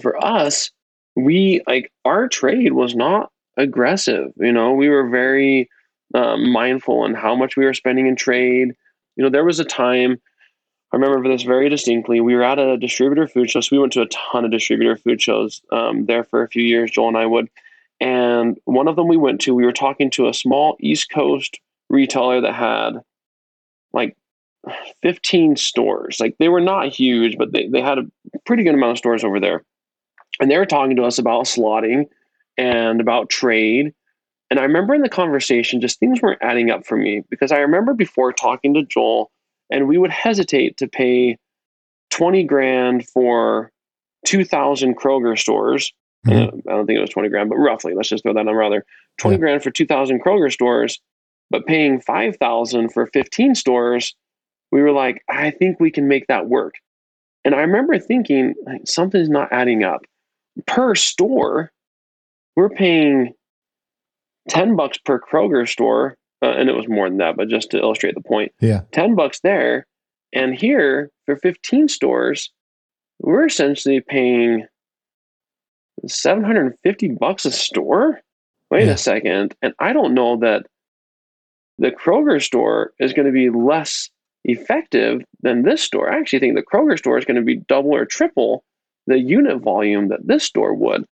for 0.00 0.22
us, 0.24 0.70
we 1.16 1.60
like 1.66 1.92
our 2.04 2.28
trade 2.28 2.72
was 2.72 2.94
not 2.94 3.30
aggressive. 3.56 4.32
You 4.36 4.52
know, 4.52 4.72
we 4.72 4.88
were 4.88 5.08
very 5.08 5.68
um, 6.14 6.50
mindful 6.52 7.04
in 7.04 7.14
how 7.14 7.34
much 7.34 7.56
we 7.56 7.64
were 7.64 7.74
spending 7.74 8.06
in 8.06 8.14
trade. 8.14 8.72
You 9.16 9.24
know, 9.24 9.28
there 9.28 9.44
was 9.44 9.58
a 9.58 9.64
time 9.64 10.18
I 10.92 10.96
remember 10.96 11.28
this 11.28 11.42
very 11.42 11.68
distinctly. 11.68 12.20
We 12.20 12.34
were 12.34 12.42
at 12.42 12.58
a 12.58 12.76
distributor 12.76 13.28
food 13.28 13.50
show. 13.50 13.60
So 13.60 13.76
we 13.76 13.80
went 13.80 13.92
to 13.92 14.02
a 14.02 14.08
ton 14.08 14.44
of 14.44 14.50
distributor 14.50 14.96
food 14.96 15.20
shows 15.20 15.62
um, 15.70 16.06
there 16.06 16.24
for 16.24 16.42
a 16.42 16.48
few 16.48 16.62
years, 16.62 16.90
Joel 16.90 17.08
and 17.08 17.16
I 17.16 17.26
would. 17.26 17.48
And 18.00 18.58
one 18.64 18.88
of 18.88 18.96
them 18.96 19.06
we 19.06 19.16
went 19.16 19.40
to, 19.42 19.54
we 19.54 19.64
were 19.64 19.72
talking 19.72 20.10
to 20.12 20.28
a 20.28 20.34
small 20.34 20.76
East 20.80 21.10
Coast 21.10 21.60
retailer 21.88 22.40
that 22.40 22.54
had 22.54 22.94
like 23.92 24.16
15 25.02 25.56
stores. 25.56 26.18
Like 26.20 26.36
they 26.38 26.48
were 26.48 26.60
not 26.60 26.88
huge, 26.88 27.36
but 27.38 27.52
they, 27.52 27.68
they 27.68 27.80
had 27.80 27.98
a 27.98 28.06
pretty 28.46 28.62
good 28.62 28.74
amount 28.74 28.92
of 28.92 28.98
stores 28.98 29.24
over 29.24 29.40
there. 29.40 29.64
And 30.40 30.50
they 30.50 30.58
were 30.58 30.66
talking 30.66 30.96
to 30.96 31.04
us 31.04 31.18
about 31.18 31.44
slotting 31.44 32.06
and 32.56 33.00
about 33.00 33.30
trade. 33.30 33.92
And 34.50 34.58
I 34.58 34.64
remember 34.64 34.94
in 34.94 35.02
the 35.02 35.08
conversation, 35.08 35.80
just 35.80 36.00
things 36.00 36.20
weren't 36.20 36.42
adding 36.42 36.70
up 36.70 36.86
for 36.86 36.96
me 36.96 37.22
because 37.30 37.52
I 37.52 37.58
remember 37.58 37.94
before 37.94 38.32
talking 38.32 38.74
to 38.74 38.82
Joel, 38.84 39.30
and 39.70 39.86
we 39.86 39.98
would 39.98 40.10
hesitate 40.10 40.76
to 40.78 40.88
pay 40.88 41.38
20 42.10 42.42
grand 42.44 43.08
for 43.08 43.70
2,000 44.26 44.96
Kroger 44.96 45.38
stores. 45.38 45.92
Mm-hmm. 46.26 46.68
I 46.68 46.72
don't 46.72 46.86
think 46.86 46.98
it 46.98 47.00
was 47.00 47.10
20 47.10 47.28
grand, 47.28 47.48
but 47.48 47.56
roughly, 47.56 47.94
let's 47.94 48.08
just 48.08 48.24
throw 48.24 48.34
that 48.34 48.44
number 48.44 48.62
out 48.62 48.70
there 48.70 48.84
20 49.18 49.36
yeah. 49.36 49.40
grand 49.40 49.62
for 49.62 49.70
2,000 49.70 50.22
Kroger 50.22 50.52
stores, 50.52 51.00
but 51.50 51.66
paying 51.66 52.00
5,000 52.00 52.90
for 52.90 53.06
15 53.06 53.54
stores, 53.54 54.14
we 54.72 54.82
were 54.82 54.92
like, 54.92 55.22
I 55.28 55.50
think 55.50 55.80
we 55.80 55.90
can 55.90 56.08
make 56.08 56.26
that 56.28 56.48
work. 56.48 56.74
And 57.44 57.54
I 57.54 57.60
remember 57.60 57.98
thinking, 57.98 58.54
like, 58.66 58.82
something's 58.86 59.28
not 59.28 59.52
adding 59.52 59.82
up. 59.82 60.02
Per 60.66 60.94
store, 60.94 61.72
we're 62.56 62.68
paying 62.68 63.32
10 64.48 64.76
bucks 64.76 64.98
per 64.98 65.18
Kroger 65.18 65.68
store, 65.68 66.16
uh, 66.42 66.50
and 66.50 66.68
it 66.68 66.76
was 66.76 66.88
more 66.88 67.08
than 67.08 67.18
that, 67.18 67.36
but 67.36 67.48
just 67.48 67.70
to 67.70 67.78
illustrate 67.78 68.14
the 68.14 68.20
point. 68.20 68.52
Yeah. 68.60 68.82
10 68.92 69.14
bucks 69.14 69.40
there. 69.40 69.86
And 70.32 70.54
here 70.54 71.10
for 71.26 71.36
15 71.36 71.88
stores, 71.88 72.50
we're 73.20 73.46
essentially 73.46 74.00
paying 74.00 74.66
750 76.06 77.08
bucks 77.08 77.44
a 77.44 77.50
store. 77.50 78.20
Wait 78.70 78.86
yeah. 78.86 78.92
a 78.92 78.96
second. 78.96 79.54
And 79.62 79.74
I 79.78 79.92
don't 79.92 80.14
know 80.14 80.36
that 80.38 80.66
the 81.78 81.90
Kroger 81.90 82.42
store 82.42 82.92
is 83.00 83.12
going 83.12 83.26
to 83.26 83.32
be 83.32 83.50
less 83.50 84.10
effective 84.44 85.22
than 85.42 85.62
this 85.62 85.82
store. 85.82 86.10
I 86.10 86.18
actually 86.18 86.40
think 86.40 86.54
the 86.54 86.62
Kroger 86.62 86.98
store 86.98 87.18
is 87.18 87.24
going 87.24 87.36
to 87.36 87.42
be 87.42 87.56
double 87.56 87.94
or 87.94 88.04
triple 88.04 88.64
the 89.06 89.18
unit 89.18 89.58
volume 89.58 90.08
that 90.08 90.26
this 90.26 90.44
store 90.44 90.74
would. 90.74 91.04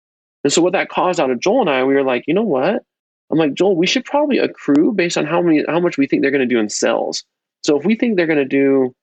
And 0.44 0.52
so 0.52 0.62
what 0.62 0.72
that 0.72 0.88
caused 0.88 1.20
out 1.20 1.30
of 1.30 1.40
Joel 1.40 1.62
and 1.62 1.70
I, 1.70 1.84
we 1.84 1.94
were 1.94 2.04
like, 2.04 2.24
you 2.26 2.34
know 2.34 2.42
what? 2.42 2.82
I'm 3.30 3.38
like, 3.38 3.54
Joel, 3.54 3.76
we 3.76 3.86
should 3.86 4.04
probably 4.04 4.38
accrue 4.38 4.92
based 4.92 5.18
on 5.18 5.26
how 5.26 5.42
many 5.42 5.64
how 5.68 5.80
much 5.80 5.98
we 5.98 6.06
think 6.06 6.22
they're 6.22 6.30
going 6.30 6.48
to 6.48 6.54
do 6.54 6.60
in 6.60 6.68
sales. 6.68 7.24
So 7.62 7.78
if 7.78 7.84
we 7.84 7.94
think 7.94 8.16
they're 8.16 8.26
going 8.26 8.38
to 8.38 8.44
do 8.44 8.94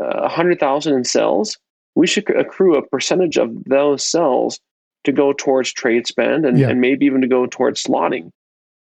uh, 0.00 0.04
a 0.04 0.08
uh, 0.24 0.28
hundred 0.28 0.60
thousand 0.60 0.94
in 0.94 1.04
sales, 1.04 1.56
we 1.94 2.06
should 2.06 2.28
accrue 2.36 2.76
a 2.76 2.86
percentage 2.86 3.38
of 3.38 3.64
those 3.64 4.06
sales 4.06 4.60
to 5.04 5.12
go 5.12 5.32
towards 5.32 5.72
trade 5.72 6.06
spend 6.06 6.44
and, 6.44 6.58
yeah. 6.58 6.68
and 6.68 6.80
maybe 6.80 7.06
even 7.06 7.20
to 7.20 7.28
go 7.28 7.46
towards 7.46 7.82
slotting. 7.82 8.30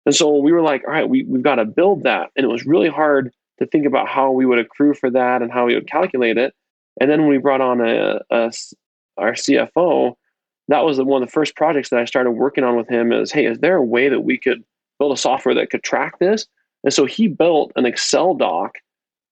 And 0.06 0.16
so 0.16 0.38
we 0.38 0.52
were 0.52 0.62
like, 0.62 0.84
all 0.86 0.94
right, 0.94 1.08
we, 1.08 1.24
we've 1.24 1.44
got 1.44 1.56
to 1.56 1.66
build 1.66 2.04
that. 2.04 2.30
And 2.36 2.44
it 2.44 2.50
was 2.50 2.66
really 2.66 2.90
hard 2.90 3.32
to 3.62 3.68
think 3.68 3.86
about 3.86 4.08
how 4.08 4.32
we 4.32 4.46
would 4.46 4.60
accrue 4.60 4.94
for 4.94 5.10
that 5.12 5.42
and 5.42 5.52
how 5.52 5.68
we 5.68 5.76
would 5.76 5.88
calculate 5.88 6.38
it. 6.38 6.54
And 7.00 7.10
then 7.10 7.22
when 7.22 7.30
we 7.30 7.38
brought 7.38 7.62
on 7.62 7.80
a, 7.80 8.20
a 8.32 8.52
our 9.18 9.34
CFO, 9.34 10.16
that 10.68 10.84
was 10.84 11.00
one 11.00 11.22
of 11.22 11.28
the 11.28 11.32
first 11.32 11.56
projects 11.56 11.90
that 11.90 12.00
I 12.00 12.06
started 12.06 12.32
working 12.32 12.64
on 12.64 12.76
with 12.76 12.90
him 12.90 13.12
is, 13.12 13.32
hey, 13.32 13.46
is 13.46 13.60
there 13.60 13.76
a 13.76 13.86
way 13.86 14.10
that 14.10 14.22
we 14.22 14.38
could 14.38 14.64
build 15.00 15.14
a 15.14 15.18
software 15.18 15.54
that 15.56 15.70
could 15.70 15.84
track 15.84 16.20
this? 16.20 16.48
And 16.84 16.94
so 16.94 17.06
he 17.06 17.28
built 17.28 17.72
an 17.76 17.86
Excel 17.86 18.34
doc 18.34 18.76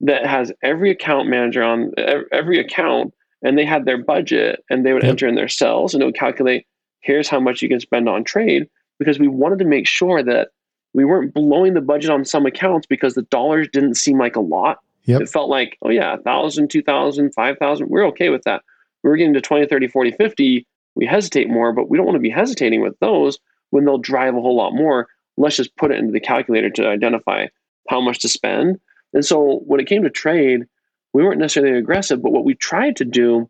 that 0.01 0.25
has 0.25 0.51
every 0.63 0.91
account 0.91 1.27
manager 1.27 1.63
on 1.63 1.91
every 2.32 2.59
account 2.59 3.13
and 3.41 3.57
they 3.57 3.65
had 3.65 3.86
their 3.86 3.97
budget 3.97 4.63
and 4.69 4.86
they 4.86 4.93
would 4.93 5.03
yep. 5.03 5.11
enter 5.11 5.27
in 5.27 5.36
their 5.36 5.49
cells 5.49 5.93
and 5.93 6.03
it 6.03 6.05
would 6.05 6.15
calculate 6.15 6.65
here's 7.01 7.27
how 7.27 7.39
much 7.39 7.61
you 7.61 7.69
can 7.69 7.80
spend 7.80 8.07
on 8.07 8.23
trade 8.23 8.67
because 8.99 9.19
we 9.19 9.27
wanted 9.27 9.59
to 9.59 9.65
make 9.65 9.88
sure 9.88 10.21
that 10.21 10.49
we 10.93 11.05
weren't 11.05 11.33
blowing 11.33 11.73
the 11.73 11.81
budget 11.81 12.09
on 12.09 12.25
some 12.25 12.45
accounts 12.45 12.87
because 12.87 13.13
the 13.13 13.23
dollars 13.23 13.67
didn't 13.71 13.95
seem 13.95 14.17
like 14.17 14.35
a 14.35 14.41
lot 14.41 14.79
yep. 15.03 15.21
it 15.21 15.29
felt 15.29 15.49
like 15.49 15.77
oh 15.81 15.89
yeah 15.89 16.15
1000 16.15 16.69
2000 16.69 17.33
5000 17.33 17.89
we're 17.89 18.05
okay 18.07 18.29
with 18.29 18.43
that 18.43 18.63
we 19.03 19.09
are 19.09 19.15
getting 19.15 19.33
to 19.33 19.41
20 19.41 19.67
30 19.67 19.87
40 19.87 20.11
50 20.11 20.67
we 20.95 21.05
hesitate 21.05 21.49
more 21.49 21.73
but 21.73 21.89
we 21.89 21.97
don't 21.97 22.05
want 22.05 22.15
to 22.15 22.21
be 22.21 22.29
hesitating 22.29 22.81
with 22.81 22.97
those 22.99 23.39
when 23.71 23.85
they'll 23.85 23.97
drive 23.97 24.35
a 24.35 24.41
whole 24.41 24.55
lot 24.55 24.73
more 24.73 25.07
let's 25.37 25.55
just 25.55 25.75
put 25.77 25.91
it 25.91 25.99
into 25.99 26.11
the 26.11 26.19
calculator 26.19 26.69
to 26.69 26.87
identify 26.87 27.47
how 27.89 28.01
much 28.01 28.19
to 28.19 28.29
spend 28.29 28.79
and 29.13 29.25
so 29.25 29.59
when 29.65 29.79
it 29.79 29.87
came 29.87 30.03
to 30.03 30.09
trade 30.09 30.65
we 31.13 31.23
weren't 31.23 31.39
necessarily 31.39 31.77
aggressive, 31.77 32.21
but 32.21 32.31
what 32.31 32.45
we 32.45 32.55
tried 32.55 32.95
to 32.97 33.05
do 33.05 33.49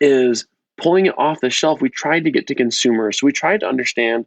is 0.00 0.46
pulling 0.76 1.06
it 1.06 1.18
off 1.18 1.40
the 1.40 1.50
shelf. 1.50 1.80
We 1.80 1.88
tried 1.88 2.24
to 2.24 2.30
get 2.30 2.46
to 2.48 2.54
consumers. 2.54 3.18
So 3.18 3.26
we 3.26 3.32
tried 3.32 3.60
to 3.60 3.68
understand 3.68 4.26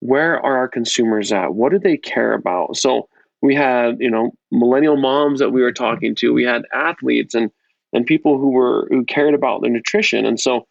where 0.00 0.38
are 0.44 0.56
our 0.56 0.68
consumers 0.68 1.32
at? 1.32 1.54
What 1.54 1.72
do 1.72 1.78
they 1.78 1.96
care 1.96 2.32
about? 2.32 2.76
So 2.76 3.08
we 3.42 3.54
had, 3.54 4.00
you 4.00 4.10
know, 4.10 4.32
millennial 4.50 4.96
moms 4.96 5.40
that 5.40 5.50
we 5.50 5.62
were 5.62 5.72
talking 5.72 6.14
to. 6.16 6.32
We 6.32 6.44
had 6.44 6.62
athletes 6.72 7.34
and 7.34 7.50
and 7.92 8.06
people 8.06 8.38
who 8.38 8.50
were 8.50 8.86
who 8.90 9.04
cared 9.04 9.34
about 9.34 9.62
their 9.62 9.70
nutrition. 9.70 10.24
And 10.24 10.38
so 10.38 10.66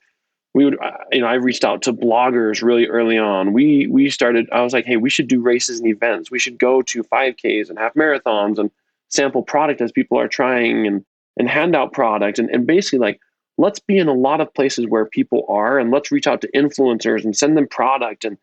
we 0.53 0.65
would, 0.65 0.77
you 1.11 1.21
know, 1.21 1.27
I 1.27 1.35
reached 1.35 1.63
out 1.63 1.81
to 1.83 1.93
bloggers 1.93 2.61
really 2.61 2.87
early 2.87 3.17
on. 3.17 3.53
We 3.53 3.87
we 3.87 4.09
started. 4.09 4.49
I 4.51 4.61
was 4.61 4.73
like, 4.73 4.85
hey, 4.85 4.97
we 4.97 5.09
should 5.09 5.27
do 5.27 5.41
races 5.41 5.79
and 5.79 5.89
events. 5.89 6.31
We 6.31 6.39
should 6.39 6.57
go 6.57 6.81
to 6.83 7.03
5Ks 7.03 7.69
and 7.69 7.77
half 7.77 7.93
marathons 7.93 8.57
and 8.57 8.71
sample 9.09 9.43
product 9.43 9.81
as 9.81 9.91
people 9.91 10.19
are 10.19 10.27
trying 10.27 10.85
and 10.87 11.05
and 11.37 11.49
hand 11.49 11.75
out 11.75 11.93
product 11.93 12.39
and, 12.39 12.49
and 12.49 12.65
basically 12.65 12.99
like 12.99 13.19
let's 13.57 13.79
be 13.79 13.97
in 13.97 14.07
a 14.07 14.13
lot 14.13 14.41
of 14.41 14.53
places 14.53 14.85
where 14.87 15.05
people 15.05 15.45
are 15.47 15.79
and 15.79 15.91
let's 15.91 16.11
reach 16.11 16.27
out 16.27 16.41
to 16.41 16.51
influencers 16.51 17.23
and 17.23 17.35
send 17.35 17.55
them 17.55 17.67
product 17.67 18.25
and 18.25 18.37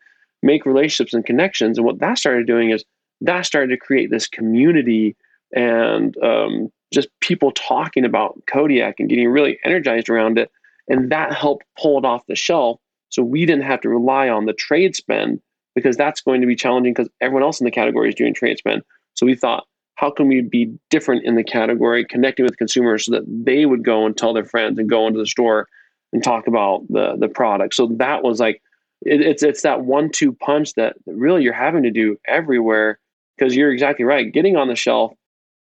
make 0.45 0.65
relationships 0.65 1.13
and 1.13 1.25
connections. 1.25 1.77
And 1.77 1.85
what 1.85 1.99
that 1.99 2.17
started 2.17 2.47
doing 2.47 2.69
is 2.69 2.85
that 3.21 3.45
started 3.45 3.69
to 3.69 3.77
create 3.77 4.11
this 4.11 4.27
community 4.27 5.15
and 5.55 6.15
um, 6.23 6.69
just 6.93 7.09
people 7.19 7.51
talking 7.51 8.05
about 8.05 8.39
kodiak 8.47 8.99
and 8.99 9.09
getting 9.09 9.27
really 9.29 9.57
energized 9.65 10.09
around 10.09 10.37
it. 10.37 10.51
And 10.87 11.11
that 11.11 11.33
helped 11.33 11.65
pull 11.81 11.97
it 11.97 12.05
off 12.05 12.27
the 12.27 12.35
shelf. 12.35 12.79
So 13.09 13.23
we 13.23 13.45
didn't 13.45 13.63
have 13.63 13.81
to 13.81 13.89
rely 13.89 14.29
on 14.29 14.45
the 14.45 14.53
trade 14.53 14.95
spend 14.95 15.41
because 15.73 15.97
that's 15.97 16.21
going 16.21 16.41
to 16.41 16.47
be 16.47 16.55
challenging 16.55 16.93
because 16.93 17.09
everyone 17.21 17.43
else 17.43 17.59
in 17.59 17.65
the 17.65 17.71
category 17.71 18.09
is 18.09 18.15
doing 18.15 18.33
trade 18.33 18.57
spend. 18.57 18.83
So 19.15 19.25
we 19.25 19.35
thought 19.35 19.65
how 19.95 20.11
can 20.11 20.27
we 20.27 20.41
be 20.41 20.73
different 20.89 21.25
in 21.25 21.35
the 21.35 21.43
category, 21.43 22.05
connecting 22.05 22.45
with 22.45 22.57
consumers 22.57 23.05
so 23.05 23.11
that 23.13 23.23
they 23.27 23.65
would 23.65 23.83
go 23.83 24.05
and 24.05 24.15
tell 24.15 24.33
their 24.33 24.45
friends 24.45 24.77
and 24.77 24.89
go 24.89 25.07
into 25.07 25.19
the 25.19 25.25
store 25.25 25.67
and 26.13 26.23
talk 26.23 26.47
about 26.47 26.85
the 26.89 27.15
the 27.17 27.29
product. 27.29 27.73
So 27.73 27.87
that 27.97 28.23
was 28.23 28.39
like 28.39 28.61
it, 29.01 29.21
it's 29.21 29.43
it's 29.43 29.61
that 29.63 29.81
one 29.81 30.09
two 30.11 30.33
punch 30.33 30.73
that 30.75 30.95
really 31.05 31.43
you're 31.43 31.53
having 31.53 31.83
to 31.83 31.91
do 31.91 32.17
everywhere 32.27 32.99
because 33.37 33.55
you're 33.55 33.71
exactly 33.71 34.05
right. 34.05 34.31
Getting 34.31 34.55
on 34.55 34.67
the 34.67 34.75
shelf, 34.75 35.13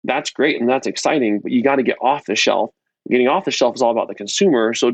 that's 0.04 0.30
great 0.30 0.60
and 0.60 0.70
that's 0.70 0.88
exciting, 0.88 1.40
but 1.40 1.52
you 1.52 1.64
got 1.64 1.78
to 1.78 1.84
get 1.84 1.98
off 2.02 2.26
the 2.26 2.36
shelf. 2.36 2.72
Getting 3.10 3.28
off 3.28 3.46
the 3.46 3.52
shelf 3.52 3.76
is 3.76 3.82
all 3.82 3.92
about 3.92 4.08
the 4.08 4.16
consumer. 4.16 4.74
So 4.74 4.92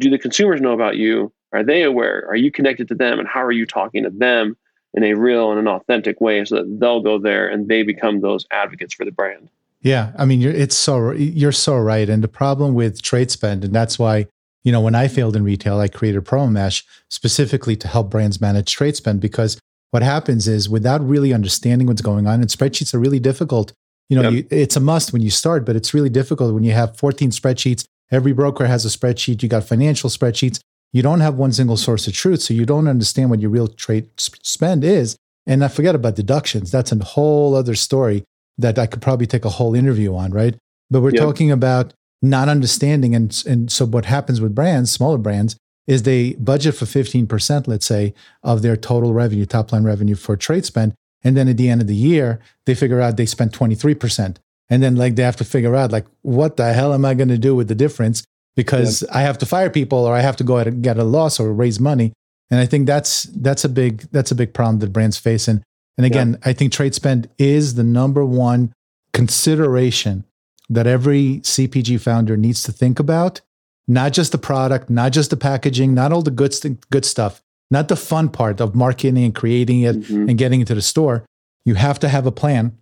do 0.00 0.10
the 0.10 0.18
consumers 0.18 0.60
know 0.60 0.72
about 0.72 0.96
you? 0.96 1.32
Are 1.52 1.64
they 1.64 1.82
aware? 1.82 2.26
Are 2.28 2.36
you 2.36 2.50
connected 2.50 2.88
to 2.88 2.94
them? 2.94 3.18
And 3.18 3.28
how 3.28 3.42
are 3.42 3.52
you 3.52 3.66
talking 3.66 4.04
to 4.04 4.10
them? 4.10 4.56
in 4.94 5.04
a 5.04 5.14
real 5.14 5.50
and 5.50 5.58
an 5.58 5.68
authentic 5.68 6.20
way 6.20 6.44
so 6.44 6.56
that 6.56 6.80
they'll 6.80 7.00
go 7.00 7.18
there 7.18 7.48
and 7.48 7.68
they 7.68 7.82
become 7.82 8.20
those 8.20 8.46
advocates 8.50 8.94
for 8.94 9.04
the 9.04 9.12
brand. 9.12 9.48
Yeah, 9.80 10.12
I 10.16 10.26
mean, 10.26 10.40
you're, 10.40 10.52
it's 10.52 10.76
so 10.76 11.10
you're 11.12 11.52
so 11.52 11.76
right. 11.76 12.08
And 12.08 12.22
the 12.22 12.28
problem 12.28 12.74
with 12.74 13.02
trade 13.02 13.30
spend, 13.30 13.64
and 13.64 13.74
that's 13.74 13.98
why 13.98 14.26
you 14.64 14.72
know 14.72 14.80
when 14.80 14.94
I 14.94 15.08
failed 15.08 15.36
in 15.36 15.44
retail, 15.44 15.78
I 15.78 15.88
created 15.88 16.24
Promomash 16.24 16.84
specifically 17.08 17.76
to 17.76 17.88
help 17.88 18.10
brands 18.10 18.40
manage 18.40 18.72
trade 18.72 18.96
spend 18.96 19.20
because 19.20 19.58
what 19.90 20.02
happens 20.02 20.48
is 20.48 20.68
without 20.68 21.06
really 21.06 21.32
understanding 21.32 21.86
what's 21.86 22.02
going 22.02 22.26
on, 22.26 22.40
and 22.40 22.48
spreadsheets 22.48 22.94
are 22.94 22.98
really 22.98 23.20
difficult. 23.20 23.72
You 24.08 24.16
know, 24.20 24.28
yep. 24.28 24.32
you, 24.32 24.46
it's 24.50 24.76
a 24.76 24.80
must 24.80 25.12
when 25.12 25.22
you 25.22 25.30
start, 25.30 25.64
but 25.64 25.76
it's 25.76 25.94
really 25.94 26.10
difficult 26.10 26.52
when 26.54 26.64
you 26.64 26.72
have 26.72 26.96
14 26.96 27.30
spreadsheets. 27.30 27.84
Every 28.10 28.32
broker 28.32 28.66
has 28.66 28.84
a 28.84 28.88
spreadsheet. 28.88 29.42
You 29.42 29.48
got 29.48 29.64
financial 29.64 30.10
spreadsheets 30.10 30.60
you 30.92 31.02
don't 31.02 31.20
have 31.20 31.34
one 31.34 31.52
single 31.52 31.76
source 31.76 32.06
of 32.06 32.12
truth. 32.12 32.42
So 32.42 32.54
you 32.54 32.66
don't 32.66 32.86
understand 32.86 33.30
what 33.30 33.40
your 33.40 33.50
real 33.50 33.68
trade 33.68 34.08
spend 34.18 34.84
is. 34.84 35.16
And 35.46 35.64
I 35.64 35.68
forget 35.68 35.94
about 35.94 36.14
deductions. 36.14 36.70
That's 36.70 36.92
a 36.92 37.02
whole 37.02 37.54
other 37.54 37.74
story 37.74 38.24
that 38.58 38.78
I 38.78 38.86
could 38.86 39.02
probably 39.02 39.26
take 39.26 39.44
a 39.44 39.50
whole 39.50 39.74
interview 39.74 40.14
on, 40.14 40.30
right? 40.30 40.54
But 40.90 41.00
we're 41.00 41.12
yep. 41.12 41.22
talking 41.22 41.50
about 41.50 41.94
not 42.22 42.48
understanding. 42.48 43.14
And, 43.14 43.42
and 43.46 43.70
so 43.70 43.84
what 43.84 44.06
happens 44.06 44.40
with 44.40 44.54
brands, 44.54 44.90
smaller 44.90 45.18
brands, 45.18 45.56
is 45.86 46.04
they 46.04 46.34
budget 46.34 46.76
for 46.76 46.84
15%, 46.84 47.66
let's 47.66 47.86
say, 47.86 48.14
of 48.42 48.62
their 48.62 48.76
total 48.76 49.12
revenue, 49.12 49.44
top 49.44 49.72
line 49.72 49.82
revenue 49.82 50.14
for 50.14 50.36
trade 50.36 50.64
spend. 50.64 50.94
And 51.24 51.36
then 51.36 51.48
at 51.48 51.56
the 51.56 51.68
end 51.68 51.80
of 51.80 51.88
the 51.88 51.96
year, 51.96 52.40
they 52.66 52.74
figure 52.74 53.00
out 53.00 53.16
they 53.16 53.26
spent 53.26 53.52
23%. 53.52 54.36
And 54.70 54.82
then 54.82 54.96
like 54.96 55.16
they 55.16 55.22
have 55.22 55.36
to 55.36 55.44
figure 55.44 55.74
out 55.74 55.92
like, 55.92 56.06
what 56.22 56.56
the 56.56 56.72
hell 56.72 56.94
am 56.94 57.04
I 57.04 57.14
going 57.14 57.28
to 57.28 57.38
do 57.38 57.54
with 57.54 57.68
the 57.68 57.74
difference? 57.74 58.24
because 58.56 59.02
I 59.04 59.22
have 59.22 59.38
to 59.38 59.46
fire 59.46 59.70
people 59.70 59.98
or 59.98 60.14
I 60.14 60.20
have 60.20 60.36
to 60.36 60.44
go 60.44 60.58
out 60.58 60.66
and 60.66 60.82
get 60.82 60.98
a 60.98 61.04
loss 61.04 61.40
or 61.40 61.52
raise 61.52 61.80
money. 61.80 62.12
And 62.50 62.60
I 62.60 62.66
think 62.66 62.86
that's 62.86 63.24
that's 63.24 63.64
a 63.64 63.68
big 63.68 64.02
that's 64.12 64.30
a 64.30 64.34
big 64.34 64.52
problem 64.52 64.80
that 64.80 64.92
brands 64.92 65.18
face. 65.18 65.48
And 65.48 65.62
and 65.96 66.06
again, 66.06 66.38
I 66.44 66.52
think 66.52 66.72
trade 66.72 66.94
spend 66.94 67.28
is 67.38 67.74
the 67.74 67.84
number 67.84 68.24
one 68.24 68.72
consideration 69.12 70.24
that 70.72 70.86
every 70.86 71.40
CPG 71.40 72.00
founder 72.00 72.36
needs 72.36 72.62
to 72.62 72.72
think 72.72 72.98
about. 72.98 73.40
Not 73.86 74.12
just 74.12 74.32
the 74.32 74.38
product, 74.38 74.88
not 74.88 75.12
just 75.12 75.30
the 75.30 75.36
packaging, 75.36 75.92
not 75.92 76.12
all 76.12 76.22
the 76.22 76.30
good 76.30 76.54
st- 76.54 76.88
good 76.90 77.04
stuff, 77.04 77.42
not 77.70 77.88
the 77.88 77.96
fun 77.96 78.28
part 78.28 78.60
of 78.60 78.74
marketing 78.74 79.24
and 79.24 79.34
creating 79.34 79.82
it 79.82 79.96
mm-hmm. 79.96 80.28
and 80.28 80.38
getting 80.38 80.60
into 80.60 80.74
the 80.74 80.82
store. 80.82 81.24
You 81.64 81.74
have 81.74 81.98
to 82.00 82.08
have 82.08 82.26
a 82.26 82.32
plan 82.32 82.78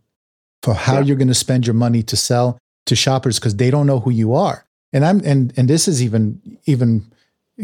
for 0.62 0.74
how 0.74 0.98
yeah. 0.98 1.00
you're 1.00 1.16
going 1.16 1.28
to 1.28 1.34
spend 1.34 1.66
your 1.66 1.74
money 1.74 2.02
to 2.02 2.16
sell 2.16 2.58
to 2.86 2.94
shoppers 2.94 3.38
because 3.38 3.56
they 3.56 3.70
don't 3.70 3.86
know 3.86 4.00
who 4.00 4.10
you 4.10 4.34
are. 4.34 4.66
And 4.92 5.04
I'm 5.04 5.20
and 5.24 5.52
and 5.56 5.68
this 5.68 5.88
is 5.88 6.02
even 6.02 6.40
even 6.66 7.10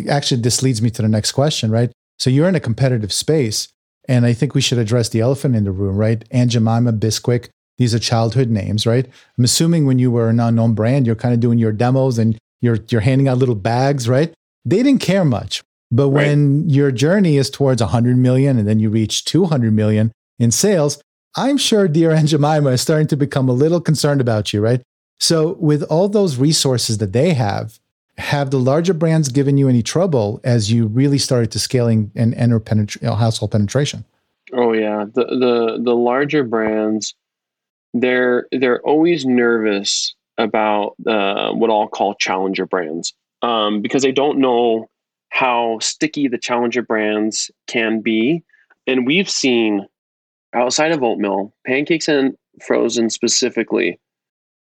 actually 0.09 0.41
this 0.41 0.63
leads 0.63 0.81
me 0.81 0.91
to 0.91 1.03
the 1.03 1.09
next 1.09 1.33
question, 1.33 1.71
right? 1.71 1.93
So 2.19 2.31
you're 2.31 2.49
in 2.49 2.55
a 2.55 2.61
competitive 2.61 3.13
space, 3.13 3.69
and 4.09 4.25
I 4.25 4.33
think 4.33 4.55
we 4.55 4.61
should 4.63 4.79
address 4.79 5.11
the 5.11 5.21
elephant 5.21 5.55
in 5.55 5.65
the 5.65 5.73
room, 5.73 5.97
right? 5.97 6.25
Aunt 6.31 6.51
Jemima, 6.51 6.93
Bisquick, 6.93 7.51
these 7.79 7.95
are 7.95 7.99
childhood 7.99 8.49
names, 8.49 8.87
right? 8.87 9.07
I'm 9.39 9.45
assuming 9.45 9.87
when 9.87 9.99
you 9.99 10.11
were 10.11 10.29
an 10.29 10.41
unknown 10.41 10.75
brand, 10.75 11.07
you're 11.07 11.15
kind 11.15 11.35
of 11.35 11.41
doing 11.41 11.59
your 11.59 11.73
demos 11.73 12.19
and 12.19 12.39
you're 12.61 12.79
you're 12.89 13.03
handing 13.03 13.29
out 13.29 13.39
little 13.39 13.55
bags, 13.55 14.09
right? 14.09 14.33
They 14.65 14.83
didn't 14.83 15.03
care 15.03 15.25
much. 15.25 15.63
But 15.91 16.09
when 16.09 16.63
right. 16.63 16.71
your 16.71 16.91
journey 16.91 17.37
is 17.37 17.49
towards 17.49 17.81
100 17.81 18.17
million 18.17 18.59
and 18.59 18.67
then 18.67 18.81
you 18.81 18.91
reach 18.91 19.25
200 19.25 19.73
million 19.73 20.11
in 20.39 20.51
sales, 20.51 21.01
I'm 21.37 21.59
sure 21.59 21.87
dear 21.87 22.11
Aunt 22.11 22.29
Jemima 22.29 22.71
is 22.71 22.81
starting 22.81 23.07
to 23.09 23.17
become 23.17 23.49
a 23.49 23.53
little 23.53 23.81
concerned 23.81 24.21
about 24.21 24.53
you, 24.53 24.61
right? 24.61 24.83
So, 25.19 25.57
with 25.61 25.83
all 25.85 26.09
those 26.09 26.37
resources 26.37 26.99
that 26.99 27.13
they 27.13 27.35
have, 27.35 27.79
have 28.19 28.51
the 28.51 28.59
larger 28.59 28.95
brands 28.95 29.29
given 29.29 29.59
you 29.59 29.69
any 29.69 29.83
trouble 29.83 30.41
as 30.45 30.73
you 30.73 30.87
really 30.87 31.19
started 31.19 31.51
to 31.53 31.59
scaling 31.59 32.11
and 32.15 32.35
enter 32.35 32.59
penetra- 32.59 33.17
household 33.17 33.53
penetration? 33.53 34.05
Oh 34.53 34.73
yeah, 34.73 35.05
the 35.13 35.25
the 35.25 35.81
the 35.83 35.95
larger 35.95 36.45
brands, 36.45 37.15
they're 38.01 38.47
they're 38.53 38.81
always 38.83 39.25
nervous 39.25 40.15
about 40.39 40.95
uh, 41.07 41.53
what 41.53 41.71
I'll 41.71 41.89
call 41.89 42.15
challenger 42.15 42.67
brands 42.67 43.15
um, 43.43 43.81
because 43.81 44.03
they 44.03 44.13
don't 44.13 44.39
know 44.39 44.89
how 45.31 45.79
sticky 45.81 46.29
the 46.29 46.39
challenger 46.39 46.83
brands 46.83 47.51
can 47.67 48.01
be, 48.01 48.43
and 48.87 49.07
we've 49.07 49.31
seen 49.31 49.87
outside 50.55 50.93
of 50.93 51.03
oatmeal, 51.03 51.55
pancakes 51.67 52.09
and 52.09 52.37
frozen 52.67 53.11
specifically, 53.11 53.99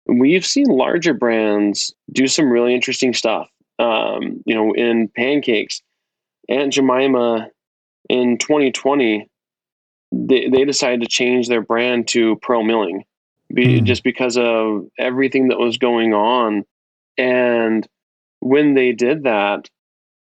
we've 0.07 0.47
seen 0.47 0.67
larger 0.67 1.15
brands 1.15 1.95
do 2.13 2.27
some 2.27 2.51
really 2.51 2.75
interesting 2.75 3.13
stuff. 3.13 3.49
Um, 3.79 4.43
you 4.47 4.55
know, 4.55 4.73
in 4.73 5.09
pancakes, 5.09 5.83
Aunt 6.49 6.73
Jemima 6.73 7.49
in 8.09 8.39
2020, 8.39 9.29
they, 10.13 10.49
they 10.49 10.65
decided 10.65 11.03
to 11.03 11.09
change 11.09 11.49
their 11.49 11.63
brand 11.63 12.07
to 12.09 12.37
Pearl 12.37 12.63
Milling 12.63 13.05
be, 13.55 13.81
mm. 13.81 13.85
just 13.85 14.05
because 14.05 14.37
of 14.37 14.87
everything 14.99 15.49
that 15.49 15.59
was 15.59 15.79
going 15.79 16.13
on. 16.13 16.65
And 17.17 17.87
when 18.41 18.75
they 18.75 18.93
did 18.93 19.25
that, 19.25 19.69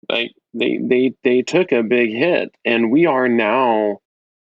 like 0.09 0.33
they 0.53 0.79
they 0.81 1.13
they 1.23 1.41
took 1.41 1.71
a 1.71 1.83
big 1.83 2.11
hit, 2.11 2.53
and 2.65 2.91
we 2.91 3.05
are 3.05 3.29
now 3.29 3.99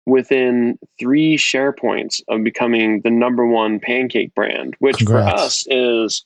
within 0.06 0.80
three 1.00 1.36
share 1.36 1.74
points 1.74 2.22
of 2.30 2.44
becoming 2.44 3.02
the 3.02 3.12
number 3.12 3.46
one 3.46 3.80
pancake 3.80 4.34
brand, 4.34 4.76
which 4.80 4.98
Congrats. 4.98 5.30
for 5.30 5.38
us 5.38 5.68
is, 5.70 6.26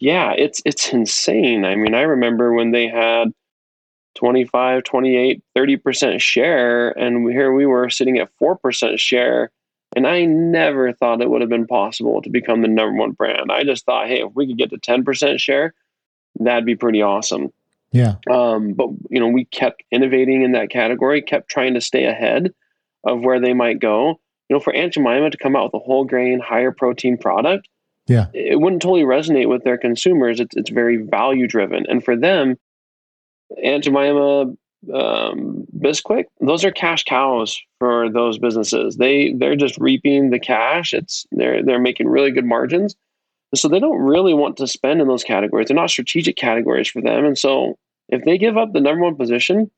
yeah, 0.00 0.32
it's 0.36 0.60
it's 0.64 0.92
insane. 0.92 1.64
I 1.64 1.76
mean, 1.76 1.94
I 1.94 2.02
remember 2.02 2.52
when 2.52 2.72
they 2.72 2.88
had 2.88 3.32
25, 4.16 4.82
28, 4.82 5.42
30% 5.56 6.20
share, 6.20 6.90
and 6.98 7.30
here 7.30 7.52
we 7.52 7.66
were 7.66 7.88
sitting 7.90 8.18
at 8.18 8.30
4% 8.42 8.98
share. 8.98 9.50
And 9.96 10.06
I 10.06 10.26
never 10.26 10.92
thought 10.92 11.22
it 11.22 11.30
would 11.30 11.40
have 11.40 11.50
been 11.50 11.66
possible 11.66 12.20
to 12.20 12.28
become 12.28 12.60
the 12.60 12.68
number 12.68 12.98
one 12.98 13.12
brand. 13.12 13.50
I 13.50 13.64
just 13.64 13.86
thought, 13.86 14.06
hey, 14.06 14.20
if 14.20 14.32
we 14.34 14.46
could 14.46 14.58
get 14.58 14.70
to 14.70 14.78
10% 14.78 15.40
share, 15.40 15.72
that'd 16.38 16.66
be 16.66 16.76
pretty 16.76 17.00
awesome. 17.00 17.50
Yeah. 17.92 18.16
Um, 18.30 18.74
but 18.74 18.90
you 19.08 19.18
know, 19.18 19.28
we 19.28 19.46
kept 19.46 19.82
innovating 19.90 20.42
in 20.42 20.52
that 20.52 20.68
category, 20.68 21.22
kept 21.22 21.48
trying 21.48 21.74
to 21.74 21.80
stay 21.80 22.04
ahead 22.04 22.52
of 23.04 23.22
where 23.22 23.40
they 23.40 23.54
might 23.54 23.78
go. 23.78 24.20
You 24.48 24.56
know, 24.56 24.60
for 24.60 24.74
Aunt 24.74 24.92
Jemima 24.92 25.30
to 25.30 25.38
come 25.38 25.56
out 25.56 25.72
with 25.72 25.80
a 25.80 25.84
whole 25.84 26.04
grain, 26.04 26.40
higher 26.40 26.72
protein 26.72 27.16
product, 27.16 27.68
yeah, 28.06 28.26
it 28.32 28.60
wouldn't 28.60 28.82
totally 28.82 29.02
resonate 29.02 29.48
with 29.48 29.64
their 29.64 29.78
consumers. 29.78 30.38
It's 30.38 30.54
it's 30.56 30.70
very 30.70 30.98
value 30.98 31.48
driven, 31.48 31.84
and 31.88 32.04
for 32.04 32.16
them, 32.16 32.56
Aunt 33.64 33.82
Jemima, 33.82 34.52
um, 34.92 35.66
Bisquick, 35.78 36.24
those 36.40 36.64
are 36.64 36.70
cash 36.70 37.04
cows 37.04 37.60
for 37.78 38.10
those 38.10 38.38
businesses. 38.38 38.96
They 38.96 39.32
they're 39.32 39.56
just 39.56 39.78
reaping 39.78 40.30
the 40.30 40.38
cash. 40.38 40.92
It's 40.92 41.26
they're 41.32 41.62
they're 41.62 41.80
making 41.80 42.08
really 42.08 42.30
good 42.30 42.44
margins, 42.44 42.94
so 43.54 43.68
they 43.68 43.80
don't 43.80 43.98
really 43.98 44.34
want 44.34 44.56
to 44.58 44.66
spend 44.66 45.00
in 45.00 45.08
those 45.08 45.24
categories. 45.24 45.68
They're 45.68 45.76
not 45.76 45.90
strategic 45.90 46.36
categories 46.36 46.88
for 46.88 47.02
them, 47.02 47.24
and 47.24 47.38
so 47.38 47.78
if 48.08 48.24
they 48.24 48.38
give 48.38 48.56
up 48.56 48.72
the 48.72 48.80
number 48.80 49.02
one 49.02 49.16
position, 49.16 49.70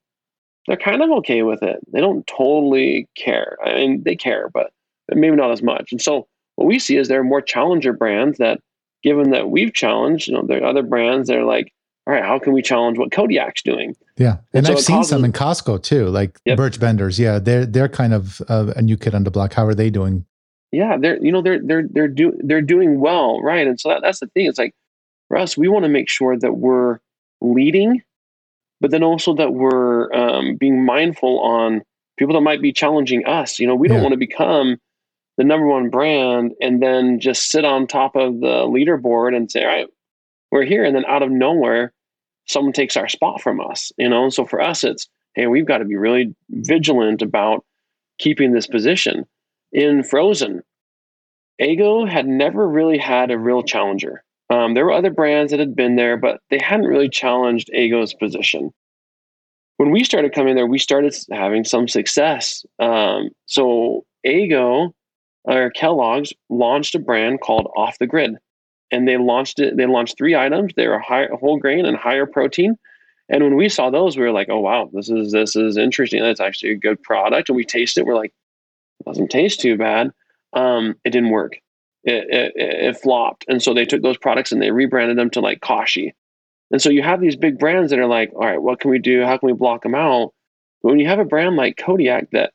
they're 0.67 0.77
kind 0.77 1.01
of 1.01 1.09
okay 1.09 1.41
with 1.41 1.63
it. 1.63 1.79
They 1.91 1.99
don't 1.99 2.25
totally 2.27 3.07
care. 3.15 3.57
I 3.65 3.73
mean, 3.75 4.03
they 4.03 4.15
care, 4.15 4.49
but 4.53 4.71
maybe 5.11 5.35
not 5.35 5.51
as 5.51 5.63
much. 5.63 5.91
And 5.91 6.01
so 6.01 6.27
what 6.55 6.67
we 6.67 6.77
see 6.77 6.97
is 6.97 7.07
there 7.07 7.21
are 7.21 7.23
more 7.23 7.41
challenger 7.41 7.93
brands 7.93 8.37
that, 8.37 8.59
given 9.01 9.31
that 9.31 9.49
we've 9.49 9.73
challenged, 9.73 10.27
you 10.27 10.33
know, 10.33 10.43
there 10.45 10.61
are 10.61 10.69
other 10.69 10.83
brands 10.83 11.27
that 11.27 11.37
are 11.37 11.45
like, 11.45 11.73
all 12.09 12.15
right, 12.15 12.23
how 12.23 12.39
can 12.39 12.53
we 12.53 12.61
challenge 12.61 12.97
what 12.97 13.11
Kodiak's 13.11 13.61
doing? 13.61 13.95
Yeah, 14.17 14.37
and, 14.53 14.65
and 14.65 14.67
so 14.67 14.73
I've 14.73 14.79
seen 14.79 14.95
causes, 14.97 15.09
some 15.09 15.25
in 15.25 15.31
Costco 15.31 15.83
too, 15.83 16.07
like 16.07 16.39
yep. 16.45 16.57
Birch 16.57 16.79
Benders. 16.79 17.19
Yeah, 17.19 17.39
they're 17.39 17.65
they're 17.65 17.89
kind 17.89 18.13
of 18.13 18.41
uh, 18.49 18.73
a 18.75 18.81
new 18.81 18.97
kid 18.97 19.13
on 19.13 19.23
the 19.23 19.31
block. 19.31 19.53
How 19.53 19.65
are 19.65 19.75
they 19.75 19.89
doing? 19.89 20.25
Yeah, 20.71 20.97
they're 20.97 21.23
you 21.23 21.31
know 21.31 21.41
they're 21.41 21.59
they're 21.63 21.87
they're 21.89 22.07
do 22.07 22.33
they're 22.43 22.61
doing 22.61 22.99
well, 22.99 23.41
right? 23.41 23.67
And 23.67 23.79
so 23.79 23.89
that, 23.89 24.01
that's 24.01 24.19
the 24.19 24.27
thing. 24.27 24.47
It's 24.47 24.57
like 24.57 24.73
for 25.27 25.37
us, 25.37 25.55
we 25.55 25.67
want 25.67 25.85
to 25.85 25.89
make 25.89 26.09
sure 26.09 26.37
that 26.37 26.53
we're 26.57 26.99
leading 27.41 28.01
but 28.81 28.91
then 28.91 29.03
also 29.03 29.33
that 29.35 29.53
we're 29.53 30.11
um, 30.13 30.55
being 30.55 30.85
mindful 30.85 31.39
on 31.41 31.81
people 32.17 32.33
that 32.33 32.41
might 32.41 32.61
be 32.61 32.71
challenging 32.71 33.25
us. 33.25 33.59
You 33.59 33.67
know, 33.67 33.75
we 33.75 33.87
don't 33.87 34.01
want 34.01 34.13
to 34.13 34.17
become 34.17 34.77
the 35.37 35.43
number 35.43 35.67
one 35.67 35.89
brand 35.89 36.53
and 36.61 36.81
then 36.81 37.19
just 37.19 37.51
sit 37.51 37.65
on 37.65 37.87
top 37.87 38.15
of 38.15 38.39
the 38.39 38.65
leaderboard 38.67 39.35
and 39.35 39.51
say, 39.51 39.63
all 39.63 39.67
right, 39.67 39.87
we're 40.51 40.63
here. 40.63 40.83
And 40.83 40.95
then 40.95 41.05
out 41.05 41.23
of 41.23 41.31
nowhere, 41.31 41.93
someone 42.49 42.73
takes 42.73 42.97
our 42.97 43.07
spot 43.07 43.41
from 43.41 43.61
us, 43.61 43.91
you 43.97 44.09
know? 44.09 44.23
And 44.23 44.33
So 44.33 44.45
for 44.45 44.59
us, 44.59 44.83
it's, 44.83 45.07
hey, 45.35 45.47
we've 45.47 45.67
got 45.67 45.77
to 45.77 45.85
be 45.85 45.95
really 45.95 46.35
vigilant 46.49 47.21
about 47.21 47.63
keeping 48.17 48.51
this 48.51 48.67
position. 48.67 49.25
In 49.71 50.03
Frozen, 50.03 50.63
Eggo 51.61 52.09
had 52.09 52.27
never 52.27 52.67
really 52.67 52.97
had 52.97 53.31
a 53.31 53.37
real 53.37 53.61
challenger. 53.61 54.23
Um, 54.49 54.73
there 54.73 54.83
were 54.83 54.91
other 54.91 55.11
brands 55.11 55.51
that 55.51 55.59
had 55.59 55.75
been 55.75 55.95
there, 55.95 56.17
but 56.17 56.41
they 56.49 56.57
hadn't 56.59 56.87
really 56.87 57.09
challenged 57.09 57.69
Eggo's 57.75 58.15
position. 58.15 58.73
When 59.77 59.91
we 59.91 60.03
started 60.03 60.33
coming 60.33 60.55
there, 60.55 60.65
we 60.65 60.79
started 60.79 61.15
having 61.31 61.63
some 61.63 61.87
success. 61.87 62.65
Um, 62.79 63.29
so 63.45 64.05
Eggo 64.25 64.91
or 65.43 65.69
Kellogg's 65.71 66.33
launched 66.49 66.95
a 66.95 66.99
brand 66.99 67.41
called 67.41 67.71
Off 67.77 67.99
the 67.99 68.07
Grid, 68.07 68.35
and 68.91 69.07
they 69.07 69.17
launched 69.17 69.59
it. 69.59 69.77
They 69.77 69.85
launched 69.85 70.17
three 70.17 70.35
items. 70.35 70.73
They 70.75 70.87
were 70.87 70.99
high, 70.99 71.27
whole 71.39 71.57
grain 71.57 71.85
and 71.85 71.97
higher 71.97 72.25
protein. 72.25 72.77
And 73.29 73.43
when 73.43 73.55
we 73.55 73.69
saw 73.69 73.89
those, 73.89 74.17
we 74.17 74.23
were 74.23 74.31
like, 74.31 74.49
"Oh 74.49 74.59
wow, 74.59 74.89
this 74.93 75.09
is 75.09 75.31
this 75.31 75.55
is 75.55 75.77
interesting. 75.77 76.21
That's 76.21 76.39
actually 76.39 76.71
a 76.71 76.77
good 76.77 77.01
product." 77.03 77.49
And 77.49 77.55
we 77.55 77.65
tasted 77.65 78.01
it. 78.01 78.05
We're 78.05 78.15
like, 78.15 78.33
"It 78.99 79.05
doesn't 79.05 79.29
taste 79.29 79.59
too 79.59 79.77
bad." 79.77 80.11
Um, 80.53 80.95
it 81.05 81.11
didn't 81.11 81.29
work 81.29 81.59
it, 82.03 82.25
it, 82.29 82.53
it, 82.55 82.97
flopped. 82.97 83.45
And 83.47 83.61
so 83.61 83.73
they 83.73 83.85
took 83.85 84.01
those 84.01 84.17
products 84.17 84.51
and 84.51 84.61
they 84.61 84.71
rebranded 84.71 85.17
them 85.17 85.29
to 85.31 85.41
like 85.41 85.61
Kashi. 85.61 86.15
And 86.71 86.81
so 86.81 86.89
you 86.89 87.01
have 87.01 87.19
these 87.19 87.35
big 87.35 87.57
brands 87.57 87.89
that 87.89 87.99
are 87.99 88.07
like, 88.07 88.31
all 88.33 88.45
right, 88.45 88.61
what 88.61 88.79
can 88.79 88.91
we 88.91 88.99
do? 88.99 89.23
How 89.23 89.37
can 89.37 89.47
we 89.47 89.53
block 89.53 89.83
them 89.83 89.95
out? 89.95 90.33
But 90.81 90.89
when 90.89 90.99
you 90.99 91.07
have 91.07 91.19
a 91.19 91.25
brand 91.25 91.55
like 91.55 91.77
Kodiak 91.77 92.31
that 92.31 92.53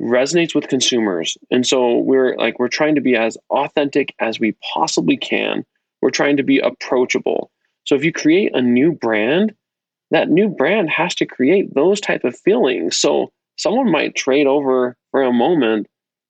resonates 0.00 0.54
with 0.54 0.68
consumers, 0.68 1.36
and 1.50 1.66
so 1.66 1.98
we're 1.98 2.36
like, 2.36 2.58
we're 2.58 2.68
trying 2.68 2.94
to 2.94 3.00
be 3.00 3.16
as 3.16 3.36
authentic 3.50 4.14
as 4.20 4.40
we 4.40 4.56
possibly 4.72 5.16
can. 5.16 5.64
We're 6.02 6.10
trying 6.10 6.36
to 6.38 6.42
be 6.42 6.58
approachable. 6.58 7.50
So 7.84 7.94
if 7.94 8.04
you 8.04 8.12
create 8.12 8.54
a 8.54 8.62
new 8.62 8.92
brand, 8.92 9.54
that 10.10 10.28
new 10.28 10.48
brand 10.48 10.90
has 10.90 11.14
to 11.16 11.26
create 11.26 11.74
those 11.74 12.00
type 12.00 12.24
of 12.24 12.38
feelings. 12.38 12.96
So 12.96 13.30
someone 13.56 13.90
might 13.90 14.14
trade 14.14 14.46
over 14.46 14.96
for 15.10 15.22
a 15.22 15.32
moment 15.32 15.86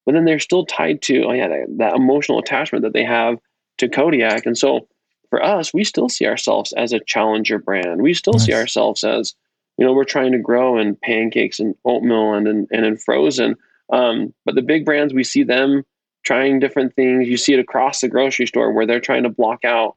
but 0.06 0.14
then 0.14 0.24
they're 0.24 0.40
still 0.40 0.66
tied 0.66 1.02
to 1.02 1.22
oh 1.24 1.32
yeah 1.32 1.46
that, 1.46 1.66
that 1.78 1.94
emotional 1.94 2.38
attachment 2.38 2.82
that 2.82 2.92
they 2.92 3.04
have 3.04 3.38
to 3.78 3.88
Kodiak. 3.88 4.46
And 4.46 4.58
so 4.58 4.88
for 5.30 5.42
us, 5.42 5.72
we 5.72 5.84
still 5.84 6.08
see 6.08 6.26
ourselves 6.26 6.72
as 6.72 6.92
a 6.92 7.00
challenger 7.00 7.58
brand. 7.58 8.02
We 8.02 8.14
still 8.14 8.34
nice. 8.34 8.46
see 8.46 8.52
ourselves 8.52 9.04
as 9.04 9.34
you 9.80 9.86
know 9.86 9.94
we're 9.94 10.04
trying 10.04 10.30
to 10.32 10.38
grow 10.38 10.78
in 10.78 10.94
pancakes 10.94 11.58
and 11.58 11.74
oatmeal 11.86 12.34
and 12.34 12.46
in, 12.46 12.68
and 12.70 12.84
in 12.84 12.96
frozen. 12.98 13.56
Um, 13.90 14.32
but 14.44 14.54
the 14.54 14.62
big 14.62 14.84
brands, 14.84 15.14
we 15.14 15.24
see 15.24 15.42
them 15.42 15.82
trying 16.22 16.60
different 16.60 16.94
things. 16.94 17.26
You 17.26 17.38
see 17.38 17.54
it 17.54 17.60
across 17.60 18.02
the 18.02 18.08
grocery 18.08 18.46
store 18.46 18.72
where 18.72 18.86
they're 18.86 19.00
trying 19.00 19.22
to 19.22 19.30
block 19.30 19.64
out 19.64 19.96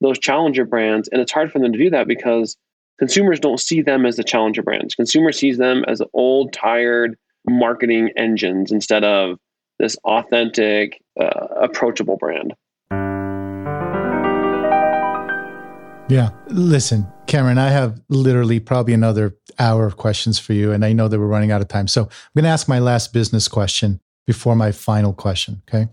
those 0.00 0.20
challenger 0.20 0.64
brands, 0.64 1.08
and 1.08 1.20
it's 1.20 1.32
hard 1.32 1.50
for 1.50 1.58
them 1.58 1.72
to 1.72 1.78
do 1.78 1.90
that 1.90 2.06
because 2.06 2.56
consumers 3.00 3.40
don't 3.40 3.60
see 3.60 3.82
them 3.82 4.06
as 4.06 4.16
the 4.16 4.24
challenger 4.24 4.62
brands. 4.62 4.94
Consumer 4.94 5.32
sees 5.32 5.58
them 5.58 5.84
as 5.88 6.00
old, 6.14 6.52
tired 6.52 7.18
marketing 7.46 8.10
engines 8.16 8.70
instead 8.70 9.02
of 9.02 9.38
this 9.80 9.96
authentic, 10.04 11.02
uh, 11.20 11.46
approachable 11.60 12.16
brand. 12.16 12.54
Yeah. 16.08 16.30
Listen, 16.48 17.06
Cameron, 17.26 17.58
I 17.58 17.70
have 17.70 18.00
literally 18.08 18.60
probably 18.60 18.92
another 18.92 19.36
hour 19.58 19.86
of 19.86 19.96
questions 19.96 20.38
for 20.38 20.52
you, 20.52 20.72
and 20.72 20.84
I 20.84 20.92
know 20.92 21.08
that 21.08 21.18
we're 21.18 21.26
running 21.26 21.50
out 21.50 21.60
of 21.60 21.68
time. 21.68 21.88
So 21.88 22.02
I'm 22.02 22.08
going 22.34 22.44
to 22.44 22.50
ask 22.50 22.68
my 22.68 22.78
last 22.78 23.12
business 23.12 23.48
question 23.48 24.00
before 24.26 24.54
my 24.54 24.72
final 24.72 25.12
question. 25.12 25.62
Okay. 25.68 25.88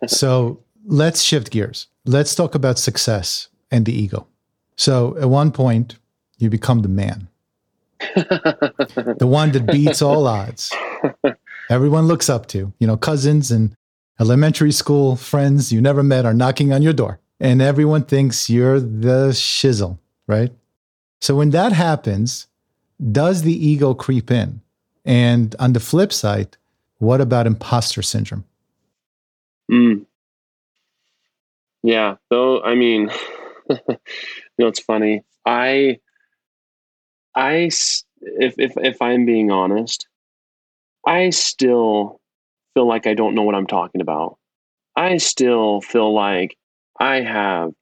so 0.06 0.62
let's 0.84 1.22
shift 1.22 1.50
gears. 1.50 1.88
let's 2.04 2.34
talk 2.34 2.54
about 2.54 2.78
success 2.78 3.48
and 3.70 3.84
the 3.84 3.92
ego. 3.92 4.26
So 4.76 5.16
at 5.18 5.28
one 5.28 5.52
point, 5.52 5.96
you 6.38 6.50
become 6.50 6.82
the 6.82 6.88
man, 6.88 7.28
the 8.00 9.16
one 9.20 9.52
that 9.52 9.66
beats 9.66 10.02
all 10.02 10.26
odds. 10.26 10.72
Everyone 11.70 12.06
looks 12.06 12.28
up 12.28 12.46
to, 12.48 12.72
you 12.78 12.86
know, 12.86 12.96
cousins 12.96 13.50
and 13.50 13.74
elementary 14.20 14.72
school 14.72 15.16
friends 15.16 15.72
you 15.72 15.80
never 15.80 16.02
met 16.02 16.26
are 16.26 16.34
knocking 16.34 16.72
on 16.72 16.82
your 16.82 16.92
door, 16.92 17.18
and 17.40 17.60
everyone 17.60 18.04
thinks 18.04 18.48
you're 18.48 18.80
the 18.80 19.30
shizzle, 19.30 19.98
right? 20.26 20.52
So 21.20 21.34
when 21.36 21.50
that 21.50 21.72
happens, 21.72 22.46
does 23.12 23.42
the 23.42 23.52
ego 23.52 23.94
creep 23.94 24.30
in? 24.30 24.60
And 25.04 25.54
on 25.58 25.72
the 25.72 25.80
flip 25.80 26.12
side, 26.12 26.56
what 26.98 27.20
about 27.20 27.46
imposter 27.46 28.02
syndrome? 28.02 28.44
Mm. 29.70 30.06
Yeah. 31.82 32.16
So, 32.32 32.62
I 32.62 32.74
mean, 32.74 33.10
you 33.70 33.76
know, 34.58 34.66
it's 34.68 34.80
funny. 34.80 35.22
I, 35.44 35.98
I, 37.34 37.70
if, 38.20 38.54
if, 38.58 38.72
if 38.76 39.02
I'm 39.02 39.26
being 39.26 39.50
honest, 39.50 40.06
I 41.06 41.30
still 41.30 42.20
feel 42.74 42.88
like 42.88 43.06
I 43.06 43.14
don't 43.14 43.34
know 43.34 43.42
what 43.42 43.54
I'm 43.54 43.66
talking 43.66 44.00
about. 44.00 44.38
I 44.96 45.18
still 45.18 45.80
feel 45.80 46.12
like 46.12 46.56
I 47.00 47.20
have 47.20 47.72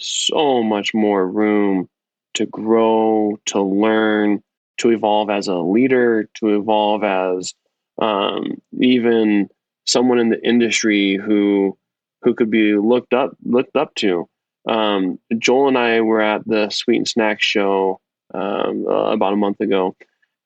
so 0.00 0.62
much 0.62 0.94
more 0.94 1.26
room 1.26 1.88
to 2.34 2.46
grow, 2.46 3.38
to 3.46 3.60
learn, 3.62 4.42
to 4.78 4.90
evolve 4.90 5.30
as 5.30 5.48
a 5.48 5.56
leader, 5.56 6.28
to 6.34 6.56
evolve 6.56 7.02
as 7.02 7.54
um, 8.00 8.60
even 8.80 9.48
someone 9.86 10.18
in 10.18 10.28
the 10.28 10.44
industry 10.46 11.16
who 11.16 11.76
who 12.22 12.34
could 12.34 12.50
be 12.50 12.74
looked 12.74 13.14
up 13.14 13.36
looked 13.44 13.76
up 13.76 13.94
to. 13.96 14.28
Um, 14.68 15.18
Joel 15.38 15.68
and 15.68 15.78
I 15.78 16.00
were 16.00 16.20
at 16.20 16.46
the 16.46 16.68
Sweet 16.70 16.98
and 16.98 17.08
Snack 17.08 17.40
show 17.40 18.00
um, 18.34 18.86
uh, 18.86 19.12
about 19.12 19.32
a 19.32 19.36
month 19.36 19.60
ago, 19.60 19.96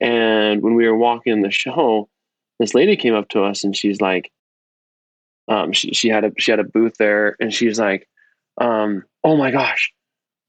and 0.01 0.63
when 0.63 0.75
we 0.75 0.87
were 0.87 0.97
walking 0.97 1.33
in 1.33 1.43
the 1.43 1.51
show, 1.51 2.09
this 2.59 2.75
lady 2.75 2.97
came 2.97 3.15
up 3.15 3.29
to 3.31 3.43
us 3.43 3.65
and 3.65 3.77
she's 3.77 4.01
like, 4.01 4.31
um, 5.49 5.72
she 5.72 5.93
she 5.93 6.09
had 6.09 6.24
a 6.24 6.32
she 6.38 6.51
had 6.51 6.61
a 6.61 6.64
booth 6.64 6.95
there, 6.99 7.36
and 7.40 7.53
she's 7.53 7.78
like, 7.78 8.09
um, 8.61 9.05
"Oh 9.24 9.36
my 9.36 9.51
gosh, 9.51 9.93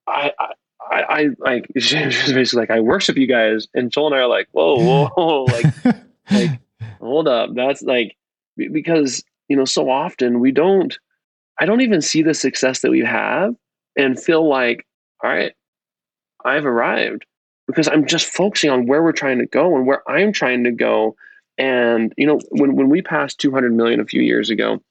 I, 0.07 0.31
I 0.39 0.53
I, 0.91 1.29
like 1.39 1.67
she 1.77 2.05
was 2.05 2.33
basically 2.33 2.61
like 2.61 2.71
I 2.71 2.79
worship 2.79 3.17
you 3.17 3.27
guys, 3.27 3.67
and 3.73 3.91
Joel 3.91 4.07
and 4.07 4.15
I 4.15 4.19
are 4.19 4.27
like, 4.27 4.47
whoa, 4.51 5.09
whoa, 5.15 5.43
like, 5.45 5.65
like, 6.31 6.59
hold 6.99 7.27
up, 7.27 7.51
that's 7.53 7.81
like 7.81 8.15
because 8.55 9.23
you 9.47 9.55
know 9.55 9.65
so 9.65 9.89
often 9.89 10.39
we 10.39 10.51
don't, 10.51 10.97
I 11.59 11.65
don't 11.65 11.81
even 11.81 12.01
see 12.01 12.21
the 12.21 12.33
success 12.33 12.81
that 12.81 12.91
we 12.91 13.01
have 13.01 13.55
and 13.95 14.19
feel 14.19 14.47
like, 14.47 14.85
all 15.23 15.29
right, 15.29 15.53
I've 16.45 16.65
arrived. 16.65 17.25
Because 17.65 17.87
I'm 17.87 18.05
just 18.05 18.27
focusing 18.27 18.69
on 18.69 18.87
where 18.87 19.01
we're 19.01 19.13
trying 19.13 19.39
to 19.39 19.45
go 19.45 19.77
and 19.77 19.87
where 19.87 20.03
I'm 20.09 20.33
trying 20.33 20.65
to 20.65 20.71
go. 20.71 21.15
And 21.57 22.13
you 22.17 22.25
know, 22.25 22.39
when 22.49 22.75
when 22.75 22.89
we 22.89 23.01
passed 23.01 23.39
200 23.39 23.73
million 23.73 23.99
a 23.99 24.05
few 24.05 24.21
years 24.21 24.49
ago, 24.49 24.81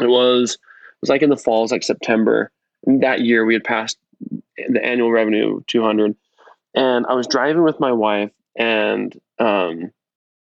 it 0.00 0.08
was 0.08 0.54
it 0.54 1.02
was 1.02 1.10
like 1.10 1.22
in 1.22 1.30
the 1.30 1.36
fall, 1.36 1.60
it 1.60 1.62
was 1.62 1.72
like 1.72 1.82
September. 1.82 2.50
And 2.86 3.02
that 3.02 3.20
year 3.20 3.44
we 3.44 3.54
had 3.54 3.64
passed 3.64 3.98
the 4.68 4.84
annual 4.84 5.10
revenue 5.10 5.60
200 5.68 6.16
and 6.74 7.06
i 7.06 7.14
was 7.14 7.26
driving 7.26 7.62
with 7.62 7.78
my 7.80 7.92
wife 7.92 8.30
and 8.56 9.18
um, 9.38 9.90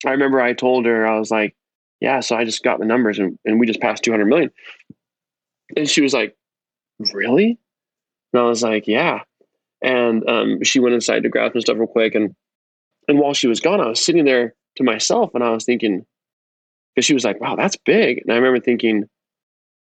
i 0.05 0.11
remember 0.11 0.39
i 0.39 0.53
told 0.53 0.85
her 0.85 1.05
i 1.05 1.17
was 1.19 1.29
like 1.29 1.55
yeah 1.99 2.19
so 2.19 2.35
i 2.35 2.45
just 2.45 2.63
got 2.63 2.79
the 2.79 2.85
numbers 2.85 3.19
and, 3.19 3.37
and 3.45 3.59
we 3.59 3.67
just 3.67 3.81
passed 3.81 4.03
200 4.03 4.25
million. 4.25 4.51
And 5.75 5.89
she 5.89 6.01
was 6.01 6.13
like 6.13 6.35
really? 7.13 7.59
And 8.33 8.41
i 8.41 8.45
was 8.45 8.63
like 8.63 8.87
yeah. 8.87 9.21
And 9.81 10.27
um, 10.27 10.63
she 10.63 10.79
went 10.79 10.95
inside 10.95 11.23
to 11.23 11.29
grab 11.29 11.51
some 11.51 11.61
stuff 11.61 11.77
real 11.77 11.87
quick. 11.87 12.15
And 12.15 12.35
and 13.07 13.19
while 13.19 13.33
she 13.33 13.47
was 13.47 13.59
gone 13.59 13.81
i 13.81 13.87
was 13.87 14.03
sitting 14.03 14.25
there 14.25 14.53
to 14.77 14.83
myself 14.83 15.31
and 15.33 15.43
i 15.43 15.49
was 15.49 15.65
thinking 15.65 16.05
because 16.93 17.05
she 17.05 17.13
was 17.13 17.23
like 17.23 17.39
wow 17.41 17.55
that's 17.55 17.77
big 17.77 18.19
and 18.19 18.31
i 18.31 18.35
remember 18.35 18.59
thinking 18.59 19.07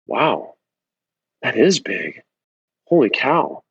wow 0.07 0.55
that 1.43 1.57
is 1.57 1.81
big 1.81 2.23
holy 2.87 3.11
cow 3.11 3.63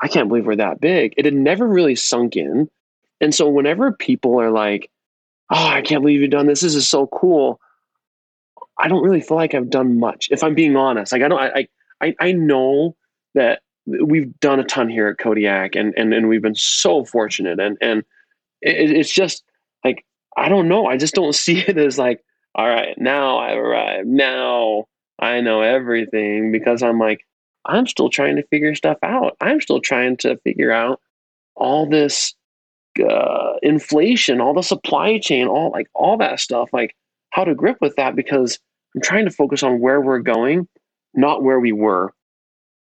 I 0.00 0.08
can't 0.08 0.28
believe 0.28 0.46
we're 0.46 0.56
that 0.56 0.80
big. 0.80 1.14
It 1.16 1.24
had 1.24 1.34
never 1.34 1.66
really 1.66 1.94
sunk 1.94 2.36
in. 2.36 2.68
And 3.20 3.34
so 3.34 3.48
whenever 3.48 3.92
people 3.92 4.40
are 4.40 4.50
like, 4.50 4.90
oh, 5.50 5.66
I 5.66 5.80
can't 5.80 6.02
believe 6.02 6.20
you've 6.20 6.30
done 6.30 6.46
this. 6.46 6.60
This 6.60 6.74
is 6.74 6.88
so 6.88 7.06
cool. 7.06 7.60
I 8.78 8.88
don't 8.88 9.02
really 9.02 9.22
feel 9.22 9.38
like 9.38 9.54
I've 9.54 9.70
done 9.70 9.98
much, 9.98 10.28
if 10.30 10.44
I'm 10.44 10.54
being 10.54 10.76
honest. 10.76 11.12
Like 11.12 11.22
I 11.22 11.28
don't 11.28 11.40
I 11.40 11.66
I 12.02 12.14
I 12.20 12.32
know 12.32 12.94
that 13.34 13.62
we've 13.86 14.38
done 14.40 14.60
a 14.60 14.64
ton 14.64 14.90
here 14.90 15.08
at 15.08 15.18
Kodiak 15.18 15.76
and 15.76 15.94
and, 15.96 16.12
and 16.12 16.28
we've 16.28 16.42
been 16.42 16.54
so 16.54 17.04
fortunate 17.04 17.58
and 17.58 17.78
and 17.80 18.00
it, 18.60 18.90
it's 18.90 19.10
just 19.10 19.44
I 20.36 20.48
don't 20.48 20.68
know. 20.68 20.86
I 20.86 20.96
just 20.96 21.14
don't 21.14 21.34
see 21.44 21.58
it 21.58 21.78
as 21.78 21.98
like, 21.98 22.22
all 22.54 22.68
right, 22.68 22.96
now 22.98 23.38
I've 23.38 23.58
arrived. 23.58 24.08
Now 24.08 24.86
I 25.18 25.40
know 25.40 25.62
everything 25.62 26.52
because 26.52 26.82
I'm 26.82 26.98
like, 26.98 27.20
I'm 27.66 27.86
still 27.86 28.10
trying 28.10 28.36
to 28.36 28.46
figure 28.46 28.74
stuff 28.74 28.98
out. 29.02 29.36
I'm 29.40 29.60
still 29.60 29.80
trying 29.80 30.16
to 30.18 30.38
figure 30.38 30.70
out 30.70 31.00
all 31.56 31.88
this 31.88 32.34
uh, 33.08 33.54
inflation, 33.62 34.40
all 34.40 34.54
the 34.54 34.62
supply 34.62 35.18
chain, 35.18 35.46
all 35.48 35.70
like 35.70 35.88
all 35.94 36.16
that 36.18 36.40
stuff, 36.40 36.68
like 36.72 36.94
how 37.30 37.44
to 37.44 37.54
grip 37.54 37.78
with 37.80 37.96
that 37.96 38.14
because 38.14 38.58
I'm 38.94 39.00
trying 39.02 39.24
to 39.24 39.30
focus 39.30 39.62
on 39.62 39.80
where 39.80 40.00
we're 40.00 40.20
going, 40.20 40.68
not 41.14 41.42
where 41.42 41.60
we 41.60 41.72
were. 41.72 42.12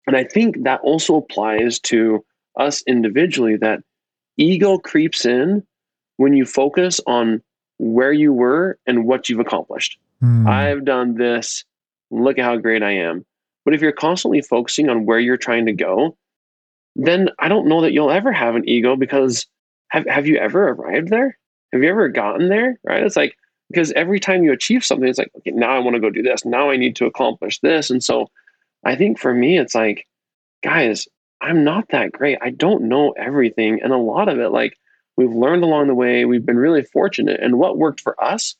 And 0.07 0.17
I 0.17 0.25
think 0.25 0.63
that 0.65 0.81
also 0.83 1.17
applies 1.17 1.79
to 1.81 2.25
us 2.59 2.83
individually 2.87 3.57
that 3.57 3.81
ego 4.37 4.79
creeps 4.79 5.27
in 5.27 5.67
when 6.19 6.35
you 6.35 6.45
focus 6.45 7.01
on 7.07 7.43
where 7.79 8.13
you 8.13 8.33
were 8.33 8.79
and 8.87 9.07
what 9.07 9.29
you've 9.29 9.41
accomplished. 9.41 9.99
Mm. 10.23 10.47
I've 10.47 10.85
done 10.85 11.15
this. 11.15 11.65
Look 12.11 12.39
at 12.39 12.45
how 12.45 12.57
great 12.57 12.83
I 12.83 12.93
am. 12.93 13.25
But 13.65 13.75
if 13.75 13.81
you're 13.81 13.93
constantly 13.93 14.43
focusing 14.43 14.89
on 14.89 15.07
where 15.07 15.19
you're 15.19 15.37
trying 15.37 15.67
to 15.67 15.73
go, 15.73 16.17
then 16.97 17.31
I 17.39 17.49
don't 17.49 17.69
know 17.69 17.81
that 17.83 17.93
you'll 17.93 18.11
ever 18.11 18.33
have 18.33 18.57
an 18.57 18.69
ego 18.69 18.97
because 18.97 19.47
have, 19.89 20.07
have 20.07 20.27
you 20.27 20.37
ever 20.37 20.69
arrived 20.69 21.09
there? 21.09 21.39
Have 21.73 21.83
you 21.83 21.89
ever 21.89 22.09
gotten 22.09 22.49
there? 22.49 22.79
Right? 22.83 23.03
It's 23.03 23.17
like, 23.17 23.37
because 23.71 23.93
every 23.93 24.19
time 24.19 24.43
you 24.43 24.53
achieve 24.53 24.85
something, 24.85 25.09
it's 25.09 25.19
like, 25.19 25.31
okay, 25.37 25.51
now 25.53 25.71
I 25.71 25.79
want 25.79 25.95
to 25.95 26.01
go 26.01 26.11
do 26.11 26.23
this. 26.23 26.45
Now 26.45 26.71
I 26.71 26.77
need 26.77 26.97
to 26.97 27.07
accomplish 27.07 27.61
this. 27.61 27.91
And 27.91 28.03
so 28.03 28.29
I 28.85 28.97
think 28.97 29.19
for 29.19 29.33
me, 29.33 29.59
it's 29.59 29.75
like, 29.75 30.07
guys, 30.65 31.07
I'm 31.41 31.63
not 31.63 31.91
that 31.91 32.11
great. 32.11 32.39
I 32.41 32.51
don't 32.51 32.89
know 32.89 33.13
everything. 33.13 33.81
And 33.83 33.93
a 33.93 33.99
lot 33.99 34.29
of 34.29 34.41
it, 34.41 34.49
like, 34.49 34.77
we've 35.19 35.35
learned 35.35 35.65
along 35.65 35.89
the 35.89 35.95
way. 35.95 36.25
We've 36.25 36.47
been 36.47 36.57
really 36.57 36.83
fortunate. 36.83 37.41
And 37.43 37.59
what 37.59 37.77
worked 37.77 38.01
for 38.01 38.19
us 38.23 38.55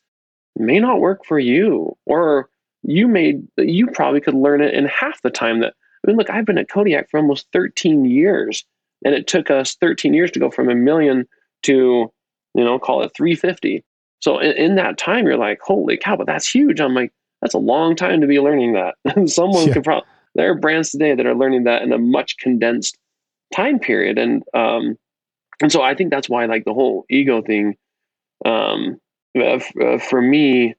may 0.57 0.79
not 0.79 0.99
work 0.99 1.25
for 1.25 1.39
you. 1.39 1.97
Or 2.05 2.49
you 2.83 3.07
made 3.07 3.47
you 3.57 3.87
probably 3.87 4.21
could 4.21 4.35
learn 4.35 4.61
it 4.61 4.73
in 4.73 4.85
half 4.85 5.21
the 5.21 5.29
time 5.29 5.59
that 5.61 5.73
I 6.03 6.07
mean 6.07 6.17
look 6.17 6.29
I've 6.29 6.45
been 6.45 6.57
at 6.57 6.69
Kodiak 6.69 7.09
for 7.09 7.19
almost 7.19 7.47
13 7.51 8.05
years 8.05 8.63
and 9.03 9.13
it 9.13 9.27
took 9.27 9.49
us 9.49 9.75
13 9.75 10.13
years 10.13 10.31
to 10.31 10.39
go 10.39 10.49
from 10.49 10.69
a 10.69 10.75
million 10.75 11.27
to 11.63 12.11
you 12.53 12.63
know 12.63 12.79
call 12.79 13.03
it 13.03 13.11
350 13.15 13.83
so 14.21 14.39
in, 14.39 14.51
in 14.53 14.75
that 14.75 14.97
time 14.97 15.25
you're 15.25 15.37
like 15.37 15.59
holy 15.61 15.97
cow 15.97 16.15
but 16.15 16.25
that's 16.25 16.49
huge 16.49 16.79
I'm 16.79 16.93
like 16.93 17.11
that's 17.41 17.53
a 17.53 17.59
long 17.59 17.97
time 17.97 18.21
to 18.21 18.27
be 18.27 18.39
learning 18.39 18.73
that 18.73 18.95
someone 19.29 19.67
yeah. 19.67 19.73
could 19.73 19.83
probably 19.83 20.07
there 20.35 20.49
are 20.49 20.55
brands 20.55 20.91
today 20.91 21.13
that 21.15 21.25
are 21.25 21.35
learning 21.35 21.65
that 21.65 21.81
in 21.81 21.91
a 21.91 21.97
much 21.97 22.37
condensed 22.37 22.97
time 23.53 23.77
period 23.77 24.17
and 24.17 24.43
um 24.53 24.97
and 25.61 25.71
so 25.71 25.81
I 25.81 25.95
think 25.95 26.11
that's 26.11 26.29
why 26.29 26.45
like 26.45 26.65
the 26.65 26.73
whole 26.73 27.05
ego 27.09 27.41
thing 27.41 27.75
um 28.45 28.99
uh, 29.37 29.59
uh 29.81 29.97
for 29.99 30.21
me 30.21 30.75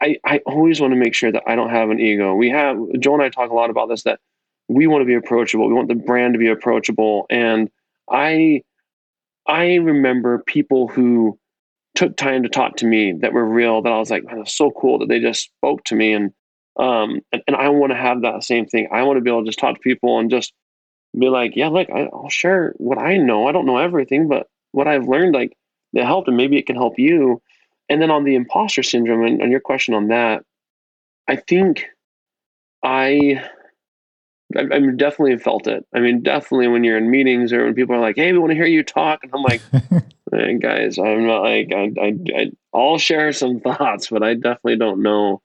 I, 0.00 0.16
I 0.24 0.38
always 0.46 0.80
want 0.80 0.92
to 0.92 0.98
make 0.98 1.14
sure 1.14 1.32
that 1.32 1.42
I 1.46 1.56
don't 1.56 1.70
have 1.70 1.90
an 1.90 2.00
ego. 2.00 2.34
We 2.34 2.50
have 2.50 2.76
Joel 3.00 3.14
and 3.14 3.22
I 3.24 3.28
talk 3.28 3.50
a 3.50 3.54
lot 3.54 3.70
about 3.70 3.88
this 3.88 4.04
that 4.04 4.20
we 4.68 4.86
want 4.86 5.02
to 5.02 5.06
be 5.06 5.14
approachable. 5.14 5.68
We 5.68 5.74
want 5.74 5.88
the 5.88 5.94
brand 5.94 6.34
to 6.34 6.38
be 6.38 6.48
approachable. 6.48 7.26
And 7.28 7.70
I 8.10 8.62
I 9.46 9.74
remember 9.76 10.42
people 10.46 10.88
who 10.88 11.38
took 11.96 12.16
time 12.16 12.44
to 12.44 12.48
talk 12.48 12.76
to 12.76 12.86
me 12.86 13.12
that 13.20 13.32
were 13.32 13.44
real 13.44 13.82
that 13.82 13.92
I 13.92 13.98
was 13.98 14.10
like, 14.10 14.24
that's 14.24 14.56
so 14.56 14.70
cool 14.70 15.00
that 15.00 15.08
they 15.08 15.18
just 15.20 15.44
spoke 15.44 15.84
to 15.84 15.96
me. 15.96 16.12
And 16.12 16.32
um 16.78 17.20
and, 17.32 17.42
and 17.46 17.56
I 17.56 17.68
want 17.70 17.90
to 17.92 17.96
have 17.98 18.22
that 18.22 18.44
same 18.44 18.66
thing. 18.66 18.88
I 18.92 19.02
want 19.02 19.16
to 19.18 19.22
be 19.22 19.30
able 19.30 19.42
to 19.42 19.46
just 19.46 19.58
talk 19.58 19.74
to 19.74 19.80
people 19.80 20.18
and 20.18 20.30
just 20.30 20.52
be 21.18 21.28
like, 21.28 21.56
yeah, 21.56 21.68
look, 21.68 21.88
I, 21.90 22.08
I'll 22.12 22.28
share 22.28 22.74
what 22.76 22.98
I 22.98 23.16
know. 23.16 23.46
I 23.46 23.52
don't 23.52 23.66
know 23.66 23.78
everything, 23.78 24.28
but 24.28 24.48
what 24.72 24.86
I've 24.86 25.08
learned, 25.08 25.34
like, 25.34 25.56
that 25.92 26.04
helped, 26.04 26.28
and 26.28 26.36
maybe 26.36 26.56
it 26.56 26.66
can 26.66 26.76
help 26.76 26.98
you. 26.98 27.42
And 27.88 28.00
then 28.00 28.10
on 28.10 28.24
the 28.24 28.36
imposter 28.36 28.82
syndrome, 28.82 29.24
and 29.24 29.42
on 29.42 29.50
your 29.50 29.60
question 29.60 29.94
on 29.94 30.08
that, 30.08 30.44
I 31.26 31.36
think 31.36 31.84
I 32.82 33.44
I, 34.56 34.60
I 34.60 34.80
definitely 34.96 35.38
felt 35.38 35.66
it. 35.66 35.86
I 35.94 36.00
mean, 36.00 36.22
definitely 36.22 36.68
when 36.68 36.84
you're 36.84 36.98
in 36.98 37.10
meetings 37.10 37.52
or 37.52 37.64
when 37.64 37.74
people 37.74 37.94
are 37.94 38.00
like, 38.00 38.16
"Hey, 38.16 38.32
we 38.32 38.38
want 38.38 38.50
to 38.50 38.56
hear 38.56 38.66
you 38.66 38.82
talk," 38.82 39.20
and 39.22 39.32
I'm 39.34 39.42
like, 39.42 39.60
hey, 40.32 40.54
"Guys, 40.58 40.98
I'm 40.98 41.26
not 41.26 41.42
like 41.42 41.72
I, 41.72 41.92
I, 42.00 42.14
I 42.34 42.50
I'll 42.74 42.98
share 42.98 43.32
some 43.32 43.60
thoughts, 43.60 44.08
but 44.08 44.22
I 44.22 44.34
definitely 44.34 44.76
don't 44.76 45.02
know 45.02 45.42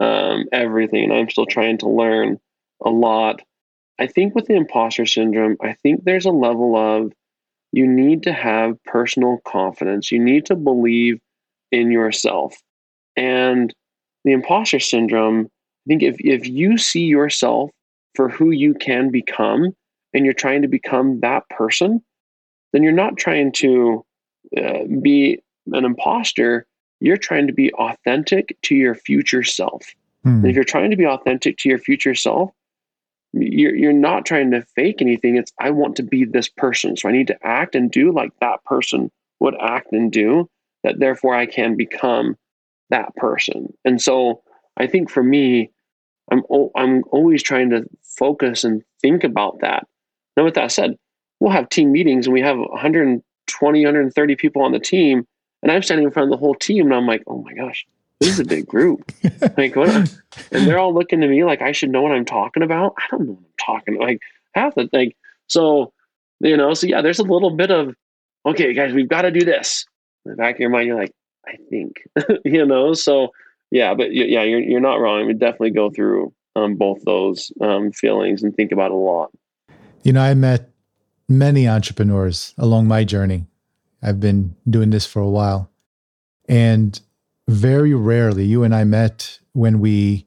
um, 0.00 0.46
everything, 0.52 1.12
I'm 1.12 1.30
still 1.30 1.46
trying 1.46 1.78
to 1.78 1.88
learn 1.88 2.38
a 2.84 2.90
lot." 2.90 3.40
I 3.98 4.06
think 4.06 4.34
with 4.34 4.46
the 4.46 4.54
imposter 4.54 5.06
syndrome, 5.06 5.56
I 5.60 5.74
think 5.74 6.04
there's 6.04 6.26
a 6.26 6.30
level 6.30 6.76
of 6.76 7.12
you 7.72 7.86
need 7.86 8.22
to 8.24 8.32
have 8.32 8.82
personal 8.84 9.38
confidence. 9.46 10.12
You 10.12 10.18
need 10.18 10.46
to 10.46 10.56
believe 10.56 11.20
in 11.70 11.90
yourself. 11.90 12.56
And 13.16 13.72
the 14.24 14.32
imposter 14.32 14.78
syndrome, 14.78 15.46
I 15.46 15.88
think 15.88 16.02
if, 16.02 16.16
if 16.18 16.46
you 16.46 16.78
see 16.78 17.04
yourself 17.04 17.70
for 18.14 18.28
who 18.28 18.50
you 18.50 18.74
can 18.74 19.10
become 19.10 19.74
and 20.12 20.24
you're 20.24 20.34
trying 20.34 20.62
to 20.62 20.68
become 20.68 21.20
that 21.20 21.48
person, 21.48 22.02
then 22.72 22.82
you're 22.82 22.92
not 22.92 23.16
trying 23.16 23.52
to 23.52 24.04
uh, 24.56 24.84
be 25.00 25.42
an 25.72 25.84
imposter. 25.84 26.66
You're 27.00 27.16
trying 27.16 27.46
to 27.46 27.52
be 27.52 27.72
authentic 27.74 28.56
to 28.62 28.74
your 28.74 28.94
future 28.94 29.42
self. 29.42 29.84
Hmm. 30.24 30.44
If 30.44 30.54
you're 30.54 30.64
trying 30.64 30.90
to 30.90 30.96
be 30.96 31.06
authentic 31.06 31.56
to 31.58 31.68
your 31.68 31.78
future 31.78 32.14
self, 32.14 32.50
you're, 33.32 33.74
you're 33.74 33.92
not 33.92 34.26
trying 34.26 34.50
to 34.50 34.62
fake 34.74 35.00
anything. 35.00 35.36
It's, 35.36 35.52
I 35.58 35.70
want 35.70 35.96
to 35.96 36.02
be 36.02 36.24
this 36.24 36.48
person. 36.48 36.96
So 36.96 37.08
I 37.08 37.12
need 37.12 37.28
to 37.28 37.46
act 37.46 37.74
and 37.74 37.90
do 37.90 38.12
like 38.12 38.32
that 38.40 38.62
person 38.64 39.10
would 39.40 39.54
act 39.60 39.92
and 39.92 40.12
do, 40.12 40.48
that 40.84 40.98
therefore 40.98 41.34
I 41.34 41.46
can 41.46 41.76
become 41.76 42.36
that 42.90 43.14
person. 43.16 43.72
And 43.84 44.00
so 44.00 44.42
I 44.76 44.86
think 44.86 45.10
for 45.10 45.22
me, 45.22 45.70
I'm, 46.30 46.42
I'm 46.76 47.02
always 47.10 47.42
trying 47.42 47.70
to 47.70 47.84
focus 48.02 48.64
and 48.64 48.82
think 49.00 49.24
about 49.24 49.60
that. 49.60 49.86
Now, 50.36 50.44
with 50.44 50.54
that 50.54 50.72
said, 50.72 50.96
we'll 51.40 51.52
have 51.52 51.68
team 51.68 51.92
meetings 51.92 52.26
and 52.26 52.32
we 52.32 52.40
have 52.40 52.58
120, 52.58 53.84
130 53.84 54.36
people 54.36 54.62
on 54.62 54.72
the 54.72 54.78
team. 54.78 55.26
And 55.62 55.70
I'm 55.70 55.82
standing 55.82 56.06
in 56.06 56.12
front 56.12 56.28
of 56.28 56.30
the 56.30 56.40
whole 56.40 56.54
team 56.54 56.86
and 56.86 56.94
I'm 56.94 57.06
like, 57.06 57.22
oh 57.26 57.42
my 57.42 57.54
gosh, 57.54 57.86
this 58.22 58.34
is 58.34 58.40
a 58.40 58.44
big 58.44 58.66
group. 58.66 59.12
like 59.56 59.76
what? 59.76 59.90
And 60.50 60.66
they're 60.66 60.78
all 60.78 60.94
looking 60.94 61.20
to 61.20 61.28
me 61.28 61.44
like 61.44 61.62
I 61.62 61.72
should 61.72 61.90
know 61.90 62.02
what 62.02 62.12
I'm 62.12 62.24
talking 62.24 62.62
about. 62.62 62.94
I 62.98 63.02
don't 63.10 63.26
know 63.26 63.32
what 63.32 63.40
I'm 63.40 63.76
talking 63.76 63.98
like 63.98 64.20
half 64.54 64.74
the 64.74 64.88
thing. 64.88 65.12
So, 65.48 65.92
you 66.40 66.56
know, 66.56 66.74
so 66.74 66.86
yeah, 66.86 67.02
there's 67.02 67.18
a 67.18 67.24
little 67.24 67.50
bit 67.50 67.70
of, 67.70 67.94
okay, 68.46 68.72
guys, 68.74 68.92
we've 68.92 69.08
got 69.08 69.22
to 69.22 69.30
do 69.30 69.44
this. 69.44 69.86
In 70.24 70.32
the 70.32 70.36
back 70.36 70.54
of 70.54 70.60
your 70.60 70.70
mind, 70.70 70.86
you're 70.86 70.98
like, 70.98 71.12
I 71.46 71.56
think, 71.68 72.04
you 72.44 72.64
know, 72.64 72.94
so 72.94 73.32
yeah, 73.70 73.94
but 73.94 74.12
yeah, 74.12 74.42
you're, 74.42 74.60
you're 74.60 74.80
not 74.80 75.00
wrong. 75.00 75.26
We 75.26 75.34
definitely 75.34 75.70
go 75.70 75.90
through 75.90 76.32
um, 76.54 76.76
both 76.76 77.02
those 77.04 77.50
um, 77.60 77.90
feelings 77.92 78.42
and 78.42 78.54
think 78.54 78.72
about 78.72 78.90
a 78.90 78.96
lot. 78.96 79.30
You 80.02 80.12
know, 80.12 80.20
I 80.20 80.34
met 80.34 80.70
many 81.28 81.66
entrepreneurs 81.66 82.54
along 82.58 82.86
my 82.86 83.04
journey. 83.04 83.46
I've 84.02 84.20
been 84.20 84.56
doing 84.68 84.90
this 84.90 85.06
for 85.06 85.20
a 85.20 85.28
while. 85.28 85.70
And 86.48 87.00
very 87.48 87.94
rarely, 87.94 88.44
you 88.44 88.62
and 88.64 88.74
I 88.74 88.84
met 88.84 89.38
when 89.52 89.80
we 89.80 90.26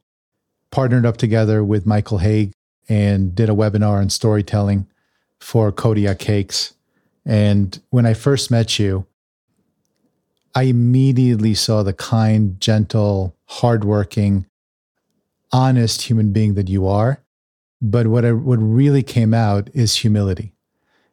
partnered 0.72 1.06
up 1.06 1.18
together 1.18 1.64
with 1.64 1.86
Michael 1.86 2.20
Haig 2.20 2.52
and 2.90 3.34
did 3.34 3.50
a 3.50 3.54
webinar 3.54 4.00
on 4.00 4.10
storytelling 4.10 4.88
for 5.40 5.72
Kodiak 5.72 6.20
Cakes. 6.20 6.74
And 7.26 7.80
when 7.90 8.06
I 8.06 8.14
first 8.14 8.52
met 8.52 8.78
you, 8.78 9.06
I 10.54 10.64
immediately 10.64 11.54
saw 11.54 11.84
the 11.84 11.94
kind, 11.94 12.60
gentle, 12.60 13.36
hardworking, 13.46 14.46
honest 15.52 16.04
human 16.04 16.32
being 16.32 16.54
that 16.56 16.70
you 16.70 16.88
are. 16.88 17.22
But 17.82 18.08
what 18.08 18.26
I, 18.26 18.32
what 18.32 18.58
really 18.58 19.04
came 19.04 19.34
out 19.34 19.70
is 19.74 19.96
humility. 19.96 20.54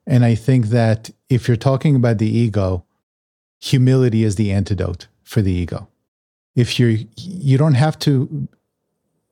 And 0.06 0.24
I 0.24 0.34
think 0.34 0.66
that 0.66 1.10
if 1.28 1.48
you're 1.48 1.56
talking 1.56 1.96
about 1.96 2.18
the 2.18 2.28
ego, 2.28 2.84
humility 3.60 4.24
is 4.24 4.36
the 4.36 4.52
antidote 4.52 5.06
for 5.22 5.42
the 5.42 5.52
ego 5.52 5.88
if 6.54 6.78
you're 6.78 6.96
you 7.16 7.58
don't 7.58 7.74
have 7.74 7.98
to 8.00 8.48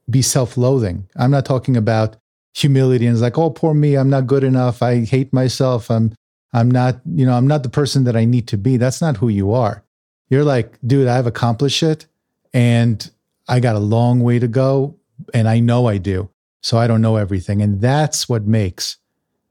be 0.08 0.22
self-loathing. 0.22 1.08
I'm 1.16 1.30
not 1.30 1.44
talking 1.44 1.76
about 1.76 2.16
humility 2.54 3.06
and 3.06 3.14
it's 3.14 3.22
like 3.22 3.38
oh 3.38 3.50
poor 3.50 3.74
me 3.74 3.94
i'm 3.94 4.10
not 4.10 4.26
good 4.26 4.42
enough 4.42 4.82
i 4.82 5.04
hate 5.04 5.32
myself 5.32 5.88
i'm 5.90 6.12
i'm 6.52 6.68
not 6.68 7.00
you 7.14 7.24
know 7.24 7.34
i'm 7.34 7.46
not 7.46 7.62
the 7.62 7.68
person 7.68 8.04
that 8.04 8.16
i 8.16 8.24
need 8.24 8.48
to 8.48 8.58
be. 8.58 8.76
That's 8.76 9.00
not 9.00 9.18
who 9.18 9.28
you 9.28 9.52
are. 9.52 9.84
You're 10.28 10.44
like 10.44 10.76
dude 10.84 11.06
i've 11.06 11.26
accomplished 11.26 11.82
it 11.82 12.06
and 12.52 13.08
i 13.48 13.60
got 13.60 13.76
a 13.76 13.80
long 13.80 14.20
way 14.20 14.38
to 14.40 14.48
go 14.48 14.96
and 15.32 15.48
i 15.48 15.60
know 15.60 15.86
i 15.86 15.96
do 15.96 16.28
so 16.60 16.76
i 16.76 16.86
don't 16.86 17.02
know 17.02 17.16
everything. 17.16 17.62
And 17.62 17.80
that's 17.80 18.28
what 18.28 18.46
makes 18.46 18.96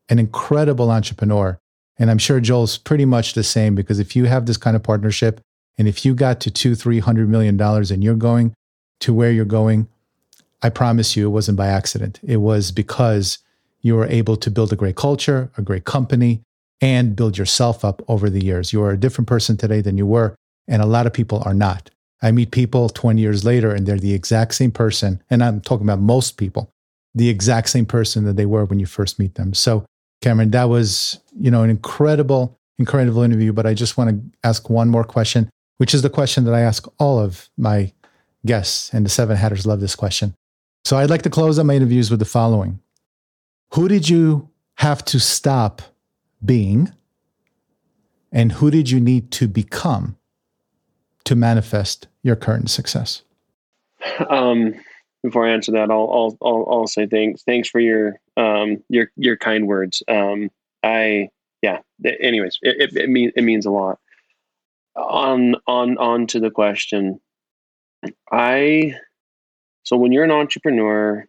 an 0.09 0.19
incredible 0.19 0.91
entrepreneur. 0.91 1.59
And 1.97 2.11
i'm 2.11 2.17
sure 2.17 2.41
joel's 2.41 2.77
pretty 2.77 3.05
much 3.05 3.33
the 3.33 3.43
same 3.43 3.75
because 3.75 3.99
if 3.99 4.13
you 4.13 4.25
have 4.25 4.45
this 4.45 4.57
kind 4.57 4.75
of 4.75 4.83
partnership 4.83 5.39
and 5.79 5.87
if 5.87 6.05
you 6.05 6.13
got 6.13 6.41
to 6.41 6.51
two, 6.51 6.75
three 6.75 6.99
hundred 6.99 7.29
million 7.29 7.55
dollars 7.55 7.89
and 7.89 8.03
you're 8.03 8.13
going 8.13 8.53
to 8.99 9.13
where 9.13 9.31
you're 9.31 9.45
going, 9.45 9.87
I 10.61 10.69
promise 10.69 11.15
you 11.15 11.25
it 11.25 11.31
wasn't 11.31 11.57
by 11.57 11.67
accident. 11.67 12.19
It 12.21 12.37
was 12.37 12.71
because 12.71 13.39
you 13.81 13.95
were 13.95 14.07
able 14.07 14.35
to 14.35 14.51
build 14.51 14.73
a 14.73 14.75
great 14.75 14.97
culture, 14.97 15.49
a 15.57 15.61
great 15.61 15.85
company, 15.85 16.41
and 16.81 17.15
build 17.15 17.37
yourself 17.37 17.85
up 17.85 18.01
over 18.09 18.29
the 18.29 18.43
years. 18.43 18.73
You 18.73 18.83
are 18.83 18.91
a 18.91 18.99
different 18.99 19.29
person 19.29 19.55
today 19.55 19.79
than 19.79 19.97
you 19.97 20.05
were, 20.05 20.35
and 20.67 20.81
a 20.81 20.85
lot 20.85 21.07
of 21.07 21.13
people 21.13 21.41
are 21.45 21.53
not. 21.53 21.89
I 22.21 22.31
meet 22.31 22.51
people 22.51 22.89
20 22.89 23.21
years 23.21 23.45
later 23.45 23.73
and 23.73 23.87
they're 23.87 23.97
the 23.97 24.13
exact 24.13 24.55
same 24.55 24.71
person. 24.71 25.23
And 25.29 25.41
I'm 25.41 25.61
talking 25.61 25.85
about 25.85 26.01
most 26.01 26.35
people, 26.35 26.69
the 27.15 27.29
exact 27.29 27.69
same 27.69 27.85
person 27.85 28.25
that 28.25 28.35
they 28.35 28.45
were 28.45 28.65
when 28.65 28.79
you 28.79 28.85
first 28.85 29.17
meet 29.17 29.35
them. 29.35 29.53
So, 29.53 29.85
Cameron, 30.21 30.51
that 30.51 30.67
was, 30.67 31.21
you 31.39 31.49
know, 31.49 31.63
an 31.63 31.69
incredible, 31.69 32.57
incredible 32.77 33.21
interview. 33.21 33.53
But 33.53 33.65
I 33.65 33.73
just 33.73 33.97
want 33.97 34.09
to 34.09 34.37
ask 34.43 34.69
one 34.69 34.89
more 34.89 35.05
question 35.05 35.49
which 35.79 35.93
is 35.93 36.01
the 36.01 36.09
question 36.09 36.43
that 36.43 36.53
I 36.53 36.59
ask 36.59 36.85
all 36.99 37.19
of 37.19 37.49
my 37.57 37.93
guests, 38.45 38.93
and 38.93 39.05
the 39.05 39.09
seven 39.09 39.37
hatters 39.37 39.65
love 39.65 39.79
this 39.79 39.95
question. 39.95 40.35
So 40.83 40.97
I'd 40.97 41.09
like 41.09 41.21
to 41.21 41.29
close 41.29 41.57
out 41.57 41.65
my 41.65 41.73
interviews 41.73 42.11
with 42.11 42.19
the 42.19 42.25
following 42.25 42.79
Who 43.73 43.87
did 43.87 44.09
you 44.09 44.49
have 44.75 45.03
to 45.05 45.19
stop 45.19 45.81
being? 46.43 46.91
And 48.31 48.51
who 48.51 48.69
did 48.69 48.91
you 48.91 48.99
need 48.99 49.31
to 49.31 49.47
become 49.47 50.17
to 51.23 51.35
manifest 51.35 52.07
your 52.23 52.35
current 52.35 52.69
success? 52.69 53.23
Um, 54.29 54.75
before 55.23 55.47
I 55.47 55.51
answer 55.51 55.71
that, 55.71 55.89
I'll, 55.89 56.09
I'll, 56.11 56.37
I'll, 56.41 56.67
I'll 56.69 56.87
say 56.87 57.07
thanks. 57.07 57.41
Thanks 57.43 57.69
for 57.69 57.79
your, 57.79 58.19
um, 58.37 58.83
your, 58.89 59.11
your 59.15 59.35
kind 59.35 59.65
words. 59.65 60.03
Um, 60.07 60.49
I, 60.83 61.29
yeah, 61.61 61.79
anyways, 62.05 62.59
it, 62.61 62.93
it, 62.93 62.97
it, 62.97 63.09
mean, 63.09 63.31
it 63.35 63.43
means 63.43 63.65
a 63.65 63.71
lot 63.71 63.99
on 64.99 65.55
on 65.67 65.97
on 65.97 66.27
to 66.27 66.39
the 66.39 66.51
question. 66.51 67.19
I 68.31 68.95
so 69.83 69.97
when 69.97 70.11
you're 70.11 70.23
an 70.23 70.31
entrepreneur 70.31 71.25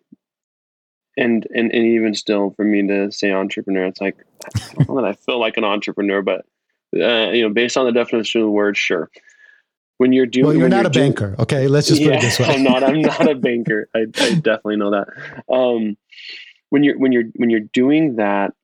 and 1.16 1.46
and, 1.54 1.72
and 1.72 1.86
even 1.86 2.14
still 2.14 2.50
for 2.50 2.64
me 2.64 2.86
to 2.86 3.10
say 3.10 3.32
entrepreneur 3.32 3.84
it's 3.86 4.00
like 4.00 4.16
i 4.78 4.84
that 4.84 5.04
i 5.04 5.12
feel 5.12 5.40
like 5.40 5.56
an 5.56 5.64
entrepreneur 5.64 6.22
but 6.22 6.44
uh, 6.96 7.30
you 7.30 7.42
know 7.42 7.48
based 7.48 7.76
on 7.76 7.86
the 7.86 7.92
definition 7.92 8.40
of 8.40 8.46
the 8.46 8.50
word 8.50 8.76
sure. 8.76 9.10
When 9.98 10.12
you're 10.12 10.26
doing 10.26 10.46
well 10.46 10.56
you're 10.56 10.68
not 10.68 10.78
you're 10.78 10.86
a 10.86 10.90
doing, 10.90 11.12
banker 11.12 11.36
okay? 11.38 11.68
Let's 11.68 11.88
just 11.88 12.02
put 12.02 12.14
it 12.14 12.20
this 12.22 12.38
way. 12.38 12.46
I'm 12.46 12.62
not 12.62 12.82
i'm 12.82 13.02
not 13.02 13.28
a 13.28 13.34
banker. 13.34 13.88
I, 13.94 14.06
I 14.16 14.34
definitely 14.34 14.76
know 14.76 14.92
that. 14.92 15.08
Um 15.52 15.98
when 16.70 16.82
you're 16.82 16.98
when 16.98 17.12
you're 17.12 17.24
when 17.36 17.50
you're 17.50 17.60
doing 17.60 18.16
that 18.16 18.54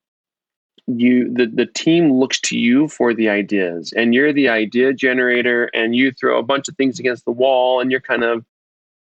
you 0.87 1.31
the, 1.33 1.45
the 1.45 1.65
team 1.65 2.13
looks 2.13 2.39
to 2.39 2.57
you 2.57 2.87
for 2.87 3.13
the 3.13 3.27
ideas 3.27 3.93
and 3.97 4.13
you're 4.13 4.31
the 4.31 4.47
idea 4.47 4.93
generator 4.93 5.65
and 5.73 5.95
you 5.95 6.11
throw 6.11 6.39
a 6.39 6.43
bunch 6.43 6.69
of 6.69 6.75
things 6.77 6.97
against 6.97 7.25
the 7.25 7.31
wall 7.31 7.81
and 7.81 7.91
you're 7.91 7.99
kind 7.99 8.23
of 8.23 8.45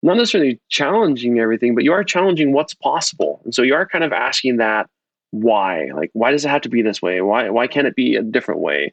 not 0.03 0.17
necessarily 0.17 0.61
challenging 0.69 1.41
everything 1.41 1.75
but 1.75 1.83
you 1.83 1.93
are 1.93 2.05
challenging 2.05 2.53
what's 2.53 2.75
possible. 2.75 3.41
And 3.45 3.55
so 3.55 3.63
you 3.63 3.75
are 3.75 3.87
kind 3.87 4.05
of 4.05 4.13
asking 4.13 4.59
that 4.59 4.89
why 5.33 5.89
like 5.95 6.11
why 6.13 6.31
does 6.31 6.45
it 6.45 6.49
have 6.49 6.63
to 6.63 6.69
be 6.69 6.81
this 6.81 7.03
way? 7.03 7.21
Why 7.21 7.51
why 7.51 7.67
can't 7.67 7.89
it 7.89 7.97
be 7.97 8.15
a 8.15 8.23
different 8.23 8.61
way? 8.61 8.93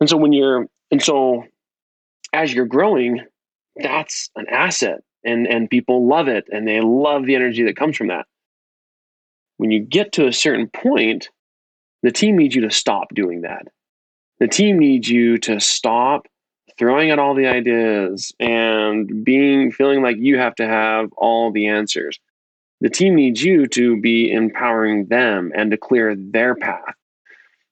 And 0.00 0.08
so 0.08 0.16
when 0.16 0.32
you're 0.32 0.66
and 0.92 1.02
so 1.02 1.44
as 2.32 2.54
you're 2.54 2.66
growing 2.66 3.24
that's 3.74 4.30
an 4.36 4.46
asset 4.48 5.00
and 5.24 5.48
and 5.48 5.68
people 5.68 6.06
love 6.06 6.28
it 6.28 6.44
and 6.52 6.68
they 6.68 6.80
love 6.80 7.26
the 7.26 7.34
energy 7.34 7.64
that 7.64 7.76
comes 7.76 7.96
from 7.96 8.08
that. 8.08 8.26
When 9.56 9.72
you 9.72 9.80
get 9.80 10.12
to 10.12 10.28
a 10.28 10.32
certain 10.32 10.68
point 10.68 11.30
the 12.02 12.12
team 12.12 12.36
needs 12.36 12.54
you 12.54 12.62
to 12.62 12.70
stop 12.70 13.14
doing 13.14 13.42
that. 13.42 13.68
The 14.40 14.48
team 14.48 14.78
needs 14.78 15.08
you 15.08 15.38
to 15.38 15.60
stop 15.60 16.26
throwing 16.78 17.10
out 17.10 17.18
all 17.18 17.34
the 17.34 17.48
ideas 17.48 18.32
and 18.38 19.24
being 19.24 19.72
feeling 19.72 20.02
like 20.02 20.16
you 20.18 20.38
have 20.38 20.54
to 20.56 20.66
have 20.66 21.12
all 21.16 21.50
the 21.50 21.66
answers. 21.66 22.18
The 22.80 22.88
team 22.88 23.16
needs 23.16 23.42
you 23.42 23.66
to 23.68 24.00
be 24.00 24.32
empowering 24.32 25.06
them 25.06 25.50
and 25.54 25.72
to 25.72 25.76
clear 25.76 26.14
their 26.14 26.54
path. 26.54 26.94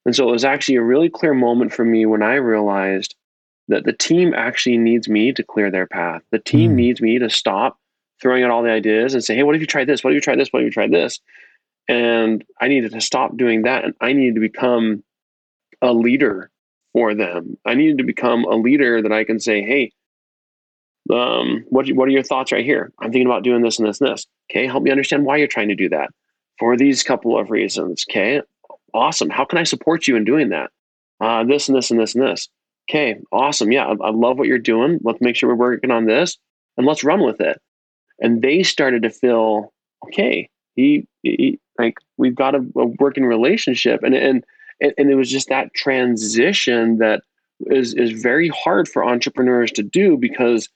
And 0.05 0.15
so 0.15 0.28
it 0.28 0.32
was 0.32 0.44
actually 0.44 0.77
a 0.77 0.82
really 0.82 1.09
clear 1.09 1.35
moment 1.35 1.73
for 1.73 1.85
me 1.85 2.07
when 2.07 2.23
I 2.23 2.35
realized 2.35 3.15
that 3.69 3.85
the 3.85 3.93
team 3.93 4.35
actually 4.35 4.78
needs 4.78 5.09
me 5.09 5.32
to 5.32 5.43
clear 5.43 5.70
their 5.70 5.86
path. 5.86 6.23
The 6.31 6.39
team 6.39 6.73
mm. 6.73 6.77
needs 6.77 7.01
me 7.01 7.19
to 7.19 7.31
stop 7.31 7.78
throwing 8.20 8.43
out 8.44 8.51
all 8.51 8.62
the 8.62 8.70
ideas 8.70 9.15
and 9.15 9.23
say, 9.23 9.36
hey, 9.36 9.43
what 9.43 9.55
if 9.55 9.61
you 9.61 9.66
try 9.66 9.85
this? 9.85 10.03
What 10.03 10.12
if 10.12 10.15
you 10.15 10.20
try 10.20 10.36
this? 10.36 10.53
What 10.53 10.62
if 10.62 10.66
you 10.66 10.70
try 10.70 10.89
this? 10.89 11.20
And 11.89 12.45
I 12.61 12.69
needed 12.69 12.93
to 12.93 13.01
stop 13.01 13.37
doing 13.37 13.63
that. 13.63 13.85
And 13.85 13.95
I 14.01 14.13
needed 14.13 14.35
to 14.35 14.41
become 14.41 15.05
a 15.83 15.93
leader 15.93 16.51
for 16.93 17.15
them. 17.15 17.57
I 17.65 17.75
needed 17.75 17.99
to 17.99 18.05
become 18.05 18.45
a 18.45 18.57
leader 18.57 19.03
that 19.03 19.13
I 19.13 19.25
can 19.25 19.39
say, 19.39 19.63
hey, 19.63 19.93
um, 21.13 21.65
what, 21.69 21.89
what 21.91 22.09
are 22.09 22.13
your 22.13 22.23
thoughts 22.25 22.51
right 22.51 22.65
here? 22.65 22.93
I'm 22.99 23.13
thinking 23.13 23.29
about 23.29 23.45
doing 23.45 23.63
this 23.63 23.79
and 23.79 23.87
this 23.87 24.01
and 24.01 24.11
this. 24.11 24.27
Okay, 24.51 24.67
help 24.67 24.83
me 24.83 24.91
understand 24.91 25.25
why 25.25 25.37
you're 25.37 25.47
trying 25.47 25.69
to 25.69 25.75
do 25.77 25.89
that. 25.91 26.11
for 26.59 26.77
these 26.77 27.03
couple 27.03 27.39
of 27.39 27.51
reasons. 27.51 28.05
Okay, 28.11 28.43
awesome. 28.95 29.31
How 29.31 29.45
can 29.45 29.59
I 29.59 29.65
support 29.65 30.07
you 30.07 30.17
in 30.17 30.25
doing 30.25 30.51
that? 30.51 30.71
Uh, 31.21 31.45
this 31.45 31.69
and 31.69 31.77
this 31.77 31.91
and 31.91 32.01
this 32.01 32.15
and 32.15 32.25
this. 32.25 32.49
Okay, 32.89 33.17
awesome. 33.33 33.73
Yeah, 33.73 33.87
I, 33.87 34.07
I 34.07 34.11
love 34.11 34.39
what 34.39 34.49
you're 34.49 34.59
doing. 34.59 34.99
Let's 35.03 35.21
make 35.21 35.37
sure 35.37 35.49
we're 35.49 35.57
working 35.57 35.91
on 35.91 36.07
this 36.07 36.37
and 36.77 36.87
let's 36.87 37.05
run 37.05 37.25
with 37.25 37.41
it. 37.41 37.61
And 38.21 38.43
they 38.43 38.63
started 38.63 39.03
to 39.03 39.11
feel 39.11 39.73
okay. 40.07 40.49
He, 40.77 41.07
he 41.23 41.59
like 41.78 41.94
we've 42.16 42.35
got 42.35 42.55
a, 42.55 42.65
a 42.77 42.86
working 43.01 43.24
relationship, 43.24 44.03
and 44.03 44.15
and 44.15 44.44
and 44.81 45.11
it 45.11 45.15
was 45.15 45.31
just 45.31 45.48
that 45.48 45.74
transition 45.74 46.98
that 46.98 47.23
is 47.66 47.94
is 47.94 48.23
very 48.23 48.48
hard 48.48 48.89
for 48.89 49.05
entrepreneurs 49.05 49.73
to 49.73 49.82
do 49.82 50.16
because 50.16 50.69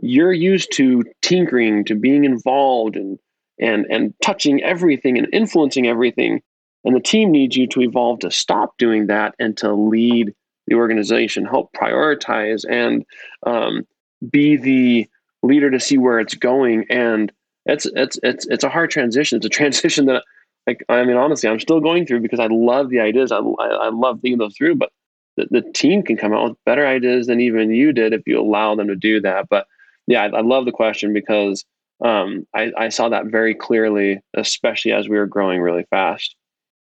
you're 0.00 0.32
used 0.32 0.72
to 0.72 1.04
tinkering, 1.22 1.84
to 1.84 1.94
being 1.94 2.24
involved 2.24 2.96
and 2.96 3.18
and 3.60 3.86
and 3.90 4.14
touching 4.22 4.62
everything 4.62 5.18
and 5.18 5.28
influencing 5.32 5.86
everything. 5.86 6.40
And 6.84 6.94
the 6.94 7.00
team 7.00 7.32
needs 7.32 7.56
you 7.56 7.66
to 7.68 7.82
evolve 7.82 8.20
to 8.20 8.30
stop 8.30 8.78
doing 8.78 9.08
that 9.08 9.34
and 9.38 9.56
to 9.58 9.74
lead 9.74 10.32
the 10.68 10.76
organization, 10.76 11.44
help 11.44 11.72
prioritize, 11.72 12.64
and 12.68 13.04
um, 13.46 13.86
be 14.30 14.56
the 14.56 15.08
leader 15.42 15.70
to 15.70 15.80
see 15.80 15.98
where 15.98 16.20
it's 16.20 16.34
going. 16.34 16.86
And 16.88 17.32
it's 17.68 17.86
it's 17.94 18.18
it's 18.22 18.46
it's 18.46 18.64
a 18.64 18.68
hard 18.68 18.90
transition. 18.90 19.36
It's 19.36 19.46
a 19.46 19.50
transition 19.50 20.06
that, 20.06 20.24
like, 20.66 20.82
I 20.88 21.04
mean, 21.04 21.16
honestly, 21.16 21.48
I'm 21.48 21.60
still 21.60 21.80
going 21.80 22.06
through 22.06 22.20
because 22.20 22.40
I 22.40 22.48
love 22.50 22.90
the 22.90 23.00
ideas. 23.00 23.30
I 23.30 23.38
I, 23.38 23.90
love 23.90 24.20
thinking 24.20 24.38
those 24.38 24.56
through, 24.56 24.76
but 24.76 24.90
the, 25.36 25.46
the 25.50 25.72
team 25.72 26.02
can 26.02 26.16
come 26.16 26.32
out 26.32 26.48
with 26.48 26.58
better 26.64 26.86
ideas 26.86 27.26
than 27.26 27.40
even 27.40 27.70
you 27.70 27.92
did 27.92 28.12
if 28.12 28.22
you 28.26 28.40
allow 28.40 28.74
them 28.74 28.88
to 28.88 28.96
do 28.96 29.20
that. 29.20 29.48
But 29.48 29.66
yeah, 30.06 30.22
I, 30.22 30.38
I 30.38 30.40
love 30.40 30.64
the 30.64 30.72
question 30.72 31.12
because 31.12 31.64
um, 32.04 32.46
I, 32.54 32.72
I 32.76 32.88
saw 32.88 33.08
that 33.10 33.26
very 33.26 33.54
clearly, 33.54 34.20
especially 34.34 34.92
as 34.92 35.08
we 35.08 35.18
were 35.18 35.26
growing 35.26 35.60
really 35.60 35.84
fast. 35.90 36.34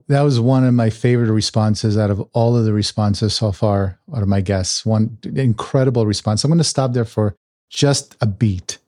That 0.09 0.23
was 0.23 0.41
one 0.41 0.65
of 0.65 0.75
my 0.75 0.91
favorite 0.91 1.31
responses 1.31 1.97
out 1.97 2.11
of 2.11 2.21
all 2.33 2.57
of 2.57 2.65
the 2.65 2.73
responses 2.73 3.35
so 3.35 3.53
far 3.53 4.01
out 4.15 4.23
of 4.23 4.29
my 4.29 4.41
guests. 4.41 4.85
One 4.85 5.17
incredible 5.25 6.07
response. 6.07 6.43
I'm 6.43 6.51
going 6.51 6.59
to 6.59 6.65
stop 6.65 6.93
there 6.93 7.05
for 7.05 7.37
just 7.71 8.17
a 8.21 8.27
beat 8.27 8.79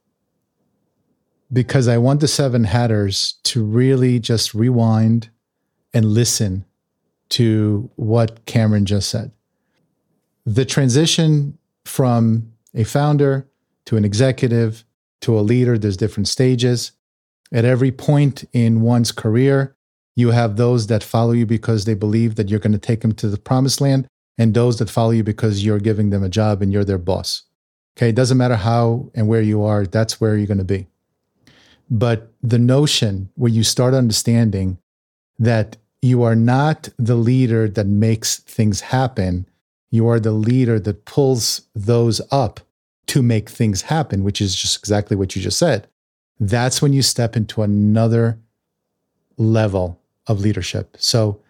because 1.55 1.87
I 1.87 1.99
want 1.99 2.21
the 2.21 2.29
seven 2.29 2.65
hatters 2.65 3.35
to 3.45 3.65
really 3.65 4.19
just 4.19 4.55
rewind 4.55 5.31
and 5.95 6.05
listen 6.05 6.65
to 7.31 7.91
what 7.95 8.45
Cameron 8.45 8.85
just 8.85 9.09
said. 9.09 9.31
The 10.45 10.65
transition 10.65 11.57
from 11.85 12.53
a 12.75 12.85
founder 12.85 13.49
to 13.87 13.97
an 13.97 14.05
executive 14.05 14.85
to 15.21 15.39
a 15.39 15.41
leader, 15.41 15.79
there's 15.79 15.97
different 15.97 16.29
stages. 16.29 16.93
At 17.53 17.65
every 17.65 17.93
point 17.93 18.45
in 18.53 18.81
one's 18.81 19.13
career, 19.13 19.77
you 20.17 20.33
have 20.33 20.57
those 20.57 20.89
that 20.89 21.05
follow 21.05 21.33
you 21.33 21.47
because 21.47 21.85
they 21.85 21.95
believe 21.95 22.35
that 22.35 22.49
you're 22.49 22.59
going 22.59 22.73
to 22.73 22.79
take 22.79 23.01
them 23.03 23.13
to 23.13 23.29
the 23.29 23.39
promised 23.39 23.81
land, 23.81 24.09
and 24.37 24.55
those 24.55 24.79
that 24.79 24.91
follow 24.91 25.13
you 25.13 25.23
because 25.23 25.65
you're 25.65 25.79
giving 25.79 26.11
them 26.11 26.25
a 26.25 26.29
job 26.29 26.63
and 26.63 26.73
you're 26.73 26.85
their 26.85 26.99
boss. 26.99 27.43
Okay, 27.97 28.09
it 28.09 28.17
doesn't 28.17 28.39
matter 28.39 28.57
how 28.57 29.11
and 29.15 29.29
where 29.29 29.41
you 29.41 29.63
are, 29.63 29.87
that's 29.87 30.21
where 30.21 30.37
you're 30.37 30.49
going 30.49 30.59
to 30.59 30.65
be. 30.65 30.89
But 31.91 32.33
the 32.43 32.59
notion 32.59 33.31
where 33.35 33.51
you 33.51 33.63
start 33.63 33.95
understanding 33.95 34.79
that 35.39 35.77
you 36.03 36.23
are 36.23 36.37
not 36.37 36.89
the 36.99 37.15
leader 37.15 37.69
that 37.69 37.87
makes 37.87 38.41
things 38.41 38.81
happen, 38.81 39.47
you 39.91 40.09
are 40.09 40.21
the 40.21 40.33
leader 40.33 40.79
that 40.81 41.05
pulls 41.05 41.63
those 41.75 42.21
up 42.31 42.61
to 43.07 43.23
make 43.23 43.49
things 43.49 43.83
happen, 43.83 44.25
which 44.25 44.41
is 44.41 44.55
just 44.55 44.79
exactly 44.79 45.17
what 45.17 45.37
you 45.37 45.43
just 45.43 45.59
said. 45.59 45.87
That's 46.41 46.83
when 46.83 46.93
you 46.93 47.03
step 47.03 47.37
into 47.37 47.63
another 47.63 48.39
level 49.37 50.01
of 50.27 50.41
leadership. 50.41 50.97
So, 50.99 51.41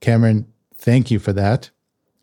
Cameron, 0.00 0.46
thank 0.74 1.10
you 1.10 1.18
for 1.18 1.32
that. 1.32 1.70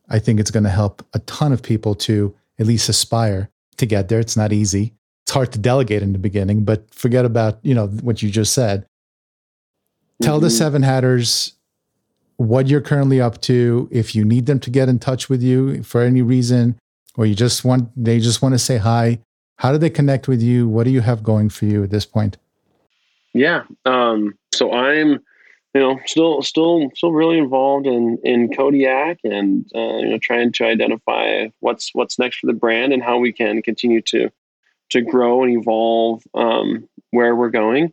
I 0.10 0.20
think 0.20 0.40
it's 0.40 0.52
going 0.52 0.64
to 0.64 0.70
help 0.70 1.06
a 1.14 1.20
ton 1.20 1.52
of 1.52 1.64
people 1.64 1.96
to 1.96 2.36
at 2.60 2.68
least 2.68 2.90
aspire 2.90 3.50
to 3.78 3.86
get 3.86 4.10
there. 4.10 4.20
It's 4.20 4.38
not 4.38 4.54
easy. 4.54 4.94
It's 5.24 5.32
hard 5.32 5.52
to 5.54 5.60
delegate 5.60 6.04
in 6.04 6.14
the 6.14 6.20
beginning, 6.20 6.64
but 6.64 6.94
forget 6.94 7.26
about, 7.26 7.60
you 7.64 7.74
know, 7.74 7.88
what 7.88 8.22
you 8.22 8.30
just 8.30 8.54
said. 8.54 8.82
Mm-hmm. 8.82 10.26
Tell 10.26 10.40
the 10.40 10.48
mm-hmm. 10.48 10.58
seven 10.58 10.84
hatters 10.84 11.54
what 12.38 12.68
you're 12.68 12.82
currently 12.82 13.22
up 13.22 13.42
to. 13.42 13.88
If 13.92 14.16
you 14.16 14.26
need 14.26 14.46
them 14.46 14.60
to 14.60 14.70
get 14.70 14.90
in 14.90 15.00
touch 15.00 15.30
with 15.30 15.42
you 15.42 15.84
for 15.84 16.02
any 16.02 16.22
reason, 16.22 16.78
or 17.18 17.26
you 17.26 17.36
just 17.36 17.64
want 17.64 17.90
they 18.02 18.20
just 18.20 18.42
want 18.42 18.54
to 18.54 18.60
say 18.60 18.78
hi 18.78 19.20
how 19.58 19.72
do 19.72 19.78
they 19.78 19.90
connect 19.90 20.28
with 20.28 20.42
you 20.42 20.68
what 20.68 20.84
do 20.84 20.92
you 20.92 21.02
have 21.02 21.24
going 21.24 21.50
for 21.50 21.66
you 21.66 21.84
at 21.84 21.90
this 21.90 22.06
point 22.06 22.38
yeah 23.34 23.64
um, 23.86 24.34
so 24.54 24.72
i'm 24.72 25.20
you 25.74 25.82
know 25.82 26.00
still 26.06 26.42
still 26.42 26.90
still 26.96 27.12
really 27.12 27.38
involved 27.38 27.88
in 27.88 28.18
in 28.24 28.54
kodiak 28.54 29.20
and 29.24 29.66
uh, 29.76 29.98
you 29.98 30.10
know 30.10 30.18
trying 30.18 30.52
to 30.52 30.66
identify 30.66 31.48
what's 31.60 31.92
what's 31.94 32.20
next 32.20 32.40
for 32.40 32.48
the 32.48 32.54
brand 32.54 32.94
and 32.94 33.04
how 33.04 33.18
we 33.18 33.32
can 33.32 33.62
continue 33.62 34.02
to 34.02 34.30
to 34.90 35.02
grow 35.02 35.44
and 35.44 35.58
evolve 35.58 36.24
um, 36.34 36.88
where 37.12 37.36
we're 37.36 37.50
going 37.50 37.92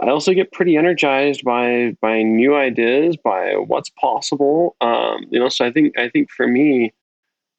i 0.00 0.08
also 0.08 0.32
get 0.32 0.52
pretty 0.52 0.76
energized 0.76 1.44
by 1.44 1.94
by 2.00 2.22
new 2.22 2.54
ideas 2.54 3.16
by 3.16 3.54
what's 3.54 3.90
possible 3.90 4.76
um, 4.80 5.26
you 5.30 5.38
know 5.38 5.48
so 5.48 5.64
i 5.64 5.72
think 5.72 5.96
i 5.98 6.08
think 6.08 6.30
for 6.30 6.46
me 6.46 6.92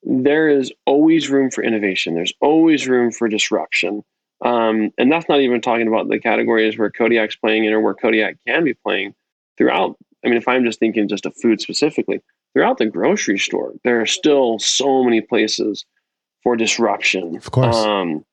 there 0.04 0.50
is 0.50 0.72
always 0.86 1.30
room 1.30 1.52
for 1.52 1.64
innovation. 1.64 2.16
There's 2.16 2.34
always 2.42 2.88
room 2.88 3.12
for 3.12 3.28
disruption. 3.28 4.04
Um, 4.44 4.92
and 4.98 5.12
that's 5.12 5.30
not 5.30 5.42
even 5.42 5.62
talking 5.62 5.88
about 5.88 6.10
the 6.10 6.20
categories 6.20 6.78
where 6.78 6.90
Kodiak's 6.90 7.36
playing 7.36 7.66
in 7.66 7.74
or 7.74 7.80
where 7.80 7.94
Kodiak 7.94 8.38
can 8.48 8.64
be 8.64 8.74
playing 8.74 9.14
throughout. 9.58 9.96
I 10.26 10.30
mean, 10.30 10.38
if 10.38 10.48
I'm 10.48 10.66
just 10.66 10.80
thinking 10.80 11.08
just 11.08 11.26
of 11.26 11.36
food 11.36 11.62
specifically, 11.62 12.22
throughout 12.54 12.80
the 12.80 12.88
grocery 12.88 13.38
store, 13.38 13.74
there 13.84 14.02
are 14.02 14.08
still 14.08 14.58
so 14.58 15.04
many 15.04 15.22
places 15.22 15.86
for 16.42 16.56
disruption. 16.56 17.36
Of 17.36 17.52
course. 17.52 17.76
Um, 17.76 18.26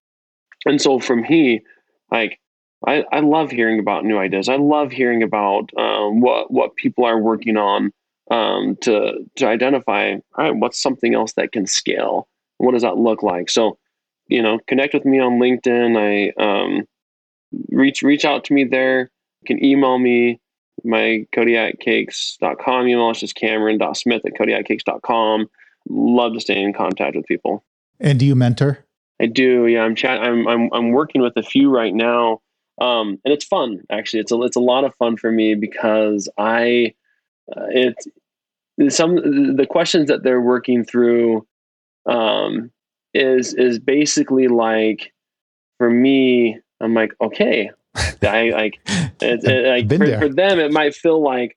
and 0.68 0.80
so 0.80 0.98
for 0.98 1.16
me, 1.16 1.62
like, 2.10 2.38
I, 2.86 3.04
I 3.10 3.20
love 3.20 3.50
hearing 3.50 3.80
about 3.80 4.04
new 4.04 4.18
ideas. 4.18 4.48
I 4.48 4.56
love 4.56 4.92
hearing 4.92 5.22
about 5.22 5.70
um, 5.76 6.20
what 6.20 6.50
what 6.50 6.76
people 6.76 7.04
are 7.04 7.20
working 7.20 7.56
on 7.56 7.92
um, 8.30 8.76
to 8.82 9.14
to 9.36 9.48
identify 9.48 10.12
all 10.12 10.20
right 10.36 10.54
what's 10.54 10.80
something 10.80 11.14
else 11.14 11.32
that 11.32 11.50
can 11.50 11.66
scale? 11.66 12.28
What 12.58 12.72
does 12.72 12.82
that 12.82 12.96
look 12.96 13.22
like? 13.22 13.50
So 13.50 13.78
you 14.28 14.42
know 14.42 14.60
connect 14.68 14.94
with 14.94 15.04
me 15.04 15.18
on 15.18 15.40
linkedin. 15.40 15.96
I 15.98 16.32
um, 16.40 16.86
reach 17.70 18.02
reach 18.02 18.24
out 18.24 18.44
to 18.44 18.54
me 18.54 18.64
there. 18.64 19.10
You 19.42 19.46
can 19.56 19.64
email 19.64 19.98
me 19.98 20.40
my 20.84 21.26
kodiakcakes.com 21.34 22.86
email 22.86 23.10
is 23.10 23.18
just 23.18 23.34
cameron.smith 23.34 24.22
at 24.24 24.34
kodiakcakes.com 24.34 25.48
love 25.88 26.34
to 26.34 26.40
stay 26.40 26.60
in 26.60 26.72
contact 26.72 27.16
with 27.16 27.26
people. 27.26 27.64
And 28.00 28.18
do 28.18 28.26
you 28.26 28.34
mentor 28.34 28.84
i 29.20 29.26
do 29.26 29.66
yeah 29.66 29.82
i'm 29.82 29.94
chat 29.94 30.20
i'm 30.22 30.46
i'm, 30.48 30.68
I'm 30.72 30.90
working 30.90 31.22
with 31.22 31.36
a 31.36 31.42
few 31.42 31.70
right 31.70 31.94
now 31.94 32.40
um, 32.80 33.18
and 33.24 33.34
it's 33.34 33.44
fun 33.44 33.82
actually. 33.90 34.20
It's 34.20 34.32
a, 34.32 34.40
it's 34.42 34.56
a 34.56 34.60
lot 34.60 34.84
of 34.84 34.94
fun 34.96 35.16
for 35.16 35.32
me 35.32 35.54
because 35.54 36.28
i 36.38 36.94
uh, 37.56 37.66
it's 37.70 38.06
some 38.88 39.56
the 39.56 39.66
questions 39.66 40.08
that 40.08 40.22
they're 40.22 40.40
working 40.40 40.84
through 40.84 41.46
um, 42.06 42.70
is 43.14 43.54
is 43.54 43.78
basically 43.78 44.48
like 44.48 45.12
for 45.78 45.90
me 45.90 46.58
i'm 46.80 46.94
like 46.94 47.12
okay. 47.20 47.70
I 48.22 48.50
like 48.50 48.78
it, 48.86 49.44
it, 49.44 49.88
like 49.90 49.98
for, 49.98 50.18
for, 50.18 50.28
them 50.28 50.60
it 50.60 50.70
might 50.70 50.94
feel 50.94 51.20
like 51.20 51.56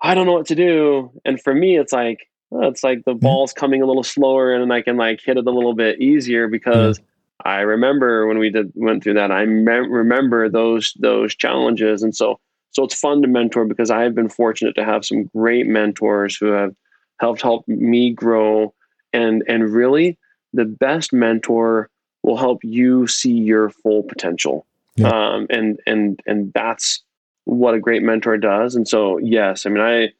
i 0.00 0.14
don't 0.14 0.24
know 0.24 0.32
what 0.32 0.46
to 0.46 0.54
do. 0.54 1.10
And 1.24 1.40
for 1.40 1.54
me 1.54 1.76
it's 1.76 1.92
like 1.92 2.29
oh, 2.52 2.68
it's 2.68 2.82
like 2.82 3.04
the 3.04 3.14
ball's 3.14 3.52
coming 3.52 3.82
a 3.82 3.86
little 3.86 4.02
slower 4.02 4.52
and 4.52 4.72
i 4.72 4.80
can 4.82 4.96
like 4.96 5.20
hit 5.22 5.36
it 5.36 5.46
a 5.46 5.50
little 5.50 5.74
bit 5.74 6.00
easier 6.00 6.48
because 6.48 7.00
i 7.44 7.60
remember 7.60 8.26
when 8.26 8.38
we 8.38 8.50
did 8.50 8.70
went 8.74 9.02
through 9.02 9.14
that 9.14 9.30
i 9.30 9.44
me- 9.44 9.72
remember 9.72 10.48
those 10.48 10.94
those 10.98 11.34
challenges 11.34 12.02
and 12.02 12.14
so 12.14 12.38
so 12.72 12.84
it's 12.84 12.94
fun 12.94 13.22
to 13.22 13.28
mentor 13.28 13.64
because 13.64 13.90
I 13.90 14.02
have 14.02 14.14
been 14.14 14.28
fortunate 14.28 14.74
to 14.76 14.84
have 14.84 15.04
some 15.04 15.24
great 15.24 15.66
mentors 15.66 16.36
who 16.36 16.46
have 16.46 16.74
helped 17.18 17.42
help 17.42 17.66
me 17.68 18.10
grow 18.12 18.72
and 19.12 19.42
and 19.48 19.72
really 19.72 20.18
the 20.52 20.64
best 20.64 21.12
mentor 21.12 21.90
will 22.22 22.36
help 22.36 22.62
you 22.62 23.06
see 23.06 23.32
your 23.32 23.70
full 23.70 24.02
potential. 24.02 24.66
Yeah. 24.96 25.08
Um, 25.08 25.46
and 25.50 25.80
and 25.86 26.20
and 26.26 26.52
that's 26.52 27.02
what 27.44 27.74
a 27.74 27.80
great 27.80 28.02
mentor 28.02 28.36
does. 28.36 28.76
And 28.76 28.86
so 28.86 29.18
yes, 29.18 29.66
I 29.66 29.70
mean 29.70 29.82
I 29.82 30.12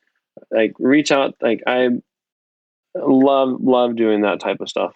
like 0.50 0.72
reach 0.78 1.12
out 1.12 1.36
like 1.40 1.62
I 1.66 1.88
love 2.94 3.56
love 3.60 3.96
doing 3.96 4.22
that 4.22 4.40
type 4.40 4.60
of 4.60 4.68
stuff. 4.68 4.92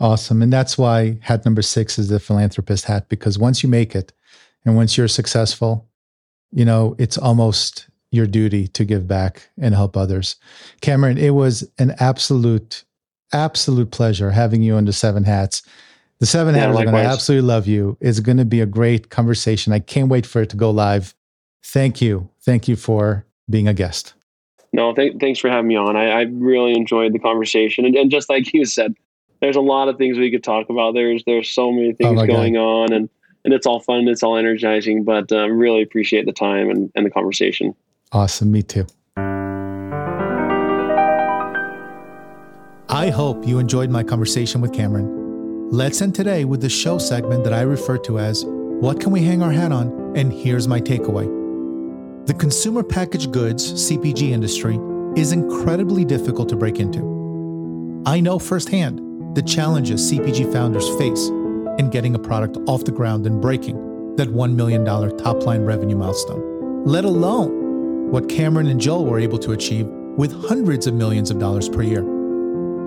Awesome. 0.00 0.42
And 0.42 0.52
that's 0.52 0.78
why 0.78 1.18
hat 1.22 1.44
number 1.44 1.62
6 1.62 1.98
is 1.98 2.08
the 2.08 2.20
philanthropist 2.20 2.84
hat 2.84 3.08
because 3.08 3.36
once 3.36 3.64
you 3.64 3.68
make 3.68 3.96
it 3.96 4.12
and 4.64 4.76
once 4.76 4.96
you're 4.96 5.08
successful 5.08 5.88
you 6.52 6.64
know, 6.64 6.94
it's 6.98 7.18
almost 7.18 7.88
your 8.10 8.26
duty 8.26 8.68
to 8.68 8.84
give 8.84 9.06
back 9.06 9.50
and 9.58 9.74
help 9.74 9.96
others. 9.96 10.36
Cameron, 10.80 11.18
it 11.18 11.30
was 11.30 11.68
an 11.78 11.94
absolute, 11.98 12.84
absolute 13.32 13.90
pleasure 13.90 14.30
having 14.30 14.62
you 14.62 14.74
on 14.74 14.86
the 14.86 14.92
Seven 14.92 15.24
Hats. 15.24 15.62
The 16.20 16.26
Seven 16.26 16.54
yeah, 16.54 16.68
are 16.68 16.72
going 16.72 16.86
to 16.86 16.96
absolutely 16.96 17.46
love 17.46 17.66
you. 17.66 17.96
It's 18.00 18.20
going 18.20 18.38
to 18.38 18.44
be 18.44 18.60
a 18.60 18.66
great 18.66 19.10
conversation. 19.10 19.72
I 19.72 19.78
can't 19.78 20.08
wait 20.08 20.26
for 20.26 20.42
it 20.42 20.50
to 20.50 20.56
go 20.56 20.70
live. 20.70 21.14
Thank 21.62 22.00
you. 22.00 22.30
Thank 22.40 22.66
you 22.66 22.76
for 22.76 23.26
being 23.48 23.68
a 23.68 23.74
guest. 23.74 24.14
No, 24.78 24.94
th- 24.94 25.16
thanks 25.18 25.40
for 25.40 25.50
having 25.50 25.66
me 25.66 25.74
on. 25.74 25.96
I, 25.96 26.08
I 26.08 26.20
really 26.30 26.72
enjoyed 26.72 27.12
the 27.12 27.18
conversation, 27.18 27.84
and, 27.84 27.96
and, 27.96 28.12
just 28.12 28.30
like 28.30 28.54
you 28.54 28.64
said, 28.64 28.94
there's 29.40 29.56
a 29.56 29.60
lot 29.60 29.88
of 29.88 29.98
things 29.98 30.18
we 30.18 30.30
could 30.30 30.44
talk 30.44 30.70
about. 30.70 30.94
There's 30.94 31.24
there's 31.26 31.50
so 31.50 31.72
many 31.72 31.94
things 31.94 32.22
oh 32.22 32.24
going 32.24 32.54
God. 32.54 32.60
on, 32.60 32.92
and 32.92 33.10
and 33.44 33.52
it's 33.52 33.66
all 33.66 33.80
fun. 33.80 34.06
It's 34.06 34.22
all 34.22 34.36
energizing. 34.36 35.02
But 35.02 35.32
uh, 35.32 35.48
really 35.48 35.82
appreciate 35.82 36.26
the 36.26 36.32
time 36.32 36.70
and, 36.70 36.92
and 36.94 37.04
the 37.04 37.10
conversation. 37.10 37.74
Awesome. 38.12 38.52
Me 38.52 38.62
too. 38.62 38.86
I 42.88 43.10
hope 43.10 43.48
you 43.48 43.58
enjoyed 43.58 43.90
my 43.90 44.04
conversation 44.04 44.60
with 44.60 44.72
Cameron. 44.72 45.72
Let's 45.72 46.00
end 46.00 46.14
today 46.14 46.44
with 46.44 46.60
the 46.60 46.68
show 46.68 46.98
segment 46.98 47.42
that 47.42 47.52
I 47.52 47.62
refer 47.62 47.98
to 47.98 48.20
as 48.20 48.44
What 48.46 49.00
Can 49.00 49.10
We 49.10 49.24
Hang 49.24 49.42
Our 49.42 49.50
Hat 49.50 49.72
On? 49.72 50.16
And 50.16 50.32
here's 50.32 50.68
my 50.68 50.80
takeaway. 50.80 51.37
The 52.28 52.34
consumer 52.34 52.82
packaged 52.82 53.32
goods 53.32 53.72
CPG 53.88 54.32
industry 54.32 54.78
is 55.16 55.32
incredibly 55.32 56.04
difficult 56.04 56.50
to 56.50 56.56
break 56.56 56.78
into. 56.78 58.02
I 58.04 58.20
know 58.20 58.38
firsthand 58.38 59.34
the 59.34 59.40
challenges 59.40 60.12
CPG 60.12 60.52
founders 60.52 60.86
face 60.98 61.28
in 61.78 61.88
getting 61.88 62.14
a 62.14 62.18
product 62.18 62.58
off 62.66 62.84
the 62.84 62.92
ground 62.92 63.26
and 63.26 63.40
breaking 63.40 64.16
that 64.16 64.28
$1 64.28 64.54
million 64.54 64.84
top 64.84 65.46
line 65.46 65.62
revenue 65.62 65.96
milestone, 65.96 66.84
let 66.84 67.06
alone 67.06 68.10
what 68.10 68.28
Cameron 68.28 68.66
and 68.66 68.78
Joel 68.78 69.06
were 69.06 69.18
able 69.18 69.38
to 69.38 69.52
achieve 69.52 69.86
with 69.86 70.30
hundreds 70.48 70.86
of 70.86 70.92
millions 70.92 71.30
of 71.30 71.38
dollars 71.38 71.66
per 71.66 71.80
year. 71.80 72.04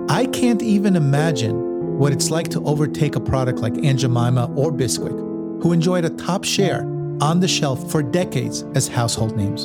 I 0.08 0.26
can't 0.26 0.62
even 0.62 0.94
imagine 0.94 1.98
what 1.98 2.12
it's 2.12 2.30
like 2.30 2.46
to 2.50 2.62
overtake 2.62 3.16
a 3.16 3.20
product 3.20 3.58
like 3.58 3.74
Aunt 3.84 3.98
Jemima 3.98 4.54
or 4.54 4.70
Bisquick, 4.70 5.18
who 5.64 5.72
enjoyed 5.72 6.04
a 6.04 6.10
top 6.10 6.44
share 6.44 6.91
on 7.20 7.40
the 7.40 7.48
shelf 7.48 7.90
for 7.90 8.02
decades 8.02 8.62
as 8.74 8.88
household 8.88 9.36
names. 9.36 9.64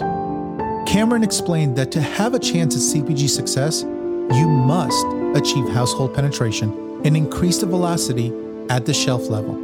Cameron 0.88 1.24
explained 1.24 1.76
that 1.76 1.92
to 1.92 2.02
have 2.02 2.34
a 2.34 2.40
chance 2.40 2.76
at 2.76 2.82
CPG 2.82 3.30
success, 3.30 3.84
you 3.84 4.48
must 4.48 5.06
achieve 5.36 5.68
household 5.70 6.14
penetration 6.14 7.02
and 7.06 7.16
increase 7.16 7.60
the 7.60 7.66
velocity 7.66 8.34
at 8.70 8.86
the 8.86 8.94
shelf 8.94 9.30
level. 9.30 9.64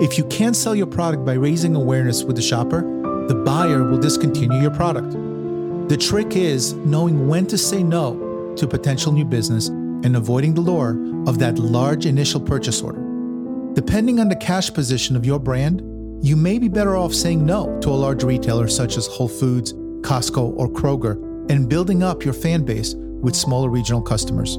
If 0.00 0.16
you 0.16 0.24
can't 0.24 0.54
sell 0.54 0.74
your 0.74 0.86
product 0.86 1.24
by 1.24 1.34
raising 1.34 1.74
awareness 1.74 2.22
with 2.22 2.36
the 2.36 2.42
shopper, 2.42 2.82
the 3.28 3.34
buyer 3.34 3.84
will 3.84 3.98
discontinue 3.98 4.60
your 4.60 4.70
product. 4.70 5.12
The 5.88 5.96
trick 5.96 6.36
is 6.36 6.72
knowing 6.74 7.28
when 7.28 7.46
to 7.48 7.58
say 7.58 7.82
no 7.82 8.54
to 8.56 8.66
potential 8.66 9.12
new 9.12 9.24
business 9.24 9.68
and 9.68 10.16
avoiding 10.16 10.54
the 10.54 10.60
lure 10.60 10.96
of 11.28 11.38
that 11.38 11.58
large 11.58 12.06
initial 12.06 12.40
purchase 12.40 12.82
order. 12.82 13.00
Depending 13.74 14.20
on 14.20 14.28
the 14.28 14.36
cash 14.36 14.72
position 14.72 15.16
of 15.16 15.26
your 15.26 15.38
brand, 15.38 15.82
you 16.24 16.36
may 16.36 16.58
be 16.58 16.68
better 16.68 16.96
off 16.96 17.12
saying 17.12 17.44
no 17.44 17.78
to 17.80 17.90
a 17.90 18.00
large 18.04 18.24
retailer 18.24 18.66
such 18.66 18.96
as 18.96 19.06
Whole 19.06 19.28
Foods, 19.28 19.74
Costco, 20.00 20.54
or 20.56 20.70
Kroger 20.70 21.20
and 21.50 21.68
building 21.68 22.02
up 22.02 22.24
your 22.24 22.32
fan 22.32 22.64
base 22.64 22.94
with 22.94 23.36
smaller 23.36 23.68
regional 23.68 24.00
customers. 24.00 24.56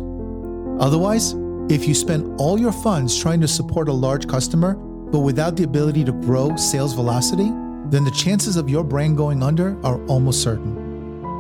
Otherwise, 0.80 1.34
if 1.68 1.88
you 1.88 1.96
spend 1.96 2.40
all 2.40 2.60
your 2.60 2.72
funds 2.72 3.20
trying 3.20 3.42
to 3.42 3.48
support 3.48 3.90
a 3.90 3.92
large 3.92 4.28
customer, 4.28 4.76
but 4.76 5.22
without 5.22 5.56
the 5.56 5.64
ability 5.64 6.04
to 6.04 6.12
grow 6.12 6.56
sales 6.56 6.94
velocity, 6.94 7.50
then 7.90 8.04
the 8.04 8.12
chances 8.12 8.58
of 8.58 8.70
your 8.70 8.84
brand 8.84 9.18
going 9.18 9.42
under 9.42 9.76
are 9.84 10.06
almost 10.06 10.44
certain. 10.44 10.78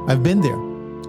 I've 0.10 0.24
been 0.24 0.42
there 0.42 0.60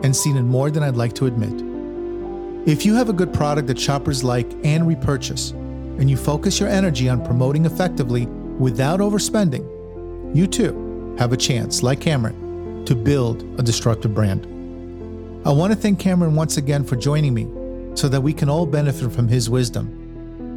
and 0.05 0.14
seen 0.14 0.36
it 0.36 0.43
more 0.43 0.70
than 0.70 0.82
I'd 0.82 0.97
like 0.97 1.14
to 1.14 1.24
admit. 1.24 2.68
If 2.68 2.84
you 2.84 2.94
have 2.97 3.09
a 3.09 3.14
good 3.14 3.32
product 3.32 3.66
that 3.68 3.80
shoppers 3.80 4.22
like 4.22 4.52
and 4.62 4.86
repurchase, 4.86 5.52
and 5.52 6.10
you 6.10 6.18
focus 6.18 6.60
your 6.60 6.68
energy 6.68 7.09
on 7.09 7.24
promoting 7.24 7.64
effectively 7.64 8.28
without 8.58 9.00
overspending, 9.00 9.64
you 10.34 10.46
too 10.46 11.14
have 11.18 11.32
a 11.32 11.36
chance, 11.36 11.82
like 11.82 12.00
Cameron, 12.00 12.84
to 12.84 12.94
build 12.94 13.42
a 13.58 13.62
destructive 13.62 14.14
brand. 14.14 14.46
I 15.46 15.50
want 15.50 15.72
to 15.72 15.78
thank 15.78 15.98
Cameron 15.98 16.34
once 16.34 16.56
again 16.56 16.84
for 16.84 16.96
joining 16.96 17.32
me 17.32 17.46
so 17.94 18.08
that 18.08 18.20
we 18.20 18.32
can 18.32 18.48
all 18.48 18.66
benefit 18.66 19.10
from 19.12 19.28
his 19.28 19.48
wisdom. 19.48 19.86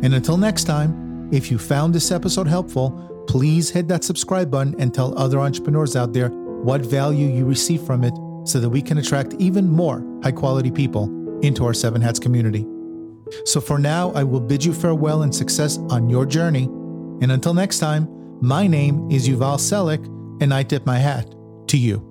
And 0.03 0.13
until 0.13 0.38
next 0.38 0.63
time, 0.63 1.30
if 1.31 1.51
you 1.51 1.57
found 1.57 1.93
this 1.93 2.11
episode 2.11 2.47
helpful, 2.47 3.26
please 3.27 3.69
hit 3.69 3.88
that 3.88 4.03
subscribe 4.03 4.49
button 4.49 4.76
and 4.80 4.93
tell 4.93 5.17
other 5.17 5.39
entrepreneurs 5.39 5.95
out 5.95 6.13
there 6.13 6.30
what 6.30 6.81
value 6.81 7.27
you 7.27 7.45
receive 7.45 7.81
from 7.84 8.03
it 8.03 8.13
so 8.45 8.59
that 8.59 8.69
we 8.69 8.81
can 8.81 8.97
attract 8.97 9.35
even 9.35 9.69
more 9.69 10.03
high 10.23 10.31
quality 10.31 10.71
people 10.71 11.07
into 11.41 11.65
our 11.65 11.73
Seven 11.73 12.01
Hats 12.01 12.19
community. 12.19 12.65
So 13.45 13.61
for 13.61 13.77
now, 13.77 14.11
I 14.13 14.23
will 14.23 14.39
bid 14.39 14.65
you 14.65 14.73
farewell 14.73 15.21
and 15.21 15.34
success 15.34 15.77
on 15.89 16.09
your 16.09 16.26
journey. 16.26 16.67
And 17.22 17.32
until 17.32 17.54
next 17.54 17.80
time, 17.80 18.08
my 18.41 18.68
name 18.68 19.10
is 19.12 19.28
Yuval 19.28 19.58
Selik, 19.58 20.06
and 20.41 20.54
I 20.54 20.64
tip 20.64 20.86
my 20.86 20.98
hat 20.98 21.34
to 21.68 21.78
you. 21.78 22.09